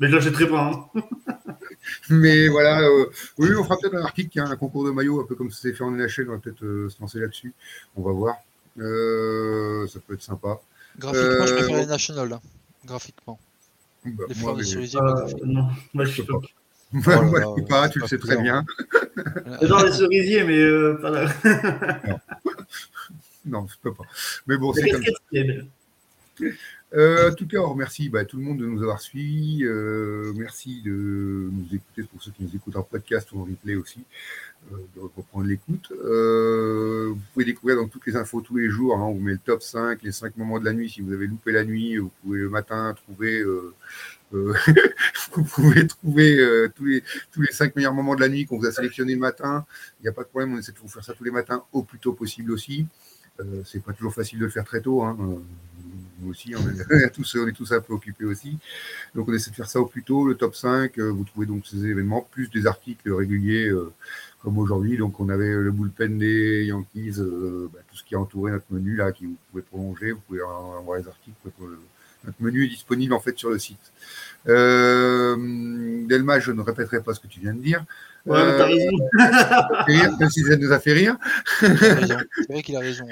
Mais 0.01 0.09
je 0.09 0.17
l'achèterai 0.17 0.49
pas. 0.49 0.89
Hein. 0.95 1.01
mais 2.11 2.49
voilà, 2.49 2.81
euh, 2.81 3.07
oui, 3.39 3.49
on 3.59 3.65
fera 3.65 3.77
peut-être 3.79 3.95
un 3.95 4.05
article, 4.05 4.31
qui 4.31 4.41
a 4.41 4.45
un 4.45 4.57
concours 4.57 4.85
de 4.85 4.91
maillots, 4.91 5.21
un 5.21 5.27
peu 5.27 5.35
comme 5.35 5.51
ça 5.51 5.63
s'est 5.63 5.73
fait 5.73 5.85
en 5.85 5.91
NHL. 5.91 6.29
On 6.29 6.33
va 6.33 6.39
peut-être 6.39 6.61
se 6.61 7.01
lancer 7.01 7.19
là-dessus. 7.19 7.55
On 7.97 8.03
va 8.03 8.13
voir. 8.13 8.37
ça 8.77 10.01
peut 10.07 10.15
être 10.15 10.23
sympa. 10.23 10.61
Graphiquement, 10.99 11.47
je 11.47 11.55
préfère 11.55 11.77
les 11.79 11.87
National. 11.87 12.33
Hein. 12.33 12.41
Graphiquement. 12.85 13.39
Bah, 14.05 14.25
les 14.29 14.35
moi, 14.41 14.55
mais... 14.57 15.45
non, 15.45 15.69
moi 15.95 16.05
je 16.05 16.11
suis 16.11 16.23
pas. 16.23 16.35
Moi, 16.93 17.23
moi 17.23 17.41
je 17.41 17.63
ne 17.63 17.67
pas, 17.67 17.89
tu 17.89 17.99
le 17.99 18.07
sais 18.07 18.19
très 18.19 18.41
bien. 18.41 18.65
Genre 19.63 19.85
les 19.85 19.93
cerisiers, 19.93 20.45
mais 20.45 20.59
euh, 20.59 20.97
pas 21.03 21.11
là. 21.11 21.29
non. 23.45 23.67
je 23.67 23.75
ne 23.75 23.79
peux 23.83 23.95
pas. 23.95 24.05
Mais 24.47 24.57
bon, 24.57 24.73
c'est 24.73 24.89
comme 24.89 25.03
ça. 25.03 26.47
Euh, 26.95 27.31
en 27.31 27.35
tout 27.35 27.47
cas, 27.47 27.59
on 27.59 27.71
remercie 27.71 28.09
bah, 28.09 28.25
tout 28.25 28.37
le 28.37 28.45
monde 28.45 28.59
de 28.59 28.67
nous 28.67 28.83
avoir 28.83 29.01
suivis. 29.01 29.65
Euh, 29.65 30.33
merci 30.37 30.81
de 30.83 31.51
nous 31.51 31.67
écouter 31.75 32.03
pour 32.05 32.23
ceux 32.23 32.31
qui 32.31 32.45
nous 32.45 32.55
écoutent 32.55 32.77
en 32.77 32.83
podcast 32.83 33.33
ou 33.33 33.41
en 33.41 33.45
replay 33.45 33.75
aussi, 33.75 34.05
euh, 34.73 34.77
de 34.95 35.01
reprendre 35.01 35.47
l'écoute. 35.47 35.93
Euh, 35.93 37.09
vous 37.09 37.21
pouvez 37.33 37.45
découvrir 37.45 37.77
dans 37.77 37.89
toutes 37.89 38.07
les 38.07 38.17
infos 38.17 38.41
tous 38.41 38.57
les 38.57 38.71
jours. 38.71 38.97
Hein, 38.97 39.03
on 39.03 39.15
vous 39.15 39.21
met 39.21 39.33
le 39.33 39.39
top 39.39 39.63
5, 39.63 40.03
les 40.03 40.13
5 40.13 40.37
moments 40.37 40.61
de 40.61 40.65
la 40.65 40.73
nuit. 40.73 40.89
Si 40.89 41.01
vous 41.01 41.13
avez 41.13 41.27
loupé 41.27 41.51
la 41.53 41.65
nuit, 41.65 41.97
vous 41.97 42.13
pouvez 42.23 42.41
le 42.41 42.49
matin 42.49 42.95
trouver 42.95 43.45
euh, 44.35 44.55
vous 45.35 45.45
pouvez 45.45 45.87
trouver 45.87 46.39
euh, 46.39 46.69
tous, 46.75 46.85
les, 46.85 47.03
tous 47.33 47.43
les 47.43 47.53
cinq 47.53 47.77
meilleurs 47.77 47.95
moments 47.95 48.15
de 48.15 48.21
la 48.21 48.29
nuit 48.29 48.47
qu'on 48.47 48.59
vous 48.59 48.67
a 48.67 48.73
sélectionné 48.73 49.15
le 49.15 49.21
matin. 49.21 49.65
Il 50.01 50.05
n'y 50.05 50.09
a 50.09 50.13
pas 50.13 50.23
de 50.23 50.29
problème, 50.29 50.55
on 50.55 50.59
essaie 50.59 50.73
de 50.73 50.79
vous 50.79 50.89
faire 50.89 51.05
ça 51.05 51.15
tous 51.15 51.25
les 51.25 51.31
matins 51.31 51.65
au 51.73 51.83
plus 51.83 51.99
tôt 51.99 52.13
possible 52.13 52.51
aussi. 52.53 52.87
Euh, 53.41 53.63
c'est 53.65 53.83
pas 53.83 53.93
toujours 53.93 54.15
facile 54.15 54.39
de 54.39 54.45
le 54.45 54.51
faire 54.51 54.65
très 54.65 54.81
tôt. 54.81 55.03
Hein. 55.03 55.17
Aussi, 56.29 56.55
on 56.57 56.69
est, 56.69 57.11
tous, 57.15 57.37
on 57.37 57.47
est 57.47 57.53
tous 57.53 57.73
un 57.73 57.81
peu 57.81 57.93
occupés 57.93 58.25
aussi. 58.25 58.59
Donc 59.15 59.29
on 59.29 59.33
essaie 59.33 59.51
de 59.51 59.57
faire 59.57 59.69
ça 59.69 59.81
au 59.81 59.87
plus 59.87 60.03
tôt. 60.03 60.27
Le 60.27 60.35
top 60.35 60.55
5, 60.55 60.99
vous 60.99 61.25
trouvez 61.25 61.47
donc 61.47 61.67
ces 61.67 61.87
événements, 61.87 62.27
plus 62.31 62.49
des 62.51 62.67
articles 62.67 63.13
réguliers 63.13 63.73
comme 64.43 64.59
aujourd'hui. 64.59 64.97
Donc 64.97 65.21
on 65.21 65.29
avait 65.29 65.53
le 65.55 65.71
bullpen 65.71 66.19
des 66.19 66.65
Yankees, 66.67 67.19
bah, 67.73 67.81
tout 67.91 67.97
ce 67.97 68.05
qui 68.05 68.15
a 68.15 68.21
entouré 68.21 68.53
notre 68.53 68.67
menu 68.71 68.97
là, 68.97 69.13
qui 69.13 69.27
vous 69.27 69.37
pouvez 69.51 69.63
prolonger. 69.63 70.13
Vous 70.13 70.21
pouvez 70.27 70.41
avoir 70.41 70.99
les 70.99 71.07
articles. 71.07 71.37
notre 72.25 72.43
menu 72.43 72.65
est 72.65 72.69
disponible 72.69 73.13
en 73.13 73.21
fait 73.21 73.39
sur 73.39 73.51
le 73.51 73.59
site. 73.59 73.93
Euh, 74.49 75.37
Delma, 76.07 76.39
je 76.39 76.53
ne 76.53 76.61
répéterai 76.61 77.03
pas 77.03 77.15
ce 77.15 77.21
que 77.21 77.27
tu 77.27 77.41
viens 77.41 77.55
de 77.55 77.63
dire. 77.63 77.85
Ouais, 78.27 78.39
euh, 78.39 78.65
raison. 78.65 78.97
ça 80.49 80.57
nous 80.57 80.73
a 80.73 80.81
fait 80.81 80.93
rire. 80.93 81.17
C'est 81.61 82.51
vrai 82.51 82.63
qu'il 82.63 82.77
a 82.77 82.81
raison. 82.81 83.07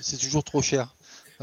C'est 0.00 0.18
toujours 0.18 0.44
trop 0.44 0.62
cher. 0.62 0.94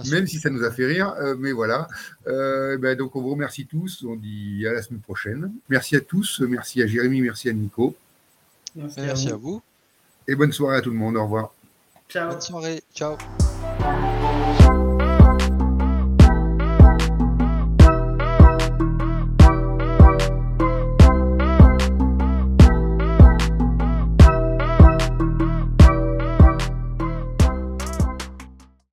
Même 0.04 0.28
si 0.28 0.40
ça 0.40 0.50
nous 0.50 0.64
a 0.64 0.72
fait 0.72 0.86
rire, 0.86 1.14
euh, 1.20 1.36
mais 1.38 1.54
voilà. 1.54 1.88
Euh, 2.28 2.78
ben, 2.78 2.98
donc 2.98 3.16
on 3.16 3.22
vous 3.22 3.32
remercie 3.32 3.66
tous. 3.66 4.04
On 4.08 4.16
dit 4.16 4.66
à 4.68 4.74
la 4.74 4.82
semaine 4.82 5.00
prochaine. 5.00 5.54
Merci 5.70 5.96
à 5.96 6.02
tous. 6.02 6.42
Merci 6.42 6.82
à 6.82 6.88
Jérémy. 6.88 7.22
Merci 7.22 7.50
à 7.50 7.54
Nico. 7.54 7.96
Merci, 8.76 9.30
à, 9.30 9.36
vous. 9.36 9.62
Et 10.28 10.36
bonne 10.36 10.52
soirée 10.52 10.78
à 10.78 10.82
tout 10.82 10.92
le 10.92 10.98
monde. 10.98 11.16
Au 11.16 11.24
revoir. 11.24 11.54
Ciao. 12.10 12.30
Bonne 12.30 12.42
soirée. 12.42 12.84
Ciao. 12.94 13.16